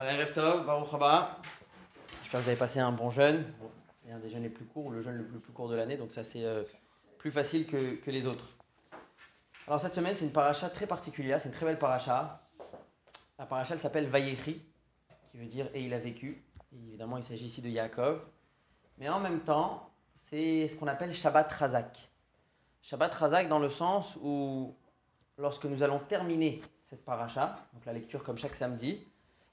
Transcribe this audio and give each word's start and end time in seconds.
Erev 0.00 0.32
Tov, 0.32 0.64
Baruch 0.64 0.94
Haba. 0.94 1.38
J'espère 2.22 2.38
que 2.38 2.44
vous 2.44 2.48
avez 2.50 2.56
passé 2.56 2.78
un 2.78 2.92
bon 2.92 3.10
jeûne. 3.10 3.52
C'est 4.04 4.12
un 4.12 4.20
des 4.20 4.30
jeûnes 4.30 4.44
les 4.44 4.48
plus 4.48 4.64
courts, 4.64 4.92
le 4.92 5.02
jeûne 5.02 5.16
le 5.16 5.24
plus, 5.24 5.52
court 5.52 5.68
de 5.68 5.74
l'année, 5.74 5.96
donc 5.96 6.12
ça 6.12 6.22
c'est 6.22 6.44
euh, 6.44 6.62
plus 7.18 7.32
facile 7.32 7.66
que, 7.66 8.08
les 8.08 8.24
autres. 8.24 8.44
Alors 9.66 9.80
cette 9.80 9.94
semaine, 9.94 10.14
c'est 10.16 10.24
une 10.24 10.30
paracha 10.30 10.70
très 10.70 10.86
particulière, 10.86 11.40
c'est 11.40 11.48
une 11.48 11.54
très 11.54 11.66
belle 11.66 11.80
paracha. 11.80 12.48
La 13.40 13.46
paracha 13.46 13.74
elle 13.74 13.80
s'appelle 13.80 14.06
Vayechi, 14.06 14.62
qui 15.32 15.36
veut 15.36 15.46
dire 15.46 15.68
et 15.74 15.82
il 15.82 15.92
a 15.92 15.98
vécu. 15.98 16.44
Évidemment, 16.72 17.16
il 17.16 17.24
s'agit 17.24 17.46
ici 17.46 17.60
de 17.60 17.68
Yaakov. 17.68 18.20
Mais 18.98 19.08
en 19.08 19.18
même 19.18 19.40
temps, 19.40 19.90
c'est 20.30 20.68
ce 20.68 20.76
qu'on 20.76 20.86
appelle 20.86 21.12
Shabbat 21.12 21.52
Razak. 21.52 22.08
Shabbat 22.82 23.12
Razak 23.12 23.48
dans 23.48 23.58
le 23.58 23.68
sens 23.68 24.16
où 24.22 24.76
lorsque 25.38 25.64
nous 25.64 25.82
allons 25.82 25.98
terminer 25.98 26.60
cette 26.84 27.04
paracha, 27.04 27.66
donc 27.72 27.84
la 27.84 27.94
lecture 27.94 28.22
comme 28.22 28.38
chaque 28.38 28.54
samedi, 28.54 29.04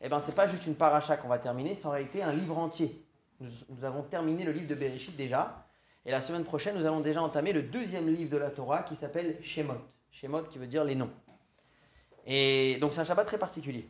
eh 0.01 0.09
ben, 0.09 0.19
c'est 0.19 0.35
pas 0.35 0.47
juste 0.47 0.65
une 0.67 0.75
paracha 0.75 1.17
qu'on 1.17 1.27
va 1.27 1.39
terminer, 1.39 1.75
c'est 1.75 1.85
en 1.85 1.91
réalité 1.91 2.21
un 2.21 2.33
livre 2.33 2.57
entier. 2.57 3.03
Nous, 3.39 3.83
avons 3.83 4.03
terminé 4.03 4.43
le 4.43 4.51
livre 4.51 4.67
de 4.67 4.75
Bereshit 4.75 5.15
déjà, 5.15 5.65
et 6.05 6.11
la 6.11 6.21
semaine 6.21 6.43
prochaine, 6.43 6.75
nous 6.75 6.85
allons 6.85 7.01
déjà 7.01 7.21
entamer 7.21 7.53
le 7.53 7.63
deuxième 7.63 8.07
livre 8.07 8.31
de 8.31 8.37
la 8.37 8.49
Torah 8.49 8.83
qui 8.83 8.95
s'appelle 8.95 9.37
Shemot. 9.41 9.81
Shemot 10.11 10.43
qui 10.43 10.57
veut 10.57 10.67
dire 10.67 10.83
les 10.83 10.95
noms. 10.95 11.09
Et 12.25 12.77
donc 12.79 12.93
c'est 12.93 13.01
un 13.01 13.03
Shabbat 13.03 13.25
très 13.25 13.37
particulier. 13.37 13.89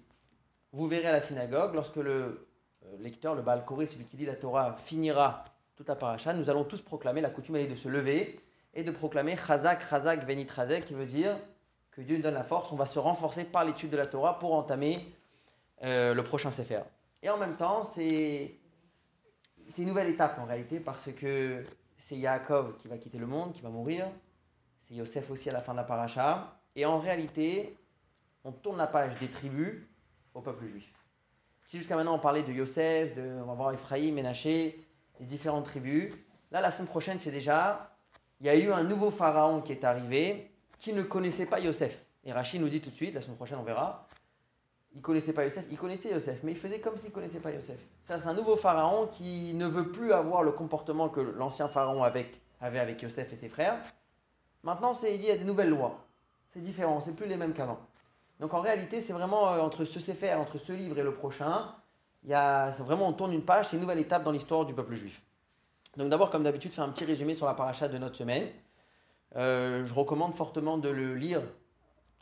Vous 0.72 0.88
verrez 0.88 1.08
à 1.08 1.12
la 1.12 1.22
synagogue, 1.22 1.74
lorsque 1.74 1.98
le 1.98 2.48
euh, 2.86 2.98
lecteur, 3.00 3.36
le 3.36 3.42
Baal 3.42 3.64
Koré, 3.66 3.88
celui 3.88 4.06
qui 4.06 4.18
lit 4.18 4.26
la 4.26 4.36
Torah, 4.36 4.76
finira 4.84 5.46
toute 5.76 5.88
la 5.88 5.96
paracha, 5.96 6.34
nous 6.34 6.50
allons 6.50 6.64
tous 6.64 6.82
proclamer, 6.82 7.22
la 7.22 7.30
coutume 7.30 7.58
elle 7.58 7.66
est 7.66 7.70
de 7.70 7.76
se 7.76 7.90
lever 7.90 8.40
et 8.74 8.84
de 8.84 8.92
proclamer 8.92 9.36
Chazak, 9.36 9.88
Chazak, 9.88 10.26
Venit 10.26 10.48
Chazek, 10.48 10.86
qui 10.86 10.94
veut 10.94 11.06
dire 11.06 11.38
que 11.92 12.02
Dieu 12.02 12.18
nous 12.18 12.24
donne 12.24 12.34
la 12.34 12.44
force, 12.44 12.72
on 12.72 12.76
va 12.76 12.86
se 12.86 13.00
renforcer 13.00 13.46
par 13.46 13.64
l'étude 13.64 13.90
de 13.90 13.98
la 13.98 14.06
Torah 14.06 14.38
pour 14.38 14.54
entamer 14.54 15.14
euh, 15.84 16.14
le 16.14 16.24
prochain 16.24 16.52
Sefer. 16.52 16.82
Et 17.22 17.30
en 17.30 17.38
même 17.38 17.56
temps, 17.56 17.84
c'est 17.84 18.56
c'est 19.70 19.82
une 19.82 19.88
nouvelle 19.88 20.10
étape 20.10 20.38
en 20.40 20.46
réalité 20.46 20.80
parce 20.80 21.12
que 21.12 21.64
c'est 21.98 22.18
Yaakov 22.18 22.78
qui 22.78 22.88
va 22.88 22.98
quitter 22.98 23.18
le 23.18 23.26
monde, 23.26 23.54
qui 23.54 23.62
va 23.62 23.70
mourir. 23.70 24.08
C'est 24.82 24.94
Yosef 24.94 25.32
aussi 25.32 25.50
à 25.50 25.54
la 25.54 25.62
fin 25.62 25.74
de 25.74 25.78
la 25.78 25.84
paracha. 25.84 26.56
Et 26.76 26.86
en 26.86 27.00
réalité, 27.00 27.76
on 28.44 28.52
tourne 28.52 28.78
la 28.78 28.88
page 28.88 29.18
des 29.20 29.30
tribus 29.30 29.82
au 30.34 30.42
peuple 30.42 30.68
juif. 30.68 30.92
Si 31.64 31.78
jusqu'à 31.78 31.96
maintenant 31.96 32.16
on 32.16 32.20
parlait 32.20 32.44
de 32.44 32.54
Yosef, 32.54 33.16
de, 33.16 33.40
on 33.42 33.46
va 33.46 33.54
voir 33.54 33.74
Ephraïm, 33.74 34.14
Ménaché, 34.14 34.86
les 35.20 35.26
différentes 35.26 35.66
tribus, 35.66 36.14
là 36.52 36.62
la 36.62 36.70
semaine 36.70 36.88
prochaine 36.88 37.18
c'est 37.18 37.32
déjà, 37.32 37.98
il 38.40 38.46
y 38.46 38.50
a 38.50 38.56
eu 38.56 38.72
un 38.72 38.84
nouveau 38.84 39.10
pharaon 39.10 39.62
qui 39.62 39.72
est 39.72 39.84
arrivé 39.84 40.52
qui 40.78 40.94
ne 40.94 41.02
connaissait 41.02 41.48
pas 41.48 41.60
Yosef. 41.60 42.00
Et 42.24 42.34
Rachid 42.34 42.62
nous 42.62 42.70
dit 42.70 42.82
tout 42.82 42.92
de 42.92 42.96
suite, 42.96 43.16
la 43.16 43.22
semaine 43.22 43.38
prochaine 43.38 43.58
on 43.58 43.64
verra, 43.64 44.05
il 44.96 45.02
connaissait 45.02 45.34
pas 45.34 45.44
Yosef, 45.44 45.66
il 45.70 45.78
connaissait 45.78 46.12
Yosef, 46.12 46.40
mais 46.44 46.54
il 46.54 46.58
faisait 46.58 46.80
comme 46.80 46.98
s'il 46.98 47.12
connaissait 47.12 47.40
pas 47.40 47.52
Yosef. 47.52 47.78
C'est 48.06 48.14
un 48.14 48.34
nouveau 48.34 48.56
pharaon 48.56 49.08
qui 49.08 49.54
ne 49.54 49.68
veut 49.68 49.92
plus 49.92 50.14
avoir 50.14 50.42
le 50.42 50.52
comportement 50.52 51.10
que 51.10 51.20
l'ancien 51.20 51.68
pharaon 51.68 52.04
avait 52.04 52.32
avec 52.62 53.02
Yosef 53.02 53.32
et 53.34 53.36
ses 53.36 53.50
frères. 53.50 53.78
Maintenant, 54.64 54.94
c'est 54.94 55.14
il 55.14 55.24
y 55.24 55.30
a 55.30 55.38
des 55.38 55.44
nouvelles 55.44 55.70
lois. 55.70 56.06
C'est 56.54 56.62
différent, 56.62 57.02
c'est 57.02 57.16
plus 57.16 57.28
les 57.28 57.36
mêmes 57.36 57.54
qu'avant. 57.54 57.80
Donc 58.40 58.54
en 58.54 58.62
réalité, 58.62 59.02
c'est 59.02 59.14
vraiment 59.14 59.54
euh, 59.54 59.60
entre 59.60 59.86
ce 59.86 60.00
Sefer, 60.00 60.34
entre 60.34 60.58
ce 60.58 60.72
livre 60.72 60.98
et 60.98 61.04
le 61.04 61.14
prochain, 61.14 61.74
il 62.24 62.30
y 62.30 62.34
a, 62.34 62.72
vraiment 62.72 63.08
on 63.08 63.14
tourne 63.14 63.34
une 63.34 63.44
page, 63.44 63.68
c'est 63.70 63.76
une 63.76 63.82
nouvelle 63.82 64.00
étape 64.00 64.24
dans 64.24 64.32
l'histoire 64.32 64.66
du 64.66 64.74
peuple 64.74 64.96
juif. 64.96 65.22
Donc 65.98 66.10
d'abord, 66.10 66.30
comme 66.30 66.44
d'habitude, 66.44 66.74
faire 66.74 66.84
un 66.84 66.90
petit 66.90 67.06
résumé 67.06 67.34
sur 67.34 67.46
la 67.46 67.54
paracha 67.54 67.88
de 67.88 67.98
notre 67.98 68.16
semaine. 68.16 68.48
Euh, 69.36 69.86
je 69.86 69.94
recommande 69.94 70.34
fortement 70.34 70.78
de 70.78 70.90
le 70.90 71.16
lire, 71.16 71.42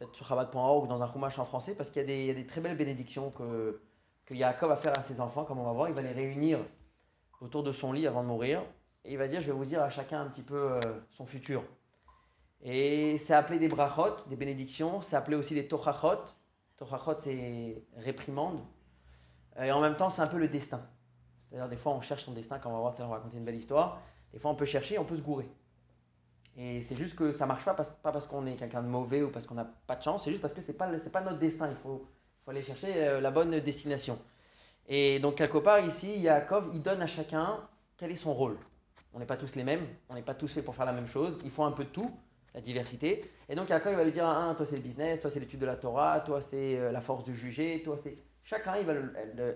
peut-être 0.04 0.16
sur 0.16 0.28
Chabad.org 0.28 0.84
ou 0.84 0.88
dans 0.88 1.02
un 1.02 1.12
chumash 1.12 1.40
en 1.40 1.46
français, 1.46 1.76
parce 1.76 1.90
qu'il 1.90 2.10
y, 2.10 2.30
a 2.30 2.34
des- 2.34 2.46
très 2.46 2.62
belles 2.62 2.78
bénédictions 2.78 3.32
que, 3.32 3.82
Yaakov 4.32 4.70
va 4.70 4.76
faire 4.76 4.98
à 4.98 5.02
ses 5.02 5.22
enfants, 5.22 5.46
comme 5.46 5.60
on 5.60 5.66
va 5.66 5.74
voir. 5.74 5.90
Il 5.90 5.96
va 5.96 6.02
les 6.02 6.12
réunir 6.12 6.60
autour 7.40 7.62
de 7.62 7.72
son 7.72 7.92
lit 7.92 8.08
avant 8.08 8.24
de 8.24 8.28
mourir. 8.28 8.64
Et 9.06 9.12
il 9.12 9.18
va 9.18 9.28
dire, 9.28 9.42
je 9.42 9.48
vais 9.48 9.52
vous 9.52 9.66
dire 9.66 9.82
à 9.82 9.90
chacun 9.90 10.22
un 10.22 10.28
petit 10.28 10.42
peu 10.42 10.72
euh, 10.72 10.80
son 11.12 11.26
futur. 11.26 11.64
Et 12.64 13.18
c'est 13.18 13.34
appelé 13.34 13.60
des 13.60 13.68
brachot, 13.68 14.16
des 14.28 14.36
bénédictions. 14.36 15.02
C'est 15.02 15.16
appelé 15.16 15.36
aussi 15.36 15.54
des 15.54 15.68
tochachot. 15.68 16.24
Tochachot, 16.78 17.20
c'est 17.20 17.84
réprimande. 17.98 18.60
Et 19.62 19.72
en 19.72 19.82
même 19.82 19.96
temps, 19.98 20.10
c'est 20.10 20.22
un 20.22 20.28
peu 20.28 20.38
le 20.38 20.48
destin. 20.48 20.82
C'est-à-dire, 21.50 21.70
des 21.70 21.78
fois, 21.78 21.92
on 21.94 22.02
cherche 22.02 22.24
son 22.24 22.32
destin, 22.32 22.58
quand 22.58 22.70
on 22.70 22.74
va 22.74 22.80
voir, 22.80 22.96
on 23.00 23.08
va 23.08 23.16
raconter 23.18 23.38
une 23.38 23.46
belle 23.46 23.58
histoire. 23.58 24.02
Des 24.32 24.40
fois, 24.40 24.50
on 24.50 24.56
peut 24.56 24.66
chercher, 24.66 24.98
on 24.98 25.06
peut 25.06 25.18
se 25.18 25.22
gourer. 25.22 25.48
Et 26.58 26.82
c'est 26.84 26.96
juste 26.96 27.16
que 27.16 27.32
ça 27.32 27.46
marche 27.46 27.66
pas, 27.66 27.74
parce, 27.74 27.90
pas 27.90 28.12
parce 28.12 28.28
qu'on 28.28 28.46
est 28.46 28.56
quelqu'un 28.56 28.84
de 28.84 28.88
mauvais 28.88 29.24
ou 29.24 29.30
parce 29.30 29.48
qu'on 29.48 29.56
n'a 29.56 29.66
pas 29.66 29.96
de 29.96 30.04
chance, 30.04 30.24
c'est 30.24 30.30
juste 30.30 30.42
parce 30.42 30.54
que 30.54 30.62
c'est 30.62 30.74
pas, 30.74 30.88
pas 31.12 31.22
notre 31.22 31.40
destin. 31.40 31.68
Il 31.68 31.76
faut, 31.76 32.06
faut 32.46 32.52
aller 32.52 32.62
chercher 32.62 33.08
euh, 33.08 33.22
la 33.22 33.32
bonne 33.32 33.60
destination. 33.60 34.20
Et 34.88 35.20
donc, 35.20 35.36
quelque 35.36 35.58
part, 35.58 35.80
ici, 35.80 36.20
Yaakov, 36.20 36.70
il 36.74 36.84
donne 36.84 37.02
à 37.02 37.08
chacun 37.08 37.58
quel 37.98 38.12
est 38.12 38.16
son 38.16 38.34
rôle. 38.34 38.58
On 39.14 39.20
n'est 39.20 39.26
pas 39.26 39.38
tous 39.38 39.56
les 39.56 39.64
mêmes, 39.64 39.88
on 40.10 40.16
n'est 40.16 40.24
pas 40.24 40.34
tous 40.34 40.54
faits 40.54 40.66
pour 40.66 40.76
faire 40.76 40.86
la 40.86 40.94
même 40.94 41.08
chose. 41.08 41.40
Il 41.44 41.52
faut 41.52 41.64
un 41.64 41.72
peu 41.72 41.86
de 41.86 41.90
tout, 41.90 42.12
la 42.54 42.62
diversité. 42.62 43.32
Et 43.50 43.56
donc, 43.56 43.70
Yaakov, 43.70 43.94
il 43.94 43.96
va 43.96 44.04
lui 44.04 44.12
dire 44.12 44.28
un, 44.28 44.54
toi 44.54 44.66
c'est 44.66 44.76
le 44.76 44.82
business, 44.82 45.20
toi 45.22 45.30
c'est 45.30 45.40
l'étude 45.40 45.60
de 45.60 45.66
la 45.66 45.76
Torah, 45.76 46.20
toi 46.20 46.42
c'est 46.42 46.78
euh, 46.78 46.92
la 46.92 47.02
force 47.02 47.24
du 47.24 47.36
juger, 47.36 47.82
toi 47.84 47.98
c'est. 48.02 48.16
Chacun, 48.44 48.76
il 48.76 48.86
va 48.86 48.94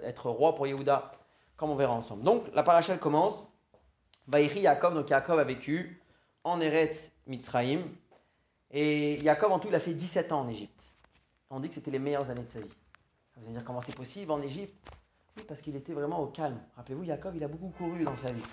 être 0.03 0.29
roi 0.29 0.55
pour 0.55 0.65
Yehuda, 0.65 1.11
comme 1.57 1.71
on 1.71 1.75
verra 1.75 1.93
ensemble. 1.93 2.23
Donc, 2.23 2.45
la 2.53 2.63
paracha 2.63 2.93
elle 2.93 2.99
commence. 2.99 3.47
Vaïri 4.27 4.61
Yaakov, 4.61 4.93
donc 4.93 5.09
Yaakov 5.09 5.39
a 5.39 5.43
vécu 5.43 6.01
en 6.47 6.61
Eretz 6.61 7.11
Mitzraïm. 7.27 7.81
Et 8.71 9.21
Yaakov, 9.21 9.51
en 9.51 9.59
tout, 9.59 9.67
il 9.67 9.75
a 9.75 9.79
fait 9.79 9.93
17 9.93 10.31
ans 10.31 10.41
en 10.41 10.47
Égypte. 10.47 10.83
On 11.49 11.59
dit 11.59 11.67
que 11.67 11.73
c'était 11.73 11.91
les 11.91 11.99
meilleures 11.99 12.29
années 12.29 12.43
de 12.43 12.49
sa 12.49 12.59
vie. 12.59 12.67
Vous 13.35 13.41
allez 13.41 13.49
me 13.49 13.53
dire 13.53 13.63
comment 13.63 13.81
c'est 13.81 13.95
possible 13.95 14.31
en 14.31 14.41
Égypte? 14.41 14.75
Oui, 15.35 15.43
parce 15.47 15.61
qu'il 15.61 15.75
était 15.75 15.93
vraiment 15.93 16.19
au 16.19 16.27
calme. 16.27 16.59
Rappelez-vous, 16.75 17.03
Yaakov, 17.03 17.35
il 17.35 17.43
a 17.43 17.47
beaucoup 17.47 17.69
couru 17.77 18.03
dans 18.03 18.17
sa 18.17 18.31
vie. 18.31 18.43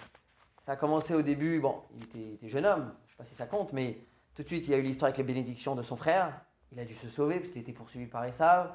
Ça 0.64 0.72
a 0.72 0.76
commencé 0.76 1.14
au 1.14 1.22
début, 1.22 1.60
bon, 1.60 1.82
il 1.96 2.04
était, 2.04 2.18
il 2.18 2.34
était 2.34 2.48
jeune 2.48 2.66
homme, 2.66 2.94
je 3.06 3.06
ne 3.06 3.10
sais 3.10 3.16
pas 3.16 3.24
si 3.24 3.34
ça 3.34 3.46
compte, 3.46 3.72
mais 3.72 3.98
tout 4.34 4.42
de 4.42 4.48
suite, 4.48 4.66
il 4.66 4.70
y 4.70 4.74
a 4.74 4.78
eu 4.78 4.82
l'histoire 4.82 5.08
avec 5.08 5.18
les 5.18 5.24
bénédictions 5.24 5.74
de 5.74 5.82
son 5.82 5.96
frère. 5.96 6.40
Il 6.72 6.80
a 6.80 6.84
dû 6.84 6.94
se 6.94 7.08
sauver 7.08 7.38
parce 7.38 7.50
qu'il 7.50 7.60
était 7.60 7.72
poursuivi 7.72 8.06
par 8.06 8.24
Esav. 8.24 8.72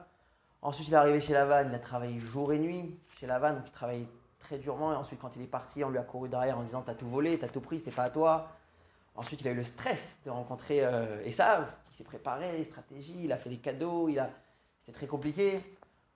Ensuite, 0.61 0.87
il 0.87 0.93
est 0.93 0.97
arrivé 0.97 1.19
chez 1.19 1.33
Lavan, 1.33 1.67
il 1.67 1.75
a 1.75 1.79
travaillé 1.79 2.19
jour 2.19 2.53
et 2.53 2.59
nuit 2.59 2.97
chez 3.19 3.27
Lavan, 3.27 3.53
donc 3.55 3.63
il 3.67 3.71
travaillait 3.71 4.07
très 4.39 4.57
durement. 4.59 4.93
Et 4.93 4.95
ensuite, 4.95 5.19
quand 5.19 5.35
il 5.35 5.41
est 5.41 5.47
parti, 5.47 5.83
on 5.83 5.89
lui 5.89 5.97
a 5.97 6.03
couru 6.03 6.29
derrière 6.29 6.57
en 6.57 6.63
disant 6.63 6.81
T'as 6.81 6.95
tout 6.95 7.09
volé, 7.09 7.37
t'as 7.37 7.47
tout 7.47 7.61
pris, 7.61 7.79
c'est 7.79 7.95
pas 7.95 8.03
à 8.03 8.09
toi. 8.09 8.49
Ensuite, 9.19 9.41
il 9.41 9.49
a 9.49 9.51
eu 9.51 9.55
le 9.55 9.65
stress 9.65 10.15
de 10.23 10.29
rencontrer 10.29 10.79
euh, 10.81 11.21
Esav. 11.25 11.67
Il 11.91 11.93
s'est 11.93 12.05
préparé, 12.05 12.53
les 12.53 12.63
stratégies, 12.63 13.25
il 13.25 13.33
a 13.33 13.37
fait 13.37 13.49
des 13.49 13.57
cadeaux, 13.57 14.07
il 14.07 14.17
a... 14.17 14.29
c'était 14.79 14.93
très 14.93 15.07
compliqué. 15.07 15.61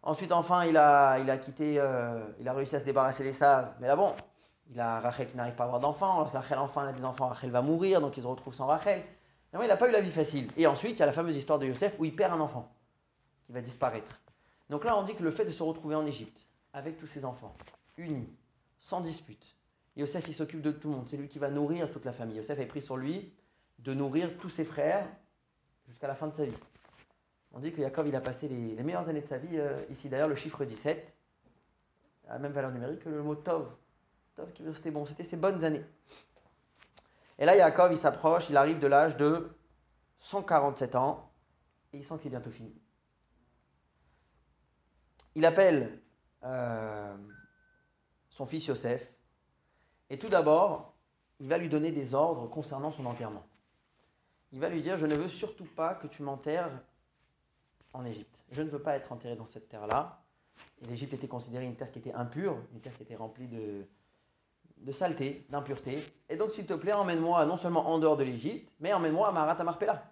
Ensuite, 0.01 0.31
enfin, 0.31 0.63
il 0.63 0.77
a, 0.77 1.19
il 1.19 1.29
a 1.29 1.37
quitté, 1.37 1.75
euh, 1.79 2.25
il 2.39 2.47
a 2.47 2.53
réussi 2.53 2.77
à 2.77 2.79
se 2.79 2.85
débarrasser 2.85 3.25
d'Esav. 3.25 3.73
Mais 3.81 3.87
là, 3.87 3.97
bon, 3.97 4.13
il 4.71 4.79
a 4.79 5.01
Rachel 5.01 5.27
qui 5.27 5.35
n'arrive 5.35 5.53
pas 5.53 5.63
à 5.63 5.65
avoir 5.65 5.81
d'enfants. 5.81 6.19
Lorsque 6.19 6.33
Rachel 6.33 6.57
enfin 6.59 6.87
a 6.87 6.93
des 6.93 7.03
enfants, 7.03 7.27
Rachel 7.27 7.51
va 7.51 7.61
mourir, 7.61 7.99
donc 7.99 8.15
il 8.15 8.23
se 8.23 8.27
retrouve 8.27 8.53
sans 8.53 8.67
Rachel. 8.67 9.03
Bon, 9.51 9.61
il 9.61 9.67
n'a 9.67 9.75
pas 9.75 9.89
eu 9.89 9.91
la 9.91 9.99
vie 9.99 10.09
facile. 10.09 10.49
Et 10.55 10.65
ensuite, 10.65 10.93
il 10.93 10.99
y 10.99 11.03
a 11.03 11.05
la 11.05 11.11
fameuse 11.11 11.35
histoire 11.35 11.59
de 11.59 11.65
Yosef 11.65 11.97
où 11.99 12.05
il 12.05 12.15
perd 12.15 12.31
un 12.31 12.39
enfant 12.39 12.71
qui 13.45 13.51
va 13.51 13.59
disparaître. 13.59 14.17
Donc 14.69 14.85
là, 14.85 14.97
on 14.97 15.03
dit 15.03 15.13
que 15.13 15.23
le 15.23 15.31
fait 15.31 15.43
de 15.43 15.51
se 15.51 15.61
retrouver 15.61 15.95
en 15.95 16.05
Égypte, 16.05 16.47
avec 16.71 16.95
tous 16.95 17.07
ses 17.07 17.25
enfants, 17.25 17.53
unis, 17.97 18.33
sans 18.79 19.01
dispute, 19.01 19.57
Yosef, 19.95 20.27
il 20.27 20.33
s'occupe 20.33 20.61
de 20.61 20.71
tout 20.71 20.89
le 20.89 20.95
monde. 20.95 21.07
C'est 21.07 21.17
lui 21.17 21.27
qui 21.27 21.39
va 21.39 21.49
nourrir 21.51 21.91
toute 21.91 22.05
la 22.05 22.13
famille. 22.13 22.37
Yosef 22.37 22.59
a 22.59 22.65
pris 22.65 22.81
sur 22.81 22.97
lui 22.97 23.33
de 23.79 23.93
nourrir 23.93 24.37
tous 24.37 24.49
ses 24.49 24.65
frères 24.65 25.07
jusqu'à 25.87 26.07
la 26.07 26.15
fin 26.15 26.27
de 26.27 26.33
sa 26.33 26.45
vie. 26.45 26.55
On 27.51 27.59
dit 27.59 27.71
que 27.71 27.81
il 27.81 28.15
a 28.15 28.21
passé 28.21 28.47
les, 28.47 28.81
meilleures 28.83 29.07
années 29.07 29.21
de 29.21 29.27
sa 29.27 29.37
vie. 29.37 29.59
euh, 29.59 29.77
ici, 29.89 30.09
d'ailleurs, 30.09 30.27
le 30.27 30.35
chiffre 30.35 30.65
17 30.65 31.13
a 32.27 32.33
la 32.33 32.39
même 32.39 32.51
valeur 32.51 32.71
numérique 32.71 32.99
que 32.99 33.09
le 33.09 33.21
mot 33.21 33.35
Tov. 33.35 33.75
Tov 34.35 34.51
qui 34.53 34.63
veut 34.63 34.69
dire 34.69 34.77
c'était 34.77 34.91
bon, 34.91 35.05
c'était 35.05 35.23
ses 35.23 35.37
bonnes 35.37 35.63
années. 35.63 35.85
Et 37.37 37.45
là, 37.45 37.55
Jacob, 37.55 37.91
il 37.91 37.97
s'approche, 37.97 38.49
il 38.49 38.57
arrive 38.57 38.79
de 38.79 38.87
l'âge 38.87 39.17
de 39.17 39.55
147 40.19 40.95
ans 40.95 41.31
et 41.91 41.97
il 41.97 42.05
sent 42.05 42.15
que 42.17 42.23
c'est 42.23 42.29
bientôt 42.29 42.49
fini. 42.49 42.73
Il 45.35 45.45
appelle 45.45 46.01
euh, 46.43 47.15
son 48.29 48.45
fils 48.45 48.65
Yosef 48.68 49.12
et 50.13 50.18
tout 50.19 50.30
d'abord, 50.30 50.94
il 51.39 51.48
va 51.48 51.57
lui 51.57 51.69
donner 51.69 51.92
des 51.92 52.13
ordres 52.13 52.48
concernant 52.48 52.92
son 52.92 53.07
enterrement. 53.07 53.44
Il 54.51 54.60
va 54.60 54.69
lui 54.69 54.83
dire 54.83 54.95
Je 54.95 55.07
ne 55.07 55.15
veux 55.15 55.27
surtout 55.27 55.65
pas 55.65 55.95
que 55.95 56.06
tu 56.06 56.21
m'enterres 56.21 56.69
en 57.94 58.06
Égypte. 58.06 58.44
Je 58.51 58.62
ne 58.62 58.69
veux 58.69 58.77
pas 58.80 58.95
être 58.95 59.12
enterré 59.12 59.36
dans 59.36 59.48
cette 59.48 59.69
terre-là. 59.69 60.21
L'Égypte 60.88 61.15
était 61.15 61.27
considérée 61.27 61.65
une 61.65 61.75
terre 61.75 61.92
qui 61.92 61.98
était 61.98 62.13
impure, 62.13 62.57
une 62.74 62.80
terre 62.80 62.95
qui 62.95 63.01
était 63.01 63.15
remplie 63.15 63.48
de, 63.48 63.88
de 64.77 64.92
saleté, 64.92 65.48
d'impureté. 65.50 66.04
Et 66.30 66.38
donc, 66.38 66.51
s'il 66.51 66.68
te 66.68 66.75
plaît, 66.75 66.94
emmène-moi 66.94 67.44
non 67.48 67.57
seulement 67.57 67.89
en 67.89 67.98
dehors 67.98 68.16
de 68.16 68.24
l'Égypte, 68.24 68.71
mais 68.80 68.94
emmène-moi 68.94 69.30
à 69.30 69.31
Marat 69.31 69.59
Amarpella. 69.59 70.04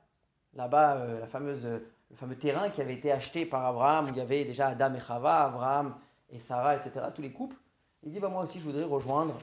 Là-bas, 0.56 0.96
euh, 0.96 1.22
le 1.22 2.16
fameux 2.16 2.36
terrain 2.38 2.72
qui 2.72 2.82
avait 2.82 2.96
été 2.96 3.12
acheté 3.12 3.46
par 3.46 3.68
Abraham, 3.68 4.06
où 4.06 4.10
il 4.10 4.18
y 4.18 4.22
avait 4.22 4.46
déjà 4.46 4.70
Adam 4.70 4.96
et 4.96 5.00
Chava, 5.00 5.44
Abraham 5.44 5.96
et 6.32 6.40
Sarah, 6.40 6.76
etc., 6.76 7.06
tous 7.14 7.22
les 7.22 7.32
couples. 7.32 7.58
Il 8.02 8.12
dit 8.12 8.20
bah, 8.20 8.30
Moi 8.30 8.42
aussi, 8.42 8.58
je 8.58 8.64
voudrais 8.64 8.84
rejoindre 8.84 9.38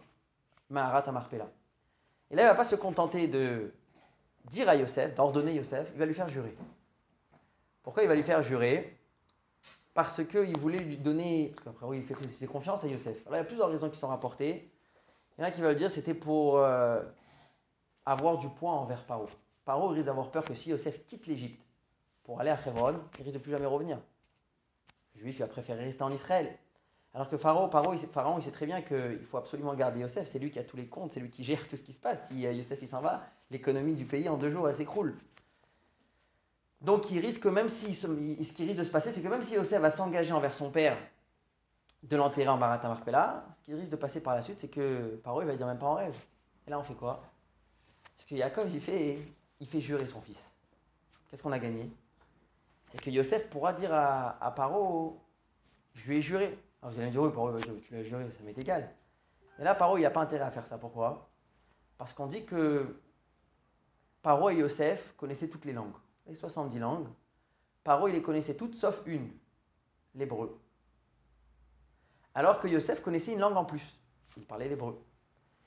Maharat 0.70 1.08
Amarpella. 1.08 1.48
Et 2.30 2.36
là, 2.36 2.42
il 2.42 2.44
ne 2.44 2.50
va 2.50 2.54
pas 2.54 2.64
se 2.64 2.76
contenter 2.76 3.28
de 3.28 3.72
dire 4.44 4.68
à 4.68 4.76
Yosef, 4.76 5.14
d'ordonner 5.14 5.54
Yosef, 5.54 5.90
il 5.94 5.98
va 5.98 6.06
lui 6.06 6.14
faire 6.14 6.28
jurer. 6.28 6.54
Pourquoi 7.82 8.02
il 8.02 8.08
va 8.08 8.14
lui 8.14 8.22
faire 8.22 8.42
jurer? 8.42 8.98
Parce 9.94 10.24
qu'il 10.24 10.58
voulait 10.58 10.78
lui 10.78 10.96
donner, 10.96 11.52
parce 11.54 11.76
qu'après 11.76 11.96
il 11.96 12.04
fait 12.04 12.46
confiance 12.46 12.84
à 12.84 12.86
Yosef. 12.86 13.16
Il 13.26 13.32
y 13.32 13.36
a 13.36 13.44
plusieurs 13.44 13.68
raisons 13.68 13.90
qui 13.90 13.98
sont 13.98 14.08
rapportées. 14.08 14.70
Il 15.36 15.40
y 15.40 15.44
en 15.44 15.48
a 15.48 15.50
qui 15.50 15.60
veulent 15.60 15.74
dire 15.74 15.90
c'était 15.90 16.14
pour 16.14 16.58
euh, 16.58 17.02
avoir 18.04 18.38
du 18.38 18.48
poids 18.48 18.72
envers 18.72 19.04
Paro. 19.04 19.28
Paro 19.64 19.88
risque 19.88 20.04
d'avoir 20.04 20.30
peur 20.30 20.44
que 20.44 20.54
si 20.54 20.70
Yosef 20.70 21.06
quitte 21.06 21.26
l'Égypte 21.26 21.64
pour 22.24 22.40
aller 22.40 22.50
à 22.50 22.58
Hebron, 22.66 23.00
il 23.18 23.24
risque 23.24 23.36
de 23.36 23.42
plus 23.42 23.52
jamais 23.52 23.66
revenir. 23.66 23.98
Le 25.14 25.20
juif, 25.20 25.36
il 25.36 25.40
va 25.40 25.48
préférer 25.48 25.84
rester 25.84 26.02
en 26.02 26.12
Israël. 26.12 26.56
Alors 27.18 27.28
que 27.28 27.36
Pharaon, 27.36 27.68
Pharaon, 27.68 27.94
il, 27.94 27.98
sait, 27.98 28.06
Pharaon, 28.06 28.38
très 28.38 28.64
bien 28.64 28.80
qu'il 28.80 29.26
faut 29.28 29.38
absolument 29.38 29.74
garder 29.74 29.98
Yosef. 29.98 30.28
C'est 30.28 30.38
lui 30.38 30.52
qui 30.52 30.60
a 30.60 30.62
tous 30.62 30.76
les 30.76 30.86
comptes, 30.86 31.10
c'est 31.10 31.18
lui 31.18 31.30
qui 31.30 31.42
gère 31.42 31.66
tout 31.68 31.76
ce 31.76 31.82
qui 31.82 31.92
se 31.92 31.98
passe. 31.98 32.28
Si 32.28 32.46
euh, 32.46 32.52
Yosef 32.52 32.84
s'en 32.86 33.00
va, 33.00 33.26
l'économie 33.50 33.94
du 33.94 34.04
pays 34.04 34.28
en 34.28 34.36
deux 34.36 34.50
jours, 34.50 34.68
elle 34.68 34.76
s'écroule. 34.76 35.18
Donc 36.80 37.10
il 37.10 37.18
risque, 37.18 37.44
même 37.46 37.68
si, 37.68 37.92
ce 37.92 38.06
qui 38.06 38.64
risque 38.64 38.78
de 38.78 38.84
se 38.84 38.90
passer, 38.90 39.10
c'est 39.10 39.20
que 39.20 39.26
même 39.26 39.42
si 39.42 39.54
Yosef 39.54 39.80
va 39.80 39.90
s'engager 39.90 40.32
envers 40.32 40.54
son 40.54 40.70
père 40.70 40.96
de 42.04 42.16
l'enterrer 42.16 42.50
en 42.50 42.56
Marat 42.56 42.86
Marpella, 42.86 43.44
ce 43.58 43.64
qui 43.64 43.74
risque 43.74 43.90
de 43.90 43.96
passer 43.96 44.20
par 44.20 44.36
la 44.36 44.42
suite, 44.42 44.60
c'est 44.60 44.68
que 44.68 45.20
Paro 45.24 45.42
il 45.42 45.48
va 45.48 45.56
dire 45.56 45.66
même 45.66 45.76
pas 45.76 45.86
en 45.86 45.94
rêve. 45.94 46.16
Et 46.68 46.70
là 46.70 46.78
on 46.78 46.84
fait 46.84 46.94
quoi? 46.94 47.20
Parce 48.16 48.28
que 48.28 48.36
Yaakov 48.36 48.72
il 48.72 48.80
fait, 48.80 49.18
il 49.58 49.66
fait 49.66 49.80
jurer 49.80 50.06
son 50.06 50.20
fils. 50.20 50.54
Qu'est-ce 51.28 51.42
qu'on 51.42 51.50
a 51.50 51.58
gagné? 51.58 51.90
C'est 52.92 53.00
que 53.00 53.10
Yosef 53.10 53.50
pourra 53.50 53.72
dire 53.72 53.92
à, 53.92 54.36
à 54.40 54.52
Paro, 54.52 55.18
je 55.94 56.08
lui 56.08 56.18
ai 56.18 56.22
juré. 56.22 56.56
Alors 56.80 56.92
vous 56.92 56.98
allez 56.98 57.08
me 57.08 57.12
dire, 57.12 57.22
oui, 57.22 57.30
Paro, 57.32 57.58
tu 57.58 57.94
l'as 57.94 58.04
juré, 58.04 58.30
ça 58.30 58.42
m'est 58.44 58.56
égal. 58.56 58.88
Mais 59.58 59.64
là, 59.64 59.74
Paro, 59.74 59.96
il 59.96 60.02
n'a 60.02 60.10
pas 60.10 60.20
intérêt 60.20 60.44
à 60.44 60.50
faire 60.50 60.66
ça. 60.66 60.78
Pourquoi? 60.78 61.28
Parce 61.96 62.12
qu'on 62.12 62.26
dit 62.26 62.44
que 62.44 63.00
Paro 64.22 64.50
et 64.50 64.56
Yosef 64.56 65.14
connaissaient 65.16 65.48
toutes 65.48 65.64
les 65.64 65.72
langues, 65.72 65.96
les 66.26 66.34
70 66.34 66.78
langues. 66.78 67.08
Paro, 67.82 68.08
il 68.08 68.14
les 68.14 68.22
connaissait 68.22 68.54
toutes 68.54 68.76
sauf 68.76 69.02
une, 69.06 69.30
l'hébreu. 70.14 70.60
Alors 72.34 72.60
que 72.60 72.68
Yosef 72.68 73.00
connaissait 73.00 73.32
une 73.32 73.40
langue 73.40 73.56
en 73.56 73.64
plus. 73.64 73.98
Il 74.36 74.44
parlait 74.44 74.68
l'hébreu. 74.68 75.02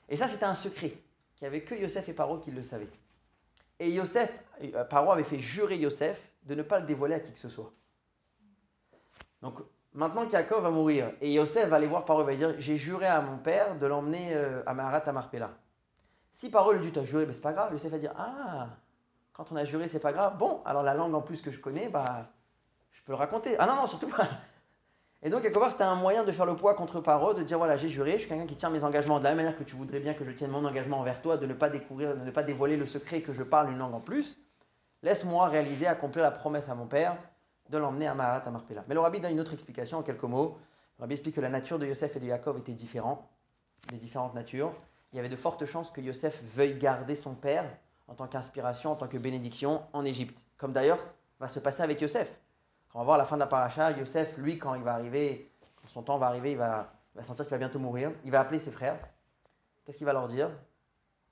Et 0.08 0.16
ça, 0.16 0.28
c'était 0.28 0.44
un 0.44 0.54
secret, 0.54 0.90
qu'il 1.34 1.42
n'y 1.42 1.46
avait 1.48 1.62
que 1.62 1.74
Yosef 1.74 2.08
et 2.08 2.14
Paro 2.14 2.38
qui 2.38 2.50
le 2.50 2.62
savaient. 2.62 2.88
Et 3.78 3.90
Yosef, 3.90 4.42
euh, 4.62 4.84
Paro 4.84 5.10
avait 5.10 5.24
fait 5.24 5.38
jurer 5.38 5.76
Yosef 5.76 6.30
de 6.44 6.54
ne 6.54 6.62
pas 6.62 6.78
le 6.78 6.86
dévoiler 6.86 7.16
à 7.16 7.20
qui 7.20 7.32
que 7.32 7.38
ce 7.38 7.48
soit. 7.48 7.72
Donc, 9.42 9.58
maintenant 9.94 10.26
qu'Yaakov 10.26 10.62
va 10.62 10.70
mourir, 10.70 11.12
et 11.20 11.32
Yosef 11.32 11.68
va 11.68 11.76
aller 11.76 11.86
voir 11.86 12.04
Paro, 12.04 12.22
il 12.22 12.26
va 12.26 12.34
dire 12.34 12.54
J'ai 12.58 12.76
juré 12.76 13.06
à 13.06 13.20
mon 13.20 13.38
père 13.38 13.76
de 13.78 13.86
l'emmener 13.86 14.34
euh, 14.34 14.62
à 14.66 14.74
Maharat 14.74 15.02
à 15.06 15.12
Marpella. 15.12 15.50
Si 16.30 16.50
Paro 16.50 16.72
lui 16.72 16.80
dit 16.80 16.92
Tu 16.92 16.98
as 16.98 17.04
juré, 17.04 17.26
ben, 17.26 17.32
c'est 17.32 17.42
pas 17.42 17.52
grave, 17.52 17.72
Yosef 17.72 17.90
va 17.90 17.98
dire 17.98 18.12
Ah, 18.16 18.68
quand 19.32 19.50
on 19.52 19.56
a 19.56 19.64
juré, 19.64 19.88
c'est 19.88 20.00
pas 20.00 20.12
grave. 20.12 20.36
Bon, 20.38 20.60
alors 20.64 20.82
la 20.82 20.94
langue 20.94 21.14
en 21.14 21.22
plus 21.22 21.40
que 21.42 21.50
je 21.50 21.60
connais, 21.60 21.88
bah, 21.88 22.28
je 22.90 23.02
peux 23.02 23.12
le 23.12 23.16
raconter. 23.16 23.56
Ah 23.58 23.66
non, 23.66 23.76
non, 23.76 23.86
surtout 23.86 24.08
pas. 24.08 24.28
Et 25.24 25.30
donc, 25.30 25.42
quelque 25.42 25.58
part, 25.58 25.70
c'était 25.70 25.84
un 25.84 25.94
moyen 25.94 26.24
de 26.24 26.32
faire 26.32 26.46
le 26.46 26.56
poids 26.56 26.74
contre 26.74 27.00
Paro, 27.00 27.32
de 27.32 27.42
dire 27.42 27.56
voilà, 27.56 27.76
j'ai 27.76 27.88
juré, 27.88 28.14
je 28.14 28.18
suis 28.18 28.28
quelqu'un 28.28 28.46
qui 28.46 28.56
tient 28.56 28.70
mes 28.70 28.82
engagements 28.82 29.18
de 29.18 29.24
la 29.24 29.30
même 29.30 29.38
manière 29.38 29.56
que 29.56 29.62
tu 29.62 29.76
voudrais 29.76 30.00
bien 30.00 30.14
que 30.14 30.24
je 30.24 30.32
tienne 30.32 30.50
mon 30.50 30.64
engagement 30.64 30.98
envers 30.98 31.22
toi, 31.22 31.36
de 31.36 31.46
ne 31.46 31.54
pas 31.54 31.70
découvrir, 31.70 32.16
de 32.16 32.24
ne 32.24 32.30
pas 32.32 32.42
dévoiler 32.42 32.76
le 32.76 32.86
secret 32.86 33.20
que 33.20 33.32
je 33.32 33.44
parle 33.44 33.70
une 33.70 33.78
langue 33.78 33.94
en 33.94 34.00
plus. 34.00 34.38
Laisse-moi 35.02 35.48
réaliser, 35.48 35.86
accomplir 35.86 36.24
la 36.24 36.32
promesse 36.32 36.68
à 36.68 36.74
mon 36.74 36.86
père 36.86 37.16
de 37.72 37.78
l'emmener 37.78 38.06
à 38.06 38.14
Mahat, 38.14 38.42
à 38.44 38.50
Marpella. 38.50 38.84
Mais 38.86 38.94
le 38.94 39.00
rabbi 39.00 39.18
donne 39.18 39.32
une 39.32 39.40
autre 39.40 39.54
explication 39.54 39.98
en 39.98 40.02
quelques 40.02 40.22
mots. 40.22 40.58
Le 40.98 41.02
rabbi 41.02 41.14
explique 41.14 41.34
que 41.34 41.40
la 41.40 41.48
nature 41.48 41.78
de 41.78 41.86
Yosef 41.86 42.14
et 42.16 42.20
de 42.20 42.26
Jacob 42.26 42.58
était 42.58 42.74
différente, 42.74 43.24
des 43.88 43.96
différentes 43.96 44.34
natures. 44.34 44.72
Il 45.12 45.16
y 45.16 45.18
avait 45.18 45.30
de 45.30 45.36
fortes 45.36 45.64
chances 45.64 45.90
que 45.90 46.00
Yosef 46.00 46.42
veuille 46.44 46.78
garder 46.78 47.16
son 47.16 47.34
père 47.34 47.64
en 48.08 48.14
tant 48.14 48.28
qu'inspiration, 48.28 48.92
en 48.92 48.94
tant 48.94 49.08
que 49.08 49.16
bénédiction 49.16 49.82
en 49.94 50.04
Égypte. 50.04 50.44
Comme 50.58 50.72
d'ailleurs 50.72 50.98
va 51.40 51.48
se 51.48 51.60
passer 51.60 51.82
avec 51.82 52.00
Yosef. 52.00 52.38
Quand 52.90 52.98
on 52.98 53.02
va 53.02 53.06
voir 53.06 53.18
la 53.18 53.24
fin 53.24 53.36
de 53.36 53.40
la 53.40 53.46
paracha, 53.46 53.90
Yosef, 53.92 54.36
lui, 54.36 54.58
quand 54.58 54.74
il 54.74 54.82
va 54.82 54.92
arriver, 54.92 55.50
quand 55.76 55.88
son 55.88 56.02
temps 56.02 56.18
va 56.18 56.26
arriver, 56.26 56.52
il 56.52 56.58
va, 56.58 56.92
sentir 57.22 57.46
qu'il 57.46 57.52
va 57.52 57.58
bientôt 57.58 57.78
mourir. 57.78 58.12
Il 58.24 58.30
va 58.30 58.40
appeler 58.40 58.58
ses 58.58 58.70
frères. 58.70 58.98
Qu'est-ce 59.84 59.96
qu'il 59.96 60.06
va 60.06 60.12
leur 60.12 60.28
dire? 60.28 60.50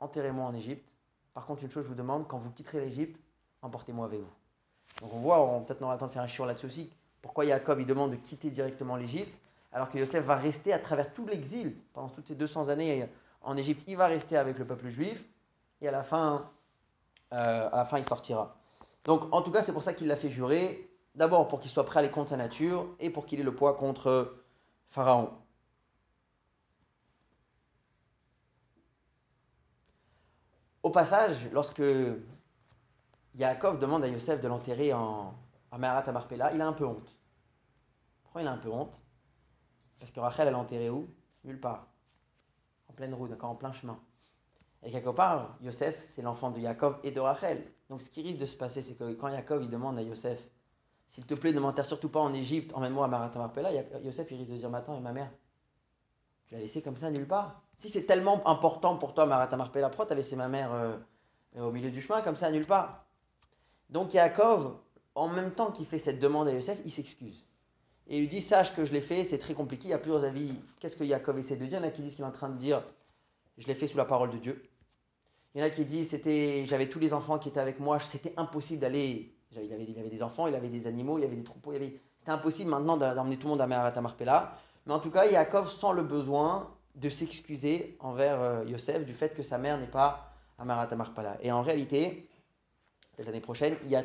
Enterrez-moi 0.01 0.47
en 0.47 0.55
Égypte. 0.55 0.97
Par 1.35 1.45
contre, 1.45 1.63
une 1.63 1.71
chose, 1.71 1.85
je 1.85 1.89
vous 1.89 1.95
demande, 1.95 2.27
quand 2.27 2.39
vous 2.39 2.51
quitterez 2.51 2.81
l'Égypte, 2.81 3.21
emportez-moi 3.61 4.07
avec 4.07 4.21
vous. 4.21 4.40
Donc 5.01 5.13
on 5.15 5.19
voit, 5.19 5.41
on 5.41 5.63
peut-être 5.63 5.83
aura 5.83 5.95
le 5.95 6.01
temps 6.01 6.07
de 6.07 6.13
faire 6.13 6.23
un 6.23 6.27
chiot 6.27 6.45
là-dessus 6.45 6.67
aussi, 6.67 6.91
pourquoi 7.23 7.47
Jacob 7.47 7.81
il 7.81 7.87
demande 7.87 8.13
de 8.13 8.17
quitter 8.17 8.51
directement 8.51 8.97
l'Égypte, 8.97 9.35
alors 9.73 9.89
que 9.89 9.99
Yosef 9.99 10.25
va 10.25 10.37
rester 10.37 10.73
à 10.73 10.79
travers 10.79 11.13
tout 11.13 11.27
l'exil, 11.27 11.75
pendant 11.93 12.09
toutes 12.09 12.27
ces 12.27 12.35
200 12.35 12.69
années 12.69 13.09
en 13.43 13.57
Égypte, 13.57 13.85
il 13.87 13.97
va 13.97 14.07
rester 14.07 14.37
avec 14.37 14.59
le 14.59 14.65
peuple 14.65 14.89
juif, 14.89 15.25
et 15.81 15.89
à 15.89 15.91
la 15.91 16.03
fin, 16.03 16.51
euh, 17.33 17.69
à 17.73 17.77
la 17.77 17.85
fin 17.85 17.99
il 17.99 18.05
sortira. 18.05 18.57
Donc 19.05 19.33
en 19.33 19.43
tout 19.43 19.51
cas, 19.51 19.63
c'est 19.63 19.73
pour 19.73 19.83
ça 19.83 19.95
qu'il 19.95 20.09
l'a 20.09 20.17
fait 20.17 20.31
jurer, 20.31 20.91
D'abord 21.15 21.49
pour 21.49 21.61
qu'il 21.61 21.71
soit 21.71 21.85
prêt 21.85 21.99
à 21.99 22.03
aller 22.03 22.11
contre 22.11 22.31
sa 22.31 22.37
nature 22.37 22.87
et 23.01 23.11
pour 23.11 23.27
qu'il 23.27 23.41
ait 23.41 23.45
le 23.45 23.55
poids 23.55 23.75
contre 23.75 24.37
Pharaon. 24.89 25.31
Au 30.83 30.91
passage, 30.91 31.49
lorsque 31.53 31.83
Yaakov 33.35 33.79
demande 33.79 34.05
à 34.05 34.09
Yosef 34.09 34.41
de 34.41 34.49
l'enterrer 34.49 34.93
en, 34.93 35.35
à 35.71 35.79
Maharat 35.79 36.11
à 36.11 36.53
il 36.53 36.61
a 36.61 36.67
un 36.67 36.73
peu 36.73 36.85
honte. 36.85 37.17
Pourquoi 38.23 38.43
il 38.43 38.49
a 38.49 38.53
un 38.53 38.59
peu 38.59 38.71
honte? 38.71 39.01
Parce 39.99 40.11
que 40.11 40.21
Rachel, 40.21 40.49
elle 40.49 40.55
l'a 40.55 40.93
où? 40.93 41.09
Nulle 41.45 41.61
part. 41.61 41.87
En 42.89 42.93
pleine 42.93 43.15
route, 43.15 43.31
d'accord, 43.31 43.51
en 43.51 43.55
plein 43.55 43.73
chemin. 43.73 43.99
Et 44.83 44.91
quelque 44.91 45.11
part, 45.11 45.57
Yosef, 45.61 46.01
c'est 46.15 46.23
l'enfant 46.23 46.51
de 46.51 46.59
Yaakov 46.59 47.01
et 47.03 47.11
de 47.11 47.21
Rachel. 47.21 47.71
Donc 47.89 48.03
ce 48.03 48.11
qui 48.11 48.23
risque 48.23 48.39
de 48.39 48.47
se 48.47 48.57
passer, 48.57 48.83
c'est 48.83 48.95
que 48.95 49.13
quand 49.13 49.29
Yaakov 49.29 49.63
il 49.63 49.71
demande 49.71 49.99
à 49.99 50.03
Yosef 50.03 50.49
s'il 51.07 51.27
te 51.27 51.35
plaît, 51.35 51.53
ne 51.53 51.59
m'enterre 51.59 51.87
surtout 51.87 52.09
pas 52.09 52.21
en 52.21 52.33
Égypte, 52.33 52.73
emmène-moi 52.73 53.05
à 53.05 53.09
Marat 53.09 53.33
Marpella. 53.35 53.73
Yosef, 54.03 54.31
il 54.31 54.39
risque 54.39 54.53
de 54.53 54.57
dire 54.57 54.71
Matin, 54.71 54.97
et 54.97 55.01
ma 55.01 55.13
mère? 55.13 55.31
Tu 56.47 56.55
l'as 56.55 56.61
laissé 56.61 56.83
comme 56.83 56.97
ça 56.97 57.11
nulle 57.11 57.27
part? 57.27 57.63
Si 57.77 57.89
c'est 57.89 58.05
tellement 58.05 58.47
important 58.47 58.97
pour 58.97 59.13
toi, 59.13 59.27
Marat 59.27 59.57
Marpella, 59.57 59.89
pourquoi 59.89 60.07
tu 60.07 60.13
as 60.13 60.17
laissé 60.17 60.37
ma 60.37 60.47
mère 60.47 60.73
euh, 60.73 60.97
au 61.59 61.73
milieu 61.73 61.91
du 61.91 62.01
chemin, 62.01 62.23
comme 62.23 62.37
ça, 62.37 62.51
nulle 62.53 62.67
part? 62.67 63.07
Donc 63.91 64.15
Yaakov, 64.15 64.77
en 65.15 65.29
même 65.29 65.53
temps 65.53 65.71
qu'il 65.71 65.87
fait 65.87 65.99
cette 65.99 66.21
demande 66.21 66.49
à 66.49 66.53
Yosef, 66.53 66.79
il 66.85 66.91
s'excuse. 66.91 67.45
Et 68.07 68.17
il 68.17 68.21
lui 68.21 68.29
dit 68.29 68.41
Sache 68.41 68.75
que 68.75 68.85
je 68.85 68.93
l'ai 68.93 69.01
fait, 69.01 69.25
c'est 69.25 69.39
très 69.39 69.55
compliqué, 69.55 69.89
il 69.89 69.91
y 69.91 69.95
a 69.95 69.99
plusieurs 69.99 70.25
avis. 70.25 70.61
Qu'est-ce 70.79 70.97
que 70.97 71.05
Yaakov 71.05 71.39
essaie 71.39 71.57
de 71.57 71.67
dire? 71.67 71.79
Il 71.79 71.83
y 71.83 71.85
en 71.85 71.89
a 71.89 71.91
qui 71.91 72.03
disent 72.03 72.15
qu'il 72.15 72.25
est 72.25 72.29
en 72.29 72.33
train 72.33 72.49
de 72.49 72.59
dire 72.59 72.83
Je 73.59 73.67
l'ai 73.67 73.75
fait 73.75 73.87
sous 73.87 73.99
la 73.99 74.05
parole 74.05 74.31
de 74.31 74.39
Dieu. 74.39 74.63
Il 75.55 75.61
y 75.61 75.65
en 75.65 75.67
a 75.67 75.71
qui 75.71 75.85
disent 75.85 76.11
c'était, 76.11 76.65
J'avais 76.67 76.89
tous 76.89 76.99
les 76.99 77.13
enfants 77.13 77.39
qui 77.39 77.49
étaient 77.49 77.61
avec 77.61 77.81
moi, 77.81 77.99
c'était 78.01 78.35
impossible 78.37 78.81
d'aller 78.81 79.35
il 79.53 79.73
avait, 79.73 79.99
avait, 79.99 80.09
des 80.09 80.23
enfants, 80.23 80.47
il 80.47 80.55
avait 80.55 80.69
des 80.69 80.87
animaux, 80.87 81.19
il 81.19 81.25
avait 81.25 81.37
des 81.37 81.45
troupeaux. 81.45 81.73
C'était 81.73 82.31
impossible 82.31 82.71
maintenant 82.71 82.97
d'emmener 82.97 83.37
tout 83.37 83.49
le 83.49 83.57
monde 83.57 83.61
à 83.61 84.01
Marpella. 84.01 84.53
Mais 84.87 84.93
en 84.93 85.01
tout 85.01 85.11
cas, 85.11 85.27
Yaakov 85.27 85.71
sent 85.71 85.93
le 85.95 86.03
besoin 86.03 86.71
de 86.95 87.09
s'excuser 87.09 87.97
envers 88.01 88.41
euh, 88.41 88.65
Yosef 88.65 89.05
du 89.05 89.13
fait 89.13 89.35
que 89.35 89.43
sa 89.43 89.59
mère 89.59 89.79
n'est 89.79 89.87
pas 89.87 90.33
à 90.59 90.65
Marpella. 90.65 91.39
Et 91.43 91.51
en 91.51 91.63
réalité, 91.63 92.29
les 93.21 93.29
années 93.29 93.41
prochaines, 93.41 93.77
il 93.85 93.91
y 93.91 93.97
a 93.97 94.05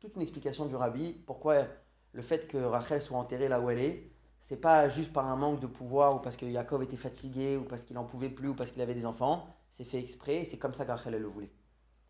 toute 0.00 0.16
une 0.16 0.22
explication 0.22 0.66
du 0.66 0.74
rabbi 0.74 1.22
pourquoi 1.26 1.66
le 2.12 2.22
fait 2.22 2.48
que 2.48 2.56
Rachel 2.56 3.00
soit 3.00 3.18
enterrée 3.18 3.48
là 3.48 3.60
où 3.60 3.70
elle 3.70 3.78
est, 3.78 4.10
c'est 4.40 4.56
pas 4.56 4.88
juste 4.88 5.12
par 5.12 5.26
un 5.26 5.36
manque 5.36 5.60
de 5.60 5.66
pouvoir 5.66 6.16
ou 6.16 6.18
parce 6.18 6.36
que 6.36 6.46
Yaakov 6.46 6.82
était 6.82 6.96
fatigué 6.96 7.56
ou 7.56 7.64
parce 7.64 7.84
qu'il 7.84 7.96
en 7.96 8.04
pouvait 8.04 8.28
plus 8.28 8.48
ou 8.48 8.54
parce 8.54 8.70
qu'il 8.70 8.82
avait 8.82 8.94
des 8.94 9.06
enfants. 9.06 9.46
C'est 9.70 9.84
fait 9.84 9.98
exprès 9.98 10.36
et 10.36 10.44
c'est 10.44 10.58
comme 10.58 10.74
ça 10.74 10.84
que 10.84 10.90
Rachel 10.90 11.14
le 11.14 11.26
voulait. 11.26 11.50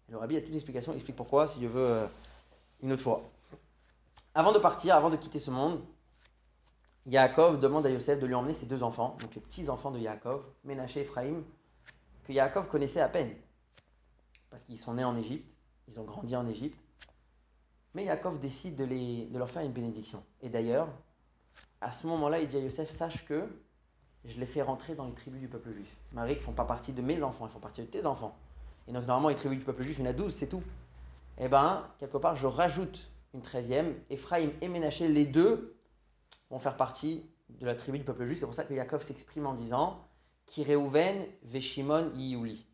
le 0.09 0.17
rabbi 0.17 0.37
a 0.37 0.41
toute 0.41 0.49
une 0.49 0.55
explication, 0.55 0.93
il 0.93 0.97
explique 0.97 1.17
pourquoi, 1.17 1.47
si 1.47 1.61
je 1.61 1.67
veux. 1.67 1.87
Euh, 1.87 2.07
une 2.83 2.93
autre 2.93 3.03
fois. 3.03 3.31
Avant 4.35 4.53
de 4.53 4.59
partir, 4.59 4.97
avant 4.97 5.11
de 5.11 5.17
quitter 5.17 5.39
ce 5.39 5.51
monde, 5.51 5.81
Yaakov 7.07 7.61
demande 7.61 7.87
à 7.87 7.91
Yosef 7.91 8.19
de 8.19 8.27
lui 8.27 8.35
emmener 8.35 8.55
ses 8.55 8.67
deux 8.67 8.83
enfants, 8.83 9.17
donc 9.21 9.35
les 9.35 9.41
petits-enfants 9.41 9.91
de 9.91 9.99
Yaakov, 9.99 10.45
Ménaché 10.65 11.01
et 11.01 11.03
Ephraim, 11.03 11.43
que 12.25 12.33
Yaakov 12.33 12.69
connaissait 12.69 13.01
à 13.01 13.09
peine. 13.09 13.35
Parce 14.51 14.65
qu'ils 14.65 14.79
sont 14.79 14.95
nés 14.95 15.05
en 15.05 15.17
Égypte, 15.17 15.57
ils 15.89 16.01
ont 16.01 16.05
grandi 16.05 16.37
en 16.37 16.47
Égypte. 16.47 16.79
Mais 17.95 18.05
Yaakov 18.05 18.41
décide 18.41 18.77
de, 18.77 18.85
les, 18.85 19.27
de 19.27 19.39
leur 19.39 19.51
faire 19.51 19.63
une 19.63 19.73
bénédiction. 19.73 20.25
Et 20.41 20.49
d'ailleurs, 20.49 20.89
à 21.81 21.91
ce 21.91 22.07
moment-là, 22.07 22.41
il 22.41 22.49
dit 22.49 22.57
à 22.57 22.61
Yosef 22.61 22.91
Sache 22.91 23.25
que 23.27 23.47
je 24.25 24.39
les 24.39 24.47
fais 24.47 24.63
rentrer 24.63 24.95
dans 24.95 25.07
les 25.07 25.15
tribus 25.15 25.41
du 25.41 25.49
peuple 25.49 25.73
juif. 25.73 25.97
Marie, 26.13 26.35
qui 26.35 26.41
ne 26.41 26.45
font 26.45 26.53
pas 26.53 26.65
partie 26.65 26.93
de 26.93 27.03
mes 27.03 27.23
enfants, 27.23 27.47
ils 27.47 27.53
font 27.53 27.59
partie 27.59 27.83
de 27.83 27.87
tes 27.87 28.07
enfants. 28.07 28.35
Et 28.89 28.93
donc, 28.93 29.07
normalement, 29.07 29.29
les 29.29 29.35
tribus 29.35 29.59
du 29.59 29.65
peuple 29.65 29.83
juif, 29.83 29.99
il 29.99 30.05
y 30.05 30.07
en 30.07 30.11
a 30.11 30.13
douze, 30.13 30.35
c'est 30.35 30.47
tout 30.47 30.63
eh 31.39 31.49
bien, 31.49 31.89
quelque 31.99 32.19
part, 32.19 32.37
je 32.37 32.47
rajoute 32.47 33.11
une 33.35 33.43
treizième. 33.43 33.95
Ephraim 34.11 34.51
et 34.61 34.69
Ménaché, 34.69 35.09
les 35.09 35.27
deux, 35.27 35.77
vont 36.51 36.59
faire 36.59 36.77
partie 36.77 37.27
de 37.49 37.67
la 37.67 37.75
tribu 37.75 37.99
du 37.99 38.05
peuple 38.05 38.27
juif. 38.27 38.39
C'est 38.39 38.45
pour 38.45 38.55
ça 38.55 38.65
que 38.65 38.75
Yaakov 38.75 39.03
s'exprime 39.03 39.47
en 39.47 39.55
disant 39.55 40.01
Kireuven, 40.47 41.27
Veshimon, 41.43 42.13
Yiouli. 42.15 42.67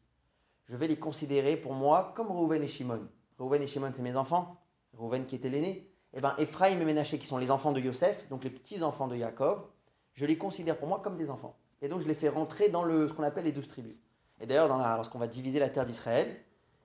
Je 0.68 0.76
vais 0.76 0.86
les 0.86 0.98
considérer 0.98 1.56
pour 1.56 1.72
moi 1.72 2.12
comme 2.14 2.28
Reuven 2.28 2.62
et 2.62 2.68
Shimon. 2.68 3.08
Reuven 3.38 3.62
et 3.62 3.66
Shimon, 3.66 3.90
c'est 3.94 4.02
mes 4.02 4.16
enfants. 4.16 4.60
Reuven 4.92 5.24
qui 5.26 5.36
était 5.36 5.48
l'aîné. 5.48 5.90
Eh 6.14 6.20
bien, 6.20 6.34
Ephraim 6.38 6.80
et 6.80 6.84
Ménaché, 6.84 7.18
qui 7.18 7.26
sont 7.26 7.38
les 7.38 7.50
enfants 7.50 7.72
de 7.72 7.80
Yosef, 7.80 8.28
donc 8.28 8.44
les 8.44 8.50
petits-enfants 8.50 9.08
de 9.08 9.16
Yaakov, 9.16 9.66
je 10.14 10.26
les 10.26 10.38
considère 10.38 10.78
pour 10.78 10.88
moi 10.88 11.00
comme 11.02 11.16
des 11.16 11.30
enfants. 11.30 11.56
Et 11.80 11.88
donc, 11.88 12.00
je 12.00 12.08
les 12.08 12.14
fais 12.14 12.28
rentrer 12.28 12.68
dans 12.68 12.82
le, 12.82 13.08
ce 13.08 13.12
qu'on 13.12 13.22
appelle 13.22 13.44
les 13.44 13.52
douze 13.52 13.68
tribus. 13.68 13.94
Et 14.40 14.46
d'ailleurs, 14.46 14.68
lorsqu'on 14.68 15.18
va 15.18 15.26
diviser 15.26 15.58
la 15.58 15.68
terre 15.68 15.84
d'Israël, 15.84 16.36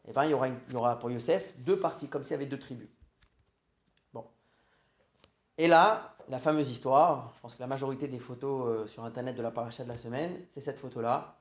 eh 0.07 0.11
ben, 0.11 0.25
il, 0.25 0.31
y 0.31 0.33
aura 0.33 0.47
il 0.49 0.55
y 0.71 0.75
aura 0.75 0.99
pour 0.99 1.09
Yosef 1.09 1.53
deux 1.59 1.79
parties, 1.79 2.09
comme 2.09 2.23
s'il 2.23 2.31
y 2.31 2.35
avait 2.35 2.45
deux 2.45 2.59
tribus. 2.59 2.89
Bon. 4.13 4.25
Et 5.57 5.67
là, 5.67 6.15
la 6.29 6.39
fameuse 6.39 6.69
histoire, 6.69 7.31
je 7.35 7.41
pense 7.41 7.55
que 7.55 7.61
la 7.61 7.67
majorité 7.67 8.07
des 8.07 8.19
photos 8.19 8.67
euh, 8.67 8.87
sur 8.87 9.03
internet 9.03 9.35
de 9.35 9.41
la 9.41 9.51
paracha 9.51 9.83
de 9.83 9.89
la 9.89 9.97
semaine, 9.97 10.45
c'est 10.49 10.61
cette 10.61 10.79
photo-là. 10.79 11.37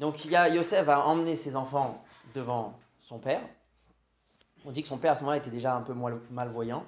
Donc 0.00 0.24
Yosef 0.24 0.84
va 0.84 1.06
emmener 1.06 1.36
ses 1.36 1.56
enfants 1.56 2.02
devant 2.34 2.78
son 3.00 3.18
père. 3.18 3.42
On 4.64 4.72
dit 4.72 4.82
que 4.82 4.88
son 4.88 4.98
père 4.98 5.12
à 5.12 5.16
ce 5.16 5.22
moment-là 5.22 5.38
était 5.38 5.50
déjà 5.50 5.74
un 5.74 5.82
peu 5.82 5.94
malvoyant. 6.30 6.84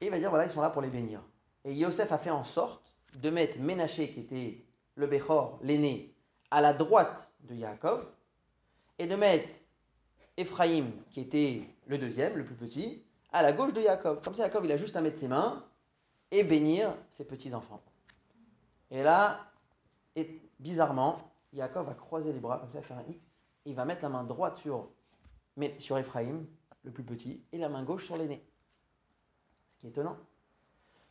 Et 0.00 0.06
il 0.06 0.10
va 0.10 0.18
dire 0.18 0.30
voilà, 0.30 0.44
ils 0.44 0.50
sont 0.50 0.60
là 0.60 0.70
pour 0.70 0.82
les 0.82 0.90
bénir. 0.90 1.20
Et 1.64 1.72
Yosef 1.74 2.10
a 2.10 2.18
fait 2.18 2.30
en 2.30 2.44
sorte 2.44 2.82
de 3.20 3.30
mettre 3.30 3.58
Ménaché, 3.58 4.10
qui 4.10 4.20
était 4.20 4.64
le 4.96 5.06
Bechor, 5.06 5.58
l'aîné, 5.62 6.14
à 6.50 6.60
la 6.60 6.72
droite 6.72 7.28
de 7.40 7.54
Yaakov, 7.54 8.06
et 8.98 9.06
de 9.06 9.14
mettre 9.14 9.54
Ephraim, 10.36 10.86
qui 11.10 11.20
était 11.20 11.62
le 11.86 11.98
deuxième, 11.98 12.36
le 12.36 12.44
plus 12.44 12.54
petit, 12.54 13.02
à 13.32 13.42
la 13.42 13.52
gauche 13.52 13.72
de 13.72 13.80
Yaakov. 13.80 14.20
Comme 14.22 14.34
ça, 14.34 14.42
Yaakov, 14.42 14.64
il 14.64 14.72
a 14.72 14.76
juste 14.76 14.96
à 14.96 15.00
mettre 15.00 15.18
ses 15.18 15.28
mains 15.28 15.64
et 16.30 16.42
bénir 16.42 16.94
ses 17.10 17.24
petits-enfants. 17.24 17.82
Et 18.90 19.02
là, 19.02 19.46
et 20.16 20.40
bizarrement, 20.58 21.16
Yaakov 21.52 21.86
va 21.86 21.94
croiser 21.94 22.32
les 22.32 22.40
bras, 22.40 22.58
comme 22.58 22.70
ça, 22.70 22.82
faire 22.82 22.98
un 22.98 23.04
X, 23.08 23.20
et 23.64 23.70
il 23.70 23.74
va 23.74 23.84
mettre 23.84 24.02
la 24.02 24.08
main 24.08 24.24
droite 24.24 24.56
sur, 24.56 24.88
sur 25.78 25.98
Ephraim, 25.98 26.44
le 26.82 26.90
plus 26.90 27.04
petit, 27.04 27.44
et 27.52 27.58
la 27.58 27.68
main 27.68 27.82
gauche 27.84 28.04
sur 28.06 28.16
l'aîné. 28.16 28.44
Ce 29.70 29.78
qui 29.78 29.86
est 29.86 29.90
étonnant. 29.90 30.16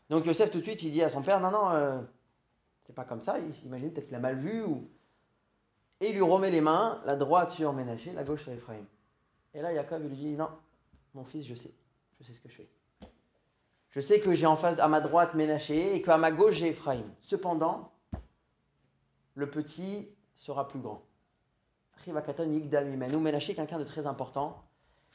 Donc 0.09 0.25
Yosef, 0.25 0.51
tout 0.51 0.59
de 0.59 0.63
suite, 0.63 0.83
il 0.83 0.91
dit 0.91 1.03
à 1.03 1.09
son 1.09 1.21
père, 1.21 1.39
non, 1.39 1.51
non, 1.51 1.69
euh, 1.71 2.01
c'est 2.83 2.93
pas 2.93 3.05
comme 3.05 3.21
ça, 3.21 3.39
il 3.39 3.53
s'imagine 3.53 3.91
peut-être 3.93 4.07
qu'il 4.07 4.15
a 4.15 4.19
mal 4.19 4.35
vu, 4.35 4.63
et 5.99 6.09
il 6.09 6.13
lui 6.13 6.21
remet 6.21 6.49
les 6.49 6.61
mains, 6.61 7.01
la 7.05 7.15
droite 7.15 7.51
sur 7.51 7.71
Ménaché, 7.73 8.11
la 8.11 8.23
gauche 8.23 8.43
sur 8.43 8.51
Ephraim. 8.51 8.85
Et 9.53 9.61
là, 9.61 9.71
Yaakov, 9.71 10.01
il 10.03 10.09
lui 10.09 10.17
dit, 10.17 10.35
non, 10.35 10.49
mon 11.13 11.23
fils, 11.23 11.45
je 11.45 11.55
sais. 11.55 11.73
Je 12.19 12.25
sais 12.25 12.33
ce 12.33 12.41
que 12.41 12.49
je 12.49 12.55
fais. 12.55 12.69
Je 13.89 13.99
sais 13.99 14.19
que 14.19 14.33
j'ai 14.33 14.45
en 14.45 14.55
face, 14.55 14.79
à 14.79 14.87
ma 14.87 15.01
droite, 15.01 15.35
Ménaché 15.35 15.95
et 15.95 16.01
qu'à 16.01 16.17
ma 16.17 16.31
gauche, 16.31 16.55
j'ai 16.55 16.69
Ephraim. 16.69 17.03
Cependant, 17.19 17.91
le 19.35 19.49
petit 19.49 20.09
sera 20.41 20.67
plus 20.67 20.79
grand. 20.79 21.03
Ménaché 23.19 23.51
est 23.51 23.55
quelqu'un 23.55 23.77
de 23.77 23.83
très 23.83 24.07
important, 24.07 24.63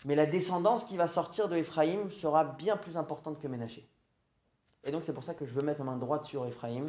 mais 0.05 0.15
la 0.15 0.25
descendance 0.27 0.85
qui 0.85 0.97
va 0.97 1.09
sortir 1.09 1.49
de 1.49 1.57
Ephraim 1.57 2.11
sera 2.11 2.45
bien 2.45 2.77
plus 2.77 2.97
importante 2.97 3.41
que 3.41 3.49
Ménaché. 3.49 3.89
Et 4.85 4.93
donc, 4.93 5.03
c'est 5.03 5.13
pour 5.13 5.25
ça 5.25 5.35
que 5.35 5.45
je 5.45 5.53
veux 5.53 5.63
mettre 5.63 5.83
ma 5.83 5.93
main 5.93 5.97
droite 5.97 6.25
sur 6.27 6.47
Ephraim 6.47 6.87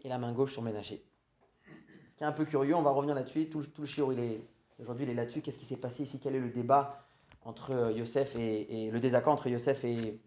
et 0.00 0.08
la 0.08 0.18
main 0.18 0.32
gauche 0.32 0.52
sur 0.52 0.62
Ménaché. 0.62 1.04
Ce 1.66 2.16
qui 2.16 2.24
est 2.24 2.26
un 2.26 2.32
peu 2.32 2.44
curieux, 2.44 2.74
on 2.74 2.82
va 2.82 2.90
revenir 2.90 3.14
là-dessus. 3.14 3.48
Tout, 3.48 3.62
le 3.78 3.86
chiot, 3.86 4.10
il 4.10 4.18
est, 4.18 4.40
aujourd'hui, 4.80 5.04
il 5.04 5.10
est 5.10 5.14
là-dessus. 5.14 5.40
Qu'est-ce 5.40 5.58
qui 5.58 5.66
s'est 5.66 5.76
passé 5.76 6.02
ici? 6.02 6.18
Quel 6.18 6.34
est 6.34 6.40
le 6.40 6.50
débat 6.50 7.04
entre 7.44 7.92
Yosef 7.96 8.34
et, 8.34 8.90
le 8.90 8.98
désaccord 8.98 9.34
entre 9.34 9.48
Yosef 9.48 9.84
et, 9.84 10.20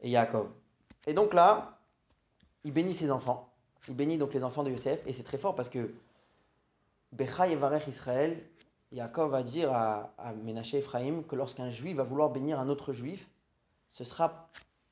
et 0.00 0.10
Yaakov? 0.10 0.48
Et 1.06 1.14
donc 1.14 1.34
là, 1.34 1.78
il 2.64 2.72
bénit 2.72 2.94
ses 2.94 3.12
enfants. 3.12 3.52
Il 3.86 3.94
bénit 3.94 4.18
donc 4.18 4.34
les 4.34 4.42
enfants 4.42 4.64
de 4.64 4.70
Yosef. 4.70 5.06
Et 5.06 5.12
c'est 5.12 5.22
très 5.22 5.38
fort 5.38 5.54
parce 5.54 5.68
que 5.68 5.94
Becha 7.12 7.48
Yevarech 7.48 7.86
Israël, 7.86 8.42
Yaakov 8.92 9.30
va 9.30 9.42
dire 9.42 9.72
à, 9.72 10.14
à 10.18 10.32
Ménaché 10.32 10.78
Ephraim 10.78 11.22
que 11.22 11.36
lorsqu'un 11.36 11.70
juif 11.70 11.96
va 11.96 12.04
vouloir 12.04 12.30
bénir 12.30 12.60
un 12.60 12.68
autre 12.68 12.92
juif, 12.92 13.28
ce 13.88 14.04
sera 14.04 14.50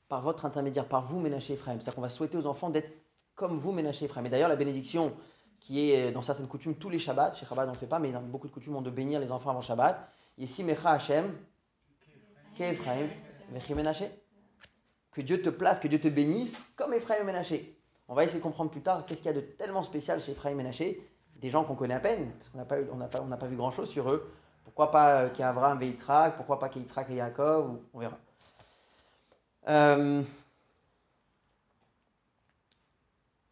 par 0.08 0.22
votre 0.22 0.44
intermédiaire, 0.44 0.86
par 0.88 1.02
vous, 1.02 1.18
Ménaché 1.18 1.54
Ephraim. 1.54 1.74
C'est-à-dire 1.74 1.94
qu'on 1.94 2.00
va 2.00 2.08
souhaiter 2.08 2.36
aux 2.36 2.46
enfants 2.46 2.70
d'être 2.70 2.92
comme 3.34 3.58
vous, 3.58 3.72
Ménaché 3.72 4.04
Ephraim. 4.04 4.24
Et 4.24 4.30
d'ailleurs, 4.30 4.48
la 4.48 4.56
bénédiction 4.56 5.14
qui 5.60 5.90
est 5.90 6.12
dans 6.12 6.22
certaines 6.22 6.46
coutumes 6.46 6.74
tous 6.74 6.90
les 6.90 6.98
Shabbats, 6.98 7.32
chez 7.32 7.46
Chabad 7.46 7.68
on 7.68 7.72
ne 7.72 7.76
fait 7.76 7.86
pas, 7.86 7.98
mais 7.98 8.12
dans 8.12 8.20
beaucoup 8.20 8.48
de 8.48 8.52
coutumes 8.52 8.76
on 8.76 8.82
de 8.82 8.90
bénir 8.90 9.18
les 9.18 9.32
enfants 9.32 9.50
avant 9.50 9.62
Shabbat. 9.62 10.08
Ici, 10.36 10.62
Mecha 10.62 10.90
Hashem, 10.90 11.32
que 15.10 15.20
Dieu 15.20 15.40
te 15.40 15.48
place, 15.48 15.78
que 15.78 15.88
Dieu 15.88 15.98
te 16.00 16.08
bénisse, 16.08 16.54
comme 16.76 16.92
Ephraim 16.92 17.16
et 17.20 17.24
Ménaché. 17.24 17.78
On 18.08 18.14
va 18.14 18.24
essayer 18.24 18.40
de 18.40 18.42
comprendre 18.42 18.70
plus 18.70 18.82
tard 18.82 19.06
qu'est-ce 19.06 19.22
qu'il 19.22 19.30
y 19.30 19.34
a 19.34 19.40
de 19.40 19.40
tellement 19.40 19.82
spécial 19.82 20.20
chez 20.20 20.32
Ephraim 20.32 20.50
et 20.50 20.54
Ménaché, 20.54 21.08
des 21.44 21.50
gens 21.50 21.62
qu'on 21.62 21.74
connaît 21.74 21.94
à 21.94 22.00
peine, 22.00 22.32
parce 22.32 22.48
qu'on 22.48 22.96
n'a 22.96 23.36
pas, 23.36 23.46
vu 23.46 23.54
grand-chose 23.54 23.90
sur 23.90 24.10
eux. 24.10 24.32
Pourquoi 24.64 24.90
pas 24.90 25.24
euh, 25.24 25.30
Abraham 25.40 25.82
et 25.82 25.88
Yitzhak, 25.88 26.36
pourquoi 26.36 26.58
pas 26.58 26.70
qu'il 26.70 26.80
y 26.80 26.84
ait 26.84 26.88
Yitzhak 26.88 27.10
et 27.10 27.16
Yaakov, 27.16 27.80
on 27.92 27.98
verra. 27.98 28.16
Euh, 29.68 30.22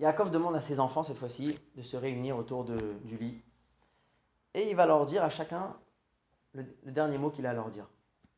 Yaakov 0.00 0.30
demande 0.30 0.56
à 0.56 0.62
ses 0.62 0.80
enfants 0.80 1.02
cette 1.02 1.18
fois-ci 1.18 1.60
de 1.76 1.82
se 1.82 1.98
réunir 1.98 2.38
autour 2.38 2.64
du 2.64 3.18
lit. 3.18 3.42
Et 4.54 4.70
il 4.70 4.74
va 4.74 4.86
leur 4.86 5.04
dire 5.04 5.22
à 5.22 5.28
chacun 5.28 5.76
le 6.54 6.64
dernier 6.86 7.18
mot 7.18 7.28
qu'il 7.28 7.44
a 7.44 7.50
à 7.50 7.54
leur 7.54 7.68
dire 7.68 7.86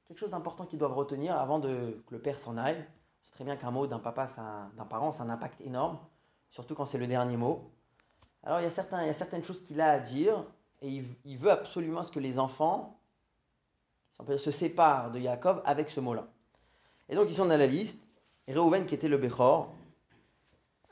quelque 0.09 0.19
chose 0.19 0.33
d'important 0.33 0.67
qu'ils 0.67 0.81
doivent 0.81 0.95
retenir 0.95 1.37
avant 1.37 1.61
de, 1.61 2.03
que 2.09 2.15
le 2.15 2.21
père 2.21 2.41
s'en 2.41 2.57
aille. 2.57 2.85
C'est 3.23 3.33
très 3.35 3.45
bien 3.45 3.57
qu'un 3.57 3.71
mot 3.71 3.87
d'un 3.87 4.01
papa, 4.01 4.27
d'un 4.77 4.85
parent, 4.85 5.13
ça 5.13 5.23
a 5.23 5.27
un 5.27 5.31
impact 5.31 5.61
énorme, 5.61 5.99
surtout 6.51 6.75
quand 6.75 6.85
c'est 6.85 6.99
le 6.99 7.07
dernier 7.07 7.37
mot. 7.37 7.71
Alors 8.45 8.61
il 8.61 8.65
y 8.65 8.67
a, 8.67 8.71
certaines 8.71 9.45
choses 9.45 9.63
qu'il 9.63 9.81
a 9.81 9.91
à 9.91 9.99
dire, 9.99 10.45
et 10.83 11.03
il, 11.25 11.39
veut 11.39 11.51
absolument 11.51 12.03
ce 12.03 12.13
que 12.13 12.21
les 12.21 12.39
enfants 12.39 13.01
se 14.37 14.51
séparent 14.51 15.11
de 15.11 15.19
Yaakov 15.19 15.63
avec 15.65 15.89
ce 15.89 16.01
mot-là. 16.01 16.29
Et 17.09 17.15
donc 17.15 17.29
ils 17.31 17.35
sont 17.35 17.47
dans 17.47 17.57
la 17.57 17.67
liste, 17.67 17.99
Reuven 18.47 18.85
qui 18.85 18.95
était 18.95 19.09
le 19.09 19.17
Bechor, 19.17 19.73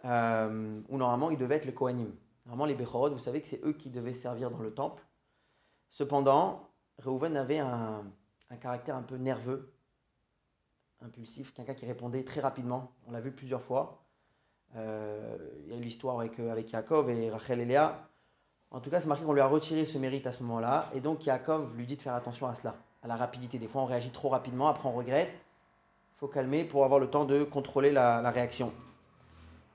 euh, 0.06 0.80
où 0.88 0.96
normalement 0.96 1.30
il 1.30 1.38
devait 1.38 1.56
être 1.56 1.66
le 1.66 1.72
Kohanim. 1.72 2.10
Normalement 2.46 2.64
les 2.64 2.74
Bechorot, 2.74 3.10
vous 3.10 3.18
savez 3.18 3.42
que 3.42 3.46
c'est 3.46 3.62
eux 3.64 3.74
qui 3.74 3.90
devaient 3.90 4.14
servir 4.14 4.50
dans 4.50 4.58
le 4.60 4.72
temple. 4.72 5.04
Cependant, 5.90 6.70
Reuven 6.98 7.36
avait 7.36 7.58
un, 7.58 8.02
un 8.48 8.56
caractère 8.56 8.96
un 8.96 9.02
peu 9.02 9.16
nerveux, 9.16 9.74
impulsif, 11.02 11.52
quelqu'un 11.52 11.74
qui 11.74 11.84
répondait 11.84 12.24
très 12.24 12.40
rapidement. 12.40 12.92
On 13.06 13.12
l'a 13.12 13.20
vu 13.20 13.30
plusieurs 13.30 13.62
fois. 13.62 14.01
Euh, 14.76 15.36
il 15.64 15.72
y 15.72 15.76
a 15.76 15.78
eu 15.78 15.82
l'histoire 15.82 16.18
avec, 16.18 16.38
euh, 16.38 16.50
avec 16.50 16.72
Yaakov 16.72 17.10
et 17.10 17.30
Rachel 17.30 17.60
et 17.60 17.64
Léa. 17.64 18.08
En 18.70 18.80
tout 18.80 18.90
cas, 18.90 19.00
c'est 19.00 19.06
marqué 19.06 19.24
qu'on 19.24 19.34
lui 19.34 19.40
a 19.40 19.46
retiré 19.46 19.84
ce 19.84 19.98
mérite 19.98 20.26
à 20.26 20.32
ce 20.32 20.42
moment-là. 20.42 20.90
Et 20.94 21.00
donc, 21.00 21.26
Yaakov 21.26 21.76
lui 21.76 21.86
dit 21.86 21.96
de 21.96 22.02
faire 22.02 22.14
attention 22.14 22.46
à 22.46 22.54
cela, 22.54 22.74
à 23.02 23.06
la 23.06 23.16
rapidité. 23.16 23.58
Des 23.58 23.68
fois, 23.68 23.82
on 23.82 23.86
réagit 23.86 24.10
trop 24.10 24.30
rapidement, 24.30 24.68
après, 24.68 24.88
on 24.88 24.92
regrette. 24.92 25.32
Il 26.16 26.18
faut 26.18 26.28
calmer 26.28 26.64
pour 26.64 26.84
avoir 26.84 26.98
le 26.98 27.10
temps 27.10 27.24
de 27.24 27.44
contrôler 27.44 27.90
la, 27.90 28.30
réaction. 28.30 28.72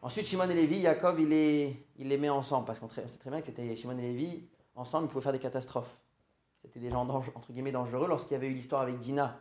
Ensuite, 0.02 0.26
Shimon 0.26 0.50
et 0.50 0.56
Lévi, 0.56 0.80
Yaakov, 0.80 1.20
il 1.20 1.30
les, 1.30 2.18
met 2.18 2.30
ensemble. 2.30 2.66
Parce 2.66 2.80
qu'on 2.80 2.90
sait 2.90 3.04
très 3.04 3.30
bien 3.30 3.40
que 3.40 3.46
c'était 3.46 3.76
Shimon 3.76 3.98
et 4.00 4.02
Lévi, 4.02 4.48
ensemble, 4.76 5.06
ils 5.06 5.10
pouvaient 5.10 5.24
faire 5.24 5.34
des 5.34 5.40
catastrophes. 5.40 5.96
C'était 6.56 6.80
des 6.80 6.90
gens 6.90 7.08
entre 7.08 7.52
guillemets 7.52 7.72
dangereux. 7.72 8.08
Lorsqu'il 8.08 8.34
y 8.34 8.36
avait 8.36 8.48
eu 8.48 8.54
l'histoire 8.54 8.82
avec 8.82 8.98
Dina 8.98 9.40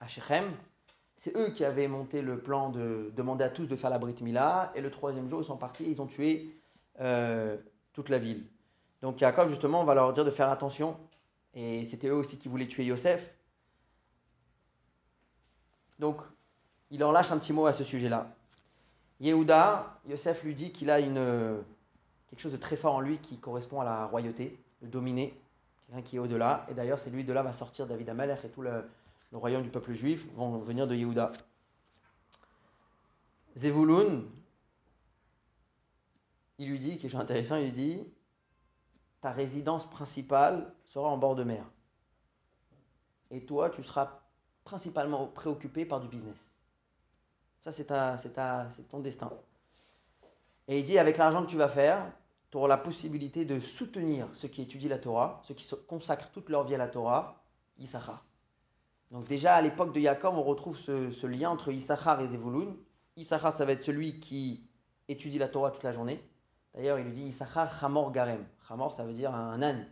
à 0.00 0.08
Shechem, 0.08 0.52
c'est 1.18 1.36
eux 1.36 1.50
qui 1.50 1.64
avaient 1.64 1.88
monté 1.88 2.22
le 2.22 2.38
plan 2.38 2.70
de 2.70 3.12
demander 3.16 3.44
à 3.44 3.50
tous 3.50 3.66
de 3.66 3.74
faire 3.74 3.90
la 3.90 3.98
Brit 3.98 4.14
Mila. 4.22 4.72
Et 4.76 4.80
le 4.80 4.90
troisième 4.90 5.28
jour, 5.28 5.42
ils 5.42 5.44
sont 5.44 5.56
partis 5.56 5.84
ils 5.84 6.00
ont 6.00 6.06
tué 6.06 6.56
euh, 7.00 7.56
toute 7.92 8.08
la 8.08 8.18
ville. 8.18 8.46
Donc 9.02 9.18
Jacob, 9.18 9.48
justement, 9.48 9.80
on 9.80 9.84
va 9.84 9.94
leur 9.94 10.12
dire 10.12 10.24
de 10.24 10.30
faire 10.30 10.48
attention. 10.48 10.96
Et 11.54 11.84
c'était 11.84 12.06
eux 12.06 12.14
aussi 12.14 12.38
qui 12.38 12.48
voulaient 12.48 12.68
tuer 12.68 12.84
Yosef. 12.84 13.36
Donc, 15.98 16.22
il 16.92 17.00
leur 17.00 17.10
lâche 17.10 17.32
un 17.32 17.38
petit 17.38 17.52
mot 17.52 17.66
à 17.66 17.72
ce 17.72 17.82
sujet-là. 17.82 18.28
Yehuda, 19.18 19.98
Yosef 20.06 20.44
lui 20.44 20.54
dit 20.54 20.70
qu'il 20.70 20.88
a 20.88 21.00
une, 21.00 21.64
quelque 22.30 22.40
chose 22.40 22.52
de 22.52 22.58
très 22.58 22.76
fort 22.76 22.94
en 22.94 23.00
lui 23.00 23.18
qui 23.18 23.38
correspond 23.38 23.80
à 23.80 23.84
la 23.84 24.06
royauté, 24.06 24.56
le 24.82 24.88
dominer 24.88 25.34
quelqu'un 25.86 26.02
qui 26.02 26.16
est 26.16 26.20
au-delà. 26.20 26.64
Et 26.70 26.74
d'ailleurs, 26.74 27.00
c'est 27.00 27.10
lui 27.10 27.24
de 27.24 27.32
là 27.32 27.42
va 27.42 27.52
sortir 27.52 27.88
David 27.88 28.08
Amalek 28.08 28.44
et 28.44 28.48
tout 28.50 28.62
le, 28.62 28.84
royaume 29.36 29.62
du 29.62 29.70
peuple 29.70 29.92
juif 29.92 30.26
vont 30.34 30.58
venir 30.58 30.86
de 30.86 30.94
Yehuda. 30.94 31.32
Zevulun, 33.54 34.22
il 36.58 36.70
lui 36.70 36.78
dit, 36.78 36.98
quelque 36.98 37.10
chose 37.10 37.20
d'intéressant, 37.20 37.56
il 37.56 37.64
lui 37.64 37.72
dit 37.72 38.04
Ta 39.20 39.32
résidence 39.32 39.88
principale 39.90 40.72
sera 40.84 41.08
en 41.08 41.18
bord 41.18 41.34
de 41.34 41.44
mer. 41.44 41.64
Et 43.30 43.44
toi, 43.44 43.68
tu 43.68 43.82
seras 43.82 44.20
principalement 44.64 45.26
préoccupé 45.26 45.84
par 45.84 46.00
du 46.00 46.08
business. 46.08 46.36
Ça, 47.60 47.72
c'est, 47.72 47.88
c'est 48.18 48.88
ton 48.88 49.00
destin. 49.00 49.30
Et 50.68 50.78
il 50.78 50.84
dit 50.84 50.98
Avec 50.98 51.18
l'argent 51.18 51.44
que 51.44 51.50
tu 51.50 51.56
vas 51.56 51.68
faire, 51.68 52.10
tu 52.50 52.56
auras 52.56 52.68
la 52.68 52.78
possibilité 52.78 53.44
de 53.44 53.60
soutenir 53.60 54.28
ceux 54.32 54.48
qui 54.48 54.62
étudient 54.62 54.88
la 54.88 54.98
Torah, 54.98 55.40
ceux 55.42 55.54
qui 55.54 55.68
consacrent 55.86 56.30
toute 56.30 56.48
leur 56.48 56.64
vie 56.64 56.74
à 56.74 56.78
la 56.78 56.88
Torah, 56.88 57.42
Issachar. 57.78 58.24
Donc 59.10 59.26
déjà 59.26 59.54
à 59.54 59.62
l'époque 59.62 59.94
de 59.94 60.00
Yaakov, 60.00 60.36
on 60.36 60.42
retrouve 60.42 60.78
ce, 60.78 61.26
lien 61.26 61.50
entre 61.50 61.72
Issachar 61.72 62.20
et 62.20 62.26
Zevulun. 62.26 62.76
Issachar, 63.16 63.52
ça 63.52 63.64
va 63.64 63.72
être 63.72 63.82
celui 63.82 64.20
qui 64.20 64.68
étudie 65.08 65.38
la 65.38 65.48
Torah 65.48 65.70
toute 65.70 65.82
la 65.82 65.92
journée. 65.92 66.22
D'ailleurs, 66.74 66.98
il 66.98 67.06
lui 67.06 67.12
dit 67.12 67.22
Issachar 67.22 67.82
Hamor 67.82 68.12
Garem. 68.12 68.44
Hamor, 68.68 68.92
ça 68.92 69.04
veut 69.04 69.14
dire 69.14 69.34
un 69.34 69.62
âne. 69.62 69.86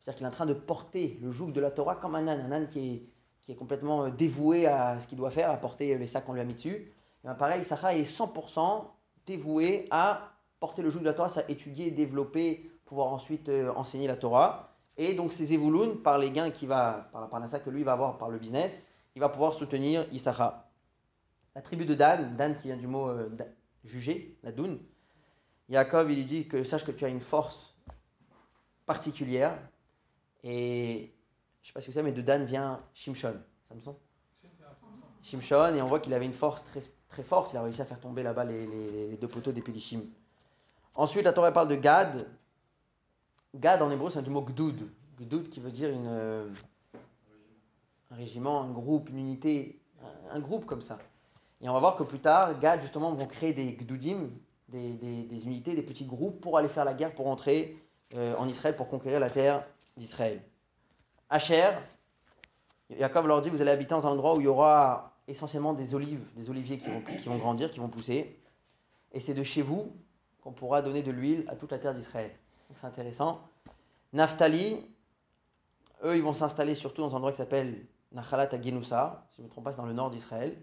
C'est-à-dire 0.00 0.18
qu'il 0.18 0.26
est 0.26 0.30
en 0.30 0.32
train 0.32 0.46
de 0.46 0.54
porter 0.54 1.18
le 1.20 1.32
joug 1.32 1.52
de 1.52 1.60
la 1.60 1.70
Torah 1.70 1.96
comme 1.96 2.14
un 2.14 2.26
âne, 2.26 2.40
un 2.40 2.52
âne 2.52 2.68
qui 2.68 3.08
est, 3.48 3.54
complètement 3.54 4.04
euh, 4.04 4.10
dévoué 4.10 4.66
à 4.66 4.98
ce 5.00 5.06
qu'il 5.06 5.18
doit 5.18 5.30
faire, 5.30 5.50
à 5.50 5.56
porter 5.56 5.96
les 5.96 6.06
sacs 6.06 6.24
qu'on 6.24 6.32
lui 6.32 6.40
a 6.40 6.44
mis 6.44 6.54
dessus. 6.54 6.74
Et 6.74 6.92
bien 7.24 7.34
pareil, 7.34 7.60
Issachar 7.60 7.90
est 7.90 8.02
100% 8.02 8.84
dévoué 9.26 9.86
à 9.90 10.32
porter 10.58 10.82
le 10.82 10.90
joug 10.90 11.00
de 11.00 11.04
la 11.04 11.14
Torah, 11.14 11.28
c'est 11.28 11.48
étudier, 11.50 11.90
développer, 11.90 12.70
pouvoir 12.84 13.08
ensuite 13.08 13.48
euh, 13.48 13.72
enseigner 13.76 14.08
la 14.08 14.16
Torah. 14.16 14.65
Et 14.96 15.14
donc 15.14 15.32
ces 15.32 15.52
Evouloun, 15.52 16.02
par 16.02 16.18
les 16.18 16.30
gains 16.30 16.50
qu'il 16.50 16.68
va, 16.68 17.08
par, 17.12 17.28
par 17.28 17.48
ça 17.48 17.60
que 17.60 17.70
lui 17.70 17.82
va 17.82 17.92
avoir 17.92 18.16
par 18.18 18.30
le 18.30 18.38
business, 18.38 18.78
il 19.14 19.20
va 19.20 19.28
pouvoir 19.28 19.54
soutenir 19.54 20.06
Issachar. 20.12 20.64
la 21.54 21.62
tribu 21.62 21.84
de 21.84 21.94
Dan, 21.94 22.36
Dan 22.36 22.56
qui 22.56 22.64
vient 22.64 22.76
du 22.76 22.86
mot 22.86 23.08
euh, 23.08 23.28
juger, 23.84 24.38
la 24.42 24.52
Doun. 24.52 24.78
Yaakov, 25.68 26.10
il 26.10 26.16
lui 26.16 26.24
dit 26.24 26.46
que 26.46 26.64
sache 26.64 26.84
que 26.84 26.92
tu 26.92 27.04
as 27.04 27.08
une 27.08 27.20
force 27.20 27.74
particulière. 28.84 29.58
Et 30.44 31.12
je 31.62 31.64
ne 31.64 31.66
sais 31.66 31.72
pas 31.72 31.80
si 31.80 31.88
vous 31.88 31.92
savez, 31.92 32.10
mais 32.10 32.16
de 32.16 32.22
Dan 32.22 32.44
vient 32.44 32.80
Shimshon. 32.94 33.40
Samson 33.68 33.96
Shimshon, 35.22 35.74
et 35.74 35.82
on 35.82 35.86
voit 35.86 35.98
qu'il 35.98 36.14
avait 36.14 36.24
une 36.24 36.32
force 36.32 36.62
très, 36.62 36.80
très 37.08 37.24
forte. 37.24 37.52
Il 37.52 37.56
a 37.56 37.62
réussi 37.62 37.82
à 37.82 37.84
faire 37.84 37.98
tomber 37.98 38.22
là-bas 38.22 38.44
les, 38.44 39.16
deux 39.16 39.26
poteaux 39.26 39.50
des 39.50 39.60
Pélishim. 39.60 40.02
Ensuite, 40.94 41.24
la 41.24 41.32
Torah 41.32 41.50
parle 41.50 41.68
de 41.68 41.74
Gad. 41.74 42.28
Gad 43.60 43.82
en 43.82 43.90
hébreu, 43.90 44.10
c'est 44.10 44.22
du 44.22 44.30
mot 44.30 44.42
Gdoud. 44.42 44.88
Gdoud 45.18 45.48
qui 45.48 45.60
veut 45.60 45.70
dire 45.70 45.90
une, 45.90 46.06
euh, 46.06 46.48
un 48.10 48.16
régiment, 48.16 48.62
un 48.62 48.70
groupe, 48.70 49.08
une 49.08 49.18
unité, 49.18 49.80
un, 50.30 50.40
groupe 50.40 50.66
comme 50.66 50.82
ça. 50.82 50.98
Et 51.60 51.68
on 51.68 51.72
va 51.72 51.80
voir 51.80 51.96
que 51.96 52.02
plus 52.02 52.18
tard, 52.18 52.58
Gad 52.58 52.80
justement 52.80 53.12
vont 53.12 53.26
créer 53.26 53.52
des 53.52 53.72
Gdoudim, 53.72 54.28
des, 54.68 54.92
des, 54.92 55.44
unités, 55.46 55.74
des 55.74 55.82
petits 55.82 56.04
groupes 56.04 56.40
pour 56.40 56.58
aller 56.58 56.68
faire 56.68 56.84
la 56.84 56.94
guerre, 56.94 57.14
pour 57.14 57.28
entrer 57.28 57.76
euh, 58.14 58.36
en 58.36 58.46
Israël, 58.46 58.76
pour 58.76 58.88
conquérir 58.88 59.20
la 59.20 59.30
terre 59.30 59.64
d'Israël. 59.96 60.42
Asher, 61.30 61.70
Jacob 62.90 63.26
leur 63.26 63.40
dit 63.40 63.48
vous 63.48 63.62
allez 63.62 63.70
habiter 63.70 63.90
dans 63.90 64.06
un 64.06 64.10
endroit 64.10 64.36
où 64.36 64.40
il 64.40 64.44
y 64.44 64.48
aura 64.48 65.16
essentiellement 65.26 65.72
des 65.72 65.94
olives, 65.94 66.24
des 66.36 66.50
oliviers 66.50 66.78
qui 66.78 66.88
vont, 66.88 67.00
qui 67.00 67.28
vont 67.28 67.38
grandir, 67.38 67.70
qui 67.70 67.80
vont 67.80 67.88
pousser. 67.88 68.38
Et 69.12 69.20
c'est 69.20 69.34
de 69.34 69.42
chez 69.42 69.62
vous 69.62 69.92
qu'on 70.42 70.52
pourra 70.52 70.82
donner 70.82 71.02
de 71.02 71.10
l'huile 71.10 71.44
à 71.48 71.56
toute 71.56 71.72
la 71.72 71.78
terre 71.78 71.94
d'Israël. 71.94 72.30
C'est 72.74 72.86
intéressant. 72.86 73.40
Naphtali, 74.12 74.86
eux, 76.04 76.16
ils 76.16 76.22
vont 76.22 76.32
s'installer 76.32 76.74
surtout 76.74 77.02
dans 77.02 77.12
un 77.12 77.16
endroit 77.16 77.32
qui 77.32 77.38
s'appelle 77.38 77.86
Nachalat 78.12 78.48
à 78.52 78.60
Genoussa, 78.62 79.26
si 79.30 79.36
je 79.36 79.42
ne 79.42 79.46
me 79.46 79.50
trompe 79.50 79.64
pas, 79.64 79.72
c'est 79.72 79.78
dans 79.78 79.86
le 79.86 79.92
nord 79.92 80.10
d'Israël. 80.10 80.56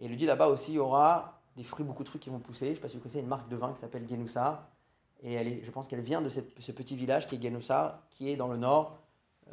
Et 0.00 0.04
il 0.04 0.08
lui 0.08 0.16
dit 0.16 0.26
là-bas 0.26 0.48
aussi, 0.48 0.72
il 0.72 0.76
y 0.76 0.78
aura 0.78 1.40
des 1.56 1.64
fruits, 1.64 1.84
beaucoup 1.84 2.02
de 2.02 2.08
fruits 2.08 2.20
qui 2.20 2.30
vont 2.30 2.38
pousser. 2.38 2.66
Je 2.66 2.70
ne 2.70 2.74
sais 2.76 2.80
pas 2.80 2.88
si 2.88 2.96
vous 2.96 3.02
connaissez 3.02 3.20
une 3.20 3.28
marque 3.28 3.48
de 3.48 3.56
vin 3.56 3.72
qui 3.72 3.80
s'appelle 3.80 4.08
Genoussa. 4.08 4.68
Et 5.22 5.34
elle 5.34 5.64
je 5.64 5.70
pense 5.70 5.86
qu'elle 5.86 6.00
vient 6.00 6.20
de 6.20 6.28
ce 6.28 6.72
petit 6.72 6.96
village 6.96 7.26
qui 7.26 7.36
est 7.36 7.42
Genoussa, 7.42 8.02
qui 8.10 8.30
est 8.30 8.36
dans 8.36 8.48
le 8.48 8.56
nord, 8.56 8.98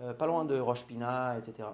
euh, 0.02 0.14
pas 0.14 0.26
loin 0.26 0.46
de 0.46 0.60
Roche 0.60 0.86
Pina, 0.86 1.38
etc. 1.38 1.68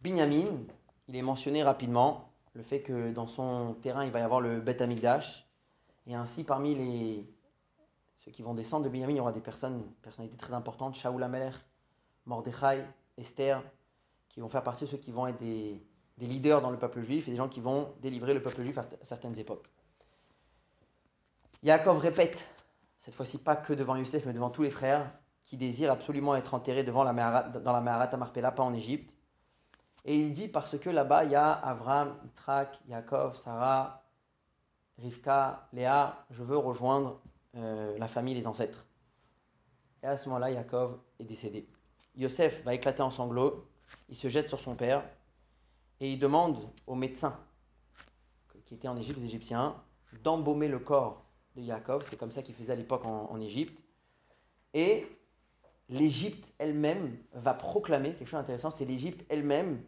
Binyamin, 0.00 0.64
il 1.08 1.16
est 1.16 1.22
mentionné 1.22 1.62
rapidement, 1.62 2.32
le 2.54 2.62
fait 2.62 2.82
que 2.82 3.12
dans 3.12 3.26
son 3.26 3.74
terrain, 3.80 4.04
il 4.04 4.10
va 4.10 4.20
y 4.20 4.22
avoir 4.22 4.40
le 4.40 4.60
Beth 4.60 4.80
Amikdash. 4.80 5.48
Et 6.06 6.14
ainsi, 6.14 6.44
parmi 6.44 6.74
les, 6.74 7.26
ceux 8.16 8.30
qui 8.30 8.42
vont 8.42 8.54
descendre 8.54 8.84
de 8.84 8.90
Binyamin, 8.90 9.12
il 9.12 9.16
y 9.16 9.20
aura 9.20 9.32
des 9.32 9.40
personnes, 9.40 9.84
personnalités 10.02 10.36
très 10.36 10.52
importantes, 10.52 10.94
Shaoul 10.94 11.22
Ameler, 11.22 11.50
Mordechai, 12.26 12.84
Esther, 13.16 13.62
qui 14.28 14.40
vont 14.40 14.48
faire 14.48 14.62
partie 14.62 14.84
de 14.84 14.90
ceux 14.90 14.96
qui 14.96 15.12
vont 15.12 15.26
être 15.26 15.38
des, 15.38 15.82
leaders 16.18 16.60
dans 16.62 16.70
le 16.70 16.78
peuple 16.78 17.02
juif 17.02 17.26
et 17.26 17.32
des 17.32 17.36
gens 17.36 17.48
qui 17.48 17.60
vont 17.60 17.94
délivrer 18.00 18.32
le 18.32 18.40
peuple 18.40 18.62
juif 18.62 18.78
à 18.78 18.84
certaines 19.02 19.36
époques. 19.40 19.68
Yaakov 21.64 21.98
répète, 21.98 22.46
cette 23.00 23.14
fois-ci 23.14 23.38
pas 23.38 23.56
que 23.56 23.72
devant 23.72 23.96
Youssef, 23.96 24.24
mais 24.24 24.32
devant 24.32 24.50
tous 24.50 24.62
les 24.62 24.70
frères, 24.70 25.12
qui 25.42 25.56
désirent 25.56 25.90
absolument 25.90 26.36
être 26.36 26.54
enterrés 26.54 26.84
devant 26.84 27.02
la 27.02 27.42
dans 27.42 27.72
la 27.80 28.52
pas 28.52 28.62
en 28.62 28.72
Égypte. 28.72 29.12
Et 30.04 30.18
il 30.18 30.32
dit 30.32 30.48
parce 30.48 30.78
que 30.78 30.90
là-bas, 30.90 31.24
il 31.24 31.32
y 31.32 31.34
a 31.34 31.52
Avram, 31.52 32.16
Yitzhak, 32.24 32.80
Yaakov, 32.88 33.36
Sarah, 33.36 34.04
Rivka, 34.98 35.68
Léa, 35.72 36.26
je 36.30 36.42
veux 36.42 36.56
rejoindre 36.56 37.20
euh, 37.56 37.96
la 37.98 38.08
famille, 38.08 38.34
les 38.34 38.46
ancêtres. 38.46 38.86
Et 40.02 40.06
à 40.06 40.16
ce 40.16 40.28
moment-là, 40.28 40.50
Yaakov 40.50 40.98
est 41.20 41.24
décédé. 41.24 41.68
Yosef 42.16 42.64
va 42.64 42.74
éclater 42.74 43.02
en 43.02 43.10
sanglots, 43.10 43.68
il 44.08 44.16
se 44.16 44.28
jette 44.28 44.48
sur 44.48 44.60
son 44.60 44.74
père 44.74 45.04
et 46.00 46.12
il 46.12 46.18
demande 46.18 46.58
aux 46.86 46.94
médecins 46.94 47.38
qui 48.66 48.74
étaient 48.74 48.88
en 48.88 48.96
Égypte, 48.96 49.18
les 49.18 49.26
Égyptiens, 49.26 49.76
d'embaumer 50.24 50.68
le 50.68 50.78
corps 50.78 51.24
de 51.56 51.62
Yaakov. 51.62 52.06
C'est 52.08 52.16
comme 52.16 52.32
ça 52.32 52.42
qu'ils 52.42 52.54
faisaient 52.54 52.72
à 52.72 52.76
l'époque 52.76 53.04
en 53.04 53.40
Égypte. 53.40 53.82
Et 54.74 55.06
l'Égypte 55.92 56.52
elle-même 56.58 57.16
va 57.34 57.54
proclamer, 57.54 58.14
quelque 58.14 58.28
chose 58.28 58.40
d'intéressant, 58.40 58.70
c'est 58.70 58.84
l'Égypte 58.84 59.24
elle-même 59.28 59.80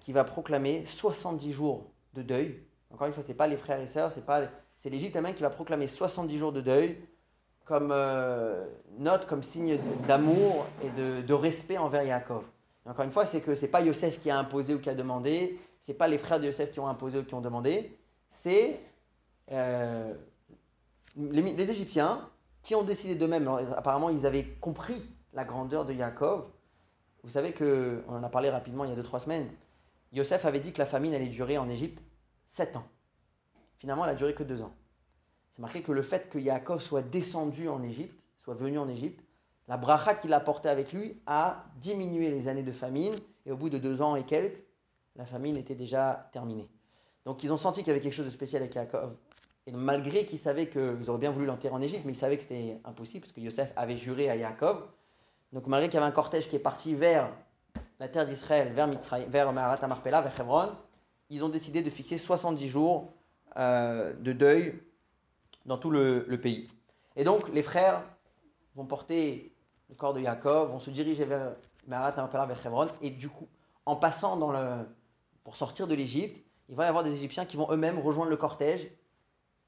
qui 0.00 0.12
va 0.12 0.24
proclamer 0.24 0.84
70 0.84 1.52
jours 1.52 1.90
de 2.12 2.22
deuil. 2.22 2.62
Encore 2.90 3.06
une 3.06 3.12
fois, 3.12 3.22
ce 3.22 3.28
n'est 3.28 3.34
pas 3.34 3.46
les 3.46 3.56
frères 3.56 3.80
et 3.80 3.86
sœurs, 3.86 4.12
c'est 4.12 4.26
pas 4.26 4.48
c'est 4.76 4.90
l'Égypte 4.90 5.14
elle-même 5.16 5.34
qui 5.34 5.42
va 5.42 5.50
proclamer 5.50 5.86
70 5.86 6.36
jours 6.36 6.52
de 6.52 6.60
deuil 6.60 6.98
comme 7.64 7.90
euh, 7.92 8.66
note, 8.98 9.26
comme 9.26 9.42
signe 9.42 9.78
d'amour 10.06 10.66
et 10.82 10.90
de, 10.90 11.32
respect 11.32 11.78
envers 11.78 12.02
Yaakov. 12.02 12.44
encore 12.84 13.04
une 13.04 13.12
fois, 13.12 13.24
c'est 13.24 13.40
que 13.40 13.54
ce 13.54 13.62
n'est 13.62 13.68
pas 13.68 13.80
Yosef 13.80 14.18
qui 14.18 14.30
a 14.30 14.38
imposé 14.38 14.74
ou 14.74 14.80
qui 14.80 14.90
a 14.90 14.94
demandé, 14.94 15.58
ce 15.80 15.92
n'est 15.92 15.96
pas 15.96 16.08
les 16.08 16.18
frères 16.18 16.40
de 16.40 16.46
Yosef 16.46 16.72
qui 16.72 16.80
ont 16.80 16.88
imposé 16.88 17.20
ou 17.20 17.24
qui 17.24 17.34
ont 17.34 17.40
demandé, 17.40 17.96
c'est 18.28 18.80
euh, 19.52 20.12
les, 21.16 21.42
les, 21.42 21.70
Égyptiens 21.70 22.28
qui 22.62 22.74
ont 22.74 22.82
décidé 22.82 23.14
d'eux-mêmes. 23.14 23.48
Apparemment, 23.76 24.10
ils 24.10 24.26
avaient 24.26 24.44
compris 24.60 25.00
la 25.34 25.44
grandeur 25.44 25.84
de 25.84 25.92
Yaakov. 25.92 26.46
Vous 27.22 27.30
savez 27.30 27.52
que, 27.52 28.02
on 28.08 28.16
en 28.16 28.22
a 28.22 28.28
parlé 28.28 28.50
rapidement 28.50 28.84
il 28.84 28.94
y 28.94 28.98
a 28.98 29.02
2-3 29.02 29.20
semaines, 29.20 29.50
Yosef 30.12 30.44
avait 30.44 30.60
dit 30.60 30.72
que 30.72 30.78
la 30.78 30.86
famine 30.86 31.12
allait 31.14 31.26
durer 31.26 31.58
en 31.58 31.68
Égypte 31.68 32.02
7 32.46 32.76
ans. 32.76 32.86
Finalement, 33.76 34.04
elle 34.04 34.12
a 34.12 34.14
duré 34.14 34.34
que 34.34 34.44
2 34.44 34.62
ans. 34.62 34.72
C'est 35.50 35.60
marqué 35.60 35.82
que 35.82 35.92
le 35.92 36.02
fait 36.02 36.28
que 36.28 36.38
Yaakov 36.38 36.80
soit 36.80 37.02
descendu 37.02 37.68
en 37.68 37.82
Égypte, 37.82 38.24
soit 38.36 38.54
venu 38.54 38.78
en 38.78 38.88
Égypte, 38.88 39.24
la 39.66 39.76
bracha 39.76 40.14
qu'il 40.14 40.32
a 40.32 40.40
portée 40.40 40.68
avec 40.68 40.92
lui 40.92 41.20
a 41.26 41.64
diminué 41.76 42.30
les 42.30 42.48
années 42.48 42.62
de 42.62 42.72
famine, 42.72 43.14
et 43.46 43.52
au 43.52 43.56
bout 43.56 43.70
de 43.70 43.78
2 43.78 44.02
ans 44.02 44.16
et 44.16 44.24
quelques, 44.24 44.62
la 45.16 45.26
famine 45.26 45.56
était 45.56 45.74
déjà 45.74 46.28
terminée. 46.32 46.68
Donc 47.24 47.42
ils 47.42 47.52
ont 47.52 47.56
senti 47.56 47.80
qu'il 47.80 47.88
y 47.88 47.90
avait 47.92 48.00
quelque 48.00 48.14
chose 48.14 48.26
de 48.26 48.30
spécial 48.30 48.62
avec 48.62 48.74
Yaakov. 48.74 49.16
Et 49.66 49.72
malgré 49.72 50.26
qu'ils 50.26 50.38
savaient 50.38 50.68
qu'ils 50.68 51.08
auraient 51.08 51.18
bien 51.18 51.30
voulu 51.30 51.46
l'enterrer 51.46 51.74
en 51.74 51.80
Égypte, 51.80 52.02
mais 52.04 52.12
ils 52.12 52.16
savaient 52.16 52.36
que 52.36 52.42
c'était 52.42 52.80
impossible, 52.84 53.22
parce 53.22 53.32
que 53.32 53.40
Yosef 53.40 53.72
avait 53.76 53.96
juré 53.96 54.28
à 54.28 54.36
Yaakov. 54.36 54.86
Donc 55.54 55.68
malgré 55.68 55.88
qu'il 55.88 55.94
y 55.94 56.02
avait 56.02 56.10
un 56.10 56.12
cortège 56.12 56.48
qui 56.48 56.56
est 56.56 56.60
parti 56.60 56.96
vers 56.96 57.30
la 58.00 58.08
terre 58.08 58.24
d'Israël 58.24 58.72
vers, 58.72 58.88
Mitzray, 58.88 59.24
vers 59.26 59.52
Maharat 59.52 59.84
Amarpela, 59.84 60.20
vers 60.20 60.38
Hebron, 60.40 60.72
ils 61.30 61.44
ont 61.44 61.48
décidé 61.48 61.80
de 61.80 61.90
fixer 61.90 62.18
70 62.18 62.68
jours 62.68 63.12
euh, 63.56 64.12
de 64.14 64.32
deuil 64.32 64.82
dans 65.64 65.78
tout 65.78 65.92
le, 65.92 66.26
pays. 66.42 66.68
Et 67.14 67.22
donc, 67.22 67.48
les 67.50 67.62
frères 67.62 68.02
vont 68.74 68.84
porter 68.84 69.54
le 69.88 69.94
corps 69.94 70.12
de 70.12 70.20
Yaakov, 70.20 70.72
vont 70.72 70.80
se 70.80 70.90
diriger 70.90 71.24
vers 71.24 71.52
Maharat 71.86 72.18
Amarpela, 72.18 72.46
vers 72.46 72.66
Hebron, 72.66 72.88
et 73.00 73.10
du 73.10 73.28
coup, 73.28 73.46
en 73.86 73.94
passant 73.94 74.36
dans 74.36 74.50
le, 74.50 74.84
pour 75.44 75.54
sortir 75.54 75.86
de 75.86 75.94
l'Égypte, 75.94 76.44
il 76.68 76.74
va 76.74 76.86
y 76.86 76.88
avoir 76.88 77.04
des 77.04 77.14
Égyptiens 77.14 77.44
qui 77.44 77.56
vont 77.56 77.70
eux-mêmes 77.70 78.00
rejoindre 78.00 78.30
le 78.30 78.36
cortège. 78.36 78.90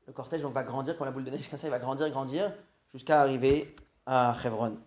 Le 0.09 0.12
cortège 0.12 0.42
donc, 0.42 0.53
va 0.53 0.64
grandir, 0.64 0.99
comme 0.99 1.05
la 1.05 1.12
boule 1.12 1.25
de 1.25 1.31
neige, 1.31 1.49
comme 1.49 1.61
ça, 1.61 1.68
il 1.68 1.70
va 1.70 1.79
grandir, 1.79 2.11
grandir, 2.11 2.53
jusqu'à 2.92 3.20
arriver 3.20 3.77
à 4.05 4.37
Hebron. 4.44 4.79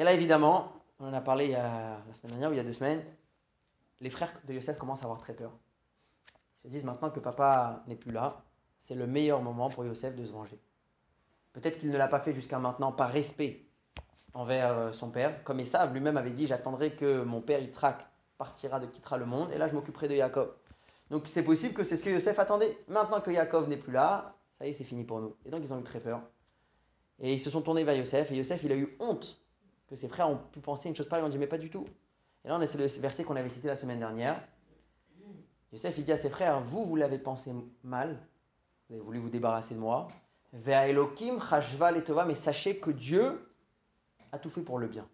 Et 0.00 0.02
là, 0.02 0.14
évidemment, 0.14 0.72
on 0.98 1.08
en 1.08 1.12
a 1.12 1.20
parlé 1.20 1.44
il 1.44 1.50
y 1.50 1.54
a, 1.54 1.98
la 2.06 2.14
semaine 2.14 2.30
dernière 2.30 2.48
ou 2.48 2.54
il 2.54 2.56
y 2.56 2.60
a 2.60 2.64
deux 2.64 2.72
semaines, 2.72 3.04
les 4.00 4.08
frères 4.08 4.32
de 4.48 4.54
Yosef 4.54 4.78
commencent 4.78 5.02
à 5.02 5.04
avoir 5.04 5.20
très 5.20 5.34
peur. 5.34 5.52
Ils 6.56 6.60
se 6.62 6.68
disent 6.68 6.84
maintenant 6.84 7.10
que 7.10 7.20
papa 7.20 7.82
n'est 7.86 7.96
plus 7.96 8.10
là, 8.10 8.42
c'est 8.78 8.94
le 8.94 9.06
meilleur 9.06 9.42
moment 9.42 9.68
pour 9.68 9.84
Yosef 9.84 10.16
de 10.16 10.24
se 10.24 10.32
venger. 10.32 10.58
Peut-être 11.52 11.76
qu'il 11.76 11.90
ne 11.90 11.98
l'a 11.98 12.08
pas 12.08 12.20
fait 12.20 12.32
jusqu'à 12.32 12.58
maintenant 12.58 12.92
par 12.92 13.10
respect 13.10 13.66
envers 14.32 14.72
euh, 14.72 14.92
son 14.94 15.10
père. 15.10 15.44
Comme 15.44 15.60
Esav 15.60 15.92
lui-même 15.92 16.16
avait 16.16 16.32
dit 16.32 16.46
J'attendrai 16.46 16.92
que 16.92 17.22
mon 17.22 17.42
père 17.42 17.60
Yitzhak 17.60 18.06
partira 18.38 18.80
de 18.80 18.86
quittera 18.86 19.18
le 19.18 19.26
monde, 19.26 19.52
et 19.52 19.58
là 19.58 19.68
je 19.68 19.74
m'occuperai 19.74 20.08
de 20.08 20.16
Jacob. 20.16 20.54
Donc 21.10 21.24
c'est 21.26 21.42
possible 21.42 21.74
que 21.74 21.84
c'est 21.84 21.98
ce 21.98 22.02
que 22.02 22.08
Yosef 22.08 22.38
attendait. 22.38 22.78
Maintenant 22.88 23.20
que 23.20 23.34
Jacob 23.34 23.68
n'est 23.68 23.76
plus 23.76 23.92
là, 23.92 24.34
ça 24.58 24.66
y 24.66 24.70
est, 24.70 24.72
c'est 24.72 24.84
fini 24.84 25.04
pour 25.04 25.20
nous. 25.20 25.36
Et 25.44 25.50
donc 25.50 25.60
ils 25.62 25.74
ont 25.74 25.78
eu 25.78 25.84
très 25.84 26.00
peur. 26.00 26.22
Et 27.18 27.34
ils 27.34 27.40
se 27.40 27.50
sont 27.50 27.60
tournés 27.60 27.84
vers 27.84 27.96
Yosef, 27.96 28.32
et 28.32 28.36
Yosef 28.36 28.62
il 28.62 28.72
a 28.72 28.76
eu 28.76 28.96
honte 28.98 29.36
que 29.90 29.96
ses 29.96 30.08
frères 30.08 30.30
ont 30.30 30.38
pu 30.52 30.60
penser 30.60 30.88
une 30.88 30.94
chose 30.94 31.08
pareille. 31.08 31.24
On 31.24 31.28
dit, 31.28 31.36
mais 31.36 31.48
pas 31.48 31.58
du 31.58 31.68
tout. 31.68 31.84
Et 32.44 32.48
là, 32.48 32.56
on 32.56 32.60
est 32.60 32.74
le 32.74 32.86
verset 33.00 33.24
qu'on 33.24 33.36
avait 33.36 33.48
cité 33.48 33.66
la 33.66 33.76
semaine 33.76 33.98
dernière. 33.98 34.40
Yosef, 35.72 35.98
il 35.98 36.04
dit 36.04 36.12
à 36.12 36.16
ses 36.16 36.30
frères, 36.30 36.60
vous, 36.60 36.84
vous 36.84 36.96
l'avez 36.96 37.18
pensé 37.18 37.52
mal. 37.82 38.16
Vous 38.88 38.94
avez 38.94 39.04
voulu 39.04 39.18
vous 39.18 39.28
débarrasser 39.28 39.74
de 39.74 39.80
moi. 39.80 40.08
Mais 40.52 42.34
sachez 42.34 42.78
que 42.78 42.90
Dieu 42.90 43.52
a 44.32 44.38
tout 44.38 44.50
fait 44.50 44.62
pour 44.62 44.78
le 44.78 44.86
bien. 44.86 45.06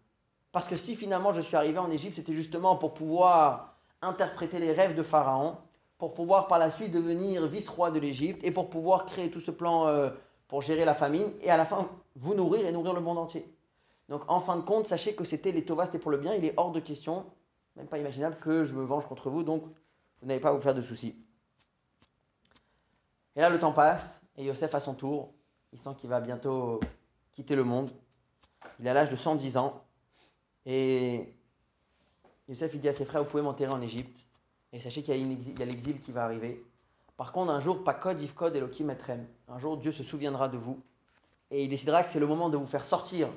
Parce 0.53 0.69
que 0.69 0.77
si 0.77 0.95
finalement 0.95 1.33
je 1.33 1.41
suis 1.41 1.57
arrivé 1.57 1.79
en 1.79 1.91
Égypte, 1.91 2.17
c'était 2.17 2.35
justement 2.35 2.77
pour 2.77 2.95
pouvoir 2.95 3.77
interpréter 4.01 4.59
les 4.59 4.73
rêves 4.73 4.95
de 4.95 5.03
Pharaon, 5.03 5.57
pour 5.99 6.15
pouvoir 6.15 6.47
par 6.47 6.59
la 6.59 6.71
suite 6.71 6.93
devenir 6.93 7.47
vice-roi 7.47 7.91
de 7.91 7.99
l'Égypte 7.99 8.45
et 8.45 8.51
pour 8.51 8.71
pouvoir 8.71 9.05
créer 9.07 9.31
tout 9.31 9.41
ce 9.41 9.51
plan 9.51 9.89
euh, 9.89 10.11
pour 10.49 10.63
gérer 10.63 10.85
la 10.85 10.95
famine 10.95 11.33
et 11.43 11.51
à 11.51 11.57
la 11.57 11.65
fin 11.65 11.89
vous 12.15 12.35
nourrir 12.35 12.67
et 12.67 12.73
nourrir 12.73 12.95
le 12.95 13.01
monde 13.01 13.19
entier. 13.19 13.56
Donc 14.09 14.23
en 14.29 14.41
fin 14.41 14.57
de 14.57 14.63
compte, 14.63 14.87
sachez 14.87 15.15
que 15.15 15.25
c'était 15.25 15.53
les 15.53 15.65
Tovas, 15.65 15.87
c'était 15.87 15.99
pour 15.99 16.11
le 16.11 16.19
bien. 16.19 16.35
Il 16.35 16.45
est 16.45 16.55
hors 16.57 16.71
de 16.71 16.81
question, 16.81 17.27
même 17.77 17.87
pas 17.87 17.99
imaginable, 17.99 18.37
que 18.41 18.65
je 18.65 18.75
me 18.75 18.85
venge 18.85 19.07
contre 19.07 19.31
vous. 19.31 19.43
Donc 19.43 19.63
vous 20.21 20.27
n'avez 20.27 20.41
pas 20.41 20.51
à 20.51 20.53
vous 20.53 20.61
faire 20.61 20.75
de 20.75 20.83
soucis. 20.83 21.17
Et 23.35 23.41
là, 23.41 23.51
le 23.51 23.59
temps 23.59 23.73
passe, 23.73 24.23
et 24.37 24.45
Yosef, 24.45 24.75
à 24.75 24.81
son 24.81 24.95
tour, 24.95 25.33
il 25.73 25.79
sent 25.79 25.91
qu'il 25.99 26.09
va 26.09 26.21
bientôt 26.21 26.81
quitter 27.35 27.55
le 27.55 27.65
monde. 27.65 27.91
Il 28.81 28.89
a 28.89 28.95
l'âge 28.95 29.11
de 29.11 29.17
110 29.17 29.59
ans. 29.59 29.83
Et 30.65 31.35
Youssef, 32.49 32.73
il 32.75 32.81
dit 32.81 32.89
à 32.89 32.93
ses 32.93 33.05
frères, 33.05 33.23
vous 33.23 33.31
pouvez 33.31 33.43
m'enterrer 33.43 33.73
en 33.73 33.81
Égypte. 33.81 34.27
Et 34.73 34.81
sachez 34.81 35.03
qu'il 35.03 35.15
y 35.17 35.63
a 35.63 35.65
l'exil 35.67 36.01
qui 36.01 36.13
va 36.13 36.25
arriver. 36.25 36.65
Par 37.17 37.33
contre, 37.33 37.51
un 37.51 37.61
jour, 37.61 37.85
Pakod, 37.85 38.21
Yvkod, 38.21 38.57
Elohim, 38.57 38.91
Etrem. 38.91 39.27
Un 39.49 39.59
jour, 39.59 39.77
Dieu 39.77 39.93
se 39.93 40.03
souviendra 40.03 40.49
de 40.49 40.59
vous. 40.59 40.81
Et 41.51 41.65
il 41.65 41.69
décidera 41.69 42.05
que 42.05 42.11
c'est 42.11 42.21
le 42.21 42.27
moment 42.27 42.49
de 42.49 42.57
vous 42.57 42.67
faire 42.67 42.85
sortir 42.85 43.29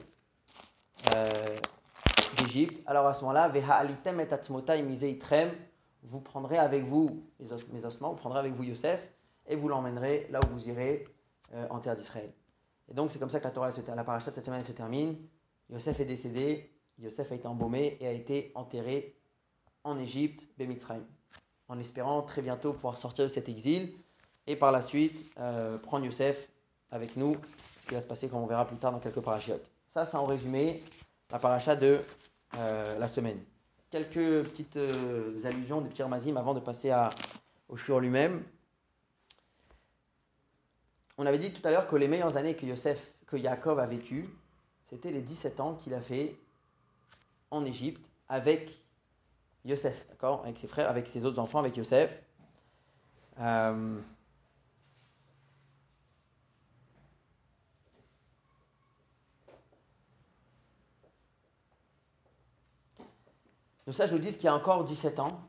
d'Égypte. 2.38 2.82
Alors 2.86 3.08
à 3.08 3.14
ce 3.14 3.22
moment-là, 3.22 3.52
alitem 3.72 4.20
et 4.20 4.28
vous 6.04 6.22
prendrez 6.22 6.58
avec 6.58 6.84
vous 6.84 7.24
mes 7.72 7.86
ossements, 7.86 8.12
vous 8.12 8.18
prendrez 8.18 8.40
avec 8.40 8.54
vous 8.54 8.64
Yosef, 8.64 9.10
et 9.48 9.56
vous 9.56 9.68
l'emmènerez 9.68 10.28
là 10.32 10.40
où 10.46 10.54
vous 10.54 10.70
irez 10.70 11.06
euh, 11.54 11.68
en 11.70 11.80
terre 11.80 11.96
d'Israël. 11.96 12.32
Et 12.90 12.94
donc 12.94 13.12
c'est 13.12 13.20
comme 13.20 13.30
ça 13.30 13.40
que 13.40 13.46
la 13.46 13.52
Torah, 13.52 13.70
la 13.70 14.20
cette 14.20 14.46
semaine 14.46 14.64
se 14.64 14.72
termine. 14.72 15.18
Yosef 15.70 16.00
est 16.00 16.06
décédé, 16.06 16.72
Yosef 17.00 17.32
a 17.32 17.36
été 17.36 17.48
embaumé 17.48 17.98
et 18.00 18.08
a 18.08 18.12
été 18.12 18.52
enterré 18.56 19.16
en 19.84 19.98
Égypte, 19.98 20.48
en 21.68 21.80
espérant 21.80 22.22
très 22.22 22.42
bientôt 22.42 22.74
pouvoir 22.74 22.98
sortir 22.98 23.26
de 23.26 23.30
cet 23.30 23.50
exil 23.50 23.94
et 24.48 24.56
par 24.56 24.72
la 24.72 24.82
suite 24.82 25.32
euh, 25.40 25.78
prendre 25.78 26.06
Yosef 26.06 26.50
avec 26.92 27.16
nous, 27.16 27.36
ce 27.82 27.88
qui 27.88 27.94
va 27.94 28.02
se 28.02 28.08
passer 28.08 28.30
comme 28.30 28.40
on 28.40 28.48
verra 28.48 28.66
plus 28.66 28.78
tard 28.78 28.92
dans 28.92 29.00
quelques 29.00 29.22
parachiotes. 29.22 29.70
Ça, 29.90 30.06
c'est 30.06 30.18
en 30.18 30.26
résumé 30.26 30.84
la 31.32 31.40
paracha 31.40 31.76
de 31.76 32.00
euh, 32.56 33.00
la 33.00 33.08
semaine. 33.08 33.40
Quelques 33.90 34.44
petites 34.44 34.78
euh, 34.78 35.44
allusions, 35.44 35.82
des 35.82 35.90
petits 35.90 36.04
mazim 36.04 36.38
avant 36.38 36.54
de 36.54 36.60
passer 36.60 36.94
au 37.68 37.76
shur 37.76 38.00
lui-même. 38.00 38.44
On 41.18 41.26
avait 41.26 41.40
dit 41.40 41.52
tout 41.52 41.68
à 41.68 41.72
l'heure 41.72 41.88
que 41.88 41.96
les 41.96 42.08
meilleures 42.08 42.38
années 42.38 42.56
que 42.56 42.68
Yosef, 42.68 43.14
que 43.26 43.36
Yaakov 43.36 43.80
a 43.80 43.88
vécues, 43.88 44.30
c'était 44.90 45.12
les 45.12 45.24
17 45.24 45.60
ans 45.60 45.74
qu'il 45.74 45.94
a 45.96 46.02
fait 46.02 46.38
en 47.50 47.66
Égypte 47.66 48.10
avec 48.30 48.80
Yosef, 49.66 50.08
d'accord? 50.10 50.42
Avec 50.44 50.60
ses 50.60 50.68
frères, 50.68 50.88
avec 50.88 51.08
ses 51.08 51.26
autres 51.26 51.40
enfants, 51.40 51.60
avec 51.60 51.76
Yosef. 51.76 52.22
Euh, 53.40 54.00
Donc 63.90 63.96
ça, 63.96 64.06
je 64.06 64.12
vous 64.12 64.20
dis 64.20 64.32
qu'il 64.32 64.44
y 64.44 64.48
a 64.48 64.54
encore 64.54 64.84
17 64.84 65.18
ans 65.20 65.42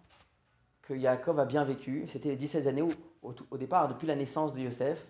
que 0.80 0.94
Yaakov 0.94 1.38
a 1.40 1.44
bien 1.44 1.62
vécu. 1.62 2.06
C'était 2.08 2.30
les 2.30 2.36
17 2.36 2.68
années 2.68 2.80
où, 2.80 2.88
au, 3.22 3.58
départ, 3.58 3.86
depuis 3.86 4.06
la 4.06 4.16
naissance 4.16 4.54
de 4.54 4.60
Yosef, 4.60 5.06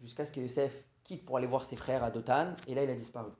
jusqu'à 0.00 0.26
ce 0.26 0.32
que 0.32 0.40
Yosef 0.40 0.74
quitte 1.04 1.24
pour 1.24 1.36
aller 1.36 1.46
voir 1.46 1.64
ses 1.64 1.76
frères 1.76 2.02
à 2.02 2.10
Dothan, 2.10 2.56
et 2.66 2.74
là, 2.74 2.82
il 2.82 2.90
a 2.90 2.96
disparu. 2.96 3.30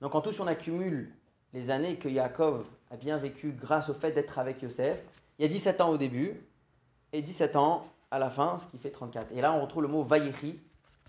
Donc 0.00 0.14
en 0.14 0.20
tout, 0.20 0.30
si 0.30 0.40
on 0.40 0.46
accumule 0.46 1.12
les 1.52 1.72
années 1.72 1.96
que 1.96 2.08
Yaakov 2.08 2.64
a 2.92 2.96
bien 2.96 3.18
vécu 3.18 3.50
grâce 3.50 3.88
au 3.88 3.94
fait 3.94 4.12
d'être 4.12 4.38
avec 4.38 4.62
Yosef, 4.62 5.04
il 5.40 5.42
y 5.42 5.44
a 5.46 5.48
17 5.48 5.80
ans 5.80 5.88
au 5.88 5.98
début, 5.98 6.40
et 7.12 7.22
17 7.22 7.56
ans 7.56 7.88
à 8.12 8.20
la 8.20 8.30
fin, 8.30 8.56
ce 8.56 8.68
qui 8.68 8.78
fait 8.78 8.92
34. 8.92 9.32
Et 9.32 9.40
là, 9.40 9.52
on 9.52 9.62
retrouve 9.62 9.82
le 9.82 9.88
mot 9.88 10.04
Vaïri, 10.04 10.62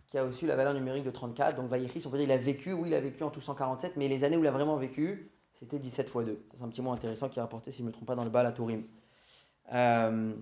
qui 0.08 0.18
a 0.18 0.26
aussi 0.26 0.48
la 0.48 0.56
valeur 0.56 0.74
numérique 0.74 1.04
de 1.04 1.12
34. 1.12 1.58
Donc 1.58 1.70
Vaïri, 1.70 2.02
on 2.08 2.10
peut 2.10 2.18
dire 2.18 2.26
il 2.26 2.32
a 2.32 2.38
vécu, 2.38 2.74
oui, 2.74 2.90
il 2.90 2.96
a 2.96 3.02
vécu 3.02 3.22
en 3.22 3.30
tout 3.30 3.40
147, 3.40 3.98
mais 3.98 4.08
les 4.08 4.24
années 4.24 4.38
où 4.38 4.42
il 4.42 4.48
a 4.48 4.52
vraiment 4.52 4.78
vécu, 4.78 5.30
c'était 5.62 5.78
17 5.78 6.10
fois 6.10 6.24
2. 6.24 6.44
C'est 6.56 6.64
un 6.64 6.70
petit 6.70 6.82
mot 6.82 6.92
intéressant 6.92 7.30
qui 7.30 7.38
est 7.38 7.42
rapporté, 7.42 7.72
si 7.72 7.78
je 7.78 7.84
ne 7.84 7.90
me 7.90 7.94
trompe 7.94 8.08
pas, 8.08 8.16
dans 8.16 8.24
le 8.24 8.32
bas 8.32 8.42
à 8.42 8.52
Tourim. 8.52 8.84
Euh, 9.72 10.34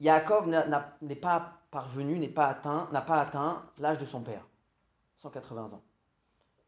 Yaakov 0.00 0.48
n'est 1.02 1.14
pas 1.14 1.60
parvenu, 1.70 2.18
n'est 2.18 2.28
pas 2.28 2.48
atteint, 2.48 2.88
n'a 2.90 3.02
pas 3.02 3.20
atteint 3.20 3.62
l'âge 3.78 3.98
de 3.98 4.04
son 4.04 4.20
père, 4.20 4.44
180 5.18 5.74
ans. 5.74 5.82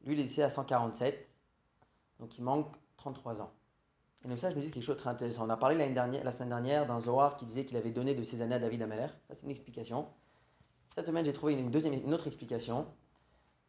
Lui, 0.04 0.14
il 0.14 0.20
est 0.20 0.24
décédé 0.24 0.42
à 0.42 0.50
147, 0.50 1.28
donc 2.20 2.38
il 2.38 2.44
manque 2.44 2.72
33 2.96 3.40
ans. 3.40 3.50
Et 4.24 4.28
donc 4.28 4.38
ça, 4.38 4.50
je 4.50 4.54
me 4.56 4.60
dis 4.60 4.70
quelque 4.70 4.84
chose 4.84 4.94
de 4.94 5.00
très 5.00 5.10
intéressant. 5.10 5.44
On 5.46 5.50
a 5.50 5.56
parlé 5.56 5.76
la 5.76 6.32
semaine 6.32 6.50
dernière 6.50 6.86
d'un 6.86 7.00
Zohar 7.00 7.36
qui 7.36 7.44
disait 7.44 7.64
qu'il 7.64 7.76
avait 7.76 7.90
donné 7.90 8.14
de 8.14 8.22
ses 8.22 8.40
années 8.40 8.54
à 8.54 8.60
David 8.60 8.82
Ameller. 8.82 9.08
Ça, 9.26 9.34
c'est 9.34 9.42
une 9.42 9.50
explication. 9.50 10.06
Cette 10.94 11.06
semaine, 11.06 11.24
j'ai 11.24 11.32
trouvé 11.32 11.54
une, 11.54 11.70
deuxième, 11.70 11.94
une 11.94 12.14
autre 12.14 12.28
explication 12.28 12.86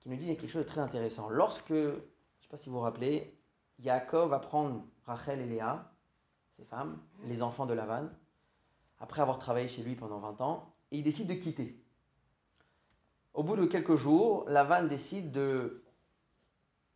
qui 0.04 0.10
nous 0.10 0.18
dit 0.18 0.26
quelque 0.36 0.52
chose 0.52 0.66
de 0.66 0.70
très 0.70 0.82
intéressant. 0.82 1.30
Lorsque, 1.30 1.70
je 1.70 1.76
ne 1.76 2.42
sais 2.42 2.50
pas 2.50 2.58
si 2.58 2.68
vous 2.68 2.76
vous 2.76 2.82
rappelez, 2.82 3.40
Yaakov 3.80 4.30
va 4.30 4.40
prendre 4.40 4.84
Rachel 5.06 5.40
et 5.40 5.48
Léa, 5.48 5.92
ses 6.58 6.66
femmes, 6.66 7.02
les 7.24 7.42
enfants 7.42 7.66
de 7.66 7.74
Lavan, 7.74 8.10
après 9.00 9.22
avoir 9.22 9.40
travaillé 9.40 9.70
chez 9.70 9.82
lui 9.82 9.96
pendant 9.96 10.20
20 10.20 10.42
ans, 10.42 10.74
et 10.92 10.98
il 10.98 11.04
décide 11.04 11.28
de 11.28 11.34
quitter. 11.34 11.82
Au 13.34 13.44
bout 13.44 13.56
de 13.56 13.66
quelques 13.66 13.96
jours, 13.96 14.44
Lavan 14.50 14.84
décide 14.84 15.32
de 15.32 15.84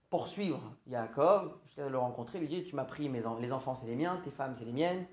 poursuivre 0.09 0.61
Yaakov 0.87 1.57
jusqu'à 1.63 1.87
le 1.87 1.97
rencontrer, 1.97 2.39
lui 2.39 2.49
dit 2.49 2.65
Tu 2.65 2.75
m'as 2.75 2.83
pris 2.83 3.07
les 3.07 3.53
enfants, 3.53 3.75
c'est 3.75 3.87
les 3.87 3.95
miens, 3.95 4.19
tes 4.21 4.31
femmes, 4.31 4.53
c'est 4.53 4.65
les 4.65 4.73
miennes, 4.73 5.05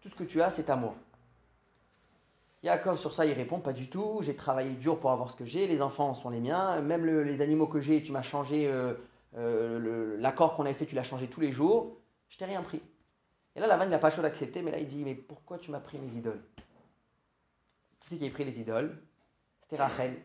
tout 0.00 0.08
ce 0.08 0.14
que 0.14 0.24
tu 0.24 0.40
as, 0.40 0.50
c'est 0.50 0.70
à 0.70 0.76
moi. 0.76 0.94
Yaakov, 2.64 2.96
sur 2.96 3.12
ça, 3.12 3.26
il 3.26 3.34
répond 3.34 3.60
Pas 3.60 3.74
du 3.74 3.90
tout, 3.90 4.20
j'ai 4.22 4.34
travaillé 4.34 4.70
dur 4.70 4.98
pour 4.98 5.10
avoir 5.10 5.30
ce 5.30 5.36
que 5.36 5.44
j'ai, 5.44 5.66
les 5.66 5.82
enfants 5.82 6.14
sont 6.14 6.30
les 6.30 6.40
miens, 6.40 6.80
même 6.80 7.04
les 7.04 7.42
animaux 7.42 7.66
que 7.66 7.78
j'ai, 7.78 8.02
tu 8.02 8.10
m'as 8.10 8.22
changé, 8.22 8.66
euh, 8.66 8.94
euh, 9.36 10.16
l'accord 10.18 10.56
qu'on 10.56 10.64
avait 10.64 10.72
fait, 10.72 10.86
tu 10.86 10.94
l'as 10.94 11.02
changé 11.02 11.28
tous 11.28 11.42
les 11.42 11.52
jours, 11.52 11.98
je 12.30 12.38
t'ai 12.38 12.46
rien 12.46 12.62
pris. 12.62 12.80
Et 13.54 13.60
là, 13.60 13.66
Lavan 13.66 13.86
n'a 13.86 13.98
pas 13.98 14.08
chaud 14.08 14.22
d'accepter, 14.22 14.62
mais 14.62 14.70
là, 14.70 14.78
il 14.78 14.86
dit 14.86 15.04
Mais 15.04 15.14
pourquoi 15.14 15.58
tu 15.58 15.70
m'as 15.70 15.78
pris 15.78 15.98
mes 15.98 16.10
idoles? 16.14 16.42
Qui 18.00 18.08
c'est 18.08 18.16
qui 18.16 18.26
a 18.26 18.30
pris 18.30 18.44
les 18.44 18.58
idoles? 18.58 18.98
C'était 19.60 19.76
Rachel. 19.76 20.16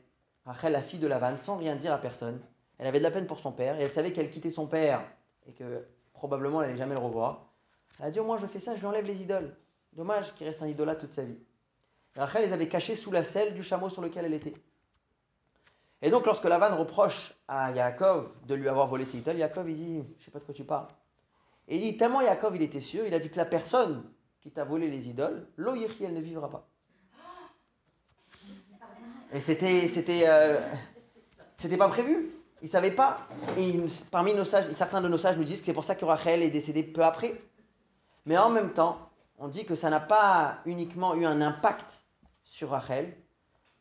Rachel, 0.45 0.71
la 0.71 0.81
fille 0.81 0.99
de 0.99 1.07
Lavan, 1.07 1.35
sans 1.35 1.57
rien 1.57 1.75
dire 1.75 1.91
à 1.91 1.97
personne. 1.97 2.39
Elle 2.77 2.87
avait 2.87 2.99
de 2.99 3.03
la 3.03 3.11
peine 3.11 3.27
pour 3.27 3.41
son 3.41 3.51
père, 3.51 3.77
et 3.77 3.83
elle 3.83 3.91
savait 3.91 4.13
qu'elle 4.13 4.29
quittait 4.29 4.49
son 4.49 4.65
père, 4.65 5.03
et 5.45 5.51
que 5.51 5.85
probablement 6.13 6.61
elle 6.61 6.69
n'allait 6.69 6.79
jamais 6.79 6.95
le 6.95 7.01
revoir. 7.01 7.51
Elle 7.99 8.05
a 8.05 8.11
dit 8.11 8.21
Au 8.21 8.23
moins, 8.23 8.37
je 8.37 8.47
fais 8.47 8.59
ça, 8.59 8.75
je 8.75 8.79
lui 8.79 8.87
enlève 8.87 9.05
les 9.05 9.21
idoles. 9.21 9.57
Dommage 9.91 10.33
qu'il 10.35 10.47
reste 10.47 10.63
un 10.63 10.67
idolâtre 10.67 11.01
toute 11.01 11.11
sa 11.11 11.25
vie. 11.25 11.39
Rachel 12.19 12.45
les 12.45 12.53
avait 12.53 12.67
cachés 12.67 12.95
sous 12.95 13.11
la 13.11 13.23
selle 13.23 13.53
du 13.53 13.63
chameau 13.63 13.89
sur 13.89 14.01
lequel 14.01 14.25
elle 14.25 14.33
était. 14.33 14.53
Et 16.01 16.09
donc, 16.09 16.25
lorsque 16.25 16.45
Lavan 16.45 16.75
reproche 16.75 17.33
à 17.47 17.71
Yaakov 17.71 18.29
de 18.45 18.55
lui 18.55 18.67
avoir 18.67 18.87
volé 18.87 19.05
ses 19.05 19.17
idoles, 19.17 19.37
Yaakov 19.37 19.69
il 19.69 19.75
dit 19.75 20.03
Je 20.17 20.25
sais 20.25 20.31
pas 20.31 20.39
de 20.39 20.43
quoi 20.43 20.53
tu 20.53 20.63
parles. 20.63 20.87
Et 21.67 21.77
il 21.77 21.81
dit 21.81 21.97
Tellement 21.97 22.21
Yaakov 22.21 22.55
il 22.55 22.61
était 22.61 22.81
sûr, 22.81 23.05
il 23.05 23.13
a 23.13 23.19
dit 23.19 23.29
que 23.29 23.37
la 23.37 23.45
personne 23.45 24.03
qui 24.41 24.51
t'a 24.51 24.63
volé 24.63 24.89
les 24.89 25.07
idoles, 25.09 25.47
l'eau 25.57 25.75
elle 25.75 26.13
ne 26.13 26.21
vivra 26.21 26.49
pas. 26.49 26.67
Et 29.31 29.37
euh, 29.37 30.59
c'était 31.57 31.77
pas 31.77 31.89
prévu. 31.89 32.31
Il 32.61 32.67
savait 32.67 32.91
pas. 32.91 33.27
Et 33.57 33.79
parmi 34.11 34.33
nos 34.33 34.43
certains 34.43 35.01
de 35.01 35.07
nos 35.07 35.17
sages 35.17 35.37
nous 35.37 35.43
disent 35.43 35.59
que 35.59 35.65
c'est 35.65 35.73
pour 35.73 35.83
ça 35.83 35.95
que 35.95 36.03
Rachel 36.03 36.41
est 36.41 36.49
décédée 36.49 36.83
peu 36.83 37.03
après. 37.03 37.35
Mais 38.25 38.37
en 38.37 38.49
même 38.49 38.73
temps, 38.73 39.09
on 39.37 39.47
dit 39.47 39.65
que 39.65 39.75
ça 39.75 39.89
n'a 39.89 39.99
pas 39.99 40.59
uniquement 40.65 41.15
eu 41.15 41.25
un 41.25 41.41
impact 41.41 42.03
sur 42.49 42.71
Rachel, 42.71 43.15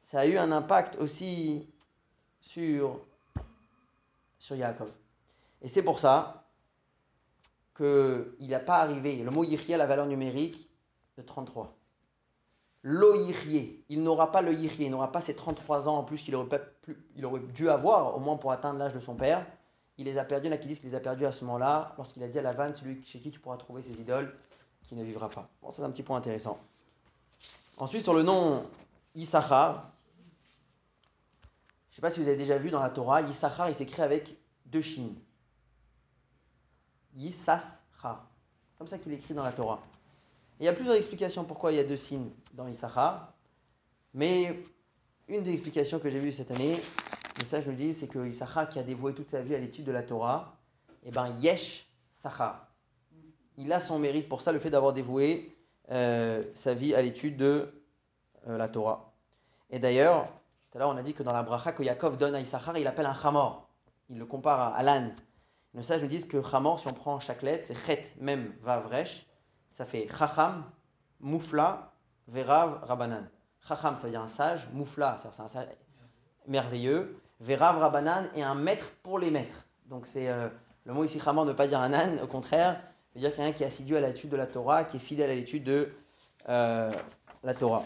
ça 0.04 0.20
a 0.20 0.26
eu 0.26 0.36
un 0.36 0.52
impact 0.52 0.96
aussi 0.96 1.66
sur, 2.38 3.00
sur 4.38 4.56
Yaakov. 4.56 4.92
Et 5.62 5.68
c'est 5.68 5.82
pour 5.82 5.98
ça 5.98 6.44
qu'il 7.74 8.36
n'a 8.40 8.60
pas 8.60 8.76
arrivé, 8.76 9.22
le 9.24 9.30
mot 9.30 9.42
Yirye 9.42 9.72
a 9.72 9.78
la 9.78 9.86
valeur 9.86 10.06
numérique 10.06 10.68
de 11.16 11.22
33. 11.22 11.74
Lo 12.82 13.14
il 13.14 14.02
n'aura 14.02 14.30
pas 14.30 14.42
le 14.42 14.52
Yirye, 14.52 14.84
il 14.84 14.90
n'aura 14.90 15.10
pas 15.10 15.22
ces 15.22 15.34
33 15.34 15.88
ans 15.88 15.96
en 15.96 16.04
plus 16.04 16.20
qu'il 16.20 16.36
aurait, 16.36 16.60
aurait 17.24 17.40
dû 17.40 17.70
avoir, 17.70 18.16
au 18.16 18.20
moins 18.20 18.36
pour 18.36 18.52
atteindre 18.52 18.78
l'âge 18.78 18.92
de 18.92 19.00
son 19.00 19.14
père. 19.14 19.46
Il 19.96 20.04
les 20.04 20.18
a 20.18 20.26
perdus, 20.26 20.46
il 20.46 20.50
y 20.50 20.52
en 20.52 20.56
a 20.56 20.58
qui 20.58 20.68
disent 20.68 20.78
qu'il 20.78 20.90
les 20.90 20.94
a 20.94 21.00
perdus 21.00 21.24
à 21.24 21.32
ce 21.32 21.42
moment-là, 21.46 21.94
lorsqu'il 21.96 22.22
a 22.22 22.28
dit 22.28 22.38
à 22.38 22.42
la 22.42 22.52
vanne, 22.52 22.76
celui 22.76 23.02
chez 23.02 23.18
qui 23.18 23.30
tu 23.30 23.40
pourras 23.40 23.56
trouver 23.56 23.80
ses 23.80 23.98
idoles, 23.98 24.30
qui 24.82 24.94
ne 24.94 25.02
vivra 25.02 25.30
pas. 25.30 25.48
Bon, 25.62 25.70
c'est 25.70 25.82
un 25.82 25.90
petit 25.90 26.02
point 26.02 26.18
intéressant. 26.18 26.58
Ensuite, 27.78 28.02
sur 28.02 28.14
le 28.14 28.22
nom 28.22 28.66
Issachar, 29.14 29.92
je 31.88 31.92
ne 31.92 31.94
sais 31.94 32.00
pas 32.00 32.10
si 32.10 32.20
vous 32.20 32.28
avez 32.28 32.36
déjà 32.36 32.58
vu 32.58 32.70
dans 32.70 32.82
la 32.82 32.90
Torah, 32.90 33.22
Issachar, 33.22 33.68
il 33.68 33.74
s'écrit 33.74 34.02
avec 34.02 34.36
deux 34.66 34.80
chines. 34.80 35.14
Yissachar. 37.14 38.28
Comme 38.76 38.86
ça 38.86 38.98
qu'il 38.98 39.12
écrit 39.12 39.34
dans 39.34 39.44
la 39.44 39.52
Torah. 39.52 39.80
il 40.60 40.66
y 40.66 40.68
a 40.68 40.72
plusieurs 40.72 40.96
explications 40.96 41.44
pourquoi 41.44 41.72
il 41.72 41.76
y 41.76 41.80
a 41.80 41.84
deux 41.84 41.96
signes 41.96 42.30
dans 42.52 42.66
Issachar. 42.66 43.32
Mais 44.12 44.62
une 45.28 45.42
des 45.42 45.52
explications 45.52 45.98
que 45.98 46.10
j'ai 46.10 46.18
vues 46.18 46.32
cette 46.32 46.50
année, 46.50 46.76
ça 47.46 47.60
je 47.60 47.70
me 47.70 47.76
dis, 47.76 47.94
c'est 47.94 48.08
que 48.08 48.26
Issachar, 48.26 48.68
qui 48.68 48.78
a 48.78 48.82
dévoué 48.82 49.14
toute 49.14 49.28
sa 49.28 49.40
vie 49.40 49.54
à 49.54 49.58
l'étude 49.58 49.84
de 49.84 49.92
la 49.92 50.02
Torah, 50.02 50.56
eh 51.04 51.10
ben 51.10 51.28
Yesh 51.40 51.88
Sachar 52.12 52.68
il 53.58 53.72
a 53.72 53.80
son 53.80 53.98
mérite 53.98 54.28
pour 54.28 54.40
ça, 54.40 54.52
le 54.52 54.60
fait 54.60 54.70
d'avoir 54.70 54.92
dévoué 54.92 55.57
euh, 55.90 56.44
sa 56.54 56.74
vie 56.74 56.94
à 56.94 57.02
l'étude 57.02 57.36
de 57.36 57.72
euh, 58.46 58.58
la 58.58 58.68
Torah. 58.68 59.12
Et 59.70 59.78
d'ailleurs, 59.78 60.26
tout 60.70 60.76
à 60.76 60.80
l'heure 60.80 60.90
on 60.90 60.96
a 60.96 61.02
dit 61.02 61.14
que 61.14 61.22
dans 61.22 61.32
la 61.32 61.42
bracha 61.42 61.72
que 61.72 61.82
Yaakov 61.82 62.18
donne 62.18 62.34
à 62.34 62.40
Issachar, 62.40 62.76
il 62.78 62.86
appelle 62.86 63.06
un 63.06 63.14
chamor. 63.14 63.68
Il 64.10 64.18
le 64.18 64.26
compare 64.26 64.74
à 64.74 64.82
l'âne. 64.82 65.14
Nos 65.74 65.82
sages 65.82 66.02
nous 66.02 66.08
disent 66.08 66.26
que 66.26 66.42
chamor, 66.42 66.80
si 66.80 66.88
on 66.88 66.92
prend 66.92 67.18
chaque 67.20 67.42
lettre, 67.42 67.66
c'est 67.66 67.74
chet, 67.74 68.06
même, 68.18 68.54
vavresh. 68.62 69.26
Ça 69.70 69.84
fait 69.84 70.08
chacham, 70.08 70.64
moufla, 71.20 71.92
Verav 72.28 72.84
Rabanan. 72.84 73.28
Chacham, 73.66 73.96
ça 73.96 74.04
veut 74.04 74.10
dire 74.10 74.20
un 74.20 74.28
sage. 74.28 74.68
Moufla, 74.72 75.16
c'est 75.18 75.40
un 75.40 75.48
sage 75.48 75.66
merveilleux. 76.46 77.20
Verav 77.40 77.78
Rabanan 77.78 78.28
est 78.34 78.42
un 78.42 78.54
maître 78.54 78.90
pour 79.02 79.18
les 79.18 79.30
maîtres. 79.30 79.64
Donc 79.86 80.06
c'est 80.06 80.28
euh, 80.28 80.48
le 80.84 80.92
mot 80.92 81.04
ici 81.04 81.20
Chama 81.20 81.42
ne 81.42 81.48
veut 81.48 81.56
pas 81.56 81.66
dire 81.66 81.80
un 81.80 81.92
âne, 81.92 82.20
au 82.22 82.26
contraire, 82.26 82.80
veut 83.18 83.28
dire 83.28 83.36
quelqu'un 83.36 83.52
qui 83.52 83.62
est 83.62 83.66
assidu 83.66 83.96
à 83.96 84.00
l'étude 84.00 84.30
de 84.30 84.36
la 84.36 84.46
Torah, 84.46 84.84
qui 84.84 84.96
est 84.96 85.00
fidèle 85.00 85.30
à 85.30 85.34
l'étude 85.34 85.64
de 85.64 85.90
euh, 86.48 86.92
la 87.42 87.54
Torah. 87.54 87.84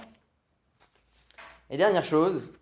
Et 1.71 1.77
dernière 1.77 2.05
chose, 2.05 2.53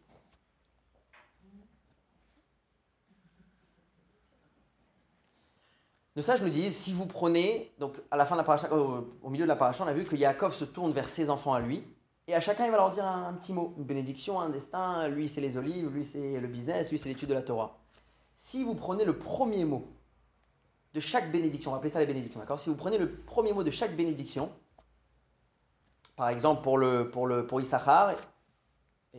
Nos 6.16 6.22
sages 6.22 6.42
nous 6.42 6.48
disent, 6.50 6.76
si 6.76 6.92
vous 6.92 7.06
prenez, 7.06 7.72
donc 7.78 8.02
à 8.10 8.16
la 8.16 8.26
fin 8.26 8.34
de 8.34 8.40
la 8.40 8.44
paracha, 8.44 8.70
au, 8.74 9.30
milieu 9.30 9.44
de 9.44 9.48
la 9.48 9.56
paracha, 9.56 9.84
on 9.84 9.86
a 9.86 9.92
vu 9.92 10.04
que 10.04 10.16
Yaakov 10.16 10.52
se 10.52 10.64
tourne 10.64 10.92
vers 10.92 11.08
ses 11.08 11.30
enfants 11.30 11.54
à 11.54 11.60
lui, 11.60 11.84
et 12.26 12.34
à 12.34 12.40
chacun 12.40 12.66
il 12.66 12.70
va 12.72 12.76
leur 12.76 12.90
dire 12.90 13.06
un, 13.06 13.32
petit 13.34 13.52
mot, 13.52 13.72
une 13.78 13.84
bénédiction, 13.84 14.38
un 14.38 14.50
destin, 14.50 15.08
lui 15.08 15.28
c'est 15.28 15.40
les 15.40 15.56
olives, 15.56 15.88
lui 15.88 16.04
c'est 16.04 16.38
le 16.38 16.48
business, 16.48 16.90
lui 16.90 16.98
c'est 16.98 17.08
l'étude 17.08 17.28
de 17.28 17.34
la 17.34 17.42
Torah. 17.42 17.78
Si 18.34 18.64
vous 18.64 18.74
prenez 18.74 19.04
le 19.04 19.16
premier 19.16 19.64
mot 19.64 19.86
de 20.92 21.00
chaque 21.00 21.30
bénédiction, 21.30 21.70
on 21.70 21.74
va 21.74 21.78
appeler 21.78 21.92
ça 21.92 22.00
la 22.00 22.06
bénédiction, 22.06 22.40
d'accord? 22.40 22.58
Si 22.58 22.68
vous 22.68 22.76
prenez 22.76 22.98
le 22.98 23.10
premier 23.10 23.52
mot 23.52 23.62
de 23.62 23.70
chaque 23.70 23.94
bénédiction, 23.94 24.52
par 26.16 26.28
exemple 26.28 26.62
pour, 26.62 26.78
le, 26.78 27.10
pour, 27.10 27.26
le, 27.26 27.46
pour 27.46 27.60
Issachar, 27.60 28.14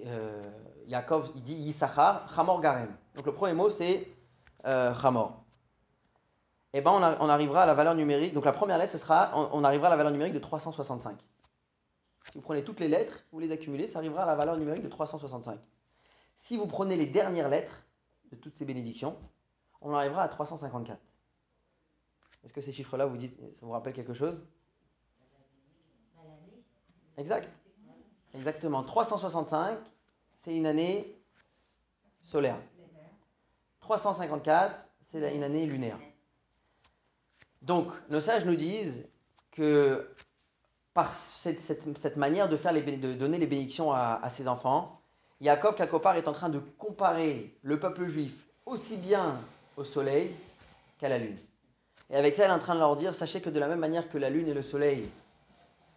euh, 0.05 0.41
Yaakov 0.87 1.31
il 1.35 1.41
dit 1.41 1.55
Issachar, 1.55 2.27
Hamor 2.37 2.61
Garem. 2.61 2.93
Donc 3.15 3.25
le 3.25 3.33
premier 3.33 3.53
mot 3.53 3.69
c'est 3.69 4.07
euh, 4.65 4.93
Hamor 5.03 5.41
eh 6.73 6.81
ben 6.81 6.91
on, 6.91 7.29
arrivera 7.29 7.63
à 7.63 7.65
la 7.65 7.73
valeur 7.73 7.95
numérique. 7.95 8.33
Donc 8.33 8.45
la 8.45 8.53
première 8.53 8.77
lettre, 8.77 8.93
ce 8.93 8.97
sera, 8.97 9.31
on, 9.53 9.63
arrivera 9.63 9.87
à 9.87 9.89
la 9.89 9.97
valeur 9.97 10.11
numérique 10.11 10.33
de 10.33 10.39
365. 10.39 11.19
Si 12.23 12.37
vous 12.37 12.41
prenez 12.41 12.63
toutes 12.63 12.79
les 12.79 12.87
lettres, 12.87 13.25
vous 13.31 13.39
les 13.39 13.51
accumulez, 13.51 13.87
ça 13.87 13.99
arrivera 13.99 14.23
à 14.23 14.25
la 14.25 14.35
valeur 14.35 14.57
numérique 14.57 14.83
de 14.83 14.87
365. 14.87 15.59
Si 16.37 16.55
vous 16.55 16.67
prenez 16.67 16.95
les 16.95 17.07
dernières 17.07 17.49
lettres 17.49 17.85
de 18.31 18.37
toutes 18.37 18.55
ces 18.55 18.63
bénédictions, 18.63 19.17
on 19.81 19.93
arrivera 19.93 20.23
à 20.23 20.27
354. 20.29 20.97
Est-ce 22.43 22.53
que 22.53 22.61
ces 22.61 22.71
chiffres-là 22.71 23.05
vous 23.05 23.17
disent, 23.17 23.35
ça 23.53 23.65
vous 23.65 23.71
rappelle 23.71 23.93
quelque 23.93 24.13
chose? 24.13 24.43
Exact. 27.17 27.49
Exactement. 28.33 28.83
365, 28.83 29.77
c'est 30.37 30.55
une 30.55 30.65
année 30.65 31.15
solaire. 32.21 32.57
354, 33.81 34.75
c'est 35.05 35.35
une 35.35 35.43
année 35.43 35.65
lunaire. 35.65 35.99
Donc, 37.61 37.87
nos 38.09 38.19
sages 38.19 38.45
nous 38.45 38.55
disent 38.55 39.05
que 39.51 40.09
par 40.93 41.13
cette, 41.13 42.17
manière 42.17 42.49
de, 42.49 42.57
donner 43.13 43.37
les 43.37 43.47
bénédictions 43.47 43.91
à, 43.93 44.29
ses 44.29 44.47
enfants, 44.47 45.01
Yaakov, 45.39 45.75
quelque 45.75 45.95
part, 45.97 46.15
est 46.15 46.27
en 46.27 46.31
train 46.31 46.49
de 46.49 46.59
comparer 46.59 47.57
le 47.61 47.79
peuple 47.79 48.07
juif 48.07 48.47
aussi 48.65 48.97
bien 48.97 49.39
au 49.77 49.83
soleil 49.83 50.35
qu'à 50.99 51.09
la 51.09 51.17
lune. 51.17 51.37
Et 52.11 52.15
avec 52.15 52.35
ça, 52.35 52.43
elle 52.43 52.51
est 52.51 52.53
en 52.53 52.59
train 52.59 52.75
de 52.75 52.79
leur 52.79 52.95
dire, 52.97 53.15
sachez 53.15 53.39
que 53.39 53.49
de 53.49 53.59
la 53.59 53.67
même 53.67 53.79
manière 53.79 54.09
que 54.09 54.17
la 54.17 54.29
lune 54.29 54.47
et 54.47 54.53
le 54.53 54.61
soleil 54.61 55.09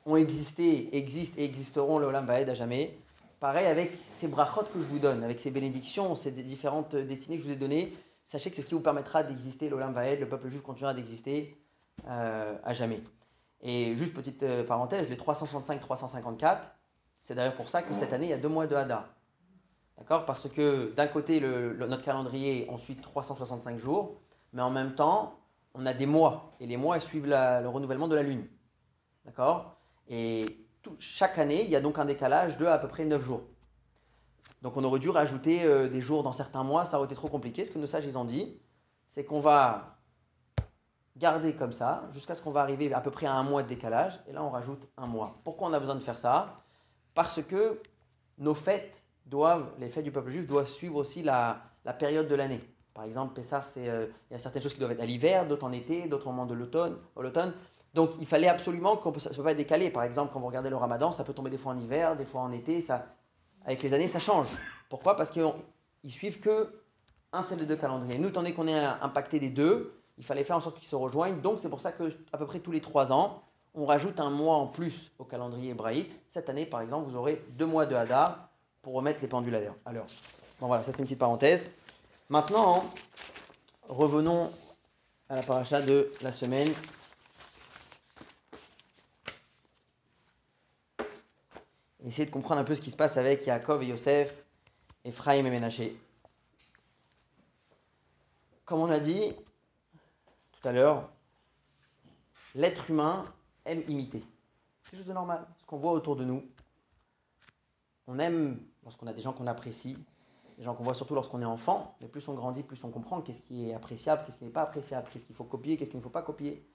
ont 0.07 0.17
existé, 0.17 0.97
existent 0.97 1.35
et 1.39 1.45
existeront, 1.45 1.99
le 1.99 2.07
va 2.07 2.35
à 2.35 2.55
jamais, 2.55 2.97
pareil 3.41 3.67
avec 3.67 3.99
ces 4.09 4.29
brachot 4.29 4.63
que 4.73 4.79
je 4.79 4.85
vous 4.85 5.01
donne, 5.01 5.25
avec 5.25 5.41
ces 5.41 5.51
bénédictions, 5.51 6.15
ces 6.15 6.31
différentes 6.31 6.95
destinées 6.95 7.37
que 7.37 7.43
je 7.43 7.49
vous 7.49 7.55
ai 7.55 7.57
données, 7.57 7.93
sachez 8.25 8.51
que 8.51 8.57
c'est 8.57 8.63
ce 8.63 8.67
qui 8.67 8.75
vous 8.75 8.81
permettra 8.81 9.25
d'exister, 9.25 9.69
l'Olam 9.69 9.93
Vaed, 9.93 10.21
le 10.21 10.29
peuple 10.29 10.49
juif 10.49 10.63
continuera 10.63 10.95
d'exister 10.95 11.59
euh, 12.09 12.57
à 12.63 12.73
jamais. 12.73 13.03
Et 13.63 13.97
juste 13.97 14.15
petite 14.15 14.43
euh, 14.45 14.63
parenthèse, 14.63 15.11
les 15.11 15.17
365-354, 15.17 16.59
c'est 17.21 17.35
d'ailleurs 17.35 17.55
pour 17.55 17.69
ça 17.69 17.83
que 17.83 17.93
cette 17.93 18.13
année, 18.13 18.27
il 18.27 18.31
y 18.31 18.35
a 18.35 18.39
deux 18.39 18.49
mois 18.49 18.67
de 18.69 18.77
Hadar. 18.77 19.09
D'accord? 19.99 20.25
Parce 20.27 20.49
que 20.49 20.93
d'un 20.95 21.07
côté, 21.07 21.41
notre 21.41 22.03
calendrier, 22.03 22.67
on 22.69 22.77
suit 22.77 22.97
365 22.97 23.79
jours, 23.79 24.15
mais 24.53 24.63
en 24.63 24.71
même 24.71 24.95
temps, 24.95 25.39
on 25.75 25.87
a 25.87 25.95
des 25.95 26.07
mois. 26.07 26.55
Et 26.61 26.67
les 26.67 26.77
mois, 26.77 26.99
suivent 27.01 27.27
le 27.27 27.67
renouvellement 27.69 28.09
de 28.09 28.15
la 28.15 28.23
Lune. 28.23 28.47
D'accord? 29.25 29.77
Et 30.09 30.67
chaque 30.99 31.39
année, 31.39 31.65
il 31.65 31.71
y 31.71 31.77
a 31.77 31.81
donc 31.81 31.99
un 31.99 32.05
décalage 32.05 32.59
de 32.59 32.67
à 32.67 32.79
peu 32.79 32.89
près 32.89 33.05
9 33.05 33.23
jours. 33.23 33.43
Donc 34.63 34.77
on 34.77 34.85
aurait 34.85 35.01
dû 35.01 35.11
rajouter 35.11 35.65
euh, 35.65 35.89
des 35.89 36.01
jours 36.01 36.23
dans 36.23 36.33
certains 36.33 36.63
mois, 36.63 36.85
ça 36.85 36.97
aurait 36.97 37.07
été 37.07 37.15
trop 37.15 37.29
compliqué. 37.29 37.65
Ce 37.65 37.71
que 37.71 37.79
nos 37.79 37.87
sages 37.87 38.07
ils 38.07 38.17
ont 38.17 38.25
dit, 38.25 38.59
c'est 39.11 39.25
qu'on 39.25 39.41
va 39.41 39.99
garder 41.17 41.55
comme 41.55 41.73
ça 41.73 42.09
jusqu'à 42.13 42.35
ce 42.35 42.43
qu'on 42.43 42.51
va 42.51 42.63
arriver 42.63 42.93
à 42.93 43.01
peu 43.01 43.11
près 43.11 43.27
à 43.27 43.35
un 43.35 43.43
mois 43.43 43.63
de 43.63 43.69
décalage. 43.69 44.21
Et 44.27 44.33
là, 44.33 44.43
on 44.43 44.51
rajoute 44.51 44.89
un 44.97 45.07
mois. 45.07 45.41
Pourquoi 45.45 45.69
on 45.69 45.73
a 45.73 45.81
besoin 45.81 45.95
de 45.95 46.01
faire 46.01 46.19
ça? 46.19 46.63
Parce 47.15 47.43
que 47.43 47.81
nos 48.39 48.55
fêtes 48.55 49.05
doivent, 49.27 49.73
les 49.79 49.89
fêtes 49.89 50.05
du 50.05 50.11
peuple 50.11 50.31
juif 50.31 50.47
doivent 50.47 50.67
suivre 50.67 50.97
aussi 50.97 51.23
la, 51.23 51.63
période 51.99 52.27
de 52.27 52.35
l'année. 52.35 52.61
Par 52.95 53.05
exemple, 53.05 53.35
Pessah, 53.35 53.65
euh, 53.77 54.07
il 54.31 54.35
y 54.35 54.37
a 54.37 54.39
certaines 54.39 54.63
choses 54.63 54.73
qui 54.73 54.79
doivent 54.79 54.93
être 54.93 55.03
à 55.03 55.07
l'hiver, 55.07 55.47
d'autres 55.47 55.67
en 55.67 55.73
été, 55.73 56.07
d'autres 56.09 56.29
au 56.29 56.31
moment 56.31 56.47
de 56.47 56.55
l'automne. 56.55 57.53
Donc 57.93 58.11
il 58.21 58.27
fallait 58.27 58.49
absolument 58.49 58.97
qu'on 58.97 59.17
ça 59.19 59.31
ne 59.31 59.35
peut 59.35 59.43
pas 59.43 59.55
décaler. 59.55 59.91
Par 59.91 60.05
exemple, 60.05 60.33
quand 60.33 60.41
vous 60.41 60.47
regardez 60.47 60.71
le 60.71 60.77
ramadan, 60.77 61.13
ça 61.13 61.25
peut 61.25 61.33
tomber 61.33 61.51
des 61.51 61.59
fois 61.59 61.73
en 61.73 61.79
hiver, 61.79 62.17
des 62.17 62.25
fois 62.25 62.43
en 62.43 62.53
été. 62.53 62.81
Ça, 62.81 63.07
avec 63.65 63.83
les 63.83 63.93
années, 63.95 64.09
ça 64.09 64.21
change. 64.21 64.49
Pourquoi? 64.89 65.17
Parce 65.17 65.31
qu'ils 65.31 66.11
suivent 66.11 66.41
que 66.41 66.73
un 67.33 67.43
seul 67.43 67.59
des 67.59 67.67
deux 67.67 67.77
calendriers. 67.77 68.19
Nous, 68.19 68.31
tandis 68.31 68.55
qu'on 68.55 68.69
est 68.69 68.79
impacté 68.79 69.41
des 69.41 69.51
deux, 69.51 69.93
il 70.19 70.25
fallait 70.25 70.45
faire 70.45 70.57
en 70.57 70.61
sorte 70.61 70.79
qu'ils 70.79 70.89
se 70.89 70.95
rejoignent. 70.95 71.41
Donc, 71.41 71.59
c'est 71.61 71.69
pour 71.69 71.81
ça 71.81 71.91
que 71.91 72.11
à 72.33 72.39
peu 72.39 72.47
près 72.47 72.61
tous 72.61 72.71
les 72.71 72.81
trois 72.81 73.13
ans, 73.13 73.43
on 73.75 73.87
rajoute 73.87 74.21
un 74.21 74.31
mois 74.31 74.57
en 74.57 74.69
plus 74.69 75.11
au 75.19 75.25
calendrier 75.25 75.71
hébraïque. 75.71 76.13
Cette 76.29 76.49
année, 76.49 76.65
par 76.65 76.81
exemple, 76.81 77.09
vous 77.11 77.17
aurez 77.17 77.45
deux 77.51 77.67
mois 77.67 77.87
de 77.87 77.97
Hadar 77.97 78.49
pour 78.83 78.95
remettre 78.95 79.21
les 79.21 79.27
pendules 79.27 79.55
à 79.55 79.61
l'heure. 79.61 79.75
Alors, 79.85 80.07
bon 80.61 80.69
voilà, 80.69 80.85
ça 80.85 80.93
c'est 80.93 80.99
une 80.99 81.05
petite 81.05 81.19
parenthèse. 81.19 81.67
Maintenant, 82.35 82.93
revenons 83.89 84.53
à 85.29 85.37
la 85.37 85.43
paracha 85.45 85.81
de 85.81 86.13
la 86.21 86.33
semaine 86.33 86.69
essayer 92.05 92.27
de 92.27 92.33
comprendre 92.33 92.61
un 92.61 92.65
peu 92.65 92.75
ce 92.75 92.81
qui 92.81 92.91
se 92.91 92.97
passe 92.97 93.17
avec 93.19 93.47
Yaakov 93.47 93.85
et 93.85 93.87
Yosef, 93.87 94.35
Ephraim 95.05 95.45
et 95.47 95.51
Ménaché. 95.51 95.97
Comme 98.65 98.81
on 98.81 98.91
a 98.91 98.99
dit 98.99 99.33
tout 100.51 100.69
à 100.69 100.73
l'heure, 100.73 101.09
l'être 102.57 102.91
humain 102.91 103.23
aime 103.65 103.85
imiter. 103.87 104.25
C'est 104.83 104.97
juste 104.97 105.09
de 105.09 105.15
normal. 105.15 105.47
Ce 105.61 105.65
qu'on 105.67 105.79
voit 105.79 105.93
autour 105.93 106.17
de 106.17 106.25
nous, 106.25 106.45
on 108.09 108.19
aime 108.19 108.59
lorsqu'on 108.83 109.07
a 109.07 109.13
des 109.13 109.23
gens 109.23 109.33
qu'on 109.33 109.47
apprécie, 109.47 109.97
des 110.57 110.63
gens 110.63 110.75
qu'on 110.75 110.85
voit 110.85 110.95
surtout 110.95 111.15
lorsqu'on 111.15 111.41
est 111.41 111.47
enfant, 111.47 111.97
mais 112.01 112.09
plus 112.09 112.27
on 112.29 112.35
grandit, 112.35 112.63
plus 112.63 112.83
on 112.85 112.91
comprend 112.91 113.21
qu'est-ce 113.21 113.43
qui 113.43 113.69
est 113.69 113.75
appréciable, 113.75 114.23
qu'est-ce 114.25 114.39
qui 114.39 114.45
n'est 114.45 114.51
pas 114.51 114.63
appréciable, 114.63 115.09
qu'est-ce 115.13 115.25
qu'il 115.25 115.35
faut 115.35 115.45
copier, 115.45 115.77
qu'est-ce 115.77 115.91
qu'il 115.91 115.99
ne 115.99 116.03
faut 116.03 116.11
pas 116.11 116.23
copier. 116.23 116.67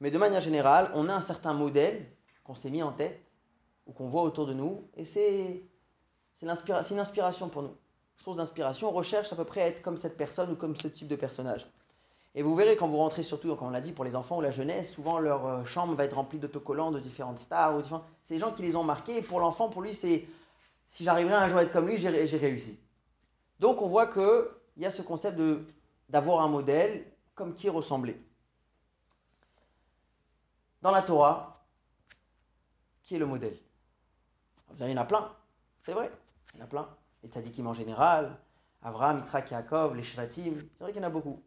Mais 0.00 0.10
de 0.10 0.18
manière 0.18 0.40
générale, 0.40 0.90
on 0.94 1.08
a 1.08 1.14
un 1.14 1.20
certain 1.20 1.52
modèle 1.52 2.06
qu'on 2.44 2.54
s'est 2.54 2.70
mis 2.70 2.82
en 2.82 2.92
tête 2.92 3.20
ou 3.86 3.92
qu'on 3.92 4.08
voit 4.08 4.22
autour 4.22 4.46
de 4.46 4.54
nous. 4.54 4.88
Et 4.96 5.04
c'est 5.04 5.62
une 6.40 6.50
inspiration 6.50 7.48
pour 7.48 7.62
nous. 7.62 7.74
Source 8.16 8.36
d'inspiration, 8.36 8.88
on 8.88 8.92
recherche 8.92 9.32
à 9.32 9.36
peu 9.36 9.44
près 9.44 9.62
à 9.62 9.66
être 9.68 9.82
comme 9.82 9.96
cette 9.96 10.16
personne 10.16 10.50
ou 10.52 10.56
comme 10.56 10.74
ce 10.76 10.88
type 10.88 11.08
de 11.08 11.16
personnage. 11.16 11.68
Et 12.34 12.42
vous 12.42 12.54
verrez 12.54 12.76
quand 12.76 12.88
vous 12.88 12.98
rentrez, 12.98 13.22
surtout, 13.22 13.54
comme 13.56 13.68
on 13.68 13.70
l'a 13.70 13.80
dit, 13.80 13.92
pour 13.92 14.04
les 14.04 14.14
enfants 14.14 14.38
ou 14.38 14.40
la 14.40 14.50
jeunesse, 14.50 14.92
souvent 14.92 15.18
leur 15.18 15.46
euh, 15.46 15.64
chambre 15.64 15.94
va 15.94 16.04
être 16.04 16.14
remplie 16.14 16.38
d'autocollants 16.38 16.90
de 16.90 17.00
différentes 17.00 17.38
stars. 17.38 17.76
Ou 17.76 17.82
C'est 18.22 18.34
des 18.34 18.40
gens 18.40 18.52
qui 18.52 18.62
les 18.62 18.76
ont 18.76 18.84
marqués. 18.84 19.16
Et 19.18 19.22
pour 19.22 19.40
l'enfant, 19.40 19.68
pour 19.68 19.82
lui, 19.82 19.94
c'est 19.94 20.26
si 20.90 21.04
j'arriverai 21.04 21.34
un 21.34 21.48
jour 21.48 21.58
à 21.58 21.62
être 21.62 21.72
comme 21.72 21.88
lui, 21.88 21.98
j'ai 21.98 22.08
réussi. 22.08 22.78
Donc 23.58 23.82
on 23.82 23.88
voit 23.88 24.06
qu'il 24.06 24.46
y 24.76 24.86
a 24.86 24.90
ce 24.90 25.02
concept 25.02 25.40
d'avoir 26.08 26.42
un 26.42 26.48
modèle 26.48 27.04
comme 27.34 27.54
qui 27.54 27.68
ressembler. 27.68 28.20
Dans 30.82 30.90
la 30.90 31.02
Torah, 31.02 31.64
qui 33.02 33.16
est 33.16 33.18
le 33.18 33.26
modèle? 33.26 33.56
Il 34.78 34.88
y 34.88 34.92
en 34.92 34.96
a 34.96 35.04
plein, 35.04 35.32
c'est 35.82 35.92
vrai, 35.92 36.10
il 36.54 36.60
y 36.60 36.62
en 36.62 36.64
a 36.66 36.68
plein. 36.68 36.88
Les 37.22 37.28
tzadikim 37.28 37.66
en 37.66 37.72
général, 37.72 38.36
Avraham, 38.82 39.18
Yitzhak, 39.18 39.50
Yaakov, 39.50 39.96
les 39.96 40.04
Shvatim, 40.04 40.54
c'est 40.56 40.84
vrai 40.84 40.92
qu'il 40.92 41.02
y 41.02 41.04
en 41.04 41.08
a 41.08 41.10
beaucoup. 41.10 41.42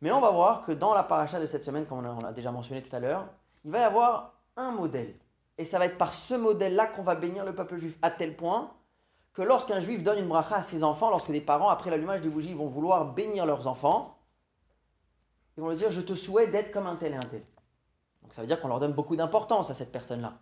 Mais 0.00 0.12
on 0.12 0.20
va 0.20 0.30
voir 0.30 0.64
que 0.64 0.70
dans 0.70 0.94
la 0.94 1.02
paracha 1.02 1.40
de 1.40 1.46
cette 1.46 1.64
semaine, 1.64 1.86
comme 1.86 2.06
on 2.06 2.24
a 2.24 2.32
déjà 2.32 2.52
mentionné 2.52 2.82
tout 2.82 2.94
à 2.94 3.00
l'heure, 3.00 3.26
il 3.64 3.70
va 3.72 3.80
y 3.80 3.82
avoir 3.82 4.34
un 4.56 4.70
modèle. 4.70 5.16
Et 5.56 5.64
ça 5.64 5.78
va 5.78 5.86
être 5.86 5.98
par 5.98 6.14
ce 6.14 6.34
modèle-là 6.34 6.86
qu'on 6.86 7.02
va 7.02 7.16
bénir 7.16 7.44
le 7.44 7.52
peuple 7.52 7.78
juif, 7.78 7.98
à 8.00 8.12
tel 8.12 8.36
point 8.36 8.72
que 9.38 9.44
lorsqu'un 9.44 9.78
juif 9.78 10.02
donne 10.02 10.18
une 10.18 10.26
bracha 10.26 10.56
à 10.56 10.62
ses 10.64 10.82
enfants, 10.82 11.10
lorsque 11.10 11.30
des 11.30 11.40
parents, 11.40 11.68
après 11.68 11.90
l'allumage 11.90 12.22
des 12.22 12.28
bougies, 12.28 12.54
vont 12.54 12.66
vouloir 12.66 13.14
bénir 13.14 13.46
leurs 13.46 13.68
enfants, 13.68 14.18
ils 15.56 15.60
vont 15.60 15.68
leur 15.68 15.76
dire 15.76 15.92
Je 15.92 16.00
te 16.00 16.16
souhaite 16.16 16.50
d'être 16.50 16.72
comme 16.72 16.88
un 16.88 16.96
tel 16.96 17.12
et 17.12 17.16
un 17.16 17.20
tel. 17.20 17.42
Donc 18.20 18.34
ça 18.34 18.40
veut 18.40 18.48
dire 18.48 18.60
qu'on 18.60 18.66
leur 18.66 18.80
donne 18.80 18.94
beaucoup 18.94 19.14
d'importance 19.14 19.70
à 19.70 19.74
cette 19.74 19.92
personne-là. 19.92 20.40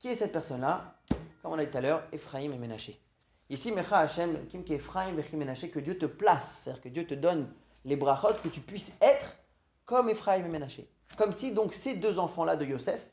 Qui 0.00 0.08
est 0.08 0.16
cette 0.16 0.32
personne-là? 0.32 0.96
Comme 1.42 1.52
on 1.52 1.58
a 1.58 1.64
dit 1.64 1.70
tout 1.70 1.78
à 1.78 1.80
l'heure, 1.80 2.02
Ephraim 2.10 2.50
et 2.50 2.58
Ménaché. 2.58 3.00
Ici, 3.48 3.70
Mecha 3.70 3.98
Hashem, 3.98 4.48
Kim 4.48 4.64
qui 4.64 4.74
Ephraim 4.74 5.16
et 5.16 5.36
Ménaché, 5.36 5.70
que 5.70 5.78
Dieu 5.78 5.96
te 5.96 6.06
place, 6.06 6.62
c'est-à-dire 6.64 6.82
que 6.82 6.88
Dieu 6.88 7.06
te 7.06 7.14
donne 7.14 7.52
les 7.84 7.94
brachot, 7.94 8.34
que 8.42 8.48
tu 8.48 8.62
puisses 8.62 8.90
être 9.00 9.36
comme 9.84 10.10
Ephraim 10.10 10.44
et 10.44 10.48
Ménaché. 10.48 10.90
Comme 11.16 11.30
si 11.30 11.54
donc 11.54 11.72
ces 11.72 11.94
deux 11.94 12.18
enfants-là 12.18 12.56
de 12.56 12.64
Yosef, 12.64 13.12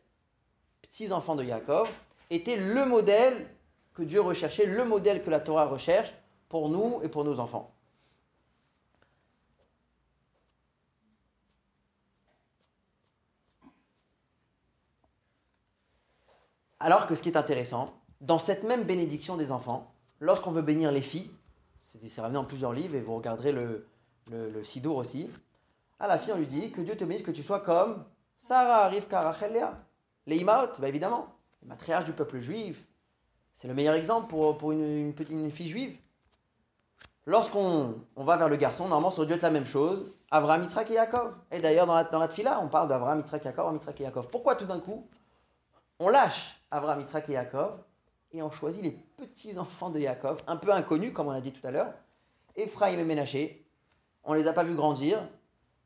petits 0.82 1.12
enfants 1.12 1.36
de 1.36 1.43
Yaakov, 1.43 1.88
était 2.32 2.58
le 2.58 2.84
modèle 2.84 3.48
que 3.97 4.03
Dieu 4.03 4.21
recherchait, 4.21 4.67
le 4.67 4.86
modèle 4.86 5.23
que 5.23 5.31
la 5.31 5.39
Torah 5.39 5.65
recherche 5.65 6.13
pour 6.49 6.69
nous 6.69 6.99
et 7.01 7.10
pour 7.10 7.23
nos 7.23 7.39
enfants. 7.39 7.73
Alors 16.79 17.07
que 17.07 17.15
ce 17.15 17.23
qui 17.23 17.29
est 17.29 17.38
intéressant, 17.38 17.88
dans 18.21 18.38
cette 18.38 18.63
même 18.63 18.83
bénédiction 18.83 19.36
des 19.36 19.51
enfants, 19.51 19.91
lorsqu'on 20.19 20.51
veut 20.51 20.62
bénir 20.62 20.91
les 20.91 21.01
filles, 21.01 21.31
c'est 21.81 22.21
ramené 22.21 22.36
dans 22.36 22.45
plusieurs 22.45 22.73
livres 22.73 22.93
et 22.93 23.01
vous 23.01 23.15
regarderez 23.15 23.51
le 23.51 24.63
Sidour 24.63 24.97
aussi, 24.97 25.27
à 25.99 26.05
la 26.05 26.19
fille 26.19 26.33
on 26.33 26.38
lui 26.38 26.45
dit 26.45 26.69
que 26.69 26.81
Dieu 26.81 26.95
te 26.95 27.03
bénisse, 27.03 27.23
que 27.23 27.31
tu 27.31 27.41
sois 27.41 27.62
comme 27.62 28.05
Sarah, 28.38 28.89
Rivka, 28.89 29.21
Rachel, 29.21 29.53
Léa. 29.53 29.83
Les 30.27 30.38
Imaot, 30.38 30.67
bah 30.77 30.88
évidemment, 30.88 31.33
les 31.63 31.67
matriarches 31.67 32.05
du 32.05 32.13
peuple 32.13 32.39
juif. 32.39 32.88
C'est 33.58 33.67
le 33.67 33.74
meilleur 33.74 33.96
exemple 33.96 34.28
pour, 34.28 34.56
pour 34.56 34.72
une, 34.72 35.13
petite 35.13 35.52
fille 35.52 35.67
juive. 35.67 35.98
Lorsqu'on 37.26 37.96
on 38.15 38.24
va 38.24 38.38
vers 38.38 38.50
le 38.50 38.56
garçon, 38.56 38.88
normalement, 38.88 39.10
ça 39.10 39.17
aurait 39.17 39.28
dû 39.28 39.34
être 39.34 39.41
la 39.41 39.50
même 39.50 39.65
chose. 39.65 40.13
Avraham, 40.30 40.62
Yitzhak 40.62 40.91
et 40.91 40.93
Yaakov. 40.93 41.34
Et 41.52 41.60
d'ailleurs, 41.60 41.88
dans 41.88 41.96
la, 41.96 42.04
dans 42.04 42.20
la 42.20 42.28
tfila, 42.28 42.62
on 42.62 42.67
parle 42.67 42.88
d'Avraham, 42.88 43.17
Yitzhak, 43.17 43.43
Yaakov, 43.43 43.74
Yitzhak 43.74 44.00
et 44.00 44.04
Yaakov. 44.04 44.30
Pourquoi 44.30 44.56
tout 44.56 44.65
d'un 44.65 44.80
coup, 44.80 45.08
on 46.00 46.08
lâche 46.08 46.62
Avraham, 46.70 47.00
Yitzhak 47.02 47.28
et 47.30 47.34
Yaakov 47.34 47.80
et 48.32 48.43
on 48.43 48.52
choisit 48.52 48.84
les 48.84 48.91
petits-enfants 48.91 49.89
de 49.89 50.00
Yaakov, 50.00 50.43
un 50.46 50.58
peu 50.58 50.72
inconnus, 50.72 51.12
comme 51.12 51.28
on 51.28 51.32
a 51.32 51.41
dit 51.41 51.52
tout 51.52 51.65
à 51.65 51.72
l'heure, 51.72 51.93
Ephraim 52.56 53.00
et 53.00 53.04
Ménaché. 53.04 53.65
On 54.24 54.34
ne 54.34 54.38
les 54.38 54.48
a 54.48 54.54
pas 54.54 54.63
vus 54.63 54.76
grandir. 54.76 55.20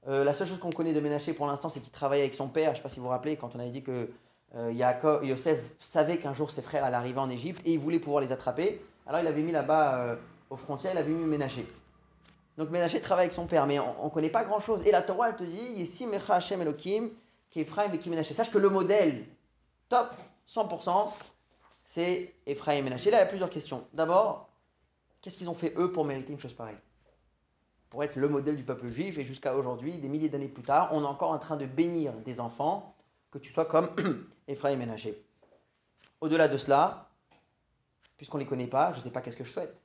Euh, 0.08 0.26
la 0.26 0.34
seule 0.34 0.48
chose 0.48 0.60
qu'on 0.60 0.72
connaît 0.72 0.94
de 0.94 1.00
Ménaché 1.00 1.34
pour 1.34 1.48
l'instant, 1.48 1.70
c'est 1.70 1.80
qu'il 1.80 1.92
travaillait 1.92 2.24
avec 2.24 2.34
son 2.34 2.50
père. 2.50 2.66
Je 2.66 2.72
ne 2.72 2.76
sais 2.78 2.82
pas 2.82 2.90
si 2.90 3.00
vous 3.00 3.06
vous 3.06 3.12
rappelez, 3.12 3.38
quand 3.38 3.56
on 3.56 3.60
avait 3.60 3.70
dit 3.70 3.84
que 3.84 4.10
Yaakov, 4.56 5.26
Yosef 5.26 5.74
savait 5.80 6.18
qu'un 6.18 6.34
jour 6.34 6.52
ses 6.52 6.62
frères 6.62 6.84
allaient 6.84 6.98
arriver 6.98 7.20
en 7.20 7.30
Égypte 7.30 7.62
et 7.66 7.74
il 7.74 7.80
voulait 7.80 8.00
pouvoir 8.00 8.22
les 8.22 8.32
attraper. 8.32 8.82
Alors 9.08 9.22
il 9.22 9.28
avait 9.28 9.42
mis 9.42 9.52
là-bas 9.52 9.96
euh, 9.96 10.16
aux 10.50 10.58
frontières, 10.58 10.94
il 10.94 10.98
avait 10.98 11.12
mis 11.12 11.26
Ménaché. 11.26 11.66
Donc 12.58 12.70
Ménaché 12.70 13.02
travaille 13.02 13.26
avec 13.26 13.34
son 13.34 13.46
père, 13.46 13.66
mais 13.66 13.80
on 13.80 14.06
ne 14.06 14.10
connaît 14.10 14.30
pas 14.30 14.44
grand-chose. 14.44 14.86
Et 14.86 14.92
la 14.92 15.02
Torah, 15.02 15.30
elle 15.30 15.36
te 15.36 15.44
dit 15.44 15.74
Yessi 15.76 16.06
Mecha 16.06 16.36
Hashem 16.36 16.62
Elohim, 16.62 17.10
Ephraim 17.56 17.92
et 17.92 18.10
Ménaché. 18.10 18.34
Sache 18.34 18.52
que 18.52 18.58
le 18.58 18.70
modèle 18.70 19.26
top, 19.90 20.14
100%, 20.48 21.10
c'est 21.84 22.34
Ephraim 22.46 22.76
et 22.76 22.82
Ménaché. 22.82 23.10
Là, 23.12 23.18
il 23.18 23.22
y 23.22 23.24
a 23.24 23.28
plusieurs 23.28 23.50
questions. 23.50 23.86
D'abord, 23.94 24.50
qu'est-ce 25.22 25.38
qu'ils 25.38 25.50
ont 25.50 25.56
fait 25.56 25.74
eux 25.78 25.92
pour 25.92 26.06
mériter 26.06 26.34
une 26.34 26.40
chose 26.40 26.54
pareille? 26.54 26.78
Pour 27.90 28.04
être 28.04 28.16
le 28.16 28.30
modèle 28.30 28.56
du 28.56 28.64
peuple 28.64 28.88
juif, 28.88 29.18
et 29.18 29.26
jusqu'à 29.26 29.56
aujourd'hui, 29.56 29.98
des 29.98 30.08
milliers 30.08 30.30
d'années 30.30 30.48
plus 30.48 30.64
tard, 30.64 30.90
on 30.94 31.04
est 31.04 31.08
encore 31.08 31.32
en 31.32 31.40
train 31.40 31.58
de 31.58 31.66
bénir 31.66 32.14
des 32.14 32.40
enfants, 32.40 32.96
que 33.32 33.40
tu 33.40 33.52
sois 33.52 33.66
comme 33.66 33.90
Ephraim 34.48 34.72
et 34.72 34.76
Ménaché. 34.76 35.24
Au-delà 36.20 36.48
de 36.48 36.58
cela, 36.58 37.10
puisqu'on 38.18 38.38
ne 38.38 38.44
les 38.44 38.50
connaît 38.50 38.68
pas, 38.68 38.92
je 38.92 39.00
ne 39.00 39.04
sais 39.04 39.10
pas 39.10 39.22
qu'est-ce 39.22 39.38
que 39.38 39.44
je 39.44 39.52
souhaite. 39.52 39.76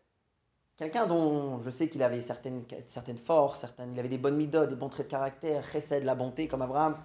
Quelqu'un 0.76 1.06
dont 1.06 1.62
je 1.62 1.70
sais 1.70 1.88
qu'il 1.88 2.02
avait 2.02 2.20
certaines, 2.20 2.64
certaines 2.86 3.16
forces, 3.16 3.60
certaines, 3.60 3.92
il 3.92 3.98
avait 3.98 4.10
des 4.10 4.18
bonnes 4.18 4.36
midotes, 4.36 4.68
des 4.68 4.76
bons 4.76 4.90
traits 4.90 5.06
de 5.06 5.10
caractère, 5.10 5.62
de 5.62 6.04
la 6.04 6.14
bonté 6.14 6.48
comme 6.48 6.60
Abraham. 6.60 6.98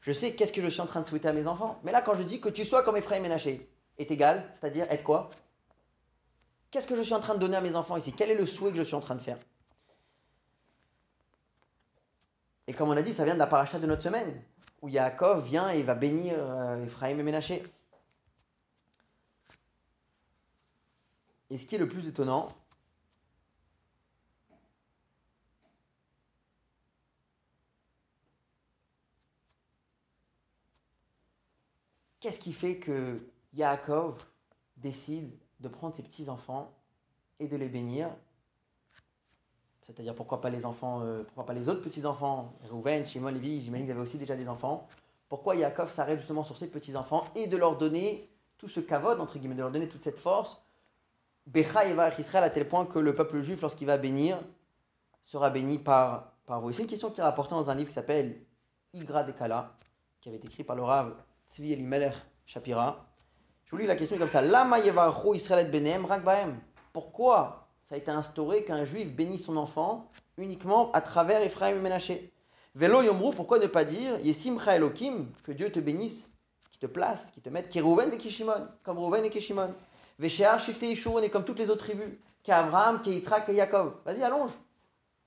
Je 0.00 0.12
sais 0.12 0.34
qu'est-ce 0.34 0.52
que 0.52 0.62
je 0.62 0.68
suis 0.68 0.80
en 0.80 0.86
train 0.86 1.02
de 1.02 1.06
souhaiter 1.06 1.28
à 1.28 1.34
mes 1.34 1.46
enfants. 1.46 1.78
Mais 1.82 1.92
là, 1.92 2.00
quand 2.00 2.14
je 2.14 2.22
dis 2.22 2.40
que 2.40 2.48
tu 2.48 2.64
sois 2.64 2.82
comme 2.82 2.96
Ephraim 2.96 3.16
et 3.16 3.20
Ménaché, 3.20 3.68
est 3.98 4.10
égal, 4.10 4.48
c'est-à-dire 4.54 4.86
être 4.90 5.04
quoi? 5.04 5.28
Qu'est-ce 6.70 6.86
que 6.86 6.96
je 6.96 7.02
suis 7.02 7.12
en 7.12 7.20
train 7.20 7.34
de 7.34 7.40
donner 7.40 7.56
à 7.56 7.60
mes 7.60 7.74
enfants 7.74 7.96
ici? 7.96 8.14
Quel 8.16 8.30
est 8.30 8.34
le 8.34 8.46
souhait 8.46 8.70
que 8.70 8.78
je 8.78 8.82
suis 8.82 8.94
en 8.94 9.00
train 9.00 9.16
de 9.16 9.20
faire? 9.20 9.36
Et 12.66 12.72
comme 12.72 12.88
on 12.88 12.96
a 12.96 13.02
dit, 13.02 13.12
ça 13.12 13.24
vient 13.24 13.34
de 13.34 13.38
la 13.38 13.48
paracha 13.48 13.78
de 13.78 13.86
notre 13.86 14.02
semaine, 14.02 14.42
où 14.82 14.88
Yaakov 14.88 15.44
vient 15.46 15.70
et 15.70 15.82
va 15.82 15.94
bénir 15.94 16.34
euh, 16.36 16.82
Ephraim 16.82 17.18
et 17.18 17.22
Ménaché. 17.22 17.62
Et 21.50 21.58
ce 21.58 21.66
qui 21.66 21.74
est 21.74 21.78
le 21.78 21.88
plus 21.88 22.08
étonnant, 22.08 22.48
qu'est-ce 32.20 32.38
qui 32.38 32.52
fait 32.52 32.78
que 32.78 33.18
Yaakov 33.54 34.24
décide 34.76 35.36
de 35.60 35.68
prendre 35.68 35.94
ses 35.94 36.02
petits-enfants 36.02 36.72
et 37.38 37.48
de 37.48 37.56
les 37.56 37.68
bénir. 37.68 38.10
C'est-à-dire 39.90 40.14
pourquoi 40.14 40.40
pas 40.40 40.50
les 40.50 40.66
enfants, 40.66 41.00
euh, 41.02 41.24
pourquoi 41.24 41.46
pas 41.46 41.52
les 41.52 41.68
autres 41.68 41.82
petits-enfants, 41.82 42.52
Rouven, 42.70 43.04
Shimon, 43.06 43.30
Lévi, 43.30 43.60
j'imagine 43.60 43.86
qu'ils 43.86 43.92
avaient 43.92 44.02
aussi 44.02 44.18
déjà 44.18 44.36
des 44.36 44.48
enfants. 44.48 44.86
Pourquoi 45.28 45.56
Yaakov 45.56 45.90
s'arrête 45.90 46.18
justement 46.18 46.44
sur 46.44 46.56
ses 46.56 46.68
petits-enfants 46.68 47.24
et 47.34 47.48
de 47.48 47.56
leur 47.56 47.76
donner 47.76 48.28
tout 48.56 48.68
ce 48.68 48.78
kavod, 48.78 49.20
entre 49.20 49.38
guillemets, 49.38 49.56
de 49.56 49.62
leur 49.62 49.72
donner 49.72 49.88
toute 49.88 50.02
cette 50.02 50.18
force, 50.18 50.62
Becha 51.46 51.86
et 51.88 51.96
Israël 52.18 52.44
à 52.44 52.50
tel 52.50 52.68
point 52.68 52.86
que 52.86 52.98
le 52.98 53.14
peuple 53.14 53.42
juif, 53.42 53.62
lorsqu'il 53.62 53.86
va 53.86 53.96
bénir, 53.96 54.38
sera 55.22 55.50
béni 55.50 55.78
par, 55.78 56.34
par 56.46 56.60
vous. 56.60 56.70
c'est 56.70 56.82
une 56.82 56.88
question 56.88 57.10
qui 57.10 57.20
est 57.20 57.24
rapportée 57.24 57.54
dans 57.54 57.70
un 57.70 57.74
livre 57.74 57.88
qui 57.88 57.94
s'appelle 57.94 58.40
Igra 58.92 59.24
Dekala, 59.24 59.74
qui 60.20 60.28
avait 60.28 60.38
été 60.38 60.46
écrit 60.46 60.62
par 60.62 60.76
le 60.76 60.82
Rav 60.82 61.14
Tzvi 61.48 61.72
Elimelech 61.72 62.14
Shapira. 62.46 63.06
Je 63.64 63.70
vous 63.72 63.78
lis 63.78 63.86
la 63.86 63.96
question 63.96 64.18
comme 64.18 64.28
ça. 64.28 64.42
Pourquoi 66.92 67.59
ça 67.90 67.96
a 67.96 67.98
été 67.98 68.12
instauré 68.12 68.62
qu'un 68.62 68.84
juif 68.84 69.12
bénisse 69.12 69.46
son 69.46 69.56
enfant 69.56 70.08
uniquement 70.38 70.92
à 70.92 71.00
travers 71.00 71.42
Ephraim 71.42 71.70
et 71.70 71.80
Ménaché 71.80 72.32
Velo 72.76 73.02
Yomru, 73.02 73.34
pourquoi 73.34 73.58
ne 73.58 73.66
pas 73.66 73.82
dire 73.82 74.16
Yesim 74.20 74.56
Elohim, 74.64 75.26
que 75.42 75.50
Dieu 75.50 75.72
te 75.72 75.80
bénisse, 75.80 76.32
qui 76.70 76.78
te 76.78 76.86
place, 76.86 77.32
qui 77.32 77.40
te 77.40 77.48
mette, 77.48 77.68
Kérouven 77.68 78.12
et 78.12 78.16
Kishimon, 78.16 78.68
comme 78.84 78.96
Rouven 78.96 79.24
et 79.24 79.30
Kishimon. 79.30 79.74
Veshéar, 80.20 80.60
Shifte 80.60 80.82
Ishurun, 80.82 81.22
et 81.22 81.30
comme 81.30 81.42
toutes 81.42 81.58
les 81.58 81.68
autres 81.68 81.84
tribus, 81.84 82.12
qu'Avraham, 82.44 83.00
qu'Yitzhak 83.00 83.48
et 83.48 83.54
Yaakov. 83.54 83.94
Vas-y, 84.04 84.22
allonge. 84.22 84.52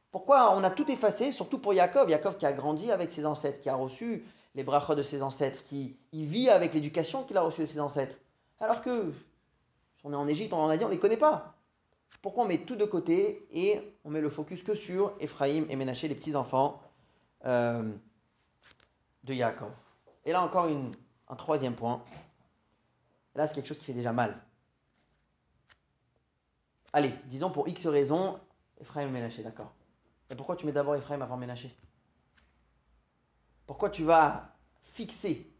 Pourquoi 0.10 0.56
on 0.56 0.64
a 0.64 0.70
tout 0.70 0.90
effacé, 0.90 1.34
surtout 1.34 1.60
pour 1.60 1.74
Yaakov? 1.74 2.10
Yaakov 2.10 2.38
qui 2.38 2.46
a 2.46 2.54
grandi 2.54 2.94
avec 2.94 3.10
ses 3.10 3.26
ancêtres, 3.26 3.60
qui 3.60 3.68
a 3.68 3.76
reçu 3.76 4.24
les 4.56 4.64
brachos 4.64 4.96
de 4.96 5.04
ses 5.04 5.22
ancêtres, 5.22 5.64
qui 5.64 6.00
il 6.14 6.26
vit 6.28 6.50
avec 6.50 6.74
l'éducation 6.74 7.24
qu'il 7.24 7.36
a 7.36 7.42
reçue 7.42 7.62
de 7.62 7.66
ses 7.66 7.82
ancêtres. 7.82 8.16
Alors 8.62 8.82
que, 8.82 9.12
si 9.98 10.06
on 10.06 10.14
est 10.14 10.16
en 10.16 10.30
Égypte, 10.30 10.54
on 10.54 10.60
en 10.60 10.70
a 10.70 10.78
dit, 10.78 10.86
on 10.86 10.88
ne 10.88 10.94
les 10.94 11.00
connaît 11.00 11.18
pas. 11.18 11.56
Pourquoi 12.22 12.46
on 12.46 12.48
met 12.48 12.60
tout 12.60 12.76
de 12.76 12.86
côté 12.86 13.48
et 13.52 13.82
on 14.06 14.10
met 14.10 14.22
le 14.22 14.30
focus 14.30 14.64
que 14.64 14.76
sur 14.76 15.14
Ephraim 15.20 15.66
et 15.70 15.76
Ménaché, 15.76 16.08
les 16.08 16.16
petits-enfants 16.16 16.82
euh, 17.46 17.92
de 19.24 19.34
Yaakov 19.34 19.72
Et 20.26 20.32
là 20.32 20.42
encore 20.42 20.68
un 20.68 21.36
troisième 21.36 21.76
point. 21.76 22.04
Là, 23.36 23.48
c'est 23.48 23.56
quelque 23.56 23.68
chose 23.68 23.80
qui 23.80 23.86
fait 23.86 23.94
déjà 23.94 24.14
mal. 24.14 24.40
Allez, 26.94 27.14
disons 27.26 27.50
pour 27.50 27.68
X 27.68 27.88
raisons, 27.88 28.40
Ephraim 28.80 29.08
et 29.08 29.12
Ménaché, 29.12 29.42
d'accord. 29.42 29.74
Mais 30.30 30.36
pourquoi 30.36 30.56
tu 30.56 30.66
mets 30.66 30.72
d'abord 30.72 30.96
Ephraim 30.96 31.22
avant 31.22 31.38
Ménaché? 31.38 31.76
Pourquoi 33.66 33.90
tu 33.90 34.04
vas 34.04 34.54
fixer 34.84 35.52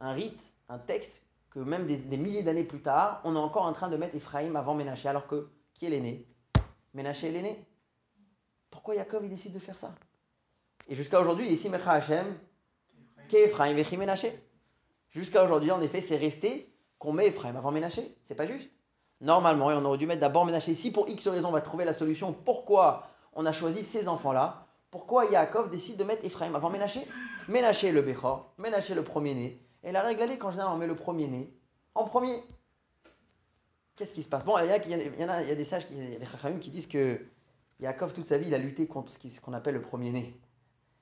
un 0.00 0.12
rite, 0.12 0.42
un 0.68 0.78
texte 0.78 1.22
que 1.50 1.58
même 1.58 1.86
des, 1.86 2.16
milliers 2.16 2.42
d'années 2.42 2.64
plus 2.64 2.80
tard, 2.80 3.20
on 3.24 3.34
est 3.34 3.38
encore 3.38 3.64
en 3.64 3.72
train 3.72 3.88
de 3.88 3.96
mettre 3.96 4.14
Ephraim 4.14 4.54
avant 4.54 4.74
Ménaché, 4.74 5.08
alors 5.08 5.26
que 5.26 5.50
qui 5.80 5.86
est 5.86 5.90
l'aîné 5.90 6.26
Ménaché 6.92 7.28
est 7.28 7.30
l'aîné. 7.30 7.64
Pourquoi 8.68 8.96
Yaakov 8.96 9.24
il 9.24 9.30
décide 9.30 9.54
de 9.54 9.58
faire 9.58 9.78
ça? 9.78 9.94
Et 10.86 10.94
jusqu'à 10.94 11.18
aujourd'hui, 11.18 11.50
ici 11.50 11.70
Mecha 11.70 11.92
Hashem, 11.92 12.36
qu'Ephraim 13.28 13.74
et 13.74 13.96
Ménaché? 13.96 14.46
Jusqu'à 15.08 15.42
aujourd'hui, 15.42 15.70
en 15.70 15.80
effet, 15.80 16.02
c'est 16.02 16.18
resté 16.18 16.70
qu'on 16.98 17.14
met 17.14 17.28
Ephraim 17.28 17.56
avant 17.56 17.70
Ménaché. 17.70 18.14
C'est 18.24 18.34
pas 18.34 18.46
juste. 18.46 18.70
Normalement, 19.22 19.68
on 19.68 19.84
aurait 19.86 19.96
dû 19.96 20.06
mettre 20.06 20.20
d'abord 20.20 20.44
Ménaché. 20.44 20.74
Si 20.74 20.92
pour 20.92 21.08
X 21.08 21.28
raison 21.28 21.48
on 21.48 21.52
va 21.52 21.62
trouver 21.62 21.86
la 21.86 21.94
solution, 21.94 22.34
pourquoi 22.34 23.08
on 23.32 23.46
a 23.46 23.52
choisi 23.52 23.82
ces 23.82 24.06
enfants-là? 24.06 24.66
Pourquoi 24.90 25.26
Yaakov 25.26 25.70
décide 25.70 25.96
de 25.96 26.04
mettre 26.04 26.26
Ephraim 26.26 26.54
avant 26.54 26.68
Ménaché? 26.68 27.06
Ménaché 27.48 27.90
le 27.90 28.02
Bechor, 28.02 28.52
Ménaché 28.58 28.94
le 28.94 29.02
premier-né, 29.02 29.58
et 29.82 29.92
la 29.92 30.02
règle, 30.02 30.20
elle 30.22 30.32
est 30.32 30.38
qu'en 30.38 30.50
général, 30.50 30.74
on 30.74 30.78
met 30.78 30.86
le 30.86 30.96
premier-né 30.96 31.54
en 31.94 32.04
premier. 32.04 32.42
Qu'est-ce 34.00 34.14
qui 34.14 34.22
se 34.22 34.30
passe? 34.30 34.46
Bon, 34.46 34.56
il 34.56 34.64
y, 34.64 34.72
a, 34.72 34.78
des 34.78 35.64
sages, 35.66 35.86
il 35.90 36.12
y 36.12 36.16
a 36.16 36.18
des 36.18 36.24
chachamim 36.24 36.58
qui 36.58 36.70
disent 36.70 36.86
que 36.86 37.20
Yaakov, 37.80 38.14
toute 38.14 38.24
sa 38.24 38.38
vie, 38.38 38.48
il 38.48 38.54
a 38.54 38.58
lutté 38.58 38.86
contre 38.86 39.10
ce 39.10 39.40
qu'on 39.42 39.52
appelle 39.52 39.74
le 39.74 39.82
premier-né. 39.82 40.40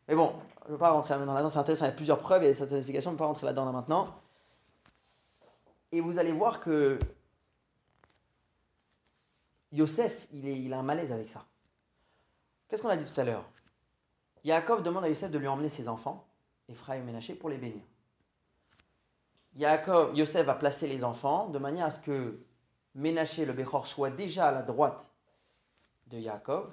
Mais 0.08 0.16
bon, 0.16 0.34
je 0.62 0.66
ne 0.66 0.72
veux 0.72 0.78
pas 0.78 0.90
rentrer 0.90 1.14
là-dedans, 1.14 1.48
c'est 1.48 1.58
intéressant, 1.58 1.84
il 1.84 1.90
y 1.90 1.92
a 1.92 1.94
plusieurs 1.94 2.18
preuves, 2.18 2.42
et 2.42 2.52
certaines 2.54 2.78
explications, 2.78 3.10
je 3.10 3.12
ne 3.12 3.14
veux 3.16 3.18
pas 3.18 3.26
rentrer 3.26 3.46
là-dedans 3.46 3.70
maintenant. 3.70 4.20
Et 5.92 6.00
vous 6.00 6.18
allez 6.18 6.32
voir 6.32 6.58
que 6.58 6.98
Yosef, 9.70 10.26
il 10.32 10.72
a 10.72 10.80
un 10.80 10.82
malaise 10.82 11.12
avec 11.12 11.28
ça. 11.28 11.44
Qu'est-ce 12.66 12.82
qu'on 12.82 12.88
a 12.88 12.96
dit 12.96 13.08
tout 13.08 13.20
à 13.20 13.22
l'heure? 13.22 13.44
Yaakov 14.42 14.82
demande 14.82 15.04
à 15.04 15.08
Yosef 15.08 15.30
de 15.30 15.38
lui 15.38 15.46
emmener 15.46 15.68
ses 15.68 15.88
enfants, 15.88 16.26
Ephraim 16.68 16.96
et 16.96 17.02
Ménaché, 17.02 17.36
pour 17.36 17.48
les 17.48 17.58
bénir. 17.58 17.84
Yaakov, 19.54 20.16
Yosef 20.16 20.44
va 20.44 20.56
placer 20.56 20.88
les 20.88 21.04
enfants 21.04 21.48
de 21.48 21.60
manière 21.60 21.86
à 21.86 21.90
ce 21.90 22.00
que 22.00 22.40
Ménaché, 22.98 23.44
le 23.44 23.52
Bechor, 23.52 23.86
soit 23.86 24.10
déjà 24.10 24.48
à 24.48 24.52
la 24.52 24.62
droite 24.62 25.08
de 26.08 26.18
Yaakov 26.18 26.72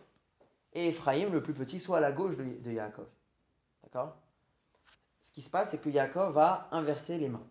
et 0.74 0.90
Ephraim, 0.90 1.30
le 1.30 1.42
plus 1.42 1.54
petit, 1.54 1.80
soit 1.80 1.98
à 1.98 2.02
la 2.02 2.12
gauche 2.12 2.36
de, 2.36 2.44
de 2.44 2.72
Yaakov. 2.72 3.08
D'accord? 3.84 4.16
Ce 5.22 5.32
qui 5.32 5.42
se 5.42 5.50
passe, 5.50 5.70
c'est 5.70 5.78
que 5.78 5.90
Yaakov 5.90 6.34
va 6.34 6.68
inverser 6.72 7.20
les 7.20 7.30
mains. 7.30 7.46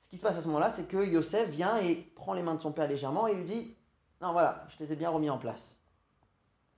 Ce 0.00 0.08
qui 0.08 0.16
se 0.16 0.22
passe 0.22 0.36
à 0.36 0.40
ce 0.40 0.46
moment-là, 0.46 0.70
c'est 0.70 0.86
que 0.86 1.04
Yosef 1.04 1.48
vient 1.48 1.78
et 1.78 1.96
prend 1.96 2.34
les 2.34 2.42
mains 2.42 2.54
de 2.54 2.60
son 2.60 2.70
père 2.70 2.86
légèrement 2.86 3.26
et 3.26 3.34
lui 3.34 3.44
dit 3.44 3.76
Non, 4.20 4.30
voilà, 4.32 4.64
je 4.68 4.78
les 4.78 4.92
ai 4.92 4.96
bien 4.96 5.10
remis 5.10 5.28
en 5.28 5.38
place. 5.38 5.76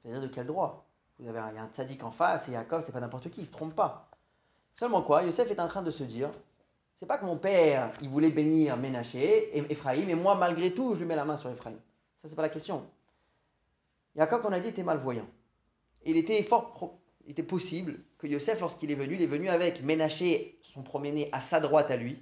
C'est-à-dire 0.01 0.23
de 0.23 0.29
quel 0.29 0.47
droit? 0.47 0.87
Vous 1.19 1.29
avez 1.29 1.39
un, 1.39 1.51
Il 1.51 1.57
y 1.57 1.59
a 1.59 1.63
un 1.63 1.69
tzaddik 1.69 2.03
en 2.03 2.11
face 2.11 2.49
et 2.49 2.53
Yaakov, 2.53 2.83
c'est 2.85 2.93
pas 2.93 3.01
n'importe 3.01 3.29
qui, 3.29 3.43
il 3.43 3.47
se 3.47 3.51
trompe 3.51 3.75
pas. 3.75 4.09
Seulement 4.73 5.03
quoi 5.03 5.23
Yosef 5.23 5.51
est 5.51 5.61
en 5.61 5.69
train 5.69 5.83
de 5.83 5.91
se 5.91 6.05
dire 6.05 6.31
C'est 6.99 7.07
pas 7.07 7.17
que 7.17 7.25
mon 7.25 7.37
père, 7.37 7.93
il 8.03 8.09
voulait 8.09 8.31
bénir 8.31 8.77
Ménaché 8.77 9.57
et 9.57 9.65
Ephraïm, 9.71 10.11
et 10.11 10.17
moi, 10.17 10.35
malgré 10.35 10.75
tout, 10.75 10.95
je 10.95 10.99
lui 10.99 11.07
mets 11.07 11.15
la 11.15 11.25
main 11.25 11.37
sur 11.37 11.49
Ephraïm. 11.49 11.79
Ça, 12.21 12.27
c'est 12.27 12.35
pas 12.35 12.43
la 12.43 12.49
question. 12.49 12.85
Yaakov, 14.17 14.45
on 14.45 14.53
a 14.53 14.59
dit, 14.59 14.67
était 14.67 14.83
malvoyant. 14.83 15.29
Il 16.05 16.17
était 16.17 16.43
fort 16.43 16.99
il 17.25 17.33
était 17.33 17.45
possible 17.45 18.01
que 18.17 18.27
Yosef, 18.27 18.61
lorsqu'il 18.61 18.91
est 18.91 18.97
venu, 18.97 19.15
il 19.15 19.23
est 19.23 19.27
venu 19.27 19.49
avec 19.49 19.85
Ménaché, 19.85 20.59
son 20.63 20.83
premier-né, 20.83 21.29
à 21.31 21.41
sa 21.41 21.61
droite 21.61 21.91
à 21.93 21.97
lui, 21.97 22.21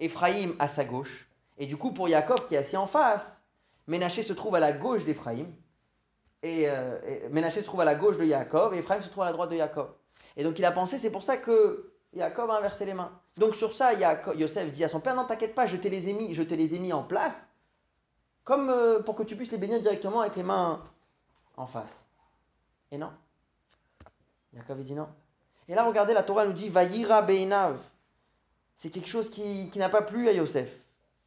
Ephraïm 0.00 0.54
à 0.60 0.66
sa 0.66 0.84
gauche. 0.84 1.28
Et 1.58 1.66
du 1.66 1.76
coup, 1.76 1.92
pour 1.92 2.08
Yaakov 2.08 2.46
qui 2.46 2.54
est 2.54 2.58
assis 2.58 2.76
en 2.76 2.86
face, 2.86 3.42
Ménaché 3.86 4.22
se 4.22 4.32
trouve 4.32 4.54
à 4.54 4.60
la 4.60 4.72
gauche 4.72 5.04
d'Ephraïm, 5.04 5.52
et, 6.42 6.70
euh, 6.70 7.28
Ménaché 7.30 7.60
se 7.60 7.66
trouve 7.66 7.80
à 7.82 7.84
la 7.84 7.96
gauche 7.96 8.16
de 8.16 8.24
Yaakov, 8.24 8.72
et 8.72 8.78
Ephraïm 8.78 9.02
se 9.02 9.10
trouve 9.10 9.24
à 9.24 9.26
la 9.26 9.32
droite 9.32 9.50
de 9.50 9.56
Yaakov. 9.56 9.88
Et 10.38 10.44
donc 10.44 10.58
il 10.58 10.64
a 10.64 10.72
pensé, 10.72 10.96
c'est 10.96 11.10
pour 11.10 11.22
ça 11.22 11.36
que 11.36 11.92
Yaakov 12.12 12.50
a 12.50 12.58
inversé 12.58 12.84
les 12.84 12.94
mains. 12.94 13.12
Donc 13.36 13.54
sur 13.54 13.72
ça, 13.72 13.92
Yosef 14.34 14.70
dit 14.70 14.84
à 14.84 14.88
son 14.88 15.00
père, 15.00 15.14
non, 15.14 15.24
t'inquiète 15.24 15.54
pas, 15.54 15.66
je 15.66 15.76
te 15.76 15.88
les 15.88 16.08
ai 16.08 16.12
mis, 16.12 16.34
je 16.34 16.42
te 16.42 16.54
les 16.54 16.74
ai 16.74 16.78
mis 16.78 16.92
en 16.92 17.02
place, 17.02 17.36
comme 18.44 18.70
euh, 18.70 19.00
pour 19.00 19.14
que 19.14 19.22
tu 19.22 19.36
puisses 19.36 19.50
les 19.50 19.58
bénir 19.58 19.80
directement 19.80 20.20
avec 20.20 20.36
les 20.36 20.42
mains 20.42 20.82
en 21.56 21.66
face. 21.66 22.06
Et 22.90 22.98
non. 22.98 23.10
Yaakov 24.54 24.80
dit 24.80 24.94
non. 24.94 25.08
Et 25.68 25.74
là, 25.74 25.84
regardez, 25.84 26.14
la 26.14 26.22
Torah 26.22 26.46
nous 26.46 26.52
dit 26.52 26.68
Vaïra 26.68 27.22
Beinav. 27.22 27.78
C'est 28.76 28.90
quelque 28.90 29.08
chose 29.08 29.30
qui, 29.30 29.70
n'a 29.76 29.88
pas 29.88 30.02
plu 30.02 30.28
à 30.28 30.32
Yosef. 30.32 30.70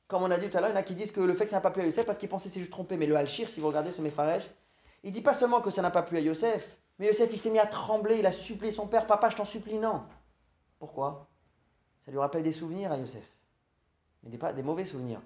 Comme 0.07 0.23
on 0.23 0.31
a 0.31 0.37
dit 0.37 0.49
tout 0.49 0.57
à 0.57 0.61
l'heure, 0.61 0.69
il 0.69 0.73
y 0.73 0.77
en 0.77 0.79
a 0.79 0.83
qui 0.83 0.95
disent 0.95 1.11
que 1.11 1.19
le 1.19 1.33
fait 1.33 1.45
que 1.45 1.49
ça 1.49 1.57
n'a 1.57 1.61
pas 1.61 1.71
plu 1.71 1.81
à 1.81 1.85
Yosef 1.85 2.05
parce 2.05 2.17
qu'il 2.17 2.29
pensait 2.29 2.49
c'est 2.49 2.59
juste 2.59 2.71
trompé. 2.71 2.95
Mais 2.97 3.05
le 3.05 3.15
Al-Shir, 3.15 3.49
si 3.49 3.59
vous 3.59 3.67
regardez 3.67 3.91
ce 3.91 4.01
Mefarej, 4.01 4.49
il 5.03 5.11
dit 5.11 5.21
pas 5.21 5.33
seulement 5.33 5.61
que 5.61 5.69
ça 5.69 5.81
n'a 5.81 5.91
pas 5.91 6.01
plu 6.01 6.17
à 6.17 6.21
Yosef, 6.21 6.77
mais 6.97 7.07
Yosef, 7.07 7.29
il 7.31 7.39
s'est 7.39 7.49
mis 7.49 7.59
à 7.59 7.65
trembler, 7.65 8.19
il 8.19 8.25
a 8.25 8.31
supplié 8.31 8.71
son 8.71 8.87
père 8.87 9.07
Papa, 9.07 9.29
je 9.29 9.37
t'en 9.37 9.45
supplie, 9.45 9.77
non. 9.77 10.03
Pourquoi? 10.79 11.27
Ça 11.99 12.11
lui 12.11 12.17
rappelle 12.17 12.43
des 12.43 12.53
souvenirs 12.53 12.91
à 12.91 12.97
Yosef. 12.97 13.29
Mais 14.23 14.29
des, 14.29 14.37
pas, 14.37 14.53
des 14.53 14.63
mauvais 14.63 14.85
souvenirs. 14.85 15.21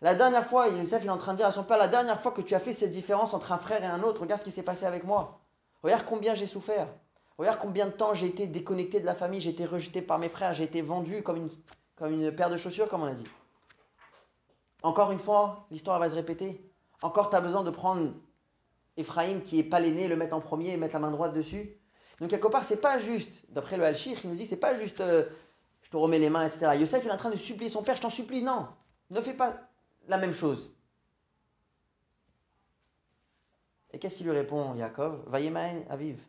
La 0.00 0.14
dernière 0.14 0.46
fois, 0.46 0.68
Yosef, 0.68 1.02
il 1.02 1.08
est 1.08 1.10
en 1.10 1.18
train 1.18 1.32
de 1.32 1.38
dire 1.38 1.46
à 1.46 1.52
son 1.52 1.64
père 1.64 1.78
La 1.78 1.88
dernière 1.88 2.20
fois 2.20 2.32
que 2.32 2.40
tu 2.40 2.54
as 2.54 2.60
fait 2.60 2.72
cette 2.72 2.90
différence 2.90 3.34
entre 3.34 3.52
un 3.52 3.58
frère 3.58 3.82
et 3.82 3.86
un 3.86 4.02
autre, 4.02 4.20
regarde 4.20 4.40
ce 4.40 4.44
qui 4.44 4.50
s'est 4.50 4.62
passé 4.62 4.86
avec 4.86 5.04
moi. 5.04 5.40
Regarde 5.82 6.04
combien 6.06 6.34
j'ai 6.34 6.46
souffert. 6.46 6.88
Regarde 7.36 7.58
combien 7.60 7.86
de 7.86 7.92
temps 7.92 8.14
j'ai 8.14 8.26
été 8.26 8.46
déconnecté 8.46 9.00
de 9.00 9.06
la 9.06 9.14
famille, 9.14 9.40
j'ai 9.40 9.50
été 9.50 9.64
rejeté 9.64 10.02
par 10.02 10.18
mes 10.18 10.28
frères, 10.28 10.54
j'ai 10.54 10.64
été 10.64 10.82
vendu 10.82 11.22
comme 11.22 11.36
une, 11.36 11.50
comme 11.96 12.12
une 12.12 12.34
paire 12.34 12.50
de 12.50 12.56
chaussures, 12.56 12.88
comme 12.88 13.02
on 13.02 13.06
a 13.06 13.14
dit. 13.14 13.28
Encore 14.82 15.12
une 15.12 15.18
fois, 15.18 15.66
l'histoire 15.70 15.98
va 15.98 16.08
se 16.08 16.14
répéter. 16.14 16.68
Encore, 17.02 17.30
tu 17.30 17.36
as 17.36 17.40
besoin 17.40 17.62
de 17.62 17.70
prendre 17.70 18.12
Ephraim, 18.96 19.40
qui 19.40 19.60
est 19.60 19.64
pas 19.64 19.78
l'aîné, 19.78 20.08
le 20.08 20.16
mettre 20.16 20.34
en 20.34 20.40
premier 20.40 20.70
et 20.70 20.76
mettre 20.76 20.94
la 20.94 21.00
main 21.00 21.10
droite 21.10 21.32
dessus. 21.32 21.77
Donc, 22.20 22.30
quelque 22.30 22.48
part, 22.48 22.64
c'est 22.64 22.80
pas 22.80 22.98
juste, 22.98 23.44
d'après 23.48 23.76
le 23.76 23.84
Al-Shir, 23.84 24.18
il 24.24 24.30
nous 24.30 24.36
dit, 24.36 24.46
c'est 24.46 24.56
pas 24.56 24.74
juste 24.74 25.00
euh, 25.00 25.24
je 25.88 25.90
te 25.90 25.96
remets 25.96 26.18
les 26.18 26.28
mains, 26.28 26.44
etc. 26.44 26.72
Yosef, 26.78 27.02
il 27.04 27.08
est 27.08 27.12
en 27.12 27.16
train 27.16 27.30
de 27.30 27.36
supplier 27.36 27.70
son 27.70 27.82
père, 27.82 27.96
je 27.96 28.02
t'en 28.02 28.10
supplie, 28.10 28.42
non, 28.42 28.68
ne 29.08 29.20
fais 29.22 29.32
pas 29.32 29.70
la 30.06 30.18
même 30.18 30.34
chose. 30.34 30.70
Et 33.90 33.98
qu'est-ce 33.98 34.16
qu'il 34.16 34.26
lui 34.26 34.34
répond, 34.34 34.74
Yaakov? 34.74 35.24
Vayemain 35.28 35.82
Aviv. 35.88 36.20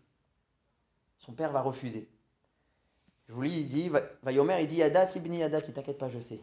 Son 1.18 1.34
père 1.34 1.52
va 1.52 1.62
refuser. 1.62 2.10
Je 3.28 3.34
vous 3.34 3.42
lis, 3.42 3.60
il 3.60 3.68
dit, 3.68 3.92
Vayomer, 4.24 4.62
il 4.62 4.68
dit, 4.68 4.82
Adat 4.82 5.10
ibni 5.16 5.44
Adat, 5.44 5.62
t'inquiète 5.62 5.98
pas, 5.98 6.10
je 6.10 6.20
sais. 6.20 6.40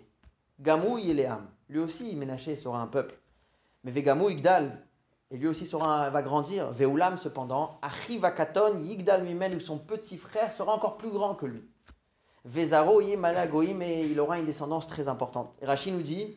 Gamou, 0.60 0.98
il. 0.98 1.26
Lui 1.70 1.78
aussi, 1.78 2.14
Ménaché 2.14 2.54
sera 2.54 2.80
un 2.80 2.86
peuple. 2.86 3.18
Mais 3.82 3.90
Vegamou, 3.90 4.28
Igdal, 4.28 4.85
et 5.30 5.36
lui 5.36 5.48
aussi 5.48 5.66
sera, 5.66 6.10
va 6.10 6.22
grandir. 6.22 6.70
Veoulam, 6.70 7.16
cependant, 7.16 7.78
Achivakaton, 7.82 8.78
Yigdal 8.78 9.24
Mimen, 9.24 9.54
où 9.56 9.60
son 9.60 9.78
petit 9.78 10.16
frère 10.16 10.52
sera 10.52 10.72
encore 10.72 10.96
plus 10.96 11.10
grand 11.10 11.34
que 11.34 11.46
lui. 11.46 11.64
Vezaro, 12.44 13.02
Malagoim, 13.16 13.80
et 13.80 14.06
il 14.06 14.20
aura 14.20 14.38
une 14.38 14.46
descendance 14.46 14.86
très 14.86 15.08
importante. 15.08 15.52
Et 15.60 15.66
Rachid 15.66 15.92
nous 15.92 16.02
dit, 16.02 16.36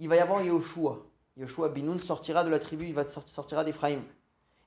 il 0.00 0.08
va 0.08 0.16
y 0.16 0.18
avoir 0.18 0.42
Yoshua. 0.42 1.06
Yoshua 1.36 1.68
Binoun 1.68 1.98
sortira 1.98 2.42
de 2.42 2.50
la 2.50 2.58
tribu, 2.58 2.86
il 2.86 2.94
va 2.94 3.06
sortira 3.06 3.62
d'Ephraïm. 3.62 4.02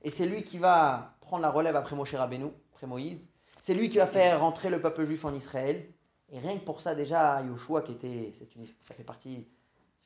Et 0.02 0.08
c'est 0.08 0.24
lui 0.24 0.42
qui 0.42 0.56
va 0.56 1.16
prendre 1.20 1.42
la 1.42 1.50
relève 1.50 1.76
après 1.76 1.94
Moshe 1.94 2.14
Rabbeinu, 2.14 2.46
après 2.72 2.86
Moïse. 2.86 3.28
C'est 3.60 3.74
lui 3.74 3.90
qui 3.90 3.98
va 3.98 4.06
faire 4.06 4.40
rentrer 4.40 4.70
le 4.70 4.80
peuple 4.80 5.04
juif 5.04 5.26
en 5.26 5.34
Israël. 5.34 5.92
Et 6.30 6.38
rien 6.38 6.58
que 6.58 6.64
pour 6.64 6.80
ça, 6.80 6.94
déjà, 6.94 7.42
Yoshua, 7.42 7.82
qui 7.82 7.92
était, 7.92 8.32
une, 8.56 8.64
ça 8.80 8.94
fait 8.94 9.04
partie 9.04 9.46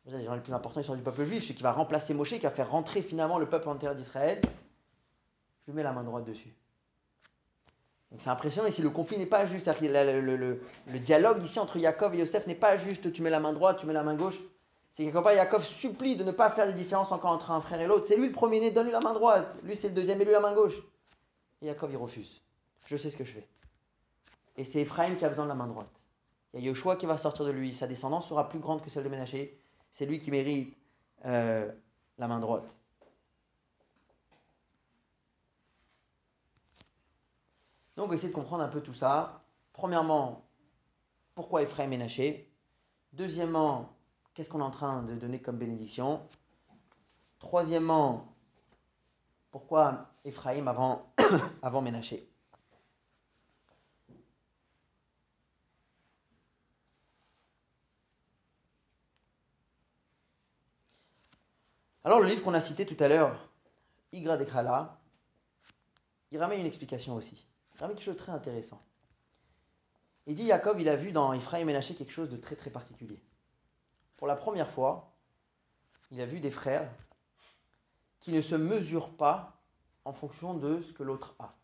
des 0.06 0.24
gens 0.24 0.34
les 0.34 0.40
plus 0.40 0.52
importants 0.52 0.82
sont 0.82 0.96
du 0.96 1.02
peuple 1.02 1.24
juif, 1.24 1.42
celui 1.42 1.54
qui 1.54 1.62
va 1.62 1.72
remplacer 1.72 2.12
Moshe, 2.14 2.30
qui 2.30 2.40
va 2.40 2.50
faire 2.50 2.70
rentrer 2.70 3.02
finalement 3.02 3.38
le 3.38 3.48
peuple 3.48 3.68
en 3.68 3.76
terre 3.76 3.94
d'Israël, 3.94 4.40
je 5.62 5.70
lui 5.70 5.76
mets 5.76 5.82
la 5.82 5.92
main 5.92 6.04
droite 6.04 6.24
dessus. 6.24 6.54
Donc 8.10 8.20
c'est 8.20 8.30
impressionnant 8.30 8.68
ici, 8.68 8.82
le 8.82 8.90
conflit 8.90 9.16
n'est 9.16 9.26
pas 9.26 9.46
juste, 9.46 9.68
le, 9.80 10.20
le, 10.20 10.60
le, 10.86 10.98
dialogue 10.98 11.42
ici 11.42 11.58
entre 11.58 11.78
Yaakov 11.78 12.14
et 12.14 12.18
Yosef 12.18 12.46
n'est 12.46 12.54
pas 12.54 12.76
juste 12.76 13.12
tu 13.12 13.22
mets 13.22 13.30
la 13.30 13.40
main 13.40 13.52
droite, 13.52 13.78
tu 13.78 13.86
mets 13.86 13.92
la 13.92 14.02
main 14.02 14.14
gauche. 14.14 14.40
C'est 14.92 15.04
quelque 15.04 15.18
part, 15.18 15.60
supplie 15.60 16.14
de 16.14 16.22
ne 16.22 16.30
pas 16.30 16.50
faire 16.50 16.68
de 16.68 16.72
différence 16.72 17.10
encore 17.10 17.32
entre 17.32 17.50
un 17.50 17.58
frère 17.58 17.80
et 17.80 17.86
l'autre. 17.88 18.06
C'est 18.06 18.16
lui 18.16 18.26
le 18.26 18.32
premier-né, 18.32 18.70
donne-lui 18.70 18.92
la 18.92 19.00
main 19.00 19.12
droite. 19.12 19.58
Lui, 19.64 19.74
c'est 19.74 19.88
le 19.88 19.94
deuxième, 19.94 20.20
et 20.20 20.24
lui 20.24 20.30
la 20.30 20.38
main 20.38 20.52
gauche. 20.52 20.78
Et 21.60 21.66
Yaakov, 21.66 21.90
il 21.90 21.96
refuse. 21.96 22.40
Je 22.86 22.96
sais 22.96 23.10
ce 23.10 23.16
que 23.16 23.24
je 23.24 23.32
fais. 23.32 23.48
Et 24.56 24.62
c'est 24.62 24.82
Ephraim 24.82 25.16
qui 25.16 25.24
a 25.24 25.28
besoin 25.28 25.46
de 25.46 25.48
la 25.48 25.56
main 25.56 25.66
droite. 25.66 25.90
Il 26.52 26.60
y 26.60 26.62
a 26.62 26.66
Yoshua 26.66 26.94
qui 26.94 27.06
va 27.06 27.18
sortir 27.18 27.44
de 27.44 27.50
lui. 27.50 27.74
Sa 27.74 27.88
descendance 27.88 28.28
sera 28.28 28.48
plus 28.48 28.60
grande 28.60 28.82
que 28.82 28.90
celle 28.90 29.02
de 29.02 29.08
Ménaché. 29.08 29.58
C'est 29.94 30.06
lui 30.06 30.18
qui 30.18 30.32
mérite 30.32 30.76
euh, 31.24 31.70
la 32.18 32.26
main 32.26 32.40
droite. 32.40 32.76
Donc, 37.94 38.12
essayer 38.12 38.30
de 38.30 38.34
comprendre 38.34 38.64
un 38.64 38.68
peu 38.68 38.80
tout 38.80 38.92
ça. 38.92 39.44
Premièrement, 39.72 40.44
pourquoi 41.36 41.62
Ephraim 41.62 41.84
est 41.84 41.86
Ménaché 41.86 42.52
Deuxièmement, 43.12 43.96
qu'est-ce 44.34 44.50
qu'on 44.50 44.58
est 44.58 44.64
en 44.64 44.72
train 44.72 45.04
de 45.04 45.14
donner 45.14 45.40
comme 45.40 45.58
bénédiction 45.58 46.26
Troisièmement, 47.38 48.34
pourquoi 49.52 50.10
Ephraim 50.24 50.66
avant, 50.66 51.14
avant 51.62 51.82
Ménaché. 51.82 52.33
Alors 62.04 62.20
le 62.20 62.26
livre 62.28 62.42
qu'on 62.42 62.52
a 62.52 62.60
cité 62.60 62.84
tout 62.84 63.02
à 63.02 63.08
l'heure, 63.08 63.48
Igra 64.12 64.36
Dekhala, 64.36 65.00
il 66.30 66.38
ramène 66.38 66.60
une 66.60 66.66
explication 66.66 67.14
aussi. 67.14 67.46
Il 67.74 67.80
ramène 67.80 67.96
quelque 67.96 68.04
chose 68.04 68.14
de 68.14 68.20
très 68.20 68.32
intéressant. 68.32 68.84
Il 70.26 70.34
dit 70.34 70.46
Jacob, 70.46 70.78
il 70.80 70.88
a 70.88 70.96
vu 70.96 71.12
dans 71.12 71.32
Ephraim 71.32 71.60
et 71.60 71.64
Ménaché 71.64 71.94
quelque 71.94 72.12
chose 72.12 72.28
de 72.28 72.36
très 72.36 72.56
très 72.56 72.70
particulier. 72.70 73.22
Pour 74.16 74.26
la 74.26 74.36
première 74.36 74.70
fois, 74.70 75.14
il 76.10 76.20
a 76.20 76.26
vu 76.26 76.40
des 76.40 76.50
frères 76.50 76.90
qui 78.20 78.32
ne 78.32 78.42
se 78.42 78.54
mesure 78.54 79.16
pas 79.16 79.62
en 80.04 80.12
fonction 80.12 80.54
de 80.54 80.82
ce 80.82 80.92
que 80.92 81.02
l'autre 81.02 81.34
a. 81.38 81.56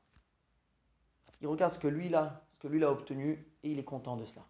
Il 1.42 1.48
regarde 1.48 1.74
ce 1.74 1.78
que 1.78 1.88
lui 1.88 2.14
a, 2.14 2.42
ce 2.48 2.56
que 2.56 2.68
lui 2.68 2.82
a 2.84 2.90
obtenu, 2.90 3.46
et 3.62 3.70
il 3.70 3.78
est 3.78 3.84
content 3.84 4.16
de 4.16 4.24
cela. 4.24 4.44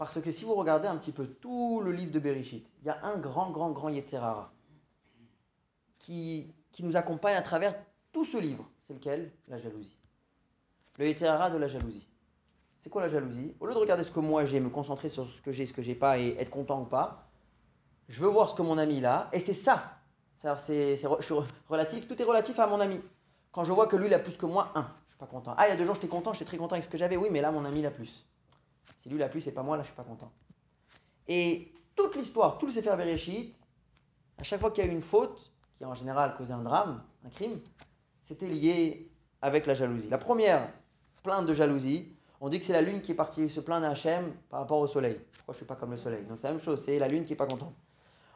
Parce 0.00 0.18
que 0.18 0.32
si 0.32 0.46
vous 0.46 0.54
regardez 0.54 0.88
un 0.88 0.96
petit 0.96 1.12
peu 1.12 1.26
tout 1.26 1.82
le 1.84 1.92
livre 1.92 2.10
de 2.10 2.18
Bereshit, 2.18 2.66
il 2.80 2.86
y 2.86 2.88
a 2.88 3.04
un 3.04 3.18
grand, 3.18 3.50
grand, 3.50 3.70
grand 3.70 3.90
Yetzerara 3.90 4.50
qui, 5.98 6.54
qui 6.72 6.82
nous 6.84 6.96
accompagne 6.96 7.36
à 7.36 7.42
travers 7.42 7.74
tout 8.10 8.24
ce 8.24 8.38
livre. 8.38 8.64
C'est 8.86 8.94
lequel? 8.94 9.30
La 9.46 9.58
jalousie. 9.58 9.98
Le 10.98 11.06
Yetzerara 11.06 11.50
de 11.50 11.58
la 11.58 11.68
jalousie. 11.68 12.08
C'est 12.78 12.88
quoi 12.88 13.02
la 13.02 13.10
jalousie? 13.10 13.54
Au 13.60 13.66
lieu 13.66 13.74
de 13.74 13.78
regarder 13.78 14.02
ce 14.02 14.10
que 14.10 14.20
moi 14.20 14.46
j'ai, 14.46 14.58
me 14.58 14.70
concentrer 14.70 15.10
sur 15.10 15.28
ce 15.28 15.42
que 15.42 15.52
j'ai, 15.52 15.66
ce 15.66 15.74
que 15.74 15.82
j'ai 15.82 15.94
pas 15.94 16.18
et 16.18 16.34
être 16.38 16.48
content 16.48 16.80
ou 16.80 16.86
pas, 16.86 17.28
je 18.08 18.22
veux 18.22 18.30
voir 18.30 18.48
ce 18.48 18.54
que 18.54 18.62
mon 18.62 18.78
ami 18.78 19.04
a, 19.04 19.28
et 19.34 19.38
c'est 19.38 19.52
ça 19.52 19.98
c'est, 20.56 20.98
relatif, 21.68 22.08
tout 22.08 22.18
est 22.18 22.24
relatif 22.24 22.58
à 22.58 22.66
mon 22.66 22.80
ami. 22.80 23.02
Quand 23.52 23.64
je 23.64 23.72
vois 23.74 23.86
que 23.86 23.96
lui, 23.96 24.06
il 24.06 24.14
a 24.14 24.18
plus 24.18 24.38
que 24.38 24.46
moi, 24.46 24.72
un, 24.74 24.88
je 25.04 25.10
suis 25.10 25.18
pas 25.18 25.26
content. 25.26 25.52
Ah, 25.58 25.66
il 25.66 25.72
y 25.72 25.74
a 25.74 25.76
deux 25.76 25.84
jours, 25.84 25.96
j'étais 25.96 26.08
content, 26.08 26.32
j'étais 26.32 26.46
très 26.46 26.56
content 26.56 26.76
avec 26.76 26.84
ce 26.84 26.88
que 26.88 26.96
j'avais. 26.96 27.18
Oui, 27.18 27.28
mais 27.30 27.42
là, 27.42 27.52
mon 27.52 27.66
ami, 27.66 27.80
il 27.80 27.86
a 27.86 27.90
plus. 27.90 28.24
Si 28.98 29.08
lui, 29.08 29.16
il 29.16 29.22
a 29.22 29.28
plus, 29.28 29.40
c'est 29.40 29.52
pas 29.52 29.62
moi, 29.62 29.76
là, 29.76 29.82
je 29.82 29.88
suis 29.88 29.96
pas 29.96 30.04
content. 30.04 30.30
Et 31.28 31.72
toute 31.94 32.16
l'histoire, 32.16 32.58
tout 32.58 32.66
le 32.66 32.72
Sefer 32.72 32.96
Bereshit, 32.96 33.54
à 34.38 34.42
chaque 34.42 34.60
fois 34.60 34.70
qu'il 34.70 34.84
y 34.84 34.88
a 34.88 34.90
eu 34.90 34.94
une 34.94 35.02
faute, 35.02 35.52
qui 35.78 35.84
en 35.84 35.94
général 35.94 36.34
causé 36.36 36.52
un 36.52 36.62
drame, 36.62 37.02
un 37.24 37.30
crime, 37.30 37.60
c'était 38.24 38.48
lié 38.48 39.10
avec 39.42 39.66
la 39.66 39.74
jalousie. 39.74 40.08
La 40.08 40.18
première 40.18 40.68
plainte 41.22 41.46
de 41.46 41.54
jalousie, 41.54 42.12
on 42.40 42.48
dit 42.48 42.58
que 42.58 42.64
c'est 42.64 42.72
la 42.72 42.82
lune 42.82 43.00
qui 43.00 43.12
est 43.12 43.14
partie 43.14 43.48
se 43.48 43.60
plaindre 43.60 43.86
à 43.86 43.90
Hachem 43.90 44.32
par 44.48 44.60
rapport 44.60 44.78
au 44.78 44.86
soleil. 44.86 45.20
Pourquoi 45.36 45.52
je 45.52 45.58
suis 45.58 45.66
pas 45.66 45.76
comme 45.76 45.90
le 45.90 45.96
soleil? 45.96 46.24
Donc 46.24 46.38
c'est 46.38 46.46
la 46.46 46.54
même 46.54 46.62
chose, 46.62 46.82
c'est 46.82 46.98
la 46.98 47.08
lune 47.08 47.24
qui 47.24 47.34
est 47.34 47.36
pas 47.36 47.46
contente. 47.46 47.74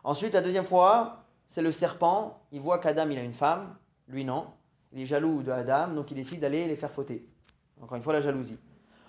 Ensuite, 0.02 0.34
la 0.34 0.42
deuxième 0.42 0.64
fois, 0.64 1.24
c'est 1.46 1.62
le 1.62 1.72
serpent, 1.72 2.42
il 2.52 2.61
voit 2.61 2.78
qu'Adam 2.78 3.09
il 3.11 3.18
a 3.18 3.22
une 3.22 3.32
femme, 3.32 3.76
lui 4.09 4.24
non, 4.24 4.46
il 4.92 5.00
est 5.00 5.07
jaloux 5.07 5.42
de 5.42 5.50
Adam, 5.50 5.88
donc 5.88 6.11
il 6.11 6.14
décide 6.14 6.40
d'aller 6.40 6.66
les 6.66 6.76
faire 6.76 6.90
fauter. 6.90 7.26
Encore 7.80 7.96
une 7.96 8.02
fois, 8.02 8.12
la 8.12 8.20
jalousie. 8.20 8.59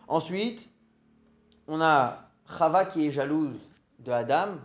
Ensuite, 0.08 0.70
on 1.68 1.82
a 1.82 2.20
Chava 2.58 2.86
qui 2.86 3.08
est 3.08 3.12
jalouse 3.12 3.58
de 4.00 4.12
Adam. 4.12 4.56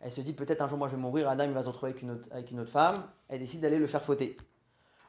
Elle 0.00 0.10
se 0.10 0.20
dit 0.20 0.32
peut-être 0.32 0.62
un 0.62 0.68
jour 0.68 0.78
moi 0.78 0.88
je 0.88 0.96
vais 0.96 1.00
mourir, 1.00 1.28
Adam 1.28 1.44
il 1.44 1.52
va 1.52 1.62
se 1.62 1.68
retrouver 1.68 1.94
avec 2.30 2.50
une 2.50 2.60
autre, 2.60 2.70
femme. 2.70 3.02
Elle 3.28 3.38
décide 3.40 3.60
d'aller 3.60 3.78
le 3.78 3.86
faire 3.86 4.02
fauter. 4.02 4.36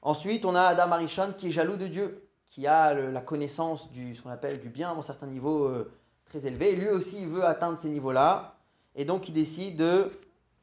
Ensuite, 0.01 0.45
on 0.45 0.55
a 0.55 0.61
Adam 0.61 0.91
Arishon 0.91 1.33
qui 1.37 1.47
est 1.47 1.51
jaloux 1.51 1.77
de 1.77 1.87
Dieu, 1.87 2.27
qui 2.47 2.67
a 2.67 2.93
la 2.93 3.21
connaissance 3.21 3.91
du 3.91 4.15
ce 4.15 4.21
qu'on 4.21 4.29
appelle 4.29 4.59
du 4.59 4.69
bien 4.69 4.89
à 4.89 4.93
un 4.93 5.01
certain 5.01 5.27
niveau 5.27 5.65
euh, 5.65 5.91
très 6.25 6.45
élevé. 6.47 6.75
Lui 6.75 6.89
aussi, 6.89 7.21
il 7.21 7.27
veut 7.27 7.45
atteindre 7.45 7.77
ces 7.77 7.89
niveaux-là. 7.89 8.55
Et 8.95 9.05
donc, 9.05 9.29
il 9.29 9.33
décide 9.33 9.77
de 9.77 10.09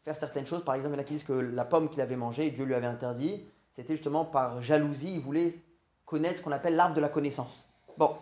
faire 0.04 0.16
certaines 0.16 0.46
choses. 0.46 0.64
Par 0.64 0.74
exemple, 0.74 0.94
il 0.94 0.98
y 0.98 1.00
en 1.00 1.02
a 1.02 1.04
qui 1.04 1.14
disent 1.14 1.24
que 1.24 1.32
la 1.32 1.64
pomme 1.64 1.88
qu'il 1.88 2.00
avait 2.00 2.16
mangée, 2.16 2.50
Dieu 2.50 2.64
lui 2.64 2.74
avait 2.74 2.86
interdit, 2.86 3.44
c'était 3.72 3.94
justement 3.94 4.24
par 4.24 4.60
jalousie. 4.60 5.14
Il 5.14 5.20
voulait 5.20 5.54
connaître 6.04 6.38
ce 6.38 6.42
qu'on 6.42 6.52
appelle 6.52 6.74
l'arbre 6.74 6.94
de 6.94 7.00
la 7.00 7.08
connaissance. 7.08 7.64
Bon. 7.96 8.16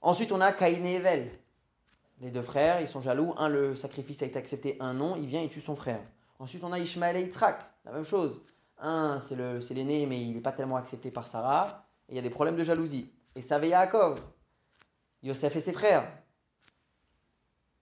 Ensuite, 0.00 0.32
on 0.32 0.40
a 0.40 0.52
Caïn 0.52 0.84
et 0.86 0.94
Evel. 0.94 1.30
Les 2.20 2.30
deux 2.30 2.42
frères, 2.42 2.80
ils 2.80 2.88
sont 2.88 3.00
jaloux. 3.00 3.34
Un, 3.36 3.48
le 3.48 3.74
sacrifice 3.74 4.22
a 4.22 4.26
été 4.26 4.38
accepté, 4.38 4.76
un 4.80 4.94
non. 4.94 5.16
Il 5.16 5.26
vient 5.26 5.42
et 5.42 5.48
tue 5.48 5.60
son 5.60 5.74
frère. 5.74 6.00
Ensuite, 6.38 6.64
on 6.64 6.72
a 6.72 6.78
Ishmael 6.78 7.16
et 7.16 7.22
Yitzhak. 7.22 7.64
La 7.84 7.92
même 7.92 8.04
chose. 8.04 8.40
Un, 8.78 9.20
c'est 9.20 9.34
l'aîné, 9.36 10.06
mais 10.06 10.20
il 10.20 10.34
n'est 10.34 10.40
pas 10.40 10.52
tellement 10.52 10.76
accepté 10.76 11.10
par 11.10 11.26
Sarah. 11.26 11.86
Et 12.08 12.12
il 12.12 12.16
y 12.16 12.18
a 12.18 12.22
des 12.22 12.30
problèmes 12.30 12.56
de 12.56 12.64
jalousie. 12.64 13.12
Et 13.34 13.42
ça 13.42 13.56
avait 13.56 13.68
Yaakov. 13.68 14.20
Yosef 15.22 15.56
et 15.56 15.60
ses 15.60 15.72
frères. 15.72 16.06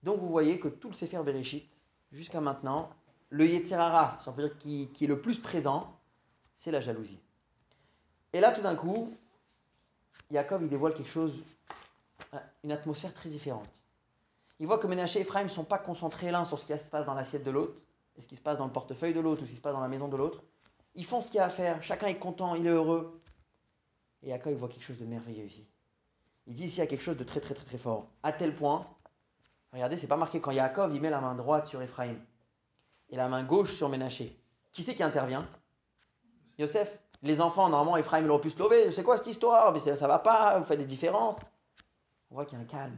Donc 0.01 0.19
vous 0.19 0.29
voyez 0.29 0.59
que 0.59 0.67
tout 0.67 0.89
le 0.89 0.93
Sefer 0.93 1.21
Bereshit, 1.23 1.69
jusqu'à 2.11 2.41
maintenant, 2.41 2.89
le 3.29 3.45
Yetzirara, 3.45 4.17
si 4.21 4.29
on 4.29 4.33
peut 4.33 4.43
dire 4.43 4.57
qui, 4.57 4.91
qui 4.93 5.05
est 5.05 5.07
le 5.07 5.19
plus 5.19 5.39
présent, 5.39 5.99
c'est 6.55 6.71
la 6.71 6.79
jalousie. 6.79 7.19
Et 8.31 8.39
là, 8.39 8.51
tout 8.51 8.61
d'un 8.61 8.75
coup, 8.75 9.13
Yaakov, 10.31 10.63
il 10.63 10.69
dévoile 10.69 10.93
quelque 10.93 11.09
chose, 11.09 11.33
une 12.63 12.71
atmosphère 12.71 13.13
très 13.13 13.29
différente. 13.29 13.69
Il 14.59 14.67
voit 14.67 14.77
que 14.77 14.87
Ménaché 14.87 15.19
et 15.19 15.21
Ephraim 15.23 15.43
ne 15.43 15.49
sont 15.49 15.63
pas 15.63 15.77
concentrés 15.77 16.31
l'un 16.31 16.45
sur 16.45 16.59
ce 16.59 16.65
qui 16.65 16.77
se 16.77 16.83
passe 16.83 17.05
dans 17.05 17.13
l'assiette 17.13 17.43
de 17.43 17.51
l'autre, 17.51 17.83
et 18.15 18.21
ce 18.21 18.27
qui 18.27 18.35
se 18.35 18.41
passe 18.41 18.57
dans 18.57 18.65
le 18.65 18.71
portefeuille 18.71 19.13
de 19.13 19.19
l'autre, 19.19 19.41
ou 19.41 19.45
ce 19.45 19.51
qui 19.51 19.57
se 19.57 19.61
passe 19.61 19.73
dans 19.73 19.79
la 19.79 19.87
maison 19.87 20.07
de 20.07 20.15
l'autre. 20.15 20.43
Ils 20.95 21.05
font 21.05 21.21
ce 21.21 21.27
qu'il 21.27 21.37
y 21.37 21.39
a 21.39 21.45
à 21.45 21.49
faire, 21.49 21.81
chacun 21.81 22.07
est 22.07 22.19
content, 22.19 22.55
il 22.55 22.67
est 22.67 22.69
heureux. 22.69 23.19
Et 24.21 24.29
Yaakov, 24.29 24.53
il 24.53 24.57
voit 24.57 24.69
quelque 24.69 24.83
chose 24.83 24.99
de 24.99 25.05
merveilleux 25.05 25.45
ici. 25.45 25.67
Il 26.45 26.53
dit 26.53 26.65
ici, 26.65 26.77
il 26.77 26.79
y 26.79 26.83
a 26.83 26.87
quelque 26.87 27.01
chose 27.03 27.17
de 27.17 27.23
très 27.23 27.39
très 27.39 27.53
très 27.53 27.65
très 27.65 27.77
fort. 27.77 28.07
À 28.21 28.31
tel 28.31 28.55
point, 28.55 28.85
regardez, 29.71 29.97
c'est 29.97 30.07
pas 30.07 30.17
marqué 30.17 30.39
quand 30.39 30.51
Yaakov, 30.51 30.93
il 30.93 31.01
met 31.01 31.09
la 31.09 31.21
main 31.21 31.35
droite 31.35 31.67
sur 31.67 31.81
Ephraim 31.81 32.15
et 33.09 33.15
la 33.15 33.27
main 33.27 33.43
gauche 33.43 33.73
sur 33.73 33.89
Ménaché. 33.89 34.37
Qui 34.71 34.83
c'est 34.83 34.95
qui 34.95 35.03
intervient? 35.03 35.47
Yosef. 36.57 36.99
Les 37.21 37.39
enfants, 37.39 37.69
normalement, 37.69 37.95
Ephraim, 37.95 38.21
il 38.21 38.29
aurait 38.29 38.41
pu 38.41 38.49
se 38.49 38.59
lever. 38.61 38.91
C'est 38.91 39.03
quoi 39.03 39.15
cette 39.15 39.27
histoire? 39.27 39.71
Mais 39.71 39.79
ça, 39.79 40.07
va 40.07 40.19
pas, 40.19 40.57
vous 40.59 40.65
faites 40.65 40.79
des 40.79 40.85
différences. 40.85 41.37
On 42.29 42.35
voit 42.35 42.45
qu'il 42.45 42.57
y 42.57 42.61
a 42.61 42.63
un 42.63 42.67
calme. 42.67 42.97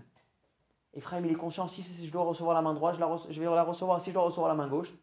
Ephraim, 0.95 1.21
il 1.25 1.31
est 1.31 1.35
conscient, 1.35 1.67
si, 1.67 2.05
je 2.05 2.11
dois 2.11 2.23
recevoir 2.23 2.55
la 2.55 2.61
main 2.61 2.73
droite, 2.73 2.95
je, 2.95 2.99
vais 3.39 3.45
la 3.45 3.63
recevoir. 3.63 3.99
Si 3.99 4.09
je 4.09 4.13
dois 4.13 4.23
recevoir 4.23 4.47
la 4.47 4.55
main 4.55 4.67
gauche, 4.67 4.93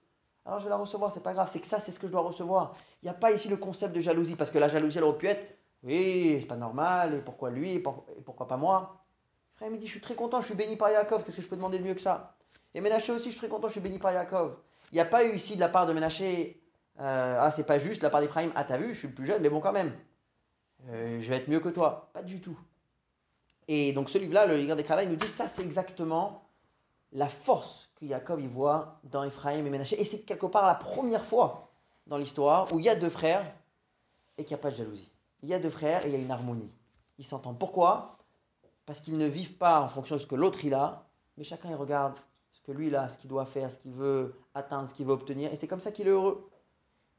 alors 0.45 0.59
je 0.59 0.65
vais 0.65 0.71
la 0.71 0.77
recevoir, 0.77 1.13
c'est 1.13 1.23
pas 1.23 1.35
grave. 1.35 1.49
C'est 1.51 1.61
que 1.61 1.67
ça, 1.67 1.81
c'est 1.81 1.93
ce 1.93 1.99
que 1.99 2.07
je 2.07 2.13
dois 2.13 2.23
recevoir. 2.23 2.73
Il 3.03 3.07
n'y 3.07 3.11
a 3.11 3.15
pas 3.15 3.31
ici 3.31 3.49
le 3.49 3.57
concept 3.57 3.95
de 3.95 4.01
jalousie, 4.01 4.35
parce 4.35 4.51
que 4.51 4.59
la 4.59 4.69
jalousie, 4.69 4.99
elle 4.99 5.05
aurait 5.05 5.19
pu 5.19 5.27
être, 5.27 5.59
oui, 5.83 6.39
c'est 6.41 6.47
pas 6.47 6.57
normal, 6.57 7.15
et 7.15 7.21
pourquoi 7.21 7.51
lui, 7.51 7.73
et, 7.73 7.79
pourquoi 7.79 8.49
pas 8.49 8.57
moi? 8.57 9.05
Ephraim, 9.57 9.75
il 9.75 9.79
dit, 9.79 9.87
je 9.87 9.93
suis 9.93 10.01
très 10.01 10.15
content, 10.15 10.41
je 10.41 10.47
suis 10.47 10.55
béni 10.55 10.77
par 10.77 10.91
Yaakov, 10.91 11.25
qu'est-ce 11.25 11.37
que 11.37 11.43
je 11.43 11.49
peux 11.49 11.57
demander 11.57 11.79
de 11.79 11.85
mieux 11.85 11.95
que 11.95 12.01
ça? 12.01 12.37
Et 12.75 12.81
Ménaché 12.81 13.13
aussi, 13.13 13.27
je 13.27 13.31
suis 13.31 13.39
très 13.39 13.49
content, 13.49 13.69
je 13.69 13.73
suis 13.73 13.81
béni 13.81 13.99
par 13.99 14.13
Yaakov. 14.13 14.57
Il 14.93 14.95
n'y 14.95 15.01
a 15.01 15.05
pas 15.05 15.25
eu 15.25 15.35
ici 15.35 15.57
de 15.57 15.61
la 15.61 15.69
part 15.69 15.87
de 15.87 15.93
Ménaché 15.93 16.63
euh, 17.01 17.37
ah, 17.41 17.51
c'est 17.51 17.65
pas 17.65 17.79
juste 17.79 18.03
la 18.03 18.11
part 18.11 18.21
d'Ephraim. 18.21 18.51
Ah, 18.55 18.65
t'as 18.65 18.77
vu, 18.77 18.95
je 18.95 18.99
suis 18.99 19.09
le 19.09 19.15
plus 19.15 19.27
jeune, 19.27 19.43
mais 19.43 19.49
bon, 19.49 19.61
quand 19.61 19.73
même. 19.73 19.93
Euh, 20.89 21.21
je 21.21 21.29
vais 21.29 21.37
être 21.37 21.49
mieux 21.49 21.61
que 21.61 21.69
toi. 21.69 22.11
Pas 22.13 22.23
du 22.23 22.41
tout. 22.41 22.59
Et 23.69 23.93
donc, 23.93 24.11
ce 24.11 24.19
livre-là, 24.19 24.47
le 24.47 24.57
Ligue 24.57 24.73
des 24.73 24.85
il 25.03 25.09
nous 25.09 25.17
dit 25.17 25.29
ça, 25.29 25.49
c'est 25.49 25.63
exactement 25.63 26.43
la 27.13 27.29
force 27.29 27.91
que 27.97 28.07
Jacob 28.07 28.41
y 28.41 28.47
voit 28.47 29.01
dans 29.05 29.23
Ephraim 29.23 29.65
et 29.65 29.71
Ménaché. 29.71 30.01
Et 30.01 30.05
c'est 30.05 30.21
quelque 30.21 30.47
part 30.47 30.67
la 30.67 30.75
première 30.75 31.25
fois 31.25 31.71
dans 32.07 32.19
l'histoire 32.19 32.73
où 32.73 32.79
il 32.79 32.85
y 32.85 32.89
a 32.89 32.97
deux 32.97 33.09
frères 33.09 33.45
et 34.37 34.45
qu'il 34.45 34.55
n'y 34.55 34.61
a 34.61 34.63
pas 34.63 34.71
de 34.71 34.77
jalousie. 34.77 35.11
Il 35.43 35.49
y 35.49 35.55
a 35.55 35.59
deux 35.59 35.71
frères 35.71 36.05
et 36.05 36.09
il 36.09 36.13
y 36.13 36.17
a 36.17 36.19
une 36.19 36.31
harmonie. 36.31 36.73
Ils 37.19 37.25
s'entendent. 37.25 37.59
Pourquoi? 37.59 38.19
Parce 38.87 39.01
qu'ils 39.01 39.19
ne 39.19 39.27
vivent 39.27 39.57
pas 39.57 39.81
en 39.81 39.89
fonction 39.89 40.17
de 40.17 40.21
ce 40.21 40.27
que 40.27 40.35
l'autre 40.35 40.65
il 40.65 40.75
a, 40.75 41.07
mais 41.37 41.45
chacun 41.45 41.69
il 41.71 41.77
regarde 41.77 42.19
ce 42.53 42.61
que 42.61 42.73
lui 42.73 42.89
il 42.89 42.97
a, 42.97 43.09
ce 43.09 43.19
qu'il 43.19 43.31
doit 43.31 43.45
faire, 43.45 43.71
ce 43.71 43.79
qu'il 43.79 43.93
veut 43.93 44.35
atteindre, 44.55 44.89
ce 44.89 44.95
qu'il 44.95 45.07
veut 45.07 45.13
obtenir. 45.13 45.53
Et 45.53 45.57
c'est 45.57 45.69
comme 45.69 45.81
ça 45.81 45.93
qu'il 45.93 46.07
est 46.07 46.11
heureux. 46.11 46.49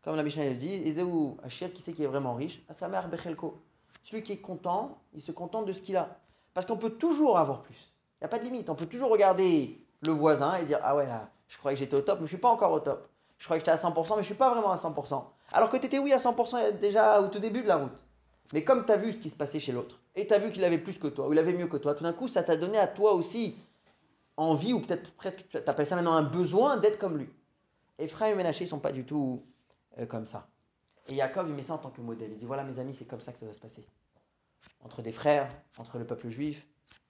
Comme 0.04 0.16
la 0.16 0.24
Mishnah 0.24 0.50
le 0.50 0.56
dit, 0.56 0.74
Ezeu 0.74 1.08
Hachir, 1.44 1.72
qui 1.72 1.82
sait 1.82 1.94
qui 1.94 2.04
est 2.04 2.08
vraiment 2.08 2.34
riche, 2.34 2.62
à 2.68 2.74
sa 2.74 2.90
mère 2.90 3.08
Bechelko. 3.08 3.62
Celui 4.04 4.22
qui 4.22 4.34
est 4.34 4.42
content, 4.42 5.02
il 5.14 5.22
se 5.22 5.32
contente 5.32 5.66
de 5.66 5.72
ce 5.72 5.82
qu'il 5.82 5.96
a. 5.96 6.20
Parce 6.54 6.66
qu'on 6.66 6.78
peut 6.78 6.92
toujours 6.92 7.38
avoir 7.38 7.62
plus. 7.62 7.92
Il 8.20 8.24
n'y 8.24 8.26
a 8.26 8.30
pas 8.30 8.40
de 8.40 8.46
limite. 8.46 8.70
On 8.70 8.76
peut 8.76 8.86
toujours 8.86 9.10
regarder 9.10 9.82
le 10.02 10.12
voisin 10.12 10.56
et 10.56 10.64
dire 10.64 10.80
Ah 10.84 10.96
ouais, 10.96 11.06
là, 11.06 11.30
je 11.48 11.58
croyais 11.58 11.76
que 11.76 11.80
j'étais 11.80 11.96
au 11.96 12.02
top, 12.02 12.16
mais 12.16 12.28
je 12.28 12.34
ne 12.34 12.38
suis 12.38 12.38
pas 12.38 12.50
encore 12.50 12.72
au 12.72 12.80
top. 12.80 13.08
Je 13.38 13.46
croyais 13.46 13.62
que 13.62 13.66
j'étais 13.70 13.86
à 13.86 13.90
100%, 13.90 13.96
mais 13.96 14.08
je 14.08 14.14
ne 14.20 14.22
suis 14.22 14.34
pas 14.36 14.50
vraiment 14.52 14.72
à 14.72 14.76
100%. 14.76 15.24
Alors 15.54 15.70
que 15.70 15.78
tu 15.78 15.86
étais, 15.86 16.00
oui, 16.00 16.14
à 16.14 16.18
100% 16.18 16.80
déjà 16.80 17.22
au 17.22 17.28
tout 17.28 17.40
début 17.40 17.62
de 17.62 17.68
la 17.68 17.78
route. 17.78 18.04
Mais 18.54 18.64
comme 18.64 18.86
tu 18.86 18.92
as 18.92 18.98
vu 18.98 19.12
ce 19.12 19.20
qui 19.20 19.30
se 19.30 19.36
passait 19.36 19.60
chez 19.60 19.72
l'autre, 19.72 20.00
et 20.16 20.28
tu 20.28 20.34
as 20.34 20.40
vu 20.40 20.52
qu'il 20.52 20.64
avait 20.64 20.78
plus 20.78 20.98
que 20.98 21.08
toi, 21.08 21.28
ou 21.28 21.34
il 21.34 21.40
avait 21.40 21.54
mieux 21.54 21.68
que 21.68 21.78
toi, 21.78 21.96
tout 21.96 22.04
d'un 22.04 22.14
coup, 22.14 22.28
ça 22.28 22.44
t'a 22.44 22.56
donné 22.56 22.78
à 22.78 22.88
toi 22.88 23.14
aussi 23.14 23.58
envie, 24.38 24.74
ou 24.74 24.80
peut-être 24.80 25.12
presque, 25.12 25.46
tu 25.50 25.58
appelles 25.58 25.86
ça 25.86 25.96
maintenant 25.96 26.14
un 26.14 26.24
besoin 26.24 26.78
d'être 26.78 27.00
comme 27.00 27.18
lui. 27.18 27.30
Ephraim 28.00 28.30
et 28.30 28.36
Ménaché 28.36 28.64
ne 28.66 28.70
sont 28.70 28.80
pas 28.80 28.92
du 28.92 29.06
tout 29.06 29.44
euh, 30.00 30.06
comme 30.06 30.26
ça. 30.26 30.48
Et 31.08 31.16
Yaakov, 31.16 31.50
il 31.50 31.56
met 31.56 31.64
ça 31.64 31.74
en 31.74 31.78
tant 31.78 31.90
que 31.90 32.02
modèle. 32.02 32.32
Il 32.32 32.38
dit 32.38 32.46
voilà, 32.46 32.64
mes 32.64 32.80
amis, 32.80 32.94
c'est 32.94 33.06
comme 33.06 33.22
ça 33.22 33.34
que 33.34 33.40
ça 33.40 33.46
doit 33.46 33.54
se 33.54 33.60
passer. 33.60 33.86
Entre 34.84 35.02
des 35.02 35.12
frères, 35.12 35.50
entre 35.78 35.98
le 35.98 36.06
peuple 36.06 36.30
juif, 36.30 36.68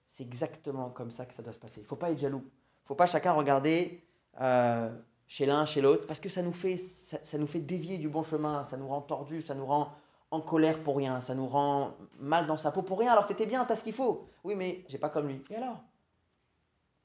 c'est 0.08 0.22
exactement 0.22 0.90
comme 0.90 1.10
ça 1.10 1.26
que 1.26 1.34
ça 1.34 1.42
doit 1.42 1.52
se 1.52 1.58
passer. 1.58 1.80
Il 1.80 1.84
ne 1.84 1.88
faut 1.88 1.96
pas 1.96 2.10
être 2.10 2.18
jaloux. 2.18 2.42
Il 2.42 2.84
ne 2.84 2.86
faut 2.86 2.94
pas 2.94 3.06
chacun 3.06 3.32
regarder 3.32 4.04
euh, 4.40 4.96
chez 5.26 5.46
l'un, 5.46 5.64
chez 5.64 5.80
l'autre, 5.80 6.06
parce 6.06 6.20
que 6.20 6.28
ça 6.28 6.42
nous, 6.42 6.52
fait, 6.52 6.76
ça, 6.76 7.38
nous 7.38 7.46
fait 7.46 7.60
dévier 7.60 7.98
du 7.98 8.08
bon 8.08 8.22
chemin, 8.22 8.62
ça 8.62 8.76
nous 8.76 8.86
rend 8.86 9.00
tordus, 9.00 9.42
ça 9.42 9.54
nous 9.54 9.66
rend 9.66 9.92
en 10.30 10.40
colère 10.40 10.82
pour 10.82 10.96
rien, 10.96 11.20
ça 11.20 11.34
nous 11.34 11.46
rend 11.46 11.96
mal 12.18 12.46
dans 12.46 12.56
sa 12.56 12.70
peau 12.70 12.82
pour 12.82 12.98
rien, 12.98 13.12
alors 13.12 13.26
que 13.26 13.32
tu 13.32 13.34
étais 13.34 13.46
bien, 13.46 13.64
tu 13.64 13.72
as 13.72 13.76
ce 13.76 13.82
qu'il 13.82 13.94
faut. 13.94 14.28
Oui, 14.44 14.54
mais 14.54 14.84
j'ai 14.88 14.98
pas 14.98 15.08
comme 15.08 15.28
lui. 15.28 15.42
Et 15.50 15.56
alors? 15.56 15.80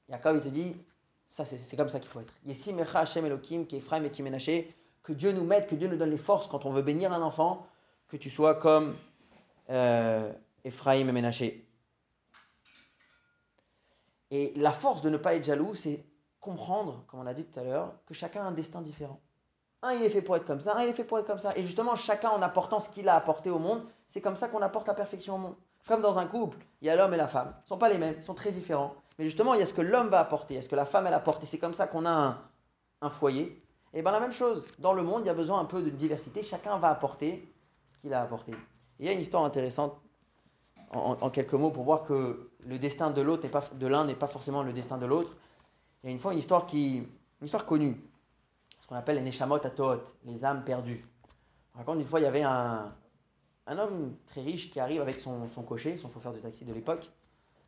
Yaakov, 0.10 0.38
il 0.38 0.42
te 0.42 0.50
dit, 0.50 0.78
ça 1.28 1.46
c'est 1.46 1.78
comme 1.78 1.90
ça 1.90 2.00
qu'il 2.00 2.10
faut 2.10 2.20
être. 2.20 2.34
Yessi 2.44 2.74
Mecha 2.74 3.00
Hashem 3.00 3.26
Elohim, 3.26 3.66
qui 3.66 3.78
Ephraim 3.78 4.04
et 4.04 4.12
qui 4.12 4.24
que 5.04 5.14
Dieu 5.14 5.32
nous 5.32 5.44
mette, 5.44 5.68
que 5.68 5.76
Dieu 5.76 5.88
nous 5.88 5.98
donne 5.98 6.12
les 6.12 6.18
forces 6.18 6.48
quand 6.48 6.66
on 6.66 6.72
veut 6.72 6.82
bénir 6.82 7.14
un 7.14 7.22
enfant, 7.22 7.66
que 8.08 8.18
tu 8.18 8.30
sois 8.30 8.56
comme 8.56 8.96
euh, 9.70 10.32
Ephraim 10.64 11.08
et 11.08 11.12
Ménaché. 11.12 11.66
Et 14.32 14.54
la 14.56 14.72
force 14.72 15.02
de 15.02 15.10
ne 15.10 15.18
pas 15.18 15.36
être 15.36 15.44
jaloux, 15.44 15.76
c'est 15.76 16.06
comprendre, 16.40 17.04
comme 17.08 17.20
on 17.20 17.26
a 17.28 17.34
dit 17.34 17.46
tout 17.46 17.60
à 17.60 17.64
l'heure, 17.64 17.94
que 18.06 18.14
chacun 18.14 18.44
a 18.44 18.46
un 18.46 18.52
destin 18.52 18.82
différent. 18.82 19.20
Un, 19.82 19.94
il 19.94 20.04
est 20.04 20.10
fait 20.10 20.22
pour 20.22 20.36
être 20.36 20.46
comme 20.46 20.60
ça, 20.60 20.76
un, 20.76 20.84
il 20.84 20.90
est 20.90 20.94
fait 20.94 21.04
pour 21.04 21.20
être 21.20 21.26
comme 21.26 21.40
ça. 21.40 21.52
Et 21.56 21.64
justement, 21.64 21.96
chacun 21.96 22.30
en 22.30 22.42
apportant 22.42 22.80
ce 22.80 22.90
qu'il 22.90 23.08
a 23.10 23.16
apporté 23.16 23.50
au 23.50 23.60
monde, 23.60 23.84
c'est 24.08 24.22
comme 24.22 24.36
ça 24.36 24.48
qu'on 24.48 24.62
apporte 24.62 24.88
la 24.88 24.94
perfection 24.94 25.36
au 25.36 25.38
monde. 25.38 25.56
Comme 25.88 26.02
dans 26.02 26.20
un 26.20 26.26
couple, 26.26 26.58
il 26.82 26.88
y 26.88 26.92
a 26.92 26.96
l'homme 26.96 27.14
et 27.14 27.18
la 27.18 27.28
femme. 27.28 27.54
Ils 27.58 27.64
ne 27.64 27.68
sont 27.68 27.78
pas 27.78 27.90
les 27.90 27.98
mêmes, 27.98 28.16
ils 28.18 28.24
sont 28.24 28.34
très 28.34 28.52
différents. 28.52 28.94
Mais 29.18 29.26
justement, 29.26 29.54
il 29.54 29.60
y 29.60 29.64
a 29.64 29.66
ce 29.66 29.74
que 29.74 29.82
l'homme 29.82 30.10
va 30.10 30.20
apporter, 30.20 30.56
il 30.56 30.58
y 30.58 30.60
a 30.60 30.62
ce 30.62 30.70
que 30.70 30.76
la 30.76 30.86
femme 30.86 31.08
elle 31.08 31.14
apporte. 31.14 31.44
Et 31.44 31.46
c'est 31.46 31.58
comme 31.58 31.74
ça 31.74 31.88
qu'on 31.88 32.06
a 32.06 32.12
un, 32.12 32.42
un 33.02 33.10
foyer. 33.10 33.64
Et 33.94 34.02
bien 34.02 34.12
la 34.12 34.20
même 34.20 34.34
chose, 34.34 34.66
dans 34.78 34.94
le 34.94 35.02
monde, 35.02 35.24
il 35.24 35.28
y 35.28 35.32
a 35.32 35.34
besoin 35.34 35.60
un 35.60 35.66
peu 35.66 35.82
de 35.82 35.90
diversité, 35.90 36.44
chacun 36.44 36.78
va 36.78 36.90
apporter 36.90 37.52
ce 37.88 37.98
qu'il 38.00 38.14
a 38.14 38.22
apporté. 38.22 38.52
Il 39.00 39.06
y 39.06 39.10
a 39.10 39.14
une 39.14 39.22
histoire 39.22 39.44
intéressante, 39.44 40.00
en, 40.92 41.30
quelques 41.30 41.54
mots, 41.54 41.70
pour 41.70 41.84
voir 41.84 42.04
que 42.04 42.52
le 42.66 42.80
destin 42.80 43.12
de 43.12 43.22
l'autre 43.22 43.48
pas, 43.48 43.64
de 43.74 43.88
l'un 43.88 44.06
n'est 44.06 44.16
pas 44.16 44.28
forcément 44.28 44.64
le 44.64 44.74
destin 44.74 44.98
de 44.98 45.06
l'autre. 45.06 45.36
Il 46.04 46.08
y 46.08 46.10
a 46.10 46.14
une 46.14 46.20
fois 46.20 46.34
une 46.34 46.40
histoire, 46.40 46.66
qui, 46.66 46.98
une 46.98 47.46
histoire 47.46 47.66
connue, 47.66 48.02
ce 48.82 48.88
qu'on 48.88 48.96
appelle 48.96 49.18
les 49.18 49.22
Neshamot 49.22 49.64
Atoot, 49.64 50.16
les 50.26 50.44
âmes 50.44 50.64
perdues. 50.64 51.06
On 51.76 51.80
raconte 51.80 52.00
une 52.00 52.06
fois, 52.06 52.20
il 52.20 52.24
y 52.24 52.26
avait 52.26 52.42
un, 52.42 52.92
un 53.68 53.78
homme 53.78 54.16
très 54.26 54.42
riche 54.42 54.72
qui 54.72 54.80
arrive 54.80 55.02
avec 55.02 55.20
son, 55.20 55.48
son 55.48 55.62
cocher, 55.62 55.96
son 55.96 56.10
chauffeur 56.10 56.34
de 56.34 56.40
taxi 56.40 56.66
de 56.66 56.74
l'époque, 56.74 57.10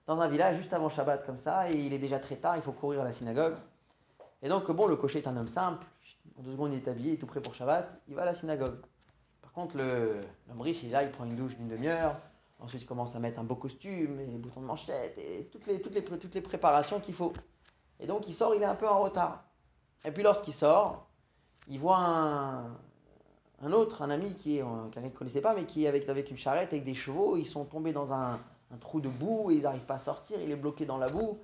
dans 0.08 0.20
un 0.20 0.28
village 0.28 0.58
juste 0.58 0.74
avant 0.74 0.90
Shabbat 0.90 1.26
comme 1.26 1.38
ça, 1.38 1.70
et 1.70 1.76
il 1.76 1.94
est 1.94 2.00
déjà 2.00 2.20
très 2.20 2.38
tard, 2.38 2.58
il 2.58 2.64
faut 2.64 2.72
courir 2.72 3.02
à 3.02 3.04
la 3.04 3.12
synagogue. 3.12 3.56
Et 4.42 4.50
donc, 4.50 4.70
bon, 4.72 4.88
le 4.88 4.96
cocher 4.96 5.20
est 5.20 5.28
un 5.28 5.38
homme 5.38 5.48
simple, 5.48 5.86
en 6.40 6.42
deux 6.42 6.52
secondes, 6.52 6.74
il 6.74 6.80
est 6.80 6.88
habillé, 6.88 7.12
il 7.12 7.14
est 7.14 7.18
tout 7.18 7.28
prêt 7.28 7.42
pour 7.42 7.54
Shabbat, 7.54 7.88
il 8.08 8.16
va 8.16 8.24
à 8.24 8.26
la 8.26 8.34
synagogue. 8.34 8.78
Par 9.54 9.64
contre, 9.64 9.78
l'homme 9.78 10.62
riche, 10.62 10.84
il 10.84 10.92
là, 10.92 11.04
il 11.04 11.12
prend 11.12 11.26
une 11.26 11.36
douche 11.36 11.58
d'une 11.58 11.68
demi-heure, 11.68 12.16
ensuite 12.60 12.84
il 12.84 12.86
commence 12.86 13.16
à 13.16 13.20
mettre 13.20 13.40
un 13.40 13.44
beau 13.44 13.56
costume, 13.56 14.20
et 14.22 14.26
les 14.26 14.38
boutons 14.38 14.62
de 14.62 14.66
manchette, 14.66 15.18
et 15.18 15.50
toutes 15.52 15.68
les, 15.68 15.82
toutes 15.82 15.96
les, 15.96 16.04
toutes 16.04 16.34
les 16.34 16.42
préparations 16.42 17.02
qu'il 17.02 17.14
faut. 17.14 17.34
Et 18.00 18.08
donc, 18.08 18.28
il 18.30 18.34
sort, 18.34 18.56
il 18.56 18.62
est 18.62 18.66
un 18.66 18.76
peu 18.76 18.88
en 18.88 19.00
retard. 19.00 19.44
Et 20.06 20.12
puis, 20.12 20.24
lorsqu'il 20.24 20.54
sort, 20.54 21.08
il 21.68 21.80
voit 21.80 21.98
un, 21.98 22.78
un 23.62 23.72
autre, 23.74 24.02
un 24.02 24.10
ami 24.10 24.36
qui 24.36 24.62
qu'il 24.92 25.02
ne 25.02 25.10
connaissait 25.10 25.42
pas, 25.42 25.54
mais 25.54 25.66
qui 25.66 25.84
est 25.84 25.88
avec, 25.88 26.08
avec 26.08 26.32
une 26.32 26.38
charrette, 26.38 26.72
avec 26.72 26.86
des 26.86 26.96
chevaux, 26.96 27.36
ils 27.36 27.46
sont 27.46 27.66
tombés 27.66 27.92
dans 27.92 28.14
un, 28.14 28.40
un 28.74 28.78
trou 28.78 29.02
de 29.02 29.10
boue, 29.10 29.52
et 29.52 29.56
ils 29.56 29.64
n'arrivent 29.64 29.86
pas 29.86 29.96
à 29.96 30.00
sortir, 30.00 30.40
il 30.42 30.50
est 30.50 30.56
bloqué 30.56 30.86
dans 30.86 30.98
la 30.98 31.10
boue 31.10 31.40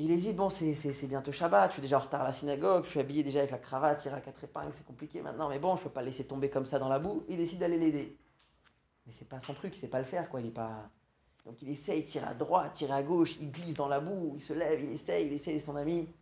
il 0.00 0.12
hésite, 0.12 0.36
bon, 0.36 0.48
c'est 0.48 1.06
bientôt 1.06 1.32
Shabbat, 1.32 1.70
je 1.70 1.72
suis 1.74 1.82
déjà 1.82 1.98
en 1.98 2.02
retard 2.02 2.22
à 2.22 2.24
la 2.24 2.32
synagogue, 2.32 2.84
je 2.84 2.90
suis 2.90 3.00
habillé 3.00 3.24
déjà 3.24 3.40
avec 3.40 3.50
la 3.50 3.58
cravate, 3.58 3.98
tiré 3.98 4.14
à 4.14 4.20
quatre 4.20 4.44
épingles, 4.44 4.72
c'est 4.72 4.86
compliqué 4.86 5.20
maintenant, 5.22 5.48
mais 5.48 5.58
bon, 5.58 5.74
je 5.74 5.82
peux 5.82 5.90
pas 5.90 6.02
le 6.02 6.06
laisser 6.06 6.24
tomber 6.24 6.50
comme 6.50 6.66
ça 6.66 6.78
dans 6.78 6.88
la 6.88 7.00
boue. 7.00 7.24
Il 7.28 7.36
décide 7.36 7.58
d'aller 7.58 7.78
l'aider. 7.78 8.16
Mais 9.06 9.12
c'est 9.12 9.28
pas 9.28 9.40
son 9.40 9.54
truc, 9.54 9.76
il 9.76 9.78
sait 9.80 9.88
pas 9.88 9.98
le 9.98 10.04
faire, 10.04 10.28
quoi. 10.28 10.40
Il 10.40 10.46
est 10.46 10.50
pas. 10.50 10.88
Donc 11.44 11.60
il 11.62 11.70
essaie, 11.70 11.98
il 11.98 12.04
tire 12.04 12.28
à 12.28 12.34
droite, 12.34 12.74
tire 12.74 12.92
à 12.92 13.02
gauche, 13.02 13.38
il 13.40 13.50
glisse 13.50 13.74
dans 13.74 13.88
la 13.88 13.98
boue, 13.98 14.34
il 14.36 14.40
se 14.40 14.52
lève, 14.52 14.80
il 14.84 14.92
essaie, 14.92 15.26
il 15.26 15.30
d'aider 15.30 15.58
son 15.58 15.74
ami. 15.74 16.12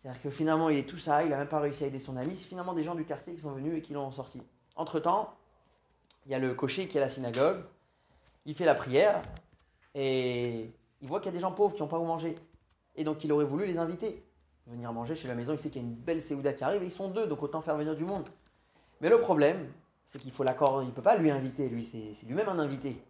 C'est-à-dire 0.00 0.22
que 0.22 0.30
finalement, 0.30 0.70
il 0.70 0.78
est 0.78 0.88
tout 0.88 0.98
ça, 0.98 1.24
il 1.24 1.28
n'a 1.30 1.36
même 1.36 1.48
pas 1.48 1.60
réussi 1.60 1.84
à 1.84 1.88
aider 1.88 1.98
son 1.98 2.16
ami. 2.16 2.36
C'est 2.36 2.46
finalement 2.46 2.72
des 2.72 2.84
gens 2.84 2.94
du 2.94 3.04
quartier 3.04 3.34
qui 3.34 3.40
sont 3.40 3.52
venus 3.52 3.78
et 3.78 3.82
qui 3.82 3.92
l'ont 3.92 4.10
sorti. 4.12 4.40
Entre-temps, 4.76 5.34
il 6.24 6.32
y 6.32 6.34
a 6.34 6.38
le 6.38 6.54
cocher 6.54 6.88
qui 6.88 6.96
est 6.96 7.00
à 7.00 7.04
la 7.04 7.10
synagogue, 7.10 7.64
il 8.46 8.54
fait 8.54 8.64
la 8.64 8.76
prière 8.76 9.20
et 9.94 10.70
il 11.02 11.08
voit 11.08 11.20
qu'il 11.20 11.26
y 11.26 11.34
a 11.34 11.36
des 11.36 11.40
gens 11.40 11.52
pauvres 11.52 11.74
qui 11.74 11.82
n'ont 11.82 11.88
pas 11.88 11.98
où 11.98 12.04
manger. 12.04 12.34
Et 12.98 13.04
donc 13.04 13.24
il 13.24 13.32
aurait 13.32 13.44
voulu 13.44 13.64
les 13.64 13.78
inviter, 13.78 14.22
venir 14.66 14.92
manger 14.92 15.14
chez 15.14 15.28
la 15.28 15.34
maison. 15.34 15.54
Il 15.54 15.58
sait 15.58 15.70
qu'il 15.70 15.80
y 15.80 15.84
a 15.84 15.88
une 15.88 15.94
belle 15.94 16.20
Séouda 16.20 16.52
qui 16.52 16.64
arrive 16.64 16.82
et 16.82 16.86
ils 16.86 16.92
sont 16.92 17.08
deux, 17.08 17.26
donc 17.26 17.42
autant 17.42 17.62
faire 17.62 17.76
venir 17.76 17.96
du 17.96 18.04
monde. 18.04 18.28
Mais 19.00 19.08
le 19.08 19.20
problème, 19.20 19.68
c'est 20.08 20.18
qu'il 20.20 20.32
faut 20.32 20.42
l'accord, 20.42 20.82
il 20.82 20.86
ne 20.86 20.90
peut 20.90 21.00
pas 21.00 21.16
lui 21.16 21.30
inviter, 21.30 21.68
lui, 21.68 21.84
c'est 21.84 22.26
lui-même 22.26 22.48
un 22.48 22.58
invité. 22.58 23.00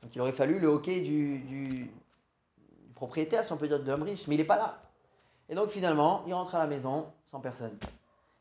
Donc 0.00 0.14
il 0.14 0.20
aurait 0.20 0.32
fallu 0.32 0.60
le 0.60 0.68
hockey 0.68 1.00
du, 1.00 1.90
propriétaire, 2.94 3.44
si 3.44 3.52
on 3.52 3.56
peut 3.56 3.66
dire, 3.66 3.82
de 3.82 3.90
l'homme 3.90 4.04
riche, 4.04 4.28
mais 4.28 4.36
il 4.36 4.38
n'est 4.38 4.44
pas 4.44 4.56
là. 4.56 4.80
Et 5.48 5.56
donc 5.56 5.70
finalement, 5.70 6.22
il 6.28 6.34
rentre 6.34 6.54
à 6.54 6.58
la 6.58 6.68
maison 6.68 7.06
sans 7.30 7.40
personne. 7.40 7.76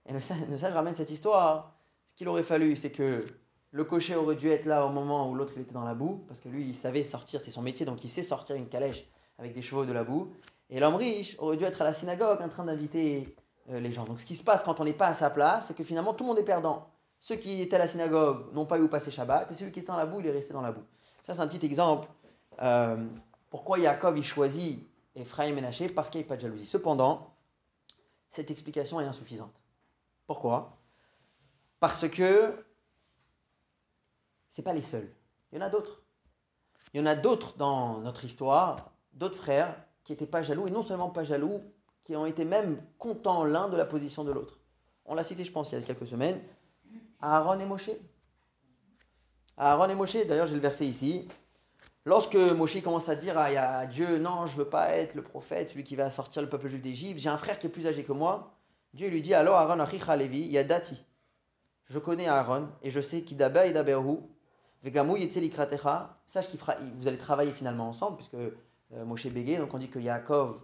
Et 0.05 0.13
le 0.13 0.19
sage, 0.19 0.73
ramène 0.73 0.93
cette 0.93 1.09
histoire. 1.09 1.73
Ce 2.05 2.13
qu'il 2.13 2.27
aurait 2.27 2.43
fallu, 2.43 2.75
c'est 2.75 2.91
que 2.91 3.25
le 3.71 3.83
cocher 3.85 4.15
aurait 4.15 4.35
dû 4.35 4.49
être 4.49 4.65
là 4.65 4.85
au 4.85 4.89
moment 4.89 5.29
où 5.29 5.33
l'autre 5.33 5.57
était 5.57 5.73
dans 5.73 5.83
la 5.83 5.95
boue, 5.95 6.23
parce 6.27 6.39
que 6.39 6.49
lui, 6.49 6.67
il 6.67 6.77
savait 6.77 7.03
sortir, 7.03 7.41
c'est 7.41 7.49
son 7.49 7.63
métier, 7.63 7.87
donc 7.87 8.03
il 8.03 8.09
sait 8.09 8.21
sortir 8.21 8.55
une 8.55 8.67
calèche 8.67 9.07
avec 9.39 9.53
des 9.53 9.61
chevaux 9.61 9.85
de 9.85 9.93
la 9.93 10.03
boue. 10.03 10.31
Et 10.71 10.79
l'homme 10.79 10.95
riche 10.95 11.35
aurait 11.37 11.57
dû 11.57 11.65
être 11.65 11.81
à 11.81 11.83
la 11.83 11.93
synagogue 11.93 12.41
en 12.41 12.47
train 12.49 12.63
d'inviter 12.63 13.35
euh, 13.69 13.79
les 13.79 13.91
gens. 13.91 14.05
Donc 14.05 14.21
ce 14.21 14.25
qui 14.25 14.35
se 14.35 14.43
passe 14.43 14.63
quand 14.63 14.79
on 14.79 14.85
n'est 14.85 14.93
pas 14.93 15.07
à 15.07 15.13
sa 15.13 15.29
place, 15.29 15.67
c'est 15.67 15.75
que 15.75 15.83
finalement 15.83 16.13
tout 16.13 16.23
le 16.23 16.29
monde 16.29 16.39
est 16.39 16.43
perdant. 16.43 16.87
Ceux 17.19 17.35
qui 17.35 17.61
étaient 17.61 17.75
à 17.75 17.79
la 17.79 17.87
synagogue 17.87 18.51
n'ont 18.53 18.65
pas 18.65 18.79
eu 18.79 18.81
où 18.81 18.87
passer 18.87 19.11
Shabbat, 19.11 19.51
et 19.51 19.53
celui 19.53 19.71
qui 19.71 19.79
était 19.79 19.89
dans 19.89 19.97
la 19.97 20.05
boue, 20.07 20.21
il 20.21 20.27
est 20.27 20.31
resté 20.31 20.53
dans 20.53 20.61
la 20.61 20.71
boue. 20.71 20.83
Ça, 21.27 21.35
c'est 21.35 21.41
un 21.41 21.47
petit 21.47 21.63
exemple. 21.63 22.07
Euh, 22.61 23.05
pourquoi 23.49 23.77
Yaakov 23.77 24.17
il 24.17 24.23
choisit 24.23 24.89
Ephraim 25.13 25.55
et 25.57 25.61
Naché 25.61 25.89
Parce 25.89 26.09
qu'il 26.09 26.21
n'y 26.21 26.25
a 26.25 26.29
pas 26.29 26.37
de 26.37 26.41
jalousie. 26.41 26.65
Cependant, 26.65 27.35
cette 28.29 28.49
explication 28.49 28.99
est 29.01 29.05
insuffisante. 29.05 29.53
Pourquoi? 30.25 30.77
Parce 31.79 32.07
que 32.07 32.53
c'est 34.49 34.63
pas 34.63 34.73
les 34.73 34.81
seuls. 34.81 35.11
Il 35.51 35.59
y 35.59 35.61
en 35.61 35.65
a 35.65 35.69
d'autres. 35.69 36.01
Il 36.93 37.01
y 37.01 37.03
en 37.03 37.05
a 37.05 37.15
d'autres 37.15 37.55
dans 37.57 37.99
notre 37.99 38.25
histoire, 38.25 38.77
d'autres 39.13 39.35
frères 39.35 39.75
qui 40.03 40.11
n'étaient 40.11 40.25
pas 40.25 40.43
jaloux, 40.43 40.67
et 40.67 40.71
non 40.71 40.83
seulement 40.83 41.09
pas 41.09 41.23
jaloux, 41.23 41.61
qui 42.03 42.15
ont 42.15 42.25
été 42.25 42.45
même 42.45 42.81
contents 42.97 43.43
l'un 43.43 43.69
de 43.69 43.77
la 43.77 43.85
position 43.85 44.23
de 44.23 44.31
l'autre. 44.31 44.59
On 45.05 45.15
l'a 45.15 45.23
cité, 45.23 45.43
je 45.43 45.51
pense, 45.51 45.71
il 45.71 45.79
y 45.79 45.81
a 45.81 45.85
quelques 45.85 46.07
semaines. 46.07 46.41
Aaron 47.19 47.59
et 47.59 47.65
Moshe. 47.65 47.91
Aaron 49.57 49.89
et 49.89 49.95
Moshe, 49.95 50.25
d'ailleurs 50.25 50.47
j'ai 50.47 50.55
le 50.55 50.61
verset 50.61 50.85
ici. 50.85 51.27
Lorsque 52.05 52.35
Moshe 52.35 52.81
commence 52.81 53.09
à 53.09 53.15
dire 53.15 53.37
à, 53.37 53.85
Dieu, 53.85 54.17
non, 54.17 54.47
je 54.47 54.55
veux 54.55 54.65
pas 54.65 54.89
être 54.89 55.13
le 55.13 55.21
prophète, 55.21 55.69
celui 55.69 55.83
qui 55.83 55.95
va 55.95 56.09
sortir 56.09 56.41
le 56.41 56.49
peuple 56.49 56.67
juif 56.67 56.81
d'Égypte, 56.81 57.19
j'ai 57.19 57.29
un 57.29 57.37
frère 57.37 57.59
qui 57.59 57.67
est 57.67 57.69
plus 57.69 57.85
âgé 57.85 58.03
que 58.03 58.11
moi, 58.11 58.57
Dieu 58.93 59.07
lui 59.09 59.21
dit, 59.21 59.33
alors 59.35 59.57
Aaron 59.57 59.79
achicha 59.79 60.15
Levi, 60.15 60.47
yadati. 60.47 61.05
Je 61.85 61.99
connais 61.99 62.27
Aaron 62.27 62.69
et 62.81 62.89
je 62.89 63.01
sais 63.01 63.21
qu'il 63.21 63.37
d'Aba 63.37 63.67
et 63.67 63.73
d'Aberhu, 63.73 64.17
vegamu 64.83 65.17
likratecha, 65.17 66.17
sache 66.25 66.47
qu'il 66.47 66.59
fera, 66.59 66.75
vous 66.97 67.07
allez 67.07 67.17
travailler 67.17 67.51
finalement 67.51 67.89
ensemble, 67.89 68.17
puisque 68.17 68.37
Moshe 68.91 69.27
bégait, 69.27 69.57
donc 69.57 69.73
on 69.73 69.77
dit 69.77 69.89
que 69.89 69.99
Yaakov, 69.99 70.59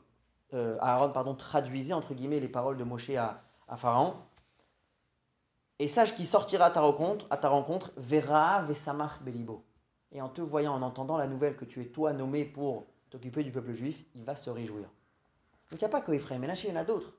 euh, 0.54 0.78
Aaron, 0.80 1.10
pardon, 1.12 1.36
traduisait 1.36 1.94
entre 1.94 2.14
guillemets 2.14 2.40
les 2.40 2.48
paroles 2.48 2.78
de 2.78 2.84
Moshe 2.84 3.10
à, 3.12 3.42
Pharaon. 3.76 4.16
Et 5.80 5.88
sache 5.88 6.16
qu'il 6.16 6.26
sortira 6.26 6.66
à 6.66 6.72
ta 6.72 6.82
rencontre, 6.82 7.28
à 7.30 7.38
ta 7.38 7.50
rencontre, 7.50 7.92
verra 7.98 8.62
vesamach 8.64 9.22
belibo. 9.22 9.64
Et 10.12 10.22
en 10.22 10.30
te 10.30 10.42
voyant, 10.42 10.74
en 10.74 10.82
entendant 10.82 11.18
la 11.18 11.28
nouvelle 11.28 11.56
que 11.56 11.66
tu 11.66 11.82
es 11.82 11.86
toi 11.86 12.14
nommé 12.14 12.46
pour 12.46 12.88
t'occuper 13.10 13.44
du 13.44 13.52
peuple 13.52 13.74
juif, 13.74 14.04
il 14.16 14.24
va 14.24 14.36
se 14.36 14.50
réjouir. 14.50 14.88
Donc 15.70 15.80
il 15.82 15.84
n'y 15.84 15.86
a 15.86 15.90
pas 15.90 16.02
que 16.02 16.12
Ephraim 16.14 16.42
et 16.44 16.54
il 16.64 16.70
y 16.70 16.72
en 16.72 16.78
a 16.78 16.86
d'autres. 16.86 17.14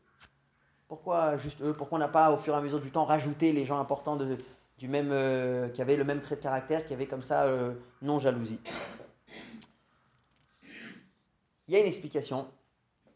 Pourquoi 0.88 1.36
juste 1.36 1.60
eux 1.60 1.74
Pourquoi 1.74 1.96
on 1.96 2.00
n'a 2.00 2.08
pas, 2.08 2.32
au 2.32 2.38
fur 2.38 2.54
et 2.54 2.56
à 2.56 2.60
mesure 2.60 2.80
du 2.80 2.90
temps, 2.90 3.04
rajouté 3.04 3.52
les 3.52 3.66
gens 3.66 3.78
importants 3.78 4.16
du 4.78 4.88
même, 4.88 5.10
euh, 5.12 5.68
qui 5.68 5.82
avaient 5.82 5.98
le 5.98 6.04
même 6.04 6.22
trait 6.22 6.36
de 6.36 6.40
caractère, 6.40 6.84
qui 6.84 6.94
avaient 6.94 7.06
comme 7.06 7.22
ça 7.22 7.42
euh, 7.42 7.74
non 8.00 8.18
jalousie 8.18 8.60
Il 11.68 11.74
y 11.74 11.76
a 11.76 11.80
une 11.80 11.86
explication 11.86 12.48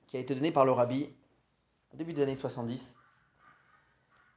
qui 0.07 0.19
a 0.19 0.21
été 0.21 0.35
donnée 0.35 0.53
par 0.53 0.65
le 0.65 0.73
rabbi 0.73 1.09
au 1.93 1.97
début 1.97 2.13
des 2.13 2.23
années 2.23 2.35
70 2.35 2.95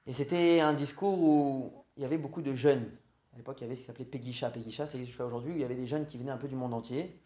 et 0.07 0.13
c'était 0.13 0.61
un 0.61 0.73
discours 0.73 1.19
où 1.19 1.83
il 1.97 2.03
y 2.03 2.05
avait 2.05 2.17
beaucoup 2.17 2.41
de 2.41 2.53
jeunes. 2.53 2.89
À 3.33 3.37
l'époque, 3.37 3.59
il 3.59 3.63
y 3.63 3.65
avait 3.65 3.75
ce 3.75 3.81
qui 3.81 3.87
s'appelait 3.87 4.05
Pegisha. 4.05 4.49
Pegisha, 4.49 4.87
c'est 4.87 5.03
jusqu'à 5.03 5.25
aujourd'hui 5.25 5.53
il 5.53 5.59
y 5.59 5.63
avait 5.63 5.75
des 5.75 5.87
jeunes 5.87 6.05
qui 6.05 6.17
venaient 6.17 6.31
un 6.31 6.37
peu 6.37 6.47
du 6.47 6.55
monde 6.55 6.73
entier 6.73 7.19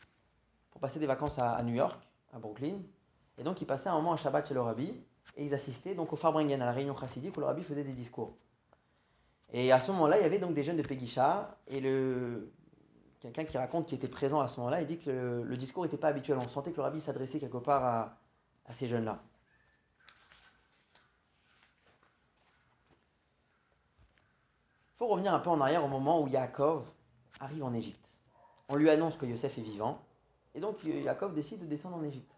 pour 0.71 0.81
passer 0.81 0.99
des 0.99 1.05
vacances 1.05 1.37
à, 1.39 1.61
New 1.63 1.75
York, 1.75 2.01
à 2.33 2.39
Brooklyn. 2.39 2.79
Et 3.37 3.43
donc, 3.43 3.61
ils 3.61 3.65
passaient 3.65 3.89
un 3.89 3.95
moment 3.95 4.13
à 4.13 4.17
Shabbat 4.17 4.47
chez 4.47 4.53
le 4.53 4.61
rabbi 4.61 4.93
et 5.37 5.45
ils 5.45 5.53
assistaient 5.53 5.93
donc 5.93 6.11
au 6.13 6.15
Farbringen, 6.15 6.61
à 6.61 6.65
la 6.65 6.71
réunion 6.71 6.95
chassidique 6.95 7.35
où 7.37 7.39
le 7.39 7.45
rabbi 7.45 7.63
faisait 7.63 7.83
des 7.83 7.93
discours. 7.93 8.35
Et 9.51 9.71
à 9.71 9.79
ce 9.79 9.91
moment-là, 9.91 10.17
il 10.17 10.21
y 10.21 10.25
avait 10.25 10.39
donc 10.39 10.53
des 10.53 10.63
jeunes 10.63 10.77
de 10.77 10.81
Pegisha 10.81 11.57
et 11.67 11.81
le 11.81 12.51
quelqu'un 13.19 13.45
qui 13.45 13.57
raconte 13.57 13.87
qui 13.87 13.95
était 13.95 14.07
présent 14.07 14.39
à 14.39 14.47
ce 14.47 14.59
moment-là, 14.59 14.81
il 14.81 14.87
dit 14.87 14.99
que 14.99 15.43
le, 15.45 15.57
discours 15.57 15.83
n'était 15.83 15.97
pas 15.97 16.07
habituel. 16.07 16.37
On 16.37 16.47
sentait 16.47 16.71
que 16.71 16.77
le 16.77 16.83
rabbi 16.83 17.01
s'adressait 17.01 17.39
quelque 17.39 17.57
part 17.57 17.83
à 18.65 18.73
ces 18.73 18.87
jeunes-là. 18.87 19.21
faut 24.99 25.07
revenir 25.07 25.33
un 25.33 25.39
peu 25.39 25.49
en 25.49 25.61
arrière 25.61 25.83
au 25.85 25.87
moment 25.87 26.21
où 26.21 26.27
Yaakov 26.27 26.91
arrive 27.39 27.63
en 27.63 27.73
Égypte. 27.73 28.13
On 28.67 28.75
lui 28.75 28.89
annonce 28.89 29.15
que 29.15 29.25
Yosef 29.25 29.57
est 29.57 29.61
vivant, 29.61 30.01
et 30.53 30.59
donc 30.59 30.83
Yaakov 30.83 31.33
décide 31.33 31.61
de 31.61 31.65
descendre 31.65 31.95
en 31.95 32.03
Égypte. 32.03 32.35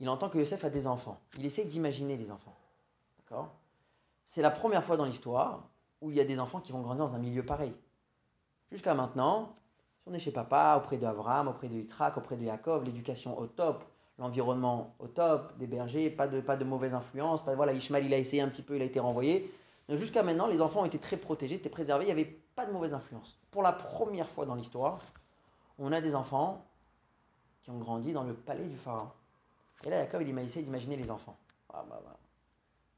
Il 0.00 0.08
entend 0.10 0.28
que 0.28 0.36
Yosef 0.36 0.64
a 0.64 0.70
des 0.70 0.86
enfants. 0.86 1.18
Il 1.38 1.46
essaie 1.46 1.64
d'imaginer 1.64 2.18
les 2.18 2.30
enfants. 2.30 2.54
C'est 4.26 4.42
la 4.42 4.50
première 4.50 4.84
fois 4.84 4.98
dans 4.98 5.06
l'histoire 5.06 5.70
où 6.02 6.10
il 6.10 6.16
y 6.16 6.20
a 6.20 6.24
des 6.24 6.38
enfants 6.38 6.60
qui 6.60 6.72
vont 6.72 6.82
grandir 6.82 7.06
dans 7.06 7.14
un 7.14 7.18
milieu 7.18 7.42
pareil. 7.42 7.74
Jusqu'à 8.72 8.94
maintenant, 8.94 9.54
si 10.02 10.08
on 10.08 10.14
est 10.14 10.18
chez 10.18 10.32
papa, 10.32 10.76
auprès 10.78 10.96
d'Abraham, 10.96 11.48
auprès 11.48 11.68
de 11.68 11.74
Yitzhak, 11.74 12.16
auprès 12.16 12.38
de 12.38 12.44
Yaakov, 12.44 12.84
l'éducation 12.84 13.38
au 13.38 13.46
top, 13.46 13.84
l'environnement 14.18 14.94
au 14.98 15.08
top, 15.08 15.56
des 15.58 15.66
bergers, 15.66 16.08
pas 16.08 16.26
de, 16.26 16.40
pas 16.40 16.56
de 16.56 16.64
mauvaise 16.64 16.94
influence. 16.94 17.44
Pas, 17.44 17.54
voilà, 17.54 17.74
Ishmael, 17.74 18.06
il 18.06 18.14
a 18.14 18.18
essayé 18.18 18.40
un 18.40 18.48
petit 18.48 18.62
peu, 18.62 18.76
il 18.76 18.82
a 18.82 18.86
été 18.86 18.98
renvoyé. 18.98 19.52
Jusqu'à 19.90 20.22
maintenant, 20.22 20.46
les 20.46 20.62
enfants 20.62 20.80
ont 20.80 20.86
été 20.86 20.98
très 20.98 21.18
protégés, 21.18 21.58
c'était 21.58 21.68
préservé, 21.68 22.04
il 22.04 22.06
n'y 22.06 22.12
avait 22.12 22.40
pas 22.54 22.64
de 22.64 22.72
mauvaise 22.72 22.94
influence. 22.94 23.38
Pour 23.50 23.62
la 23.62 23.72
première 23.72 24.28
fois 24.30 24.46
dans 24.46 24.54
l'histoire, 24.54 24.98
on 25.78 25.92
a 25.92 26.00
des 26.00 26.14
enfants 26.14 26.64
qui 27.62 27.70
ont 27.70 27.78
grandi 27.78 28.14
dans 28.14 28.24
le 28.24 28.32
palais 28.32 28.68
du 28.68 28.76
pharaon. 28.76 29.10
Et 29.84 29.90
là, 29.90 30.00
Jacob, 30.00 30.22
il 30.22 30.38
essayé 30.38 30.64
d'imaginer 30.64 30.96
les 30.96 31.10
enfants. 31.10 31.36
Ah, 31.74 31.84
bah, 31.88 32.00
bah. 32.02 32.16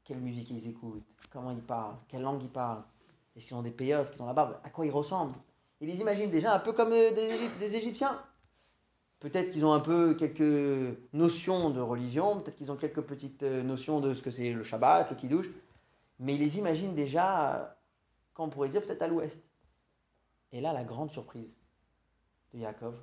Quelle 0.05 0.19
musique 0.19 0.49
ils 0.51 0.69
écoutent, 0.69 1.03
comment 1.33 1.51
ils 1.51 1.61
parlent, 1.61 1.95
quelle 2.07 2.21
langue 2.21 2.41
ils 2.41 2.49
parlent, 2.49 2.83
est-ce 3.35 3.47
qu'ils 3.47 3.57
ont 3.57 3.63
des 3.63 3.71
payos, 3.71 3.99
est-ce 3.99 4.11
qu'ils 4.11 4.21
ont 4.21 4.27
la 4.27 4.33
barbe, 4.33 4.57
à 4.63 4.69
quoi 4.69 4.85
ils 4.85 4.91
ressemblent? 4.91 5.33
Il 5.85 5.91
les 5.91 6.01
imagine 6.01 6.31
déjà 6.31 6.55
un 6.55 6.57
peu 6.57 6.73
comme 6.73 6.93
euh, 6.93 7.11
des, 7.59 7.75
Égyptiens. 7.75 8.19
Peut-être 9.19 9.51
qu'ils 9.51 9.65
ont 9.65 9.71
un 9.71 9.79
peu 9.79 10.15
quelques 10.15 10.97
notions 11.13 11.69
de 11.69 11.79
religion, 11.79 12.39
peut-être 12.39 12.55
qu'ils 12.55 12.71
ont 12.71 12.75
quelques 12.75 13.01
petites 13.01 13.43
euh, 13.43 13.61
notions 13.61 13.99
de 13.99 14.15
ce 14.15 14.23
que 14.23 14.31
c'est 14.31 14.51
le 14.51 14.63
Shabbat, 14.63 15.11
le 15.11 15.15
Kiddush 15.15 15.45
mais 16.17 16.33
il 16.33 16.39
les 16.39 16.57
imagine 16.57 16.95
déjà, 16.95 17.77
quand 18.33 18.45
on 18.45 18.49
pourrait 18.49 18.69
dire 18.69 18.81
peut-être 18.81 19.03
à 19.03 19.07
l'ouest. 19.07 19.39
Et 20.53 20.59
là, 20.59 20.73
la 20.73 20.83
grande 20.83 21.11
surprise 21.11 21.55
de 22.53 22.59
Yaakov, 22.61 22.95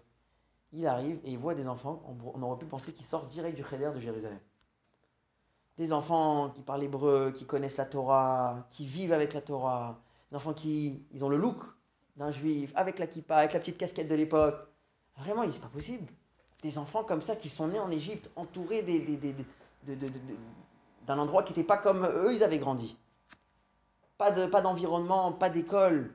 il 0.72 0.84
arrive 0.88 1.20
et 1.22 1.30
il 1.30 1.38
voit 1.38 1.54
des 1.54 1.68
enfants, 1.68 2.02
on 2.34 2.42
aurait 2.42 2.58
pu 2.58 2.66
penser 2.66 2.92
qu'ils 2.92 3.06
sortent 3.06 3.28
direct 3.28 3.56
du 3.56 3.62
Cheder 3.62 3.92
de 3.94 4.00
Jérusalem. 4.00 4.40
Des 5.76 5.92
enfants 5.92 6.50
qui 6.50 6.62
parlent 6.62 6.82
hébreu, 6.82 7.30
qui 7.32 7.44
connaissent 7.44 7.76
la 7.76 7.86
Torah, 7.86 8.66
qui 8.70 8.86
vivent 8.86 9.12
avec 9.12 9.34
la 9.34 9.40
Torah, 9.40 10.00
des 10.30 10.36
enfants 10.36 10.54
qui 10.54 11.06
ils 11.12 11.22
ont 11.22 11.28
le 11.28 11.36
look 11.36 11.62
d'un 12.16 12.30
juif, 12.30 12.72
avec 12.74 12.98
la 12.98 13.06
kippa, 13.06 13.36
avec 13.36 13.52
la 13.52 13.60
petite 13.60 13.78
casquette 13.78 14.08
de 14.08 14.14
l'époque. 14.14 14.68
Vraiment, 15.16 15.44
c'est 15.50 15.60
pas 15.60 15.68
possible. 15.68 16.12
Des 16.62 16.78
enfants 16.78 17.04
comme 17.04 17.22
ça 17.22 17.36
qui 17.36 17.48
sont 17.48 17.68
nés 17.68 17.80
en 17.80 17.90
Égypte, 17.90 18.30
entourés 18.36 18.82
des, 18.82 19.00
des, 19.00 19.34
d'un 21.06 21.18
endroit 21.18 21.42
qui 21.42 21.52
n'était 21.52 21.64
pas 21.64 21.76
comme 21.76 22.04
eux, 22.06 22.32
ils 22.32 22.44
avaient 22.44 22.58
grandi. 22.58 22.96
Pas, 24.18 24.30
de, 24.30 24.46
pas 24.46 24.60
d'environnement, 24.60 25.32
pas 25.32 25.50
d'école. 25.50 26.14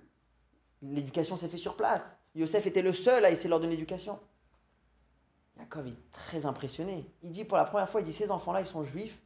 L'éducation 0.81 1.35
s'est 1.35 1.49
faite 1.49 1.59
sur 1.59 1.75
place. 1.75 2.15
Yosef 2.35 2.65
était 2.67 2.81
le 2.81 2.93
seul 2.93 3.25
à 3.25 3.31
essayer 3.31 3.49
leur 3.49 3.59
donner 3.59 3.71
l'éducation. 3.71 4.19
Jacob 5.57 5.87
est 5.87 6.11
très 6.11 6.45
impressionné. 6.45 7.11
Il 7.23 7.31
dit 7.31 7.43
pour 7.43 7.57
la 7.57 7.65
première 7.65 7.89
fois, 7.89 8.01
il 8.01 8.03
dit 8.03 8.13
ces 8.13 8.31
enfants-là, 8.31 8.61
ils 8.61 8.67
sont 8.67 8.83
juifs. 8.83 9.21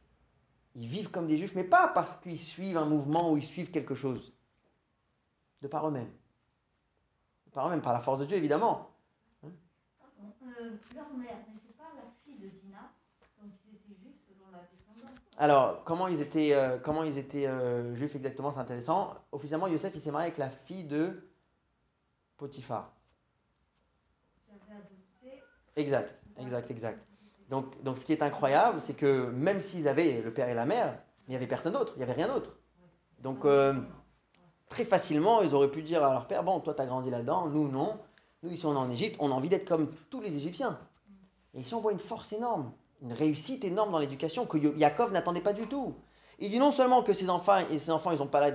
Ils 0.74 0.86
vivent 0.86 1.10
comme 1.10 1.26
des 1.26 1.36
juifs, 1.36 1.54
mais 1.54 1.64
pas 1.64 1.88
parce 1.88 2.14
qu'ils 2.14 2.40
suivent 2.40 2.78
un 2.78 2.86
mouvement 2.86 3.30
ou 3.30 3.36
ils 3.36 3.44
suivent 3.44 3.70
quelque 3.70 3.94
chose. 3.94 4.32
De 5.60 5.68
par 5.68 5.86
eux-mêmes. 5.86 6.10
Par 7.52 7.66
eux-mêmes, 7.66 7.82
par 7.82 7.92
la 7.92 7.98
force 7.98 8.20
de 8.20 8.24
Dieu, 8.24 8.36
évidemment. 8.36 8.90
Hein 9.44 9.50
euh, 10.42 10.70
leur 10.94 11.12
mère 11.14 11.36
n'était 11.52 11.74
pas 11.76 11.90
la 11.94 12.02
fille 12.24 12.38
de 12.38 12.48
Dina, 12.48 12.92
donc 13.40 13.52
ils 13.66 13.74
étaient 13.76 14.00
juifs 14.00 14.20
selon 14.26 14.50
la 14.50 14.60
descendance. 14.60 15.18
Alors, 15.36 15.84
comment 15.84 16.08
ils 16.08 16.20
étaient, 16.20 16.54
euh, 16.54 16.78
comment 16.78 17.02
ils 17.04 17.18
étaient 17.18 17.46
euh, 17.46 17.94
juifs 17.94 18.14
exactement, 18.16 18.52
c'est 18.52 18.60
intéressant. 18.60 19.14
Officiellement, 19.32 19.66
Yosef, 19.66 19.94
il 19.94 20.00
s'est 20.00 20.10
marié 20.10 20.26
avec 20.26 20.38
la 20.38 20.50
fille 20.50 20.84
de 20.84 21.28
Potiphar. 22.36 22.92
Exact, 25.76 26.12
exact, 26.36 26.70
exact. 26.70 27.06
Donc, 27.48 27.82
donc 27.82 27.98
ce 27.98 28.04
qui 28.04 28.12
est 28.12 28.22
incroyable, 28.22 28.80
c'est 28.80 28.94
que 28.94 29.30
même 29.30 29.60
s'ils 29.60 29.88
avaient 29.88 30.20
le 30.20 30.32
père 30.32 30.48
et 30.48 30.54
la 30.54 30.66
mère, 30.66 30.98
il 31.26 31.30
n'y 31.30 31.36
avait 31.36 31.46
personne 31.46 31.72
d'autre, 31.72 31.92
il 31.96 31.98
n'y 31.98 32.02
avait 32.02 32.12
rien 32.12 32.28
d'autre. 32.28 32.56
Donc 33.20 33.44
euh, 33.44 33.74
très 34.72 34.84
facilement, 34.86 35.42
ils 35.42 35.54
auraient 35.54 35.70
pu 35.70 35.82
dire 35.82 36.02
à 36.02 36.12
leur 36.12 36.26
père, 36.26 36.42
bon, 36.42 36.58
toi 36.60 36.72
tu 36.72 36.80
as 36.80 36.86
grandi 36.86 37.10
là-dedans, 37.10 37.46
nous 37.46 37.68
non. 37.68 37.98
Nous 38.42 38.50
ici 38.50 38.64
on 38.66 38.72
est 38.72 38.78
en 38.78 38.90
Égypte, 38.90 39.16
on 39.20 39.30
a 39.30 39.34
envie 39.34 39.50
d'être 39.50 39.68
comme 39.68 39.90
tous 40.10 40.20
les 40.20 40.34
Égyptiens. 40.34 40.78
Et 41.54 41.60
ici 41.60 41.74
on 41.74 41.80
voit 41.80 41.92
une 41.92 41.98
force 41.98 42.32
énorme, 42.32 42.72
une 43.02 43.12
réussite 43.12 43.64
énorme 43.64 43.92
dans 43.92 43.98
l'éducation 43.98 44.46
que 44.46 44.56
Yaakov 44.56 45.12
n'attendait 45.12 45.42
pas 45.42 45.52
du 45.52 45.66
tout. 45.66 45.94
Il 46.38 46.50
dit 46.50 46.58
non 46.58 46.70
seulement 46.70 47.02
que 47.02 47.12
ses 47.12 47.28
enfants, 47.28 47.58
et 47.70 47.78
ses 47.78 47.90
enfants 47.90 48.10
ils 48.10 48.22
ont 48.22 48.26
pas 48.26 48.50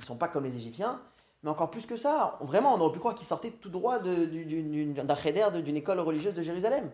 sont 0.00 0.16
pas 0.16 0.28
comme 0.28 0.44
les 0.44 0.56
Égyptiens, 0.56 1.00
mais 1.42 1.50
encore 1.50 1.70
plus 1.70 1.86
que 1.86 1.96
ça, 1.96 2.36
vraiment, 2.40 2.74
on 2.74 2.80
aurait 2.80 2.92
pu 2.92 2.98
croire 2.98 3.14
qu'ils 3.14 3.26
sortaient 3.26 3.52
tout 3.52 3.70
droit 3.70 4.00
d'un 4.00 5.14
cheder, 5.14 5.62
d'une 5.62 5.76
école 5.76 6.00
religieuse 6.00 6.34
de 6.34 6.42
Jérusalem. 6.42 6.90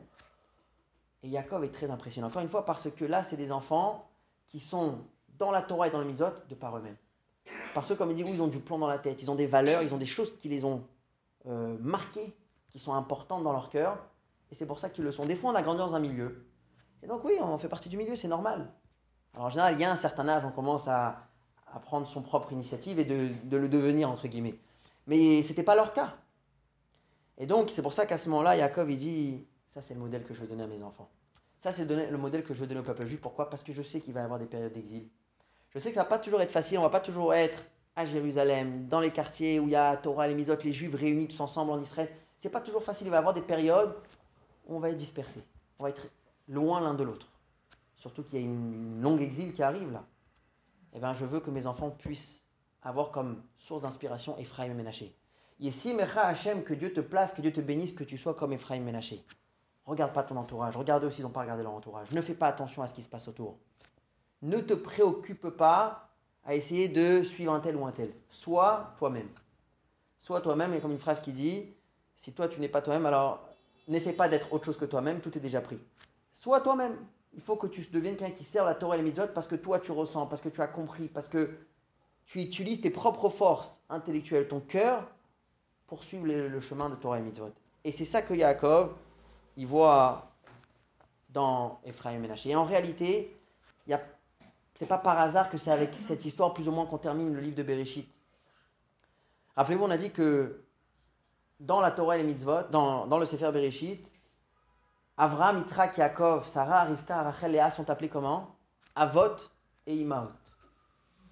Et 1.22 1.28
Yaakov 1.28 1.64
est 1.64 1.70
très 1.70 1.90
impressionnant, 1.90 2.28
encore 2.28 2.42
une 2.42 2.51
fois, 2.51 2.66
parce 2.66 2.90
que 2.90 3.07
là, 3.07 3.22
c'est 3.22 3.38
des 3.38 3.51
enfants 3.51 4.07
qui 4.47 4.61
sont 4.61 4.99
dans 5.38 5.51
la 5.51 5.62
Torah 5.62 5.88
et 5.88 5.90
dans 5.90 5.99
le 5.99 6.05
Misot 6.05 6.26
de 6.49 6.55
par 6.55 6.76
eux-mêmes. 6.76 6.97
Parce 7.74 7.88
que, 7.88 7.95
comme 7.95 8.11
il 8.11 8.16
dit, 8.16 8.22
ils 8.22 8.42
ont 8.42 8.49
du 8.49 8.61
plomb 8.61 8.78
dans 8.78 8.86
la 8.86 8.99
tête, 8.99 9.22
ils 9.22 9.30
ont 9.30 9.34
des 9.34 9.47
valeurs, 9.47 9.82
ils 9.82 9.95
ont 9.95 9.99
des 9.99 10.07
choses 10.07 10.36
qui 10.36 10.49
les 10.49 10.64
ont 10.64 10.84
euh, 11.47 11.76
marquées, 11.80 12.34
qui 12.70 12.78
sont 12.78 12.95
importantes 12.95 13.42
dans 13.42 13.53
leur 13.53 13.68
cœur, 13.68 13.99
et 14.51 14.55
c'est 14.55 14.66
pour 14.66 14.78
ça 14.78 14.90
qu'ils 14.90 15.05
le 15.05 15.12
sont. 15.12 15.24
Des 15.26 15.36
fois, 15.36 15.51
on 15.51 15.55
a 15.55 15.62
grandi 15.62 15.78
dans 15.78 15.95
un 15.95 16.01
milieu. 16.01 16.47
Et 17.03 17.07
donc, 17.07 17.24
oui, 17.24 17.34
on 17.40 17.59
fait 17.59 17.68
partie 17.68 17.88
du 17.88 17.97
milieu, 17.97 18.16
c'est 18.16 18.28
normal. 18.28 18.70
Alors, 19.34 19.47
en 19.47 19.51
général, 19.51 19.74
il 19.74 19.80
y 19.80 19.84
a 19.84 19.90
un 19.90 19.97
certain 19.97 20.28
âge, 20.28 20.45
on 20.45 20.53
commence 20.53 20.88
à, 20.88 21.28
prendre 21.82 22.07
son 22.07 22.22
propre 22.22 22.53
initiative 22.53 23.01
et 23.01 23.05
de, 23.05 23.30
de 23.42 23.57
le 23.57 23.68
devenir, 23.68 24.09
entre 24.09 24.28
guillemets. 24.28 24.55
Mais 25.09 25.42
ce 25.42 25.49
n'était 25.49 25.64
pas 25.64 25.74
leur 25.74 25.92
cas. 25.92 26.14
Et 27.36 27.47
donc, 27.47 27.70
c'est 27.70 27.82
pour 27.82 27.92
ça 27.92 28.07
qu'à 28.07 28.16
ce 28.16 28.28
moment-là, 28.28 28.57
Yaakov, 28.57 28.90
il 28.92 28.97
dit, 28.97 29.47
ça 29.66 29.82
c'est 29.82 29.95
le 29.95 29.99
modèle 29.99 30.22
que 30.22 30.32
je 30.34 30.40
veux 30.40 30.47
donner 30.47 30.62
à 30.62 30.66
mes 30.68 30.84
enfants. 30.84 31.11
Ça 31.59 31.72
c'est 31.72 31.84
le, 31.84 32.11
le 32.11 32.16
modèle 32.16 32.45
que 32.45 32.55
je 32.55 32.61
veux 32.61 32.68
donner 32.68 32.80
au 32.80 32.84
peuple 32.84 33.05
juif. 33.07 33.20
Pourquoi? 33.20 33.51
Parce 33.51 33.64
que 33.64 33.72
je 33.72 33.82
sais 33.82 34.01
qu'il 34.01 34.14
va 34.14 34.20
y 34.20 34.22
avoir 34.22 34.38
des 34.38 34.47
périodes 34.47 34.72
d'exil. 34.72 35.09
Je 35.75 35.81
sais 35.81 35.89
que 35.91 35.95
ça 35.95 36.03
va 36.03 36.09
pas 36.09 36.18
toujours 36.18 36.41
être 36.41 36.53
facile, 36.53 36.79
on 36.79 36.83
va 36.83 36.91
pas 36.91 37.01
toujours 37.01 37.35
être 37.35 37.64
à 37.97 38.05
Jérusalem, 38.05 38.87
dans 38.89 39.01
les 39.01 39.11
quartiers 39.11 39.61
où 39.61 39.64
il 39.64 39.70
y 39.70 39.77
a 39.77 39.97
Torah, 39.97 40.27
les 40.29 40.35
Misot, 40.35 40.57
les 40.62 40.72
Juifs 40.72 40.95
réunis 40.95 41.29
tous 41.29 41.41
ensemble 41.41 41.72
en 41.72 41.81
Israël. 41.81 42.09
C'est 42.37 42.51
pas 42.51 42.61
toujours 42.61 42.83
facile, 42.83 43.07
il 43.07 43.11
va 43.11 43.16
y 43.16 43.18
avoir 43.18 43.35
des 43.35 43.43
périodes 43.43 43.95
où 44.66 44.77
on 44.77 44.81
va 44.81 44.91
être 44.91 44.97
dispersés. 44.97 45.45
On 45.79 45.85
va 45.85 45.91
être 45.91 46.09
loin 46.49 46.81
l'un 46.81 46.95
de 46.95 47.05
l'autre. 47.05 47.29
Surtout 47.97 48.22
qu'il 48.22 48.41
y 48.41 48.43
a 48.43 48.45
une 48.45 49.01
longue 49.01 49.22
exil 49.22 49.53
qui 49.53 49.62
arrive 49.62 49.93
là 49.93 50.05
eh 50.95 51.01
ben, 51.01 51.12
je 51.12 51.25
veux 51.25 51.41
que 51.41 51.51
mes 51.51 51.66
enfants 51.66 51.91
puissent 51.91 52.43
avoir 52.83 53.11
comme 53.11 53.43
source 53.59 53.83
d'inspiration 53.83 54.39
Ephraim 54.39 54.70
et 54.70 54.75
Ménaché. 54.75 55.14
Ici, 55.59 55.93
Mecha 55.93 56.27
Hachem, 56.27 56.62
que 56.62 56.75
Dieu 56.75 56.93
te 56.93 57.01
place, 57.01 57.33
que 57.33 57.41
Dieu 57.41 57.53
te 57.53 57.61
bénisse, 57.61 57.93
que 57.93 58.05
tu 58.05 58.16
sois 58.16 58.35
comme 58.35 58.53
Ephraim 58.53 58.77
et 58.77 58.81
Ménaché. 58.81 59.25
Regarde 59.87 60.12
pas 60.12 60.22
ton 60.22 60.37
entourage, 60.37 60.77
regarde 60.77 61.05
aussi, 61.05 61.20
ils 61.20 61.25
n'ont 61.25 61.31
pas 61.31 61.43
regardé 61.43 61.62
leur 61.62 61.75
entourage. 61.75 62.11
Ne 62.12 62.20
fais 62.20 62.35
pas 62.35 62.47
attention 62.47 62.83
à 62.83 62.87
ce 62.87 62.95
qui 62.95 63.03
se 63.03 63.09
passe 63.09 63.29
autour. 63.29 63.59
Ne 64.45 64.61
te 64.61 64.74
préoccupe 64.74 65.49
pas 65.49 66.09
à 66.45 66.55
essayer 66.55 66.88
de 66.88 67.22
suivre 67.22 67.53
un 67.53 67.61
tel 67.61 67.76
ou 67.76 67.84
un 67.84 67.92
tel. 67.92 68.12
Sois 68.28 68.95
toi-même. 68.99 69.28
Sois 70.18 70.40
toi-même, 70.40 70.72
et 70.74 70.80
comme 70.80 70.92
une 70.92 70.99
phrase 70.99 71.20
qui 71.20 71.32
dit, 71.32 71.74
si 72.14 72.32
toi 72.32 72.49
tu 72.49 72.61
n'es 72.61 72.68
pas 72.68 72.80
toi-même, 72.80 73.07
alors 73.07 73.42
n'essaie 73.88 74.12
pas 74.12 74.28
d'être 74.28 74.53
autre 74.53 74.64
chose 74.64 74.78
que 74.78 74.84
toi-même, 74.84 75.20
tout 75.20 75.36
est 75.36 75.40
déjà 75.40 75.61
pris. 75.61 75.78
Sois 76.32 76.61
toi-même 76.61 76.97
il 77.36 77.42
faut 77.42 77.57
que 77.57 77.66
tu 77.66 77.82
deviennes 77.92 78.16
quelqu'un 78.16 78.36
qui 78.36 78.45
sert 78.45 78.64
la 78.64 78.74
Torah 78.74 78.95
et 78.95 78.99
les 78.99 79.05
mitzvot 79.05 79.28
parce 79.34 79.47
que 79.47 79.57
toi 79.57 79.78
tu 79.80 79.92
ressens, 79.92 80.26
parce 80.26 80.40
que 80.40 80.49
tu 80.49 80.61
as 80.61 80.66
compris, 80.66 81.09
parce 81.09 81.28
que 81.28 81.51
tu 82.26 82.40
utilises 82.40 82.80
tes 82.80 82.90
propres 82.90 83.28
forces 83.28 83.80
intellectuelles, 83.90 84.49
ton 84.49 84.61
cœur, 84.61 85.07
pour 85.86 86.03
suivre 86.03 86.26
le, 86.26 86.61
chemin 86.61 86.88
de 86.88 86.95
Torah 86.95 87.18
et 87.18 87.22
mitzvot. 87.22 87.53
Et 87.84 87.90
c'est 87.90 88.07
ça 88.07 88.22
que 88.22 88.32
Yaakov, 88.32 88.95
il 89.57 89.66
voit 89.66 90.30
dans 91.28 91.80
Ephraim 91.84 92.12
et 92.12 92.18
Ménaché. 92.18 92.51
Et 92.51 92.57
en 92.57 92.64
réalité, 92.64 93.36
ce 93.86 93.97
n'est 94.81 94.87
pas 94.87 94.99
par 94.99 95.18
hasard 95.18 95.51
que 95.51 95.59
c'est 95.59 95.70
avec 95.70 95.95
cette 95.95 96.25
histoire 96.25 96.53
plus 96.53 96.68
ou 96.68 96.72
moins 96.72 96.87
qu'on 96.87 96.99
termine 96.99 97.33
le 97.33 97.41
livre 97.41 97.57
de 97.57 97.62
Bereshit. 97.62 98.09
Rappelez-vous, 99.57 99.85
on 99.85 99.91
a 99.91 99.97
dit 99.97 100.11
que 100.11 100.64
dans 101.61 101.81
la 101.81 101.91
Torah 101.91 102.16
et 102.16 102.22
les 102.22 102.27
mitzvot, 102.27 102.64
dans, 102.70 103.18
le 103.18 103.25
Sefer 103.25 103.53
Bereshit, 103.53 104.12
Avraham, 105.16 105.59
Yitzhak, 105.59 105.97
Yaakov, 105.97 106.45
Sarah, 106.45 106.85
Rivka, 106.85 107.22
Rachel, 107.22 107.53
Léa 107.53 107.70
sont 107.70 107.89
appelés 107.89 108.09
comment? 108.09 108.57
Avot 108.97 109.37
et 109.87 109.95
Imaot. 109.95 110.29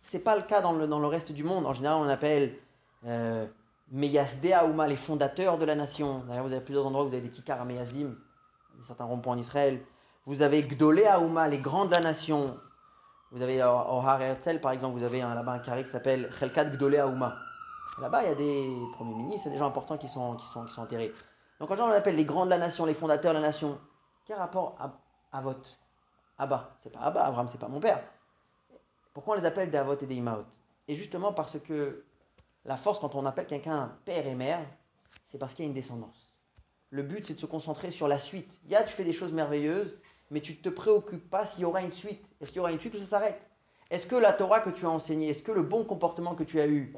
Ce 0.02 0.16
n'est 0.16 0.22
pas 0.22 0.36
le 0.36 0.42
cas 0.42 0.60
dans 0.60 0.72
le, 0.72 0.86
dans 0.86 1.00
le 1.00 1.06
reste 1.06 1.32
du 1.32 1.42
monde. 1.42 1.66
En 1.66 1.72
général, 1.72 1.98
on 1.98 2.08
appelle 2.08 2.56
euh, 3.04 3.46
Meyasde 3.90 4.52
Aouma, 4.52 4.86
les 4.86 4.96
fondateurs 4.96 5.58
de 5.58 5.64
la 5.64 5.74
nation. 5.74 6.24
D'ailleurs, 6.28 6.44
vous 6.44 6.52
avez 6.52 6.64
plusieurs 6.64 6.86
endroits 6.86 7.04
où 7.04 7.08
vous 7.08 7.14
avez 7.14 7.22
des 7.22 7.30
kikar 7.30 7.60
à 7.60 7.64
Meyazim, 7.64 8.16
certains 8.80 9.04
ronds-points 9.04 9.34
en 9.34 9.38
Israël. 9.38 9.80
Vous 10.26 10.42
avez 10.42 10.62
Gdolé 10.62 11.04
Aouma, 11.04 11.48
les 11.48 11.58
grands 11.58 11.86
de 11.86 11.92
la 11.92 12.00
nation. 12.00 12.56
Vous 13.32 13.40
avez 13.40 13.62
au 13.62 13.66
Har 13.66 14.20
Herzl, 14.20 14.60
par 14.60 14.72
exemple, 14.72 14.98
vous 14.98 15.04
avez 15.04 15.20
là-bas 15.20 15.52
un 15.52 15.58
carré 15.58 15.84
qui 15.84 15.90
s'appelle 15.90 16.30
Chelkat 16.38 16.66
Gdolé 16.66 16.98
Aouma. 16.98 17.38
Là-bas, 17.98 18.24
il 18.24 18.28
y 18.28 18.32
a 18.32 18.34
des 18.34 18.78
premiers 18.92 19.14
ministres, 19.14 19.48
des 19.48 19.56
gens 19.56 19.68
importants 19.68 19.96
qui 19.96 20.06
sont, 20.06 20.36
qui 20.36 20.46
sont, 20.46 20.66
qui 20.66 20.74
sont 20.74 20.82
enterrés. 20.82 21.14
Donc 21.58 21.70
quand 21.70 21.80
on 21.80 21.90
appelle 21.90 22.16
les 22.16 22.26
grands 22.26 22.44
de 22.44 22.50
la 22.50 22.58
nation, 22.58 22.84
les 22.84 22.92
fondateurs 22.92 23.32
de 23.32 23.38
la 23.38 23.46
nation, 23.46 23.80
quel 24.26 24.36
rapport 24.36 24.76
à 24.78 24.92
Avot? 25.38 25.54
Abba, 26.36 26.76
c'est 26.80 26.90
pas 26.90 27.00
Abba, 27.00 27.24
Abraham, 27.24 27.48
c'est 27.48 27.58
pas 27.58 27.68
mon 27.68 27.80
père. 27.80 28.02
Pourquoi 29.14 29.34
on 29.34 29.38
les 29.38 29.46
appelle 29.46 29.70
des 29.70 29.78
Avot 29.78 29.96
et 29.96 30.06
des 30.06 30.14
Imaot? 30.14 30.44
Et 30.86 30.94
justement 30.94 31.32
parce 31.32 31.58
que 31.58 32.04
la 32.66 32.76
force 32.76 32.98
quand 32.98 33.14
on 33.14 33.24
appelle 33.24 33.46
quelqu'un 33.46 33.96
père 34.04 34.26
et 34.26 34.34
mère, 34.34 34.60
c'est 35.26 35.38
parce 35.38 35.54
qu'il 35.54 35.64
y 35.64 35.68
a 35.68 35.70
une 35.70 35.74
descendance. 35.74 36.34
Le 36.90 37.02
but, 37.02 37.26
c'est 37.26 37.34
de 37.34 37.38
se 37.38 37.46
concentrer 37.46 37.90
sur 37.90 38.08
la 38.08 38.18
suite. 38.18 38.60
Il 38.66 38.70
y 38.72 38.76
a, 38.76 38.82
tu 38.82 38.92
fais 38.92 39.04
des 39.04 39.14
choses 39.14 39.32
merveilleuses, 39.32 39.96
mais 40.32 40.40
tu 40.40 40.52
ne 40.52 40.56
te 40.56 40.70
préoccupes 40.70 41.28
pas 41.28 41.46
s'il 41.46 41.60
y 41.60 41.64
aura 41.64 41.82
une 41.82 41.92
suite. 41.92 42.24
Est-ce 42.40 42.50
qu'il 42.50 42.56
y 42.56 42.60
aura 42.60 42.72
une 42.72 42.80
suite 42.80 42.94
ou 42.94 42.98
ça 42.98 43.04
s'arrête? 43.04 43.40
Est-ce 43.90 44.06
que 44.06 44.16
la 44.16 44.32
Torah 44.32 44.60
que 44.60 44.70
tu 44.70 44.86
as 44.86 44.90
enseignée, 44.90 45.28
est-ce 45.28 45.42
que 45.42 45.52
le 45.52 45.62
bon 45.62 45.84
comportement 45.84 46.34
que 46.34 46.42
tu 46.42 46.58
as 46.58 46.66
eu, 46.66 46.94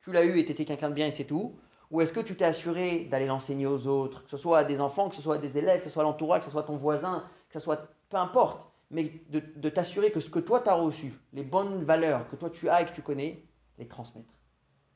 tu 0.00 0.12
l'as 0.12 0.24
eu 0.24 0.38
et 0.38 0.44
tu 0.44 0.52
étais 0.52 0.64
quelqu'un 0.64 0.88
de 0.88 0.94
bien 0.94 1.08
et 1.08 1.10
c'est 1.10 1.24
tout? 1.24 1.56
Ou 1.90 2.00
est-ce 2.00 2.12
que 2.12 2.20
tu 2.20 2.36
t'es 2.36 2.44
assuré 2.44 3.00
d'aller 3.10 3.26
l'enseigner 3.26 3.66
aux 3.66 3.86
autres, 3.88 4.22
que 4.24 4.30
ce 4.30 4.36
soit 4.36 4.58
à 4.58 4.64
des 4.64 4.80
enfants, 4.80 5.08
que 5.08 5.16
ce 5.16 5.20
soit 5.22 5.34
à 5.34 5.38
des 5.38 5.58
élèves, 5.58 5.80
que 5.80 5.88
ce 5.88 5.90
soit 5.90 6.04
à 6.04 6.06
l'entourage, 6.06 6.38
que 6.38 6.44
ce 6.46 6.52
soit 6.52 6.62
ton 6.62 6.76
voisin, 6.76 7.24
que 7.48 7.54
ce 7.54 7.60
soit 7.60 7.88
peu 8.08 8.16
importe, 8.16 8.70
mais 8.90 9.10
de, 9.28 9.68
t'assurer 9.68 10.12
que 10.12 10.20
ce 10.20 10.30
que 10.30 10.38
toi 10.38 10.60
tu 10.60 10.70
as 10.70 10.74
reçu, 10.74 11.12
les 11.32 11.42
bonnes 11.42 11.82
valeurs 11.82 12.28
que 12.28 12.36
toi 12.36 12.48
tu 12.48 12.68
as 12.68 12.82
et 12.82 12.86
que 12.86 12.92
tu 12.92 13.02
connais, 13.02 13.44
les 13.76 13.88
transmettre. 13.88 14.32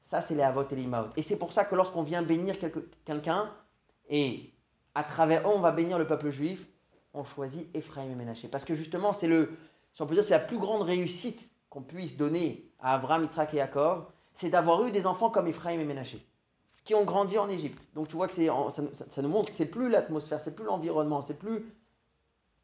Ça, 0.03 0.21
c'est 0.21 0.37
les 0.37 0.43
avot 0.43 0.63
et 0.71 0.77
les 0.77 0.87
maot. 0.87 1.09
Et 1.17 1.23
c'est 1.23 1.37
pour 1.37 1.53
ça 1.53 1.65
que 1.65 1.75
lorsqu'on 1.75 2.05
vient 2.05 2.23
bénir 2.23 2.57
quelqu'un, 3.05 3.51
et 4.09 4.53
à 4.95 5.03
travers 5.03 5.49
eux, 5.49 5.53
on 5.53 5.59
va 5.59 5.73
bénir 5.73 5.99
le 5.99 6.07
peuple 6.07 6.31
juif, 6.31 6.69
on 7.17 7.25
choisit 7.25 7.69
Ephraim 7.75 8.11
et 8.11 8.15
Ménaché. 8.15 8.49
Parce 8.49 8.65
que 8.65 8.75
justement, 8.75 9.13
c'est 9.13 9.29
le, 9.29 9.57
dire, 10.11 10.25
c'est 10.25 10.31
la 10.31 10.39
plus 10.39 10.59
grande 10.59 10.83
réussite 10.83 11.51
qu'on 11.71 11.83
puisse 11.83 12.17
donner 12.17 12.71
à 12.81 12.95
Abraham, 12.95 13.25
Yitzhak 13.25 13.55
et 13.55 13.59
Yaakov, 13.59 14.07
c'est 14.33 14.51
d'avoir 14.51 14.85
eu 14.85 14.91
des 14.91 15.07
enfants 15.07 15.31
comme 15.31 15.49
Ephraim 15.49 15.81
et 15.81 15.85
Ménaché 15.85 16.25
qui 16.87 16.95
ont 16.95 17.05
grandi 17.05 17.37
en 17.37 17.49
Égypte. 17.49 17.89
Donc 17.95 18.09
tu 18.09 18.15
vois 18.15 18.29
que 18.29 18.35
ça, 18.35 19.23
nous 19.23 19.29
montre 19.29 19.51
que 19.51 19.57
c'est 19.57 19.67
plus 19.67 19.91
l'atmosphère, 19.91 20.41
c'est 20.41 20.55
plus 20.55 20.65
l'environnement, 20.65 21.21
c'est 21.21 21.35
plus. 21.35 21.67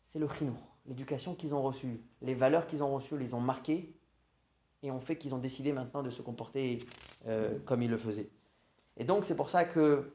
C'est 0.05 0.21
le 0.21 0.29
chinour, 0.29 0.77
l'éducation 0.87 1.35
qu'ils 1.35 1.55
ont 1.55 1.63
reçue, 1.63 2.01
les 2.23 2.35
valeurs 2.35 2.67
qu'ils 2.67 2.85
ont 2.85 2.95
reçues, 2.95 3.19
les 3.19 3.35
ont 3.35 3.41
marquées 3.41 3.93
et 4.85 4.93
ont 4.93 5.01
fait 5.01 5.17
qu'ils 5.17 5.35
ont 5.35 5.39
décidé 5.39 5.73
maintenant 5.73 6.03
de 6.03 6.11
se 6.11 6.23
comporter 6.23 6.87
euh, 7.27 7.59
comme 7.67 7.83
ils 7.83 7.91
le 7.91 7.99
faisaient. 7.99 8.31
Et 8.97 9.05
donc 9.05 9.25
c'est 9.25 9.35
pour 9.35 9.51
ça 9.51 9.65
que 9.65 10.13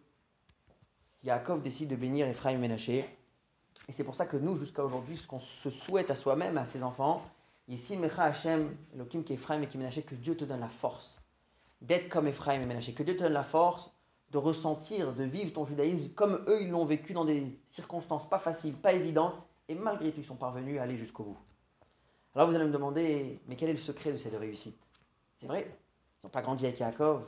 Yaakov 1.23 1.61
décide 1.61 1.89
de 1.89 1.97
bénir 1.97 2.27
Ephraim 2.27 2.51
et 2.51 2.59
Ménaché. 2.59 3.05
Et 3.87 3.91
c'est 3.91 4.03
pour 4.03 4.15
ça 4.15 4.25
que 4.25 4.37
nous, 4.37 4.55
jusqu'à 4.55 4.83
aujourd'hui, 4.83 5.17
ce 5.17 5.25
qu'on 5.25 5.39
se 5.39 5.69
souhaite 5.69 6.11
à 6.11 6.15
soi-même, 6.15 6.57
à 6.57 6.65
ses 6.65 6.83
enfants, 6.83 7.23
ici, 7.67 7.97
Mecha 7.97 8.23
Hashem, 8.23 8.75
Elohim 8.93 9.23
qui 9.23 9.33
Ephraim 9.33 9.61
et 9.61 9.67
qui 9.67 9.77
Ménaché, 9.77 10.01
que 10.01 10.15
Dieu 10.15 10.35
te 10.35 10.45
donne 10.45 10.59
la 10.59 10.69
force 10.69 11.21
d'être 11.81 12.09
comme 12.09 12.27
Ephraim 12.27 12.61
et 12.61 12.65
Ménaché, 12.65 12.93
que 12.93 13.03
Dieu 13.03 13.15
te 13.15 13.23
donne 13.23 13.33
la 13.33 13.43
force 13.43 13.91
de 14.31 14.37
ressentir, 14.37 15.13
de 15.13 15.23
vivre 15.23 15.53
ton 15.53 15.65
judaïsme 15.65 16.09
comme 16.09 16.43
eux, 16.47 16.61
ils 16.61 16.69
l'ont 16.69 16.85
vécu 16.85 17.13
dans 17.13 17.23
des 17.23 17.57
circonstances 17.69 18.27
pas 18.27 18.39
faciles, 18.39 18.73
pas 18.73 18.93
évidentes, 18.93 19.35
et 19.69 19.75
malgré 19.75 20.11
tout, 20.11 20.19
ils 20.19 20.25
sont 20.25 20.35
parvenus 20.35 20.79
à 20.79 20.83
aller 20.83 20.97
jusqu'au 20.97 21.23
bout. 21.23 21.37
Alors 22.35 22.49
vous 22.49 22.55
allez 22.55 22.65
me 22.65 22.71
demander, 22.71 23.39
mais 23.47 23.55
quel 23.55 23.69
est 23.69 23.73
le 23.73 23.79
secret 23.79 24.11
de 24.11 24.17
cette 24.17 24.35
réussite? 24.35 24.77
C'est 25.37 25.47
vrai, 25.47 25.71
ils 26.21 26.25
n'ont 26.25 26.29
pas 26.29 26.41
grandi 26.41 26.65
avec 26.65 26.79
Yaakov, 26.79 27.23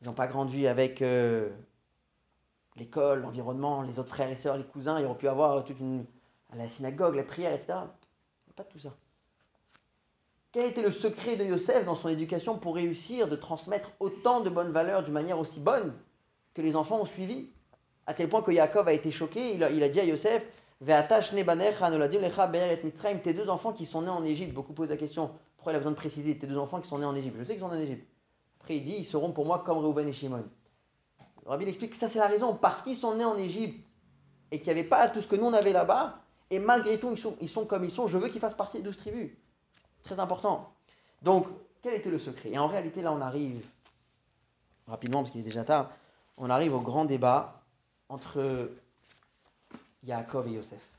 ils 0.00 0.06
n'ont 0.06 0.14
pas 0.14 0.26
grandi 0.26 0.66
avec 0.66 1.02
euh, 1.02 1.50
l'école, 2.76 3.22
l'environnement, 3.22 3.82
les 3.82 3.98
autres 3.98 4.08
frères 4.08 4.30
et 4.30 4.36
sœurs, 4.36 4.56
les 4.56 4.64
cousins, 4.64 5.00
ils 5.00 5.06
auraient 5.06 5.18
pu 5.18 5.28
avoir 5.28 5.64
toute 5.64 5.80
une. 5.80 6.04
la 6.54 6.68
synagogue, 6.68 7.14
la 7.14 7.24
prière, 7.24 7.52
etc. 7.52 7.78
Pas 8.54 8.64
tout 8.64 8.78
ça. 8.78 8.94
Quel 10.50 10.64
était 10.70 10.80
le 10.80 10.90
secret 10.90 11.36
de 11.36 11.44
Yosef 11.44 11.84
dans 11.84 11.94
son 11.94 12.08
éducation 12.08 12.56
pour 12.56 12.76
réussir 12.76 13.28
de 13.28 13.36
transmettre 13.36 13.90
autant 14.00 14.40
de 14.40 14.48
bonnes 14.48 14.72
valeurs 14.72 15.02
d'une 15.02 15.12
manière 15.12 15.38
aussi 15.38 15.60
bonne 15.60 15.92
que 16.54 16.62
les 16.62 16.76
enfants 16.76 16.98
ont 16.98 17.04
suivi? 17.04 17.50
À 18.06 18.14
tel 18.14 18.30
point 18.30 18.40
que 18.40 18.50
Yaakov 18.50 18.88
a 18.88 18.94
été 18.94 19.10
choqué, 19.10 19.54
il 19.54 19.62
a, 19.62 19.70
il 19.70 19.82
a 19.82 19.90
dit 19.90 20.00
à 20.00 20.04
Yosef 20.04 20.46
tes 23.22 23.34
deux 23.34 23.50
enfants 23.50 23.72
qui 23.72 23.84
sont 23.84 24.02
nés 24.02 24.08
en 24.08 24.24
Égypte. 24.24 24.54
Beaucoup 24.54 24.72
posent 24.72 24.88
la 24.88 24.96
question 24.96 25.30
pourquoi 25.56 25.72
il 25.72 25.76
a 25.76 25.78
besoin 25.80 25.92
de 25.92 25.96
préciser 25.96 26.38
tes 26.38 26.46
deux 26.46 26.58
enfants 26.58 26.80
qui 26.80 26.88
sont 26.88 26.98
nés 26.98 27.04
en 27.04 27.14
Égypte? 27.14 27.36
Je 27.38 27.44
sais 27.44 27.52
qu'ils 27.54 27.60
sont 27.60 27.68
nés 27.68 27.76
en 27.76 27.80
Égypte. 27.80 28.06
Après, 28.60 28.76
il 28.76 28.82
dit 28.82 28.94
ils 28.98 29.04
seront 29.04 29.32
pour 29.32 29.44
moi 29.44 29.62
comme 29.66 29.78
Reuven 29.78 30.08
et 30.08 30.12
Shimon. 30.12 30.44
Rabbi 31.46 31.64
explique 31.64 31.92
que 31.92 31.96
ça, 31.96 32.08
c'est 32.08 32.18
la 32.18 32.26
raison. 32.26 32.54
Parce 32.54 32.82
qu'ils 32.82 32.96
sont 32.96 33.14
nés 33.14 33.24
en 33.24 33.36
Égypte, 33.36 33.86
et 34.50 34.58
qui 34.58 34.68
n'avaient 34.68 34.84
pas 34.84 35.08
tout 35.08 35.20
ce 35.20 35.26
que 35.26 35.36
nous 35.36 35.46
on 35.46 35.52
avait 35.52 35.72
là-bas, 35.72 36.20
et 36.50 36.58
malgré 36.58 36.98
tout, 36.98 37.10
ils 37.10 37.18
sont, 37.18 37.36
ils 37.40 37.48
sont 37.48 37.64
comme 37.64 37.84
ils 37.84 37.90
sont, 37.90 38.06
je 38.06 38.18
veux 38.18 38.28
qu'ils 38.28 38.40
fassent 38.40 38.54
partie 38.54 38.78
des 38.78 38.82
douze 38.84 38.96
tribus. 38.96 39.32
Très 40.04 40.20
important. 40.20 40.72
Donc, 41.22 41.46
quel 41.82 41.94
était 41.94 42.10
le 42.10 42.18
secret? 42.18 42.50
Et 42.50 42.58
en 42.58 42.68
réalité, 42.68 43.02
là, 43.02 43.12
on 43.12 43.20
arrive, 43.20 43.64
rapidement, 44.86 45.20
parce 45.20 45.30
qu'il 45.30 45.40
est 45.40 45.44
déjà 45.44 45.64
tard, 45.64 45.90
on 46.36 46.50
arrive 46.50 46.74
au 46.74 46.80
grand 46.80 47.04
débat 47.04 47.62
entre 48.08 48.70
Yaakov 50.04 50.46
et 50.48 50.52
Yosef. 50.52 50.90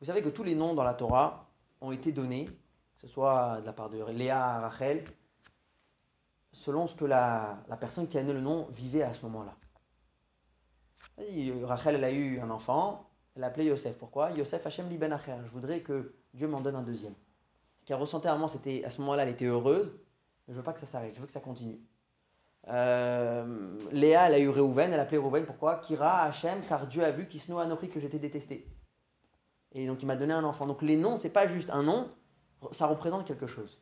Vous 0.00 0.06
savez 0.06 0.22
que 0.22 0.28
tous 0.28 0.44
les 0.44 0.54
noms 0.54 0.74
dans 0.74 0.84
la 0.84 0.94
Torah 0.94 1.46
ont 1.80 1.92
été 1.92 2.12
donnés, 2.12 2.44
que 2.44 3.00
ce 3.00 3.08
soit 3.08 3.60
de 3.60 3.66
la 3.66 3.72
part 3.72 3.88
de 3.88 4.04
Léa, 4.10 4.60
Rachel, 4.60 5.04
selon 6.58 6.88
ce 6.88 6.96
que 6.96 7.04
la, 7.04 7.62
la 7.68 7.76
personne 7.76 8.08
qui 8.08 8.18
a 8.18 8.22
donné 8.22 8.32
le 8.32 8.40
nom 8.40 8.66
vivait 8.70 9.02
à 9.02 9.14
ce 9.14 9.22
moment-là. 9.26 9.54
Rachel, 11.64 11.94
elle 11.94 12.04
a 12.04 12.10
eu 12.10 12.40
un 12.40 12.50
enfant, 12.50 13.08
elle 13.34 13.42
l'a 13.42 13.46
appelé 13.48 13.66
Yosef. 13.66 13.96
Pourquoi? 13.96 14.32
Yosef 14.32 14.66
Hachem 14.66 14.88
Liben 14.88 15.12
Acher. 15.12 15.36
Je 15.44 15.50
voudrais 15.50 15.80
que 15.80 16.14
Dieu 16.34 16.48
m'en 16.48 16.60
donne 16.60 16.74
un 16.74 16.82
deuxième. 16.82 17.14
Ce 17.80 17.86
qu'elle 17.86 17.96
ressentait 17.96 18.28
à 18.28 18.34
moment, 18.34 18.48
c'était 18.48 18.84
à 18.84 18.90
ce 18.90 19.00
moment-là, 19.00 19.22
elle 19.22 19.28
était 19.28 19.44
heureuse, 19.44 19.94
mais 20.46 20.54
je 20.54 20.58
veux 20.58 20.64
pas 20.64 20.72
que 20.72 20.80
ça 20.80 20.86
s'arrête, 20.86 21.14
je 21.14 21.20
veux 21.20 21.26
que 21.26 21.32
ça 21.32 21.40
continue. 21.40 21.80
Euh, 22.66 23.78
Léa, 23.92 24.26
elle 24.26 24.34
a 24.34 24.38
eu 24.40 24.48
Réhouven, 24.48 24.92
elle 24.92 24.98
a 24.98 25.04
appelé 25.04 25.18
Réhouven, 25.18 25.46
pourquoi? 25.46 25.76
Kira 25.76 26.22
Hachem, 26.24 26.62
car 26.68 26.88
Dieu 26.88 27.04
a 27.04 27.12
vu 27.12 27.28
Kisno 27.28 27.58
Anochi 27.58 27.88
que 27.88 28.00
j'étais 28.00 28.18
détesté. 28.18 28.66
Et 29.72 29.86
donc 29.86 30.02
il 30.02 30.06
m'a 30.06 30.16
donné 30.16 30.32
un 30.32 30.44
enfant. 30.44 30.66
Donc 30.66 30.82
les 30.82 30.96
noms, 30.96 31.16
c'est 31.16 31.30
pas 31.30 31.46
juste 31.46 31.70
un 31.70 31.84
nom, 31.84 32.10
ça 32.72 32.86
représente 32.86 33.24
quelque 33.24 33.46
chose. 33.46 33.80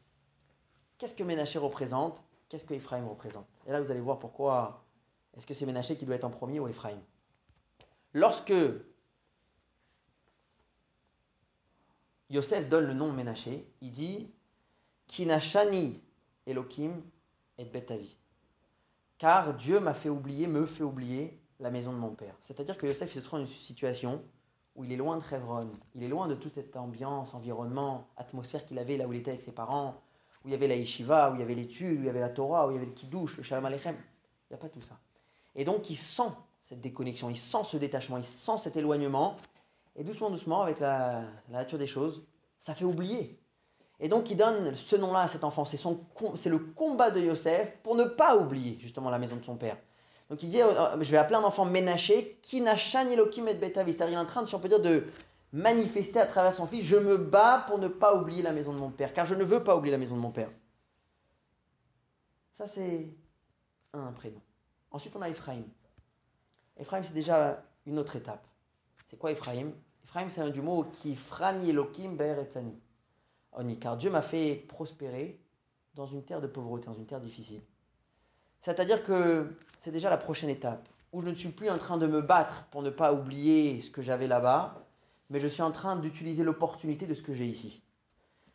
Qu'est-ce 0.99 1.15
que 1.15 1.25
Ménaché 1.25 1.59
représente? 1.59 2.23
Qu'est-ce 2.49 2.65
que 2.65 2.75
Ephraim 2.75 3.07
représente? 3.07 3.47
Et 3.67 3.73
là, 3.73 3.81
vous 3.81 3.91
allez 3.91 4.01
voir 4.01 4.19
pourquoi. 4.19 4.85
Est-ce 5.37 5.47
que 5.47 5.55
c'est 5.55 5.67
Ménaché 5.67 5.97
qui 5.97 6.07
doit 6.07 6.15
être 6.15 6.25
en 6.25 6.31
premier 6.31 6.61
ou 6.61 6.69
Ephraim? 6.69 6.99
Lorsque 8.13 8.55
Yosef 12.31 12.69
donne 12.69 12.87
le 12.87 12.95
nom 12.95 13.09
de 13.09 13.13
Ménaché, 13.13 13.69
il 13.81 13.91
dit 13.91 14.31
Kinashani 15.07 16.03
Elohim 16.47 17.03
et 17.59 17.65
Betavi. 17.65 18.17
Car 19.19 19.55
Dieu 19.55 19.81
m'a 19.81 19.95
fait 19.95 20.09
oublier, 20.09 20.47
me 20.47 20.67
fait 20.67 20.83
oublier 20.83 21.41
la 21.59 21.71
maison 21.71 21.93
de 21.93 21.99
mon 21.99 22.15
père. 22.15 22.37
C'est-à-dire 22.41 22.77
que 22.77 22.87
Yosef 22.87 23.13
se 23.13 23.21
trouve 23.21 23.41
dans 23.41 23.47
une 23.47 23.53
situation 23.53 24.23
où 24.75 24.85
il 24.85 24.93
est 24.93 24.97
loin 24.97 25.17
de 25.17 25.23
Révron, 25.23 25.71
il 25.95 26.03
est 26.03 26.09
loin 26.09 26.29
de 26.29 26.35
toute 26.35 26.55
cette 26.55 26.77
ambiance, 26.77 27.33
environnement, 27.33 28.09
atmosphère 28.17 28.65
qu'il 28.67 28.79
avait 28.79 28.99
là 28.99 29.07
où 29.07 29.13
il 29.13 29.21
était 29.21 29.31
avec 29.31 29.41
ses 29.41 29.53
parents, 29.53 29.95
où 30.47 30.49
il 30.49 30.53
y 30.53 30.55
avait 30.55 30.69
la 30.69 30.77
yeshiva, 30.77 31.33
où 31.33 31.35
il 31.35 31.41
y 31.41 31.43
avait 31.43 31.57
l'étude, 31.57 31.99
où 31.99 32.03
il 32.03 32.07
y 32.07 32.09
avait 32.09 32.21
la 32.21 32.29
Torah, 32.29 32.69
où 32.69 32.71
il 32.71 32.75
y 32.75 32.77
avait 32.77 32.87
le 32.87 32.93
kiddush, 32.93 33.37
le 33.37 33.43
shalom 33.43 33.67
aleichem. 33.67 33.97
Il 34.49 34.53
n'y 34.53 34.55
a 34.55 34.59
pas 34.61 34.69
tout 34.69 34.81
ça. 34.81 34.97
Et 35.57 35.65
donc 35.65 35.91
il 35.91 35.97
sent 35.97 36.31
cette 36.63 36.81
déconnexion, 36.81 37.29
il 37.29 37.37
sent 37.37 37.65
ce 37.65 37.77
détachement, 37.77 38.17
il 38.17 38.25
sent 38.25 38.59
cet 38.63 38.77
éloignement. 38.77 39.37
Et 39.97 40.05
doucement, 40.05 40.31
doucement, 40.31 40.63
avec 40.63 40.79
la, 40.79 41.23
nature 41.49 41.79
des 41.79 41.89
choses, 41.89 42.23
ça 42.61 42.75
fait 42.75 42.85
oublier. 42.85 43.37
Et 43.99 44.09
donc 44.09 44.31
il 44.31 44.37
donne 44.37 44.75
ce 44.77 44.95
nom-là 44.95 45.21
à 45.21 45.29
cet 45.29 45.43
enfant. 45.43 45.65
C'est 45.65 46.49
le 46.49 46.59
combat 46.59 47.11
de 47.11 47.21
Yosef 47.21 47.73
pour 47.83 47.97
ne 47.97 48.05
pas 48.05 48.37
oublier 48.37 48.79
justement 48.79 49.11
la 49.11 49.19
maison 49.19 49.37
de 49.37 49.45
son 49.45 49.57
père. 49.57 49.77
Donc 50.31 50.43
il 50.43 50.49
dit, 50.49 50.63
euh, 50.63 51.03
je 51.03 51.11
vais 51.11 51.19
appeler 51.19 51.37
un 51.37 51.45
enfant 51.45 51.65
ménaché, 51.65 52.39
qui 52.43 52.61
n'a 52.61 52.75
Elohim 52.75 53.47
et 53.49 53.55
Betavi. 53.55 53.93
C'est-à-dire 53.93 54.15
il 54.15 54.19
est 54.19 54.23
en 54.23 54.27
train, 54.27 54.45
si 54.45 54.55
on 54.55 54.61
peut 54.61 54.69
dire, 54.69 54.81
de 54.81 55.05
manifester 55.53 56.21
à 56.21 56.27
travers 56.27 56.55
son 56.55 56.67
fils, 56.67 56.85
je 56.85 56.97
me 56.97 57.17
bats 57.17 57.65
pour 57.67 57.79
ne 57.79 57.89
pas 57.89 58.15
oublier 58.15 58.43
la 58.43 58.53
maison 58.53 58.73
de 58.73 58.79
mon 58.79 58.91
père, 58.91 59.13
car 59.13 59.27
je 59.27 59.35
ne 59.35 59.45
veux 59.45 59.63
pas 59.63 59.77
oublier 59.77 59.93
la 59.93 59.99
maison 59.99 60.17
de 60.17 60.21
mon 60.21 60.31
père. 60.31 60.51
Ça 62.53 62.67
c'est 62.67 63.09
un 63.93 64.13
prénom. 64.13 64.41
Ensuite 64.91 65.15
on 65.17 65.23
a 65.23 65.29
Ephraim. 65.29 65.65
Ephraim 66.77 67.03
c'est 67.03 67.15
déjà 67.15 67.63
une 67.87 67.99
autre 67.99 68.17
étape. 68.17 68.47
C'est 69.07 69.19
quoi 69.19 69.31
Ephraim? 69.31 69.73
Ephraim 70.05 70.29
c'est 70.29 70.41
un 70.41 70.51
du 70.51 70.63
mot 70.63 70.85
qui 70.85 71.17
frani 71.17 71.71
Elohim 71.71 72.17
ber 72.17 72.39
etzani. 72.39 72.79
Car 73.81 73.97
Dieu 73.97 74.11
m'a 74.11 74.21
fait 74.21 74.67
prospérer 74.69 75.41
dans 75.95 76.07
une 76.07 76.23
terre 76.23 76.43
de 76.43 76.47
pauvreté, 76.47 76.87
dans 76.87 76.95
une 76.95 77.07
terre 77.07 77.21
difficile. 77.23 77.63
C'est-à-dire 78.61 79.03
que 79.03 79.57
c'est 79.79 79.93
déjà 79.93 80.11
la 80.11 80.19
prochaine 80.19 80.51
étape, 80.51 80.87
où 81.13 81.23
je 81.23 81.31
ne 81.31 81.35
suis 81.35 81.49
plus 81.49 81.71
en 81.71 81.79
train 81.79 81.97
de 81.97 82.07
me 82.07 82.21
battre 82.21 82.65
pour 82.71 82.83
ne 82.83 82.91
pas 82.91 83.15
oublier 83.15 83.81
ce 83.81 83.91
que 83.91 84.03
j'avais 84.03 84.27
là-bas, 84.27 84.86
mais 85.31 85.41
je 85.41 85.49
suis 85.49 85.63
en 85.63 85.71
train 85.71 85.97
d'utiliser 85.97 86.45
l'opportunité 86.45 87.07
de 87.07 87.15
ce 87.15 87.23
que 87.23 87.35
j'ai 87.35 87.47
ici. 87.47 87.83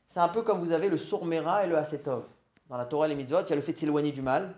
C'est 0.08 0.20
un 0.20 0.30
peu 0.30 0.42
comme 0.42 0.60
vous 0.60 0.72
avez 0.72 0.90
le 0.90 0.98
sourmera 0.98 1.66
et 1.66 1.70
le 1.70 1.78
asetov. 1.78 2.26
Dans 2.70 2.78
la 2.78 2.86
Torah 2.86 3.06
et 3.06 3.10
les 3.10 3.16
mitzvot, 3.16 3.42
il 3.42 3.50
y 3.50 3.54
a 3.54 3.56
le 3.56 3.62
fait 3.62 3.74
de 3.74 3.78
s'éloigner 3.78 4.12
du 4.12 4.22
mal, 4.22 4.56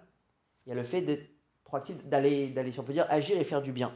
il 0.65 0.69
y 0.69 0.71
a 0.71 0.75
le 0.75 0.83
fait 0.83 1.01
d'être 1.01 1.29
proactif, 1.63 2.03
d'aller, 2.05 2.49
d'aller, 2.49 2.71
si 2.71 2.79
on 2.79 2.83
peut 2.83 2.93
dire, 2.93 3.07
agir 3.09 3.37
et 3.37 3.43
faire 3.43 3.61
du 3.61 3.71
bien. 3.71 3.93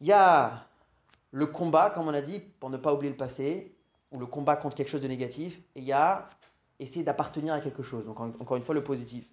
Il 0.00 0.06
y 0.06 0.12
a 0.12 0.66
le 1.30 1.46
combat, 1.46 1.90
comme 1.90 2.08
on 2.08 2.14
a 2.14 2.20
dit, 2.20 2.40
pour 2.40 2.70
ne 2.70 2.76
pas 2.76 2.92
oublier 2.92 3.10
le 3.10 3.16
passé, 3.16 3.76
ou 4.10 4.18
le 4.18 4.26
combat 4.26 4.56
contre 4.56 4.76
quelque 4.76 4.88
chose 4.88 5.00
de 5.00 5.08
négatif, 5.08 5.58
et 5.74 5.80
il 5.80 5.84
y 5.84 5.92
a 5.92 6.28
essayer 6.78 7.04
d'appartenir 7.04 7.54
à 7.54 7.60
quelque 7.60 7.82
chose. 7.82 8.04
Donc 8.04 8.20
encore 8.20 8.56
une 8.56 8.64
fois, 8.64 8.74
le 8.74 8.84
positif. 8.84 9.24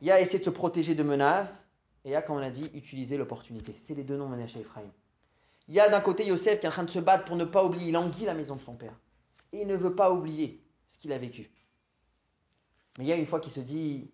Il 0.00 0.06
y 0.06 0.10
a 0.10 0.20
essayer 0.20 0.38
de 0.38 0.44
se 0.44 0.50
protéger 0.50 0.94
de 0.94 1.02
menaces, 1.02 1.68
et 2.04 2.10
il 2.10 2.12
y 2.12 2.14
a, 2.14 2.22
comme 2.22 2.36
on 2.36 2.40
l'a 2.40 2.50
dit, 2.50 2.70
utiliser 2.74 3.18
l'opportunité. 3.18 3.74
C'est 3.84 3.94
les 3.94 4.04
deux 4.04 4.16
noms 4.16 4.28
menés 4.28 4.48
chez 4.48 4.60
Ephraim. 4.60 4.90
Il 5.70 5.76
y 5.76 5.78
a 5.78 5.88
d'un 5.88 6.00
côté 6.00 6.26
Yosef 6.26 6.58
qui 6.58 6.66
est 6.66 6.68
en 6.68 6.72
train 6.72 6.82
de 6.82 6.90
se 6.90 6.98
battre 6.98 7.24
pour 7.24 7.36
ne 7.36 7.44
pas 7.44 7.64
oublier, 7.64 7.90
il 7.90 7.96
anguille 7.96 8.24
la 8.24 8.34
maison 8.34 8.56
de 8.56 8.60
son 8.60 8.74
père. 8.74 8.98
Et 9.52 9.62
il 9.62 9.68
ne 9.68 9.76
veut 9.76 9.94
pas 9.94 10.10
oublier 10.10 10.60
ce 10.88 10.98
qu'il 10.98 11.12
a 11.12 11.18
vécu. 11.18 11.48
Mais 12.98 13.04
il 13.04 13.06
y 13.06 13.12
a 13.12 13.16
une 13.16 13.24
fois 13.24 13.38
qu'il 13.38 13.52
se 13.52 13.60
dit, 13.60 14.10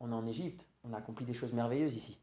on 0.00 0.10
est 0.10 0.14
en 0.14 0.26
Égypte, 0.26 0.66
on 0.84 0.94
a 0.94 0.96
accompli 0.96 1.26
des 1.26 1.34
choses 1.34 1.52
merveilleuses 1.52 1.94
ici. 1.94 2.18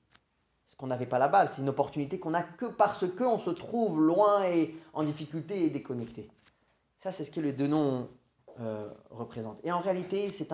Ce 0.66 0.76
qu'on 0.76 0.88
n'avait 0.88 1.06
pas 1.06 1.20
là-bas, 1.20 1.46
c'est 1.46 1.62
une 1.62 1.70
opportunité 1.70 2.18
qu'on 2.18 2.34
a 2.34 2.42
que 2.42 2.66
parce 2.66 3.06
qu'on 3.16 3.38
se 3.38 3.52
trouve 3.52 4.02
loin 4.02 4.44
et 4.46 4.76
en 4.94 5.04
difficulté 5.04 5.68
et 5.68 5.70
déconnecté. 5.70 6.32
Ça, 6.98 7.12
c'est 7.12 7.26
ce 7.26 7.30
que 7.30 7.42
les 7.42 7.54
deux 7.54 7.68
noms 7.68 8.10
euh, 8.60 8.92
représentent. 9.12 9.60
Et 9.64 9.72
en 9.72 9.82
réalité, 9.82 10.30
c'est 10.30 10.48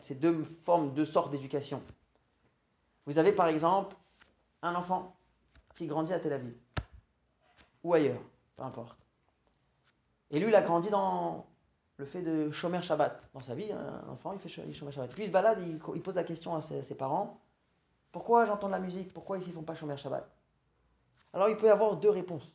c'est 0.00 0.18
deux 0.18 0.42
formes, 0.64 0.92
deux 0.94 1.04
sortes 1.04 1.30
d'éducation. 1.30 1.80
Vous 3.06 3.18
avez 3.18 3.30
par 3.30 3.46
exemple 3.46 3.94
un 4.62 4.74
enfant 4.74 5.14
qui 5.76 5.86
grandit 5.86 6.12
à 6.12 6.18
Tel 6.18 6.32
Aviv 6.32 6.54
ou 7.82 7.94
ailleurs, 7.94 8.20
peu 8.56 8.62
importe. 8.62 8.98
Et 10.30 10.38
lui, 10.38 10.48
il 10.48 10.54
a 10.54 10.62
grandi 10.62 10.88
dans 10.90 11.46
le 11.96 12.06
fait 12.06 12.22
de 12.22 12.50
chômer 12.50 12.80
Shabbat. 12.80 13.30
Dans 13.34 13.40
sa 13.40 13.54
vie, 13.54 13.70
un 13.70 14.08
enfant, 14.08 14.32
il 14.32 14.38
fait 14.38 14.48
chômer 14.48 14.92
Shabbat. 14.92 15.10
Puis 15.10 15.24
il 15.24 15.26
se 15.26 15.32
balade, 15.32 15.62
il, 15.62 15.78
pose 15.78 16.14
la 16.14 16.24
question 16.24 16.54
à 16.54 16.60
ses, 16.60 16.94
parents 16.94 17.38
pourquoi 18.10 18.44
j'entends 18.44 18.66
de 18.66 18.72
la 18.72 18.78
musique? 18.78 19.14
Pourquoi 19.14 19.38
ils 19.38 19.46
ne 19.46 19.52
font 19.52 19.62
pas 19.62 19.74
chômer 19.74 19.96
Shabbat? 19.96 20.28
Alors 21.32 21.48
il 21.48 21.56
peut 21.56 21.66
y 21.66 21.70
avoir 21.70 21.96
deux 21.96 22.10
réponses. 22.10 22.54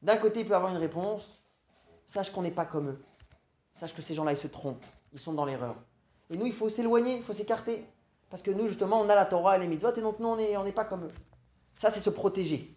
D'un 0.00 0.16
côté, 0.16 0.40
il 0.40 0.46
peut 0.46 0.54
avoir 0.54 0.70
une 0.70 0.78
réponse 0.78 1.42
sache 2.06 2.30
qu'on 2.30 2.42
n'est 2.42 2.52
pas 2.52 2.66
comme 2.66 2.90
eux. 2.90 3.02
Sache 3.74 3.92
que 3.92 4.00
ces 4.00 4.14
gens-là, 4.14 4.32
ils 4.32 4.36
se 4.36 4.46
trompent. 4.46 4.84
Ils 5.12 5.18
sont 5.18 5.32
dans 5.32 5.44
l'erreur. 5.44 5.74
Et 6.30 6.36
nous, 6.36 6.46
il 6.46 6.52
faut 6.52 6.68
s'éloigner, 6.68 7.16
il 7.16 7.22
faut 7.22 7.32
s'écarter. 7.32 7.84
Parce 8.30 8.42
que 8.42 8.52
nous, 8.52 8.68
justement, 8.68 9.00
on 9.00 9.08
a 9.08 9.14
la 9.16 9.26
Torah 9.26 9.56
et 9.56 9.60
les 9.60 9.66
mitzvot, 9.66 9.92
et 9.92 10.00
donc 10.00 10.20
nous, 10.20 10.28
on 10.28 10.64
n'est 10.64 10.72
pas 10.72 10.84
comme 10.84 11.04
eux. 11.04 11.12
Ça, 11.74 11.90
c'est 11.90 12.00
se 12.00 12.10
protéger. 12.10 12.75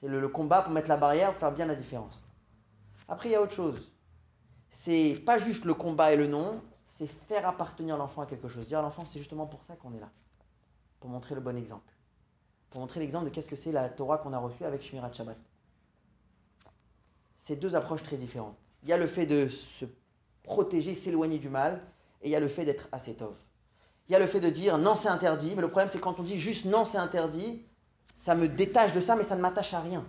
C'est 0.00 0.08
le, 0.08 0.28
combat 0.28 0.62
pour 0.62 0.72
mettre 0.72 0.88
la 0.88 0.96
barrière, 0.96 1.34
faire 1.34 1.52
bien 1.52 1.66
la 1.66 1.74
différence. 1.74 2.22
Après, 3.08 3.28
il 3.28 3.32
y 3.32 3.34
a 3.34 3.42
autre 3.42 3.54
chose. 3.54 3.92
C'est 4.70 5.14
pas 5.26 5.38
juste 5.38 5.64
le 5.64 5.74
combat 5.74 6.12
et 6.12 6.16
le 6.16 6.26
nom, 6.26 6.60
c'est 6.84 7.06
faire 7.06 7.48
appartenir 7.48 7.96
l'enfant 7.96 8.22
à 8.22 8.26
quelque 8.26 8.48
chose. 8.48 8.66
Dire 8.66 8.78
à 8.78 8.82
l'enfant, 8.82 9.04
c'est 9.04 9.18
justement 9.18 9.46
pour 9.46 9.64
ça 9.64 9.74
qu'on 9.76 9.92
est 9.94 10.00
là. 10.00 10.10
Pour 11.00 11.10
montrer 11.10 11.34
le 11.34 11.40
bon 11.40 11.56
exemple. 11.56 11.92
Pour 12.70 12.80
montrer 12.80 13.00
l'exemple 13.00 13.24
de 13.24 13.30
qu'est-ce 13.30 13.48
que 13.48 13.56
c'est 13.56 13.72
la 13.72 13.88
Torah 13.88 14.18
qu'on 14.18 14.32
a 14.32 14.38
reçue 14.38 14.64
avec 14.64 14.82
Shmirat 14.82 15.12
Shabbat 15.12 15.38
c'est 17.48 17.56
deux 17.56 17.74
approches 17.74 18.02
très 18.02 18.18
différentes. 18.18 18.58
Il 18.82 18.90
y 18.90 18.92
a 18.92 18.98
le 18.98 19.06
fait 19.06 19.24
de 19.24 19.48
se 19.48 19.86
protéger, 20.42 20.92
s'éloigner 20.92 21.38
du 21.38 21.48
mal, 21.48 21.80
et 22.20 22.28
il 22.28 22.30
y 22.30 22.36
a 22.36 22.40
le 22.40 22.48
fait 22.48 22.66
d'être 22.66 22.88
assez 22.92 23.14
tov. 23.14 23.34
Il 24.06 24.12
y 24.12 24.14
a 24.14 24.18
le 24.18 24.26
fait 24.26 24.40
de 24.40 24.50
dire 24.50 24.76
non, 24.76 24.94
c'est 24.94 25.08
interdit, 25.08 25.54
mais 25.56 25.62
le 25.62 25.68
problème 25.68 25.88
c'est 25.88 25.98
quand 25.98 26.20
on 26.20 26.22
dit 26.22 26.38
juste 26.38 26.66
non, 26.66 26.84
c'est 26.84 26.98
interdit, 26.98 27.64
ça 28.18 28.34
me 28.34 28.48
détache 28.48 28.92
de 28.92 29.00
ça, 29.00 29.14
mais 29.14 29.22
ça 29.22 29.36
ne 29.36 29.40
m'attache 29.40 29.72
à 29.74 29.80
rien. 29.80 30.04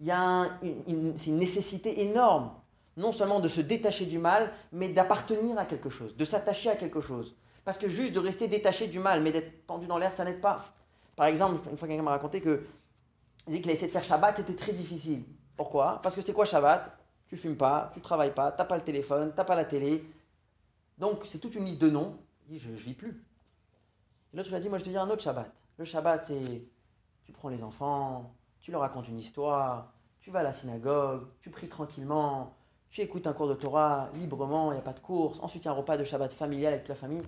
Il 0.00 0.06
y 0.06 0.10
a 0.10 0.48
une, 0.62 1.14
une 1.26 1.38
nécessité 1.38 2.00
énorme, 2.00 2.50
non 2.96 3.12
seulement 3.12 3.40
de 3.40 3.48
se 3.48 3.60
détacher 3.60 4.06
du 4.06 4.18
mal, 4.18 4.50
mais 4.72 4.88
d'appartenir 4.88 5.58
à 5.58 5.66
quelque 5.66 5.90
chose, 5.90 6.16
de 6.16 6.24
s'attacher 6.24 6.70
à 6.70 6.76
quelque 6.76 7.02
chose. 7.02 7.36
Parce 7.62 7.76
que 7.76 7.88
juste 7.88 8.14
de 8.14 8.20
rester 8.20 8.48
détaché 8.48 8.86
du 8.86 8.98
mal, 8.98 9.22
mais 9.22 9.32
d'être 9.32 9.66
pendu 9.66 9.86
dans 9.86 9.98
l'air, 9.98 10.14
ça 10.14 10.24
n'aide 10.24 10.40
pas. 10.40 10.64
Par 11.14 11.26
exemple, 11.26 11.60
une 11.70 11.76
fois 11.76 11.86
quelqu'un 11.86 12.02
m'a 12.02 12.12
raconté 12.12 12.40
que 12.40 12.64
dit 13.46 13.60
qu'il 13.60 13.70
a 13.70 13.74
essayé 13.74 13.86
de 13.86 13.92
faire 13.92 14.02
Shabbat, 14.02 14.38
c'était 14.38 14.56
très 14.56 14.72
difficile. 14.72 15.22
Pourquoi? 15.54 16.00
Parce 16.02 16.16
que 16.16 16.22
c'est 16.22 16.32
quoi 16.32 16.46
Shabbat? 16.46 16.90
Tu 17.28 17.36
fumes 17.36 17.58
pas, 17.58 17.90
tu 17.92 18.00
travailles 18.00 18.34
pas, 18.34 18.50
t'as 18.50 18.64
pas 18.64 18.76
le 18.76 18.82
téléphone, 18.82 19.32
t'as 19.36 19.44
pas 19.44 19.54
la 19.54 19.66
télé. 19.66 20.06
Donc 20.96 21.20
c'est 21.26 21.38
toute 21.38 21.54
une 21.54 21.66
liste 21.66 21.80
de 21.82 21.90
noms. 21.90 22.16
Il 22.48 22.54
dit 22.54 22.58
je, 22.58 22.74
je 22.74 22.84
vis 22.84 22.94
plus. 22.94 23.22
L'autre 24.32 24.48
il 24.50 24.54
a 24.54 24.60
dit 24.60 24.70
moi 24.70 24.78
je 24.78 24.84
te 24.84 24.88
dis 24.88 24.96
un 24.96 25.08
autre 25.10 25.22
Shabbat. 25.22 25.52
Le 25.76 25.84
Shabbat 25.84 26.24
c'est 26.24 26.62
tu 27.24 27.32
prends 27.32 27.48
les 27.48 27.62
enfants, 27.62 28.34
tu 28.60 28.70
leur 28.70 28.80
racontes 28.80 29.08
une 29.08 29.18
histoire, 29.18 29.92
tu 30.20 30.30
vas 30.30 30.40
à 30.40 30.42
la 30.42 30.52
synagogue, 30.52 31.26
tu 31.40 31.50
pries 31.50 31.68
tranquillement, 31.68 32.54
tu 32.90 33.00
écoutes 33.00 33.26
un 33.26 33.32
cours 33.32 33.48
de 33.48 33.54
Torah 33.54 34.10
librement, 34.14 34.70
il 34.72 34.74
n'y 34.74 34.80
a 34.80 34.84
pas 34.84 34.92
de 34.92 35.00
course. 35.00 35.38
Ensuite 35.42 35.64
il 35.64 35.66
y 35.66 35.68
a 35.68 35.72
un 35.72 35.74
repas 35.74 35.96
de 35.96 36.04
Shabbat 36.04 36.32
familial 36.32 36.74
avec 36.74 36.88
la 36.88 36.94
famille. 36.94 37.22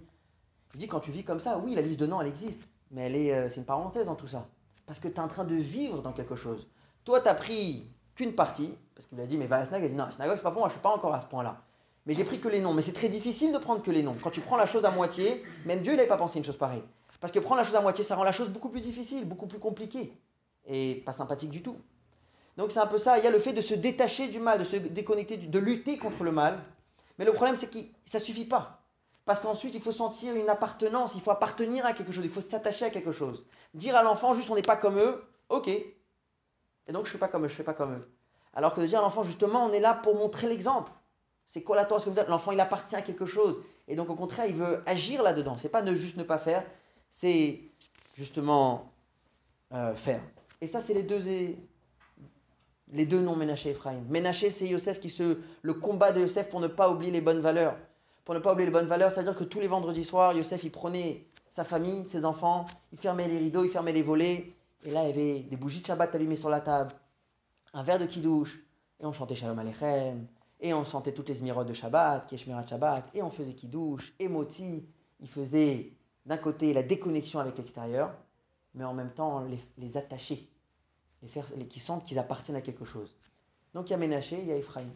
Il 0.75 0.81
dit 0.81 0.89
quand 0.89 1.01
tu 1.01 1.11
vis 1.11 1.25
comme 1.25 1.41
ça, 1.41 1.59
oui 1.59 1.75
la 1.75 1.83
liste 1.83 2.01
de 2.01 2.07
noms 2.07 2.21
elle 2.21 2.29
existe, 2.29 2.69
mais 2.91 3.03
elle 3.03 3.17
est, 3.17 3.35
euh, 3.35 3.49
c'est 3.49 3.57
une 3.57 3.67
parenthèse 3.67 4.07
dans 4.07 4.15
tout 4.15 4.29
ça. 4.29 4.47
parce 4.87 4.99
que 4.99 5.09
tu 5.09 5.15
es 5.15 5.21
en 5.21 5.29
train 5.29 5.45
de 5.45 5.55
vivre 5.55 6.03
dans 6.03 6.13
quelque 6.13 6.37
chose. 6.37 6.67
Toi, 7.05 7.21
tu 7.21 7.27
n'as 7.27 7.35
pris 7.35 7.91
qu'une 8.15 8.35
partie, 8.35 8.77
parce 8.95 9.07
qu'il 9.07 9.19
a 9.21 9.27
dit, 9.27 9.37
mais 9.37 9.47
va 9.47 9.57
à 9.57 9.59
la 9.61 9.65
synagogue, 9.65 9.85
il 9.85 9.87
a 9.87 9.91
dit, 9.91 9.97
non, 9.97 10.05
la 10.07 10.13
synagogue, 10.13 10.37
c'est 10.37 10.43
pas 10.43 10.51
pour 10.51 10.61
moi, 10.61 10.69
je 10.69 10.75
ne 10.75 10.79
suis 10.79 10.83
pas 10.83 10.95
encore 10.95 11.15
à 11.15 11.21
ce 11.21 11.27
point-là. 11.27 11.63
Mais 12.07 12.15
j'ai 12.15 12.25
pris 12.25 12.39
que 12.39 12.49
les 12.49 12.61
noms. 12.61 12.75
Mais 12.75 12.83
c'est 12.83 12.93
très 12.93 13.09
difficile 13.09 13.53
de 13.53 13.59
prendre 13.59 13.83
que 13.83 13.91
les 13.91 14.03
noms. 14.03 14.15
Quand 14.23 14.31
tu 14.31 14.41
prends 14.41 14.57
la 14.57 14.67
chose 14.67 14.85
à 14.85 14.91
moitié, 14.91 15.43
même 15.65 15.81
Dieu, 15.81 15.97
n'avait 15.97 16.07
pas 16.07 16.19
pensé 16.19 16.39
une 16.39 16.45
chose 16.45 16.57
pareille. 16.57 16.83
Parce 17.25 17.33
que 17.33 17.39
prendre 17.39 17.57
la 17.57 17.65
chose 17.65 17.75
à 17.75 17.81
moitié, 17.81 18.05
ça 18.05 18.17
rend 18.17 18.23
la 18.23 18.33
chose 18.33 18.51
beaucoup 18.51 18.69
plus 18.69 18.83
difficile, 18.83 19.27
beaucoup 19.27 19.47
plus 19.47 19.59
compliquée. 19.59 20.13
Et 20.67 20.97
pas 21.07 21.13
sympathique 21.13 21.49
du 21.49 21.63
tout. 21.63 21.79
Donc 22.59 22.71
c'est 22.71 22.81
un 22.81 22.87
peu 22.87 22.99
ça. 22.99 23.17
Il 23.17 23.25
y 23.25 23.27
a 23.27 23.31
le 23.31 23.39
fait 23.39 23.55
de 23.55 23.63
se 23.63 23.73
détacher 23.73 24.29
du 24.29 24.41
mal, 24.41 24.59
de 24.59 24.65
se 24.65 24.77
déconnecter, 24.77 25.39
de 25.39 25.59
lutter 25.59 25.97
contre 25.97 26.23
le 26.23 26.33
mal. 26.33 26.63
Mais 27.19 27.25
le 27.25 27.33
problème, 27.33 27.55
c'est 27.55 27.71
que 27.71 27.79
ça 28.05 28.19
ne 28.19 28.25
suffit 28.25 28.45
pas. 28.45 28.83
Parce 29.25 29.41
qu'ensuite, 29.41 29.75
il 29.75 29.81
faut 29.81 29.91
sentir 29.91 30.37
une 30.37 30.51
appartenance, 30.51 31.15
il 31.15 31.23
faut 31.23 31.31
appartenir 31.31 31.87
à 31.87 31.95
quelque 31.95 32.13
chose, 32.13 32.25
il 32.27 32.31
faut 32.31 32.43
s'attacher 32.43 32.85
à 32.85 32.91
quelque 32.91 33.11
chose. 33.11 33.47
Dire 33.73 33.97
à 33.97 34.03
l'enfant 34.03 34.35
juste 34.35 34.51
on 34.51 34.55
n'est 34.55 34.61
pas 34.61 34.77
comme 34.77 34.99
eux, 34.99 35.25
ok. 35.49 35.69
Et 35.69 35.95
donc 36.89 37.07
je 37.07 37.09
ne 37.09 37.13
fais 37.13 37.19
pas 37.19 37.29
comme 37.29 37.47
eux, 37.47 37.49
je 37.49 37.55
ne 37.55 37.57
fais 37.57 37.65
pas 37.65 37.73
comme 37.73 37.95
eux. 37.95 38.07
Alors 38.53 38.75
que 38.75 38.83
de 38.83 38.87
dire 38.87 38.99
à 38.99 39.03
l'enfant 39.03 39.23
justement 39.23 39.65
on 39.65 39.73
est 39.73 39.81
là 39.81 39.95
pour 39.95 40.15
montrer 40.15 40.47
l'exemple. 40.47 40.93
C'est 41.47 41.63
quoi 41.63 41.75
la 41.75 41.89
ce 41.89 42.05
que 42.05 42.11
vous 42.11 42.21
êtes? 42.21 42.29
L'enfant 42.29 42.53
il 42.53 42.61
appartient 42.61 42.97
à 42.97 43.01
quelque 43.01 43.25
chose. 43.25 43.63
Et 43.89 43.97
donc 43.97 44.11
au 44.11 44.15
contraire, 44.15 44.45
il 44.45 44.57
veut 44.57 44.83
agir 44.85 45.23
là-dedans. 45.23 45.57
C'est 45.57 45.71
pas 45.71 45.81
ne 45.81 45.95
juste 45.95 46.19
ne 46.19 46.23
pas 46.23 46.37
faire, 46.37 46.63
c'est 47.15 47.61
justement 48.13 48.93
euh, 49.73 49.95
faire. 49.95 50.21
Et 50.61 50.67
ça, 50.67 50.81
c'est 50.81 50.95
les 50.95 51.05
deux, 51.05 51.21
les 52.93 53.07
deux 53.07 53.21
noms 53.21 53.37
Ménaché 53.37 53.69
et 53.69 53.73
Ephraim. 53.73 54.03
Ménaché, 54.09 54.51
c'est 54.51 54.67
Yosef 54.67 54.99
qui 54.99 55.09
se. 55.09 55.39
le 55.63 55.75
combat 55.75 56.13
de 56.13 56.21
Yosef 56.21 56.49
pour 56.49 56.61
ne 56.61 56.67
pas 56.67 56.91
oublier 56.91 57.13
les 57.13 57.21
bonnes 57.21 57.41
valeurs. 57.41 57.77
Pour 58.25 58.35
ne 58.35 58.41
pas 58.41 58.53
oublier 58.53 58.67
les 58.67 58.73
bonnes 58.73 58.87
valeurs, 58.87 59.11
c'est-à-dire 59.11 59.37
que 59.37 59.45
tous 59.45 59.61
les 59.61 59.69
vendredis 59.69 60.03
soirs, 60.03 60.33
Yosef, 60.33 60.65
il 60.65 60.71
prenait 60.71 61.27
sa 61.51 61.63
famille, 61.63 62.05
ses 62.07 62.25
enfants, 62.25 62.65
il 62.91 62.99
fermait 62.99 63.29
les 63.29 63.39
rideaux, 63.39 63.63
il 63.63 63.71
fermait 63.71 63.93
les 63.93 64.03
volets. 64.03 64.53
Et 64.85 64.91
là, 64.91 65.03
il 65.05 65.09
y 65.09 65.13
avait 65.13 65.39
des 65.41 65.57
bougies 65.57 65.83
de 65.83 65.87
Shabbat 65.87 66.15
allumées 66.15 66.37
sur 66.37 66.51
la 66.51 66.61
table, 66.61 66.91
un 67.73 67.83
verre 67.83 67.99
de 67.99 68.07
kidouche, 68.07 68.59
et 69.01 69.07
on 69.07 69.13
chantait 69.13 69.35
Shalom 69.35 69.59
Aleichem, 69.59 70.27
et 70.61 70.75
on 70.75 70.83
chantait 70.85 71.13
toutes 71.13 71.29
les 71.29 71.41
miroirs 71.43 71.65
de 71.65 71.75
Shabbat, 71.75 72.29
Keshmirat 72.29 72.67
Shabbat, 72.67 73.11
et 73.15 73.23
on 73.23 73.31
faisait 73.31 73.53
kidouche, 73.53 74.15
et 74.19 74.29
moti. 74.29 74.89
Il 75.21 75.29
faisait 75.29 75.93
d'un 76.27 76.39
côté 76.39 76.73
la 76.73 76.83
déconnexion 76.83 77.41
avec 77.41 77.59
l'extérieur, 77.59 78.15
mais 78.75 78.85
en 78.85 78.95
même 78.95 79.13
temps 79.13 79.47
les, 79.77 79.97
attacher, 79.97 80.49
les 81.23 81.29
faire, 81.29 81.47
les, 81.57 81.67
qui 81.67 81.81
sentent 81.81 82.05
qu'ils 82.05 82.19
appartiennent 82.19 82.57
à 82.57 82.63
quelque 82.63 82.85
chose. 82.85 83.17
Donc 83.75 83.89
il 83.89 83.93
y 83.93 83.95
a 83.95 83.99
Ménaché, 83.99 84.39
il 84.41 84.47
y 84.47 84.53
a 84.53 84.57
Ephraim. 84.57 84.89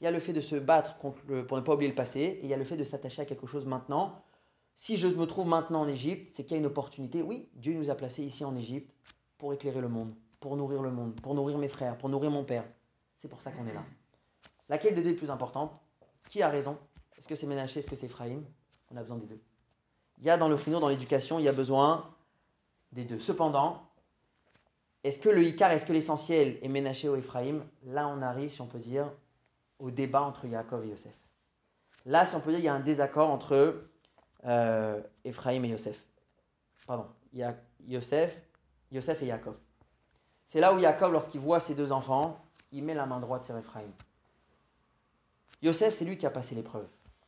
Il 0.00 0.04
y 0.04 0.06
a 0.06 0.10
le 0.10 0.20
fait 0.20 0.32
de 0.32 0.40
se 0.40 0.56
battre 0.56 0.96
pour 0.96 1.14
ne 1.28 1.42
pas 1.42 1.74
oublier 1.74 1.88
le 1.88 1.94
passé, 1.94 2.20
et 2.20 2.40
il 2.42 2.48
y 2.48 2.54
a 2.54 2.56
le 2.56 2.64
fait 2.64 2.76
de 2.76 2.84
s'attacher 2.84 3.22
à 3.22 3.24
quelque 3.24 3.46
chose 3.46 3.64
maintenant. 3.64 4.22
Si 4.74 4.98
je 4.98 5.08
me 5.08 5.24
trouve 5.24 5.48
maintenant 5.48 5.80
en 5.80 5.88
Égypte, 5.88 6.28
c'est 6.34 6.44
qu'il 6.44 6.52
y 6.52 6.56
a 6.56 6.58
une 6.58 6.66
opportunité. 6.66 7.22
Oui, 7.22 7.48
Dieu 7.54 7.72
nous 7.72 7.88
a 7.88 7.94
placés 7.94 8.22
ici 8.22 8.44
en 8.44 8.54
Égypte 8.54 8.92
pour 9.38 9.54
éclairer 9.54 9.80
le 9.80 9.88
monde, 9.88 10.14
pour 10.38 10.54
nourrir 10.56 10.82
le 10.82 10.90
monde, 10.90 11.18
pour 11.20 11.34
nourrir 11.34 11.56
mes 11.56 11.68
frères, 11.68 11.96
pour 11.96 12.10
nourrir 12.10 12.30
mon 12.30 12.44
père. 12.44 12.64
C'est 13.18 13.28
pour 13.28 13.40
ça 13.40 13.50
qu'on 13.50 13.66
est 13.66 13.72
là. 13.72 13.82
Laquelle 14.68 14.94
des 14.94 15.02
deux 15.02 15.10
est 15.10 15.14
plus 15.14 15.30
importante? 15.30 15.72
Qui 16.28 16.42
a 16.42 16.50
raison? 16.50 16.76
Est-ce 17.16 17.26
que 17.26 17.34
c'est 17.34 17.46
Ménaché? 17.46 17.80
Est-ce 17.80 17.86
que 17.86 17.96
c'est 17.96 18.06
Ephraim? 18.06 18.42
On 18.90 18.96
a 18.96 19.00
besoin 19.00 19.16
des 19.16 19.26
deux. 19.26 19.40
Il 20.18 20.24
y 20.24 20.30
a 20.30 20.36
dans 20.36 20.48
le 20.48 20.56
frino, 20.56 20.80
dans 20.80 20.88
l'éducation, 20.88 21.38
il 21.38 21.44
y 21.44 21.48
a 21.48 21.52
besoin 21.52 22.08
des 22.92 23.04
deux. 23.04 23.18
Cependant, 23.18 23.82
est-ce 25.04 25.18
que 25.18 25.28
le 25.28 25.44
Icar, 25.44 25.70
est-ce 25.70 25.86
que 25.86 25.92
l'essentiel 25.92 26.58
est 26.62 26.68
Ménaché 26.68 27.08
ou 27.08 27.16
Ephraim? 27.16 27.60
Là, 27.84 28.08
on 28.08 28.22
arrive, 28.22 28.50
si 28.50 28.60
on 28.60 28.66
peut 28.66 28.78
dire, 28.78 29.10
au 29.78 29.90
débat 29.90 30.22
entre 30.22 30.46
Yaakov 30.46 30.84
et 30.84 30.88
Yosef. 30.88 31.12
Là, 32.06 32.24
si 32.24 32.34
on 32.34 32.40
peut 32.40 32.50
dire, 32.50 32.60
il 32.60 32.64
y 32.64 32.68
a 32.68 32.74
un 32.74 32.80
désaccord 32.80 33.30
entre 33.30 33.84
euh, 34.44 35.00
Ephraim 35.24 35.62
et 35.64 35.68
Yosef. 35.68 36.04
Pardon, 36.86 37.06
il 37.32 37.40
y 37.40 37.42
a 37.42 37.54
Yosef, 37.86 38.40
Yosef 38.90 39.22
et 39.22 39.26
Yaakov. 39.26 39.56
C'est 40.46 40.60
là 40.60 40.72
où 40.72 40.78
Yaakov, 40.78 41.12
lorsqu'il 41.12 41.40
voit 41.40 41.60
ses 41.60 41.74
deux 41.74 41.92
enfants, 41.92 42.40
il 42.72 42.84
met 42.84 42.94
la 42.94 43.06
main 43.06 43.20
droite 43.20 43.44
sur 43.44 43.56
Ephraim. 43.56 43.90
Yosef, 45.62 45.94
c'est 45.94 46.04
lui 46.04 46.16
qui 46.16 46.26
a 46.26 46.30
passé 46.30 46.54
l'épreuve. 46.54 46.86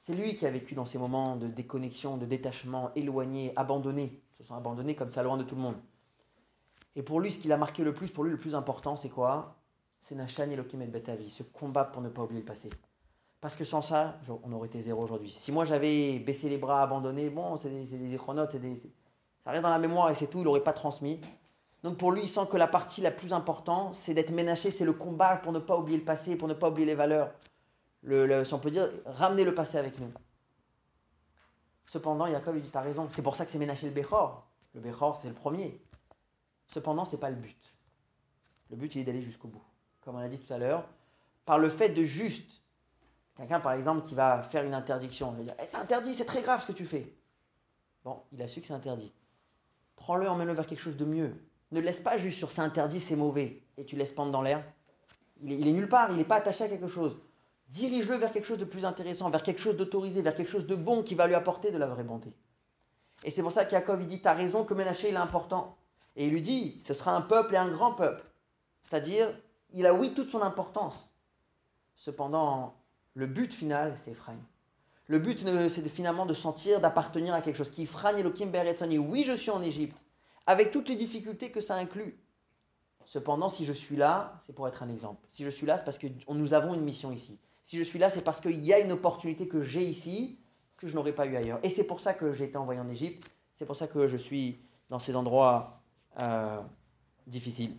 C'est 0.09 0.15
lui 0.15 0.37
qui 0.37 0.47
a 0.47 0.51
vécu 0.51 0.75
dans 0.75 0.87
ces 0.87 0.97
moments 0.97 1.37
de 1.37 1.49
déconnexion, 1.49 2.17
de 2.17 2.25
détachement, 2.25 2.91
éloigné, 2.97 3.53
abandonné. 3.57 4.23
Ils 4.41 4.43
se 4.43 4.49
sont 4.49 4.55
abandonnés 4.55 4.95
comme 4.95 5.11
ça, 5.11 5.23
loin 5.23 5.37
de 5.37 5.43
tout 5.43 5.55
le 5.55 5.61
monde. 5.61 5.75
Et 6.97 7.03
pour 7.03 7.21
lui, 7.21 7.31
ce 7.31 7.39
qui 7.39 7.47
l'a 7.47 7.59
marqué 7.59 7.85
le 7.85 7.93
plus, 7.93 8.11
pour 8.11 8.25
lui, 8.25 8.31
le 8.31 8.39
plus 8.39 8.55
important, 8.55 8.97
c'est 8.97 9.11
quoi? 9.11 9.57
C'est 10.01 10.15
Nachan 10.15 10.49
Elohim 10.49 10.81
et 10.81 10.87
Betavi, 10.87 11.29
ce 11.29 11.43
combat 11.43 11.85
pour 11.85 12.01
ne 12.01 12.09
pas 12.09 12.23
oublier 12.23 12.41
le 12.41 12.47
passé. 12.47 12.71
Parce 13.43 13.55
que 13.55 13.65
sans 13.65 13.83
ça, 13.83 14.19
on 14.45 14.51
aurait 14.55 14.69
été 14.69 14.81
zéro 14.81 15.03
aujourd'hui. 15.03 15.35
Si 15.37 15.53
moi 15.53 15.67
j'avais 15.67 16.19
baissé 16.21 16.49
les 16.49 16.57
bras, 16.57 16.83
abandonné, 16.83 17.29
bon, 17.29 17.59
c'est 17.59 17.69
des, 17.69 17.85
des 17.85 18.17
ça 18.17 19.51
reste 19.51 19.63
dans 19.63 19.69
la 19.69 19.79
mémoire 19.79 20.09
et 20.09 20.15
c'est 20.15 20.29
tout, 20.29 20.39
il 20.39 20.45
n'aurait 20.45 20.65
pas 20.65 20.73
transmis. 20.73 21.21
Donc 21.83 21.99
pour 21.99 22.13
lui, 22.13 22.23
il 22.23 22.29
sent 22.29 22.47
que 22.51 22.57
la 22.57 22.67
partie 22.67 23.03
la 23.03 23.11
plus 23.11 23.35
importante, 23.35 23.95
c'est 23.95 24.15
d'être 24.15 24.31
ménaché, 24.31 24.71
c'est 24.71 24.87
le 24.87 24.95
combat 24.95 25.37
pour 25.37 25.53
ne 25.53 25.59
pas 25.59 25.77
oublier 25.77 25.99
le 25.99 26.05
passé, 26.07 26.35
pour 26.35 26.49
ne 26.49 26.55
pas 26.55 26.71
oublier 26.71 26.87
les 26.87 26.95
valeurs 26.95 27.31
le, 28.03 28.45
si 28.45 28.55
on 28.55 28.59
peut 28.59 28.71
dire, 28.71 28.89
ramener 29.05 29.45
le 29.45 29.55
passé 29.55 29.79
avec 29.79 29.99
nous. 29.99 30.13
Cependant, 31.87 32.27
Jacob 32.27 32.55
lui 32.55 32.63
dit, 32.63 32.71
tu 32.71 32.77
as 32.77 32.83
raison, 32.83 33.09
c'est 33.11 33.23
pour 33.23 33.35
ça 33.35 33.47
que 33.47 33.51
c'est 33.51 33.59
Ménaché 33.59 33.87
le 33.87 33.93
Béchor. 33.93 34.47
Le 34.75 34.81
Béchor, 34.81 35.17
c'est 35.17 35.29
le 35.29 35.35
premier. 35.35 35.83
Cependant, 36.67 37.05
ce 37.05 37.13
n'est 37.13 37.19
pas 37.19 37.31
le 37.31 37.37
but. 37.37 37.75
Le 38.71 38.77
but, 38.77 38.95
il 38.95 39.01
est 39.01 39.05
d'aller 39.05 39.23
jusqu'au 39.23 39.49
bout. 39.49 39.65
Comme 40.03 40.17
on 40.17 40.19
a 40.19 40.29
dit 40.29 40.39
tout 40.39 40.53
à 40.53 40.59
l'heure, 40.59 40.87
par 41.47 41.59
le 41.59 41.71
fait 41.71 41.89
de 41.89 42.05
juste, 42.05 42.63
quelqu'un 43.37 43.61
par 43.61 43.73
exemple 43.73 44.07
qui 44.07 44.15
va 44.15 44.43
faire 44.43 44.65
une 44.65 44.75
interdiction, 44.75 45.33
il 45.33 45.39
va 45.39 45.43
dire, 45.45 45.55
eh, 45.63 45.67
c'est 45.67 45.79
interdit, 45.79 46.13
c'est 46.13 46.27
très 46.27 46.43
grave 46.43 46.61
ce 46.61 46.67
que 46.67 46.73
tu 46.73 46.85
fais. 46.85 47.15
Bon, 48.05 48.23
il 48.33 48.43
a 48.43 48.47
su 48.47 48.61
que 48.61 48.67
c'est 48.67 48.75
interdit. 48.75 49.13
Prends-le, 49.97 50.29
emmène-le 50.29 50.53
vers 50.53 50.67
quelque 50.67 50.81
chose 50.81 50.97
de 50.97 51.05
mieux. 51.05 51.35
Ne 51.73 51.81
laisse 51.81 52.01
pas 52.01 52.17
juste 52.19 52.39
sur 52.39 52.53
c'est 52.53 52.61
interdit, 52.61 53.01
c'est 53.01 53.17
mauvais, 53.17 53.63
et 53.77 53.85
tu 53.85 53.97
laisses 53.97 54.13
pendre 54.13 54.31
dans 54.31 54.43
l'air. 54.43 54.63
Il 55.41 55.53
il 55.53 55.67
est 55.67 55.73
nulle 55.73 55.89
part, 55.89 56.11
il 56.11 56.17
n'est 56.17 56.25
pas 56.25 56.37
attaché 56.37 56.65
à 56.65 56.69
quelque 56.69 56.89
chose. 56.89 57.19
Dirige-le 57.69 58.17
vers 58.17 58.33
quelque 58.33 58.47
chose 58.47 58.59
de 58.59 58.65
plus 58.65 58.85
intéressant, 58.85 59.29
vers 59.31 59.43
quelque 59.43 59.61
chose 59.61 59.77
d'autorisé, 59.77 60.23
vers 60.23 60.35
quelque 60.35 60.51
chose 60.51 60.67
de 60.67 60.75
bon 60.75 61.03
qui 61.03 61.15
va 61.15 61.27
lui 61.27 61.35
apporter 61.35 61.71
de 61.71 61.79
la 61.79 61.87
vraie 61.87 62.05
bonté. 62.05 62.33
Et 63.25 63.31
c'est 63.31 63.43
pour 63.43 63.53
ça 63.53 63.65
qu'Yakov, 63.65 64.07
dit, 64.07 64.21
tu 64.21 64.29
as 64.29 64.33
raison 64.33 64.65
que 64.65 64.75
Ménaché, 64.75 65.09
il 65.09 65.15
est 65.15 65.19
important. 65.19 65.77
Et 66.17 66.27
il 66.27 66.33
lui 66.33 66.43
dit, 66.43 66.79
ce 66.81 66.95
sera 66.95 67.15
un 67.15 67.21
peuple 67.21 67.55
et 67.55 67.59
un 67.59 67.69
grand 67.69 67.93
peuple. 67.93 68.25
C'est-à-dire, 68.83 69.29
il 69.71 69.87
a 69.87 69.93
oui 69.93 70.15
toute 70.15 70.31
son 70.31 70.41
importance. 70.41 71.11
Cependant, 71.97 72.75
le 73.15 73.27
but 73.27 73.53
final, 73.53 73.95
c'est 73.97 74.13
Ephraim. 74.13 74.39
Le 75.09 75.19
but, 75.19 75.39
c'est 75.69 75.89
finalement 75.89 76.27
de 76.27 76.35
sentir, 76.35 76.81
d'appartenir 76.81 77.35
à 77.35 77.41
quelque 77.41 77.57
chose. 77.57 77.71
Qui 77.71 77.89
Elohim 78.17 78.53
Oui, 79.09 79.25
je 79.25 79.33
suis 79.33 79.51
en 79.51 79.63
Égypte, 79.63 79.97
avec 80.47 80.71
toutes 80.71 80.89
les 80.89 80.97
difficultés 80.97 81.51
que 81.51 81.61
ça 81.61 81.75
inclut. 81.77 82.19
Cependant, 83.05 83.49
si 83.49 83.65
je 83.65 83.73
suis 83.73 83.97
là, 83.97 84.39
c'est 84.45 84.53
pour 84.53 84.69
être 84.69 84.83
un 84.83 84.89
exemple. 84.91 85.25
Si 85.31 85.43
je 85.43 85.51
suis 85.51 85.67
là, 85.67 85.79
c'est 85.79 85.85
parce 85.85 85.97
que 85.97 86.09
nous 86.29 86.53
avons 86.53 86.75
une 86.75 86.83
mission 86.83 87.11
ici. 87.11 87.39
Si 87.63 87.77
je 87.77 87.83
suis 87.83 87.99
là, 87.99 88.11
c'est 88.11 88.23
parce 88.23 88.41
qu'il 88.41 88.65
y 88.65 88.73
a 88.73 88.79
une 88.79 88.93
opportunité 88.93 89.49
que 89.49 89.63
j'ai 89.63 89.83
ici 89.83 90.39
que 90.77 90.87
je 90.87 90.95
n'aurais 90.95 91.13
pas 91.13 91.27
eu 91.27 91.37
ailleurs. 91.37 91.59
Et 91.63 91.71
c'est 91.71 91.85
pour 91.85 92.01
ça 92.01 92.15
que 92.15 92.33
j'ai 92.33 92.45
été 92.45 92.57
envoyé 92.57 92.81
en 92.81 92.89
Égypte. 92.89 93.29
C'est 93.55 93.67
pour 93.67 93.77
ça 93.77 93.89
que 93.89 94.07
je 94.07 94.17
suis 94.17 94.61
dans 94.89 94.99
ces 94.99 95.17
endroits 95.17 95.83
euh, 96.19 96.63
difficiles. 97.27 97.77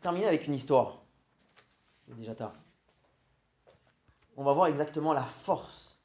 Terminer 0.00 0.26
avec 0.26 0.46
une 0.46 0.54
histoire. 0.54 1.02
C'est 2.06 2.16
déjà 2.16 2.34
tard. 2.34 2.52
On 4.36 4.44
va 4.44 4.52
voir 4.52 4.66
exactement 4.66 5.12
la 5.12 5.24
force 5.24 5.98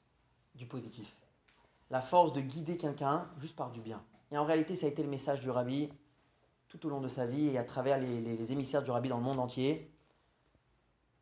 du 0.55 0.65
positif. 0.65 1.13
La 1.89 2.01
force 2.01 2.33
de 2.33 2.41
guider 2.41 2.77
quelqu'un 2.77 3.29
juste 3.37 3.55
par 3.55 3.69
du 3.69 3.81
bien. 3.81 4.01
Et 4.31 4.37
en 4.37 4.45
réalité, 4.45 4.75
ça 4.75 4.85
a 4.85 4.89
été 4.89 5.03
le 5.03 5.09
message 5.09 5.41
du 5.41 5.49
rabbi 5.49 5.91
tout 6.71 6.85
au 6.85 6.89
long 6.89 7.01
de 7.01 7.09
sa 7.09 7.27
vie 7.27 7.47
et 7.47 7.57
à 7.57 7.65
travers 7.65 7.99
les, 7.99 8.51
émissaires 8.53 8.81
du 8.81 8.91
rabbi 8.91 9.09
dans 9.09 9.17
le 9.17 9.23
monde 9.23 9.39
entier. 9.39 9.91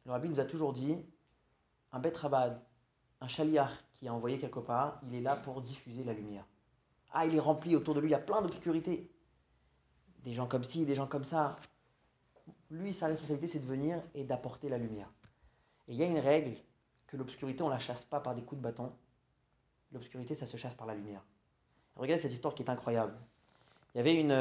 Le 0.05 0.11
rabbi 0.11 0.29
nous 0.29 0.39
a 0.39 0.45
toujours 0.45 0.73
dit, 0.73 0.95
un 1.91 1.99
bet 1.99 2.15
rabad, 2.15 2.61
un 3.19 3.27
chaliar 3.27 3.71
qui 3.97 4.05
est 4.05 4.09
envoyé 4.09 4.37
quelque 4.37 4.59
part, 4.59 5.01
il 5.07 5.15
est 5.15 5.21
là 5.21 5.35
pour 5.35 5.61
diffuser 5.63 6.03
la 6.03 6.13
lumière. 6.13 6.45
Ah, 7.11 7.25
il 7.25 7.35
est 7.35 7.39
rempli 7.39 7.75
autour 7.75 7.95
de 7.95 7.99
lui, 7.99 8.09
il 8.09 8.11
y 8.11 8.15
a 8.15 8.19
plein 8.19 8.43
d'obscurité. 8.43 9.09
Des 10.23 10.33
gens 10.33 10.45
comme 10.45 10.63
ci, 10.63 10.85
des 10.85 10.93
gens 10.93 11.07
comme 11.07 11.23
ça. 11.23 11.55
Lui, 12.69 12.93
sa 12.93 13.07
responsabilité, 13.07 13.47
c'est 13.47 13.59
de 13.59 13.65
venir 13.65 14.03
et 14.13 14.23
d'apporter 14.23 14.69
la 14.69 14.77
lumière. 14.77 15.11
Et 15.87 15.93
il 15.93 15.97
y 15.97 16.03
a 16.03 16.05
une 16.05 16.19
règle 16.19 16.57
que 17.07 17.17
l'obscurité, 17.17 17.63
on 17.63 17.69
la 17.69 17.79
chasse 17.79 18.05
pas 18.05 18.19
par 18.19 18.35
des 18.35 18.43
coups 18.43 18.61
de 18.61 18.63
bâton. 18.63 18.93
L'obscurité, 19.91 20.35
ça 20.35 20.45
se 20.45 20.57
chasse 20.57 20.75
par 20.75 20.85
la 20.85 20.93
lumière. 20.93 21.25
Regardez 21.95 22.21
cette 22.21 22.33
histoire 22.33 22.53
qui 22.53 22.61
est 22.61 22.69
incroyable. 22.69 23.17
Il 23.95 23.97
y 23.97 24.01
avait 24.01 24.13
une, 24.13 24.31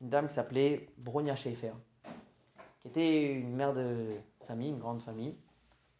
une 0.00 0.08
dame 0.08 0.28
qui 0.28 0.34
s'appelait 0.34 0.88
Bronia 0.98 1.36
Schaefer, 1.36 1.72
qui 2.80 2.88
était 2.88 3.32
une 3.32 3.54
mère 3.54 3.74
de 3.74 4.06
famille, 4.46 4.70
une 4.70 4.78
grande 4.78 5.02
famille. 5.02 5.34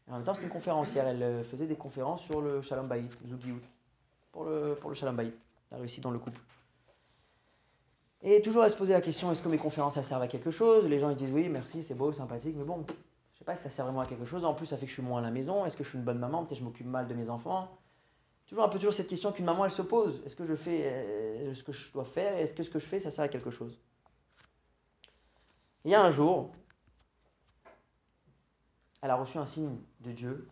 en 0.09 0.14
même 0.14 0.24
temps, 0.24 0.34
c'est 0.34 0.42
une 0.42 0.48
conférencière. 0.48 1.07
Elle 1.07 1.22
euh, 1.22 1.44
faisait 1.44 1.66
des 1.66 1.76
conférences 1.76 2.22
sur 2.22 2.40
le 2.40 2.62
Shalom 2.62 2.88
Bayit, 2.88 3.11
Zugiout, 3.26 3.61
pour 4.32 4.44
le, 4.44 4.76
pour 4.80 4.90
le 4.90 4.96
Shalom 4.96 5.16
Bayit, 5.16 5.34
la 5.70 5.78
réussite 5.78 6.03
dans 6.03 6.11
le 6.11 6.18
couple. 6.18 6.40
Et 8.22 8.42
toujours, 8.42 8.64
elle 8.64 8.70
se 8.70 8.76
posait 8.76 8.92
la 8.92 9.01
question 9.01 9.30
est-ce 9.32 9.40
que 9.40 9.48
mes 9.48 9.59
conférences, 9.59 9.94
ça 9.94 10.03
servent 10.03 10.22
à 10.22 10.28
quelque 10.28 10.51
chose? 10.51 10.86
Les 10.86 10.98
gens 10.98 11.11
ils 11.11 11.16
disent 11.16 11.32
oui, 11.32 11.48
merci, 11.48 11.82
c'est 11.82 11.94
beau, 11.94 12.12
sympathique, 12.12 12.55
mais 12.57 12.64
bon, 12.64 12.84
je 13.32 13.38
sais 13.38 13.44
pas 13.44 13.57
si 13.57 13.62
ça 13.62 13.70
sert 13.70 13.84
vraiment 13.84 14.01
à 14.01 14.07
quelque 14.07 14.26
chose. 14.26 14.44
En 14.44 14.53
plus, 14.53 14.66
ça 14.66 14.76
fait 14.76 14.84
que 14.84 14.90
je 14.90 14.94
suis 14.94 15.03
moins 15.03 15.20
à 15.20 15.22
la 15.22 15.30
maison. 15.30 15.64
Est-ce 15.64 15.76
que 15.76 15.84
je 15.84 15.88
suis 15.88 15.98
une 15.98 16.05
bonne 16.05 16.18
maman? 16.18 16.38
Peut-être 16.38 16.51
que 16.51 16.57
je 16.57 16.64
m'occupe 16.64 16.86
mal 16.86 17.07
de 17.09 17.14
mes 17.14 17.30
enfants. 17.30 17.68
Toujours 18.46 18.64
un 18.64 18.68
peu 18.68 18.78
toujours 18.78 18.92
cette 18.92 19.07
question 19.07 19.30
qu'une 19.30 19.44
maman 19.44 19.64
elle 19.64 19.70
se 19.70 19.82
pose. 19.82 20.20
Est-ce 20.26 20.34
que 20.34 20.44
je 20.44 20.57
fais 20.57 20.82
euh, 20.84 21.55
ce 21.55 21.62
que 21.62 21.72
je 21.72 21.92
dois 21.92 22.05
faire? 22.05 22.36
Est-ce 22.36 22.53
que 22.53 22.64
ce 22.64 22.68
que 22.68 22.80
je 22.80 22.86
fais 22.86 22.98
ça 22.98 23.11
sert 23.11 23.24
à 23.24 23.28
quelque 23.28 23.51
chose? 23.51 23.78
Il 25.85 25.91
y 25.91 25.95
a 25.95 26.03
un 26.05 26.11
jour, 26.11 26.51
elle 29.01 29.11
a 29.11 29.16
reçu 29.16 29.39
un 29.39 29.47
signe 29.47 29.78
de 30.01 30.12
Dieu 30.12 30.49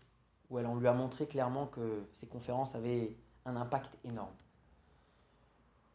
où 0.49 0.59
elle, 0.59 0.67
on 0.67 0.77
lui 0.77 0.87
a 0.87 0.95
montré 0.95 1.27
clairement 1.27 1.67
que 1.67 2.09
ces 2.13 2.27
conférences 2.27 2.75
avaient 2.75 3.15
un 3.45 3.57
impact 3.57 3.99
énorme. 4.05 4.35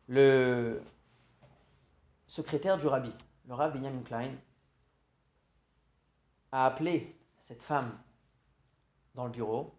Le 0.07 0.83
secrétaire 2.27 2.77
du 2.77 2.85
rabbi, 2.85 3.13
le 3.47 3.55
rabbi 3.55 3.79
Benjamin 3.79 4.03
Klein, 4.03 4.35
a 6.51 6.67
appelé 6.67 7.17
cette 7.41 7.63
femme 7.63 7.97
dans 9.15 9.25
le 9.25 9.31
bureau. 9.31 9.73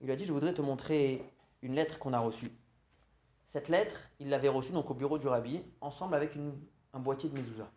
Il 0.00 0.06
lui 0.06 0.12
a 0.12 0.16
dit 0.16 0.24
Je 0.24 0.32
voudrais 0.32 0.54
te 0.54 0.62
montrer 0.62 1.22
une 1.62 1.74
lettre 1.74 2.00
qu'on 2.00 2.12
a 2.12 2.18
reçue. 2.18 2.50
Cette 3.46 3.68
lettre, 3.68 4.10
il 4.18 4.28
l'avait 4.28 4.48
reçue 4.48 4.72
donc 4.72 4.90
au 4.90 4.94
bureau 4.94 5.18
du 5.18 5.28
rabbi, 5.28 5.62
ensemble 5.80 6.14
avec 6.14 6.36
un 6.92 6.98
boîtier 6.98 7.28
de 7.28 7.34
mezouza. 7.34 7.70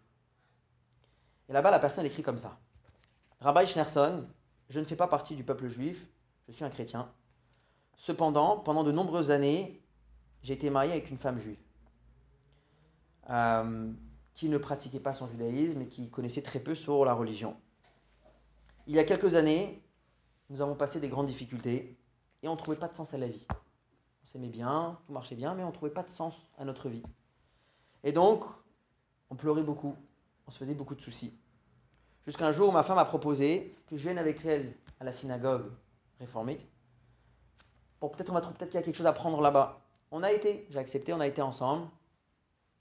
Et 1.52 1.54
là-bas, 1.54 1.70
la 1.70 1.80
personne 1.80 2.06
écrit 2.06 2.24
comme 2.24 2.38
ça 2.38 2.58
Rabbi 3.42 3.68
Schnerson, 3.68 4.26
je 4.70 4.80
ne 4.80 4.86
fais 4.86 4.96
pas 4.96 5.10
partie 5.10 5.36
du 5.36 5.44
peuple 5.44 5.68
juif, 5.68 6.08
je 6.48 6.54
suis 6.54 6.64
un 6.64 6.70
chrétien. 6.70 7.12
Cependant, 7.98 8.58
pendant 8.58 8.86
de 8.86 8.92
nombreuses 8.94 9.32
années, 9.32 9.84
j'ai 10.44 10.54
été 10.54 10.70
marié 10.70 10.94
avec 10.94 11.10
une 11.10 11.18
femme 11.18 11.38
juive 11.40 11.60
euh, 13.30 13.92
qui 14.34 14.48
ne 14.48 14.58
pratiquait 14.58 15.02
pas 15.02 15.12
son 15.12 15.28
judaïsme 15.28 15.82
et 15.82 15.88
qui 15.90 16.10
connaissait 16.10 16.42
très 16.42 16.62
peu 16.62 16.74
sur 16.74 17.04
la 17.04 17.14
religion. 17.14 17.58
Il 18.88 18.96
y 18.96 19.00
a 19.00 19.04
quelques 19.04 19.36
années, 19.36 19.84
nous 20.50 20.62
avons 20.62 20.76
passé 20.76 21.02
des 21.02 21.10
grandes 21.10 21.28
difficultés 21.28 21.98
et 22.44 22.48
on 22.48 22.54
ne 22.54 22.58
trouvait 22.58 22.80
pas 22.80 22.88
de 22.88 22.96
sens 22.96 23.14
à 23.14 23.18
la 23.18 23.28
vie. 23.28 23.46
On 24.24 24.26
s'aimait 24.26 24.48
bien, 24.48 24.98
tout 25.06 25.12
marchait 25.12 25.36
bien, 25.36 25.54
mais 25.54 25.64
on 25.64 25.68
ne 25.68 25.74
trouvait 25.74 25.92
pas 25.92 26.04
de 26.04 26.10
sens 26.10 26.34
à 26.58 26.64
notre 26.64 26.88
vie. 26.88 27.04
Et 28.06 28.14
donc, 28.14 28.46
on 29.30 29.36
pleurait 29.36 29.64
beaucoup, 29.64 29.98
on 30.48 30.52
se 30.52 30.58
faisait 30.58 30.76
beaucoup 30.76 30.96
de 30.96 31.02
soucis. 31.02 31.41
Jusqu'à 32.26 32.48
un 32.48 32.52
jour 32.52 32.70
où 32.70 32.72
ma 32.72 32.84
femme 32.84 32.98
a 32.98 33.06
proposé 33.06 33.76
que 33.88 33.98
je 33.98 34.04
vienne 34.04 34.18
avec 34.18 34.46
elle 34.46 34.74
à 35.00 35.04
la 35.04 35.12
synagogue 35.12 35.72
réformiste. 36.20 36.72
Pour 38.00 38.12
peut-être 38.12 38.30
on 38.30 38.34
va 38.34 38.42
peut-être 38.42 38.70
qu'il 38.70 38.80
y 38.80 38.84
a 38.84 38.84
quelque 38.84 38.96
chose 38.96 39.08
à 39.08 39.14
prendre 39.14 39.42
là-bas. 39.42 39.82
On 40.12 40.24
a 40.24 40.32
été, 40.32 40.68
j'ai 40.70 40.80
accepté, 40.80 41.14
on 41.14 41.20
a 41.20 41.28
été 41.28 41.42
ensemble. 41.42 41.88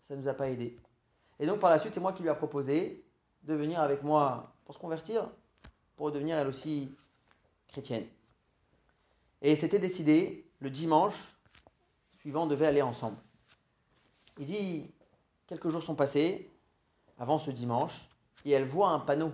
Ça 0.08 0.16
ne 0.16 0.20
nous 0.20 0.28
a 0.28 0.34
pas 0.34 0.48
aidé. 0.48 0.76
Et 1.38 1.46
donc 1.46 1.58
par 1.58 1.70
la 1.70 1.78
suite, 1.78 1.94
c'est 1.94 2.00
moi 2.00 2.12
qui 2.12 2.22
lui 2.22 2.28
a 2.28 2.34
proposé 2.34 3.04
de 3.44 3.54
venir 3.54 3.80
avec 3.80 4.02
moi 4.02 4.52
pour 4.64 4.74
se 4.74 4.78
convertir, 4.78 5.28
pour 5.96 6.12
devenir 6.12 6.36
elle 6.38 6.48
aussi 6.48 6.94
chrétienne. 7.68 8.06
Et 9.40 9.54
c'était 9.54 9.78
décidé, 9.78 10.44
le 10.60 10.70
dimanche 10.70 11.36
suivant, 12.18 12.42
on 12.42 12.46
devait 12.46 12.66
aller 12.66 12.82
ensemble. 12.82 13.16
Il 14.38 14.46
dit, 14.46 14.92
quelques 15.46 15.70
jours 15.70 15.82
sont 15.82 15.94
passés 15.94 16.50
avant 17.18 17.38
ce 17.38 17.50
dimanche, 17.50 18.08
et 18.44 18.52
elle 18.52 18.64
voit 18.64 18.90
un 18.90 19.00
panneau 19.00 19.32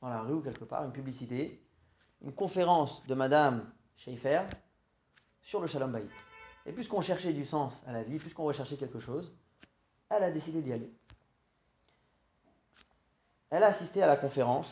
dans 0.00 0.08
la 0.08 0.22
rue 0.22 0.34
ou 0.34 0.40
quelque 0.42 0.64
part, 0.64 0.84
une 0.84 0.92
publicité, 0.92 1.66
une 2.20 2.34
conférence 2.34 3.02
de 3.04 3.14
Madame 3.14 3.72
Schaeffer 3.96 4.42
sur 5.42 5.60
le 5.60 5.66
Shalom 5.66 5.92
Bayit. 5.92 6.10
Et 6.66 6.72
puisqu'on 6.72 7.00
cherchait 7.00 7.32
du 7.32 7.44
sens 7.44 7.82
à 7.86 7.92
la 7.92 8.02
vie, 8.02 8.18
puisqu'on 8.18 8.44
recherchait 8.44 8.76
quelque 8.76 9.00
chose, 9.00 9.34
elle 10.08 10.22
a 10.22 10.30
décidé 10.30 10.62
d'y 10.62 10.72
aller. 10.72 10.92
Elle 13.50 13.62
a 13.62 13.68
assisté 13.68 14.02
à 14.02 14.06
la 14.06 14.16
conférence. 14.16 14.70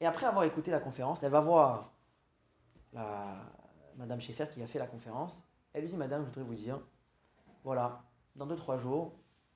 Et 0.00 0.06
après 0.06 0.26
avoir 0.26 0.44
écouté 0.44 0.70
la 0.70 0.80
conférence, 0.80 1.22
elle 1.22 1.32
va 1.32 1.40
voir 1.40 1.92
Madame 3.96 4.20
Schaeffer 4.20 4.48
qui 4.48 4.62
a 4.62 4.66
fait 4.66 4.78
la 4.78 4.86
conférence. 4.86 5.42
Elle 5.72 5.82
lui 5.82 5.90
dit 5.90 5.96
Madame, 5.96 6.22
je 6.22 6.26
voudrais 6.26 6.42
vous 6.42 6.54
dire, 6.54 6.80
voilà, 7.64 8.02
dans 8.38 8.46
deux, 8.46 8.56
trois 8.56 8.78
jours, 8.78 9.12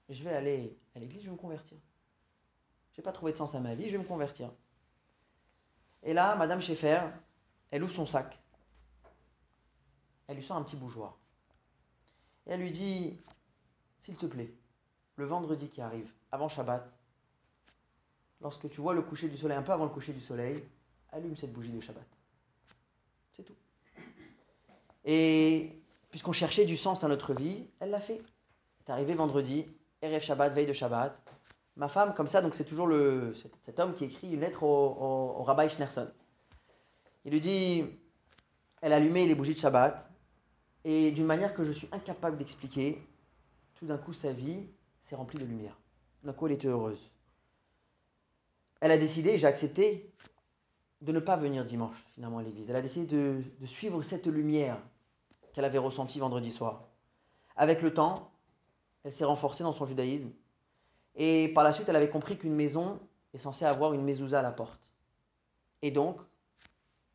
je 0.08 0.22
vais 0.24 0.34
aller 0.34 0.76
à 0.94 0.98
l'église, 0.98 1.22
je 1.22 1.26
vais 1.26 1.32
me 1.32 1.36
convertir. 1.36 1.78
Je 2.92 3.00
n'ai 3.00 3.04
pas 3.04 3.12
trouvé 3.12 3.32
de 3.32 3.38
sens 3.38 3.54
à 3.54 3.60
ma 3.60 3.74
vie, 3.74 3.86
je 3.86 3.92
vais 3.92 4.02
me 4.02 4.08
convertir. 4.08 4.50
Et 6.02 6.12
là, 6.12 6.34
Madame 6.34 6.60
Schaeffer, 6.60 7.00
elle 7.70 7.84
ouvre 7.84 7.94
son 7.94 8.04
sac. 8.04 8.38
Elle 10.26 10.36
lui 10.36 10.42
sort 10.42 10.56
un 10.56 10.62
petit 10.62 10.76
bougeoir. 10.76 11.16
Et 12.46 12.50
elle 12.50 12.60
lui 12.60 12.72
dit 12.72 13.16
S'il 14.00 14.16
te 14.16 14.26
plaît, 14.26 14.52
le 15.16 15.26
vendredi 15.26 15.68
qui 15.68 15.80
arrive, 15.80 16.12
avant 16.32 16.48
Shabbat, 16.48 16.84
lorsque 18.40 18.68
tu 18.68 18.80
vois 18.80 18.94
le 18.94 19.02
coucher 19.02 19.28
du 19.28 19.36
soleil, 19.36 19.56
un 19.56 19.62
peu 19.62 19.72
avant 19.72 19.84
le 19.84 19.90
coucher 19.90 20.12
du 20.12 20.20
soleil, 20.20 20.60
allume 21.12 21.36
cette 21.36 21.52
bougie 21.52 21.70
de 21.70 21.80
Shabbat. 21.80 22.06
C'est 23.30 23.44
tout. 23.44 23.56
Et 25.04 25.80
puisqu'on 26.10 26.32
cherchait 26.32 26.64
du 26.64 26.76
sens 26.76 27.04
à 27.04 27.08
notre 27.08 27.32
vie, 27.32 27.68
elle 27.78 27.90
l'a 27.90 28.00
fait. 28.00 28.20
C'est 28.84 28.92
arrivé 28.92 29.14
vendredi, 29.14 29.66
Erev 30.00 30.20
Shabbat, 30.20 30.52
veille 30.52 30.66
de 30.66 30.72
Shabbat. 30.72 31.16
Ma 31.76 31.88
femme, 31.88 32.14
comme 32.14 32.26
ça, 32.26 32.42
donc 32.42 32.54
c'est 32.54 32.64
toujours 32.64 32.86
le, 32.86 33.32
cet, 33.60 33.78
homme 33.78 33.94
qui 33.94 34.04
écrit 34.04 34.32
une 34.32 34.40
lettre 34.40 34.64
au, 34.64 35.36
au, 35.38 35.42
rabbi 35.42 35.68
Schneerson. 35.68 36.10
Il 37.24 37.32
lui 37.32 37.40
dit 37.40 37.84
elle 38.80 38.92
allumait 38.92 39.26
les 39.26 39.36
bougies 39.36 39.54
de 39.54 39.60
Shabbat, 39.60 40.10
et 40.84 41.12
d'une 41.12 41.24
manière 41.24 41.54
que 41.54 41.64
je 41.64 41.70
suis 41.70 41.88
incapable 41.92 42.36
d'expliquer, 42.36 43.00
tout 43.74 43.86
d'un 43.86 43.98
coup 43.98 44.12
sa 44.12 44.32
vie 44.32 44.66
s'est 45.02 45.14
remplie 45.14 45.38
de 45.38 45.44
lumière. 45.44 45.78
D'un 46.24 46.32
coup 46.32 46.46
elle 46.46 46.54
était 46.54 46.68
heureuse. 46.68 47.08
Elle 48.80 48.90
a 48.90 48.98
décidé, 48.98 49.38
j'ai 49.38 49.46
accepté, 49.46 50.12
de 51.00 51.12
ne 51.12 51.20
pas 51.20 51.36
venir 51.36 51.64
dimanche 51.64 52.04
finalement 52.14 52.38
à 52.38 52.42
l'église. 52.42 52.68
Elle 52.68 52.76
a 52.76 52.80
décidé 52.80 53.06
de 53.06 53.66
suivre 53.66 54.02
cette 54.02 54.26
lumière 54.26 54.78
qu'elle 55.52 55.64
avait 55.64 55.78
ressentie 55.78 56.18
vendredi 56.18 56.50
soir. 56.50 56.88
Avec 57.56 57.82
le 57.82 57.94
temps, 57.94 58.31
elle 59.04 59.12
s'est 59.12 59.24
renforcée 59.24 59.62
dans 59.62 59.72
son 59.72 59.86
judaïsme. 59.86 60.30
Et 61.14 61.48
par 61.48 61.64
la 61.64 61.72
suite, 61.72 61.88
elle 61.88 61.96
avait 61.96 62.08
compris 62.08 62.38
qu'une 62.38 62.54
maison 62.54 63.00
est 63.32 63.38
censée 63.38 63.64
avoir 63.64 63.92
une 63.92 64.02
mezouza 64.02 64.38
à 64.38 64.42
la 64.42 64.52
porte. 64.52 64.80
Et 65.82 65.90
donc, 65.90 66.20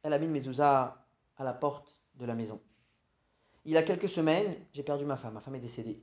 elle 0.04 0.14
a 0.14 0.20
mis 0.20 0.26
une 0.26 0.32
mezouza 0.32 1.06
à 1.38 1.44
la 1.44 1.54
porte 1.54 1.96
de 2.16 2.26
la 2.26 2.36
maison. 2.36 2.62
Il 3.66 3.72
y 3.72 3.78
a 3.78 3.84
quelques 3.84 4.10
semaines, 4.10 4.56
j'ai 4.74 4.84
perdu 4.84 5.06
ma 5.06 5.16
femme. 5.16 5.34
Ma 5.34 5.42
femme 5.42 5.56
est 5.56 5.60
décédée. 5.60 6.02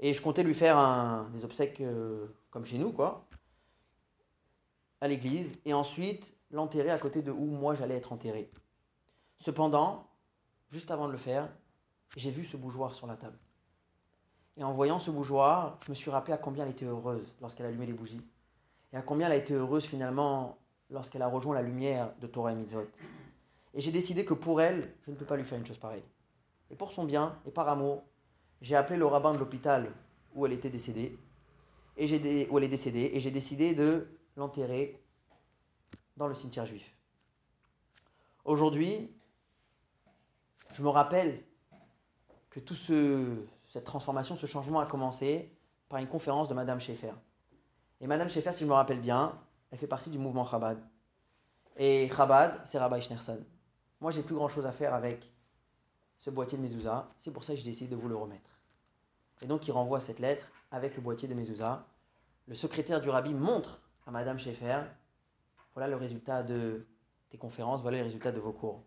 Et 0.00 0.12
je 0.12 0.20
comptais 0.20 0.42
lui 0.42 0.54
faire 0.54 1.26
des 1.32 1.44
obsèques 1.44 1.80
euh, 1.80 2.26
comme 2.50 2.66
chez 2.66 2.78
nous, 2.78 2.92
quoi, 2.92 3.26
à 5.00 5.08
l'église, 5.08 5.56
et 5.64 5.72
ensuite 5.72 6.34
l'enterrer 6.50 6.90
à 6.90 6.98
côté 6.98 7.22
de 7.22 7.30
où 7.30 7.46
moi 7.46 7.74
j'allais 7.74 7.96
être 7.96 8.12
enterré. 8.12 8.50
Cependant, 9.38 10.06
juste 10.70 10.90
avant 10.90 11.06
de 11.06 11.12
le 11.12 11.18
faire, 11.18 11.48
j'ai 12.16 12.30
vu 12.30 12.44
ce 12.44 12.56
bougeoir 12.56 12.94
sur 12.94 13.06
la 13.06 13.16
table. 13.16 13.38
Et 14.56 14.64
en 14.64 14.72
voyant 14.72 14.98
ce 14.98 15.10
bougeoir, 15.10 15.78
je 15.84 15.90
me 15.90 15.94
suis 15.94 16.10
rappelé 16.10 16.32
à 16.32 16.38
combien 16.38 16.64
elle 16.64 16.70
était 16.70 16.86
heureuse 16.86 17.34
lorsqu'elle 17.40 17.66
allumait 17.66 17.86
les 17.86 17.92
bougies. 17.92 18.22
Et 18.92 18.96
à 18.96 19.02
combien 19.02 19.26
elle 19.26 19.32
a 19.32 19.36
été 19.36 19.52
heureuse 19.52 19.84
finalement 19.84 20.58
lorsqu'elle 20.90 21.22
a 21.22 21.28
rejoint 21.28 21.54
la 21.54 21.62
lumière 21.62 22.12
de 22.20 22.26
Torah 22.26 22.52
et 22.52 22.54
Mitzvot. 22.54 22.88
Et 23.74 23.80
j'ai 23.80 23.92
décidé 23.92 24.24
que 24.24 24.34
pour 24.34 24.62
elle, 24.62 24.94
je 25.04 25.10
ne 25.10 25.16
peux 25.16 25.26
pas 25.26 25.36
lui 25.36 25.44
faire 25.44 25.58
une 25.58 25.66
chose 25.66 25.78
pareille. 25.78 26.04
Et 26.70 26.74
pour 26.74 26.92
son 26.92 27.04
bien 27.04 27.38
et 27.46 27.50
par 27.50 27.68
amour, 27.68 28.04
j'ai 28.62 28.74
appelé 28.74 28.98
le 28.98 29.06
rabbin 29.06 29.32
de 29.32 29.38
l'hôpital 29.38 29.92
où 30.34 30.46
elle 30.46 30.52
était 30.52 30.70
décédée, 30.70 31.18
et 31.96 32.06
j'ai 32.06 32.48
où 32.50 32.58
elle 32.58 32.64
est 32.64 32.68
décédée, 32.68 33.10
et 33.12 33.20
j'ai 33.20 33.30
décidé 33.30 33.74
de 33.74 34.08
l'enterrer 34.36 35.00
dans 36.16 36.26
le 36.26 36.34
cimetière 36.34 36.66
juif. 36.66 36.94
Aujourd'hui, 38.44 39.10
je 40.72 40.82
me 40.82 40.88
rappelle 40.88 41.42
que 42.50 42.60
tout 42.60 42.74
ce, 42.74 43.36
cette 43.76 43.84
transformation, 43.84 44.36
ce 44.36 44.46
changement 44.46 44.80
a 44.80 44.86
commencé 44.86 45.54
par 45.90 46.00
une 46.00 46.08
conférence 46.08 46.48
de 46.48 46.54
Madame 46.54 46.80
Schaeffer. 46.80 47.12
Et 48.00 48.06
Madame 48.06 48.30
Schaeffer, 48.30 48.54
si 48.54 48.60
je 48.60 48.66
me 48.66 48.72
rappelle 48.72 49.02
bien, 49.02 49.38
elle 49.70 49.76
fait 49.76 49.86
partie 49.86 50.08
du 50.08 50.16
mouvement 50.16 50.46
Chabad. 50.46 50.78
Et 51.76 52.08
Chabad, 52.08 52.58
c'est 52.64 52.78
Rabbi 52.78 53.02
Schneerson. 53.02 53.38
Moi, 54.00 54.12
j'ai 54.12 54.22
plus 54.22 54.34
grand 54.34 54.48
chose 54.48 54.64
à 54.64 54.72
faire 54.72 54.94
avec 54.94 55.30
ce 56.16 56.30
boîtier 56.30 56.56
de 56.56 56.62
mezouza. 56.62 57.10
C'est 57.18 57.30
pour 57.30 57.44
ça 57.44 57.52
que 57.52 57.58
j'ai 57.58 57.66
décidé 57.66 57.94
de 57.94 58.00
vous 58.00 58.08
le 58.08 58.16
remettre. 58.16 58.48
Et 59.42 59.46
donc, 59.46 59.68
il 59.68 59.72
renvoie 59.72 60.00
cette 60.00 60.20
lettre 60.20 60.48
avec 60.70 60.96
le 60.96 61.02
boîtier 61.02 61.28
de 61.28 61.34
mezouza. 61.34 61.84
Le 62.46 62.54
secrétaire 62.54 63.02
du 63.02 63.10
rabbi 63.10 63.34
montre 63.34 63.82
à 64.06 64.10
Madame 64.10 64.38
Schaeffer 64.38 64.84
voilà 65.74 65.86
le 65.86 65.96
résultat 65.96 66.42
de 66.42 66.86
tes 67.28 67.36
conférences, 67.36 67.82
voilà 67.82 67.98
les 67.98 68.04
résultats 68.04 68.32
de 68.32 68.40
vos 68.40 68.52
cours. 68.52 68.82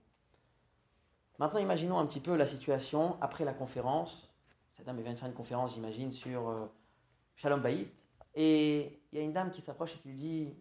Maintenant, 1.38 1.60
imaginons 1.60 2.00
un 2.00 2.08
petit 2.08 2.22
peu 2.22 2.36
la 2.36 2.48
situation 2.48 3.18
après 3.22 3.46
la 3.46 3.54
conférence 3.54 4.29
cette 4.80 4.86
dame 4.86 5.02
vient 5.02 5.12
de 5.12 5.18
faire 5.18 5.28
une 5.28 5.34
conférence, 5.34 5.74
j'imagine, 5.74 6.14
sur 6.14 6.48
euh, 6.48 6.66
Shalom 7.36 7.60
Bayit. 7.60 7.90
Et 8.34 8.98
il 9.12 9.18
y 9.18 9.22
a 9.22 9.26
une 9.26 9.34
dame 9.34 9.52
qui 9.52 9.60
s'approche 9.60 9.96
et 9.96 9.98
qui 9.98 10.08
lui 10.08 10.16
dit 10.16 10.54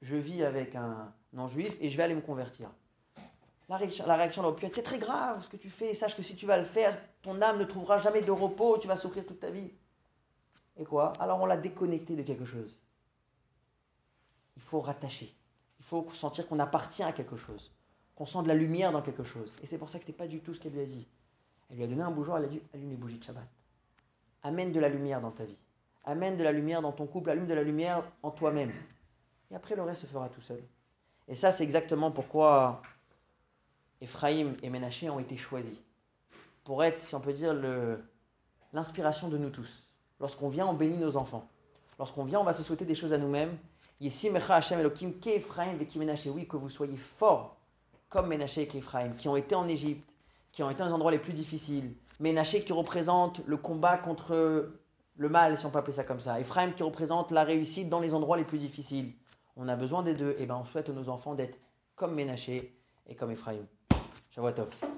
Je 0.00 0.14
vis 0.14 0.44
avec 0.44 0.76
un 0.76 1.12
non-juif 1.32 1.76
et 1.80 1.88
je 1.88 1.96
vais 1.96 2.04
aller 2.04 2.14
me 2.14 2.20
convertir. 2.20 2.70
La 3.68 3.76
réaction, 3.76 4.06
la 4.06 4.14
réaction 4.14 4.52
pu 4.52 4.66
être 4.66 4.76
C'est 4.76 4.82
très 4.82 5.00
grave 5.00 5.42
ce 5.42 5.48
que 5.48 5.56
tu 5.56 5.70
fais, 5.70 5.92
sache 5.92 6.14
que 6.16 6.22
si 6.22 6.36
tu 6.36 6.46
vas 6.46 6.56
le 6.56 6.64
faire, 6.64 6.96
ton 7.22 7.42
âme 7.42 7.58
ne 7.58 7.64
trouvera 7.64 7.98
jamais 7.98 8.22
de 8.22 8.30
repos, 8.30 8.78
tu 8.78 8.86
vas 8.86 8.94
souffrir 8.94 9.26
toute 9.26 9.40
ta 9.40 9.50
vie. 9.50 9.72
Et 10.76 10.84
quoi? 10.84 11.12
Alors 11.18 11.40
on 11.40 11.46
l'a 11.46 11.56
déconnecté 11.56 12.14
de 12.14 12.22
quelque 12.22 12.44
chose. 12.44 12.78
Il 14.56 14.62
faut 14.62 14.80
rattacher. 14.80 15.34
Il 15.80 15.84
faut 15.84 16.06
sentir 16.12 16.46
qu'on 16.46 16.60
appartient 16.60 17.02
à 17.02 17.12
quelque 17.12 17.36
chose, 17.36 17.72
qu'on 18.14 18.26
sent 18.26 18.44
de 18.44 18.48
la 18.48 18.54
lumière 18.54 18.92
dans 18.92 19.02
quelque 19.02 19.24
chose. 19.24 19.52
Et 19.64 19.66
c'est 19.66 19.78
pour 19.78 19.88
ça 19.88 19.98
que 19.98 20.04
ce 20.04 20.10
n'était 20.10 20.16
pas 20.16 20.28
du 20.28 20.38
tout 20.38 20.54
ce 20.54 20.60
qu'elle 20.60 20.74
lui 20.74 20.80
a 20.80 20.86
dit. 20.86 21.08
Elle 21.70 21.78
lui 21.78 21.84
a 21.84 21.88
donné 21.88 22.02
un 22.02 22.12
bougeoir, 22.12 22.38
elle 22.38 22.44
a 22.44 22.48
dit 22.48 22.62
allume 22.72 22.90
les 22.90 22.96
bougies 22.96 23.18
de 23.18 23.24
Shabbat. 23.24 23.48
Amène 24.44 24.72
de 24.72 24.78
la 24.78 24.88
lumière 24.88 25.20
dans 25.20 25.30
ta 25.30 25.44
vie. 25.44 25.58
Amène 26.04 26.36
de 26.36 26.44
la 26.44 26.52
lumière 26.52 26.82
dans 26.82 26.92
ton 26.92 27.06
couple, 27.06 27.30
allume 27.30 27.46
de 27.46 27.54
la 27.54 27.62
lumière 27.62 28.04
en 28.22 28.30
toi-même. 28.30 28.72
Et 29.50 29.56
après, 29.56 29.74
le 29.74 29.82
reste 29.82 30.02
se 30.02 30.06
fera 30.06 30.28
tout 30.28 30.42
seul. 30.42 30.62
Et 31.26 31.34
ça, 31.34 31.50
c'est 31.50 31.64
exactement 31.64 32.10
pourquoi 32.10 32.82
Ephraim 34.02 34.52
et 34.62 34.68
Ménaché 34.68 35.08
ont 35.08 35.18
été 35.18 35.36
choisis. 35.36 35.80
Pour 36.62 36.84
être, 36.84 37.02
si 37.02 37.14
on 37.14 37.20
peut 37.20 37.32
dire, 37.32 37.54
l'inspiration 38.72 39.28
de 39.28 39.38
nous 39.38 39.50
tous. 39.50 39.88
Lorsqu'on 40.20 40.50
vient, 40.50 40.66
on 40.66 40.74
bénit 40.74 40.98
nos 40.98 41.16
enfants. 41.16 41.48
Lorsqu'on 41.98 42.24
vient, 42.24 42.40
on 42.40 42.44
va 42.44 42.52
se 42.52 42.62
souhaiter 42.62 42.84
des 42.84 42.94
choses 42.94 43.14
à 43.14 43.18
nous-mêmes. 43.18 43.56
Elohim 44.00 45.12
Oui, 46.34 46.46
que 46.46 46.56
vous 46.56 46.68
soyez 46.68 46.96
forts 46.98 47.56
comme 48.10 48.28
Ménaché 48.28 48.62
et 48.62 48.76
Ephraim, 48.76 49.12
qui 49.16 49.28
ont 49.28 49.36
été 49.36 49.54
en 49.54 49.66
Égypte, 49.66 50.08
qui 50.54 50.62
ont 50.62 50.70
été 50.70 50.78
dans 50.78 50.86
les 50.86 50.92
endroits 50.92 51.10
les 51.10 51.18
plus 51.18 51.32
difficiles. 51.32 51.96
Ménaché 52.20 52.62
qui 52.62 52.72
représente 52.72 53.40
le 53.44 53.56
combat 53.56 53.98
contre 53.98 54.70
le 55.16 55.28
mal, 55.28 55.58
si 55.58 55.66
on 55.66 55.70
peut 55.70 55.78
appeler 55.78 55.96
ça 55.96 56.04
comme 56.04 56.20
ça. 56.20 56.38
Ephraim 56.38 56.70
qui 56.70 56.84
représente 56.84 57.32
la 57.32 57.42
réussite 57.42 57.88
dans 57.88 58.00
les 58.00 58.14
endroits 58.14 58.36
les 58.36 58.44
plus 58.44 58.58
difficiles. 58.58 59.14
On 59.56 59.66
a 59.66 59.74
besoin 59.74 60.04
des 60.04 60.14
deux. 60.14 60.36
Et 60.38 60.46
bien 60.46 60.56
on 60.56 60.64
souhaite 60.64 60.88
à 60.88 60.92
nos 60.92 61.08
enfants 61.08 61.34
d'être 61.34 61.58
comme 61.96 62.14
Ménaché 62.14 62.78
et 63.08 63.16
comme 63.16 63.32
Ephraim. 63.32 63.66
Shavua 64.30 64.52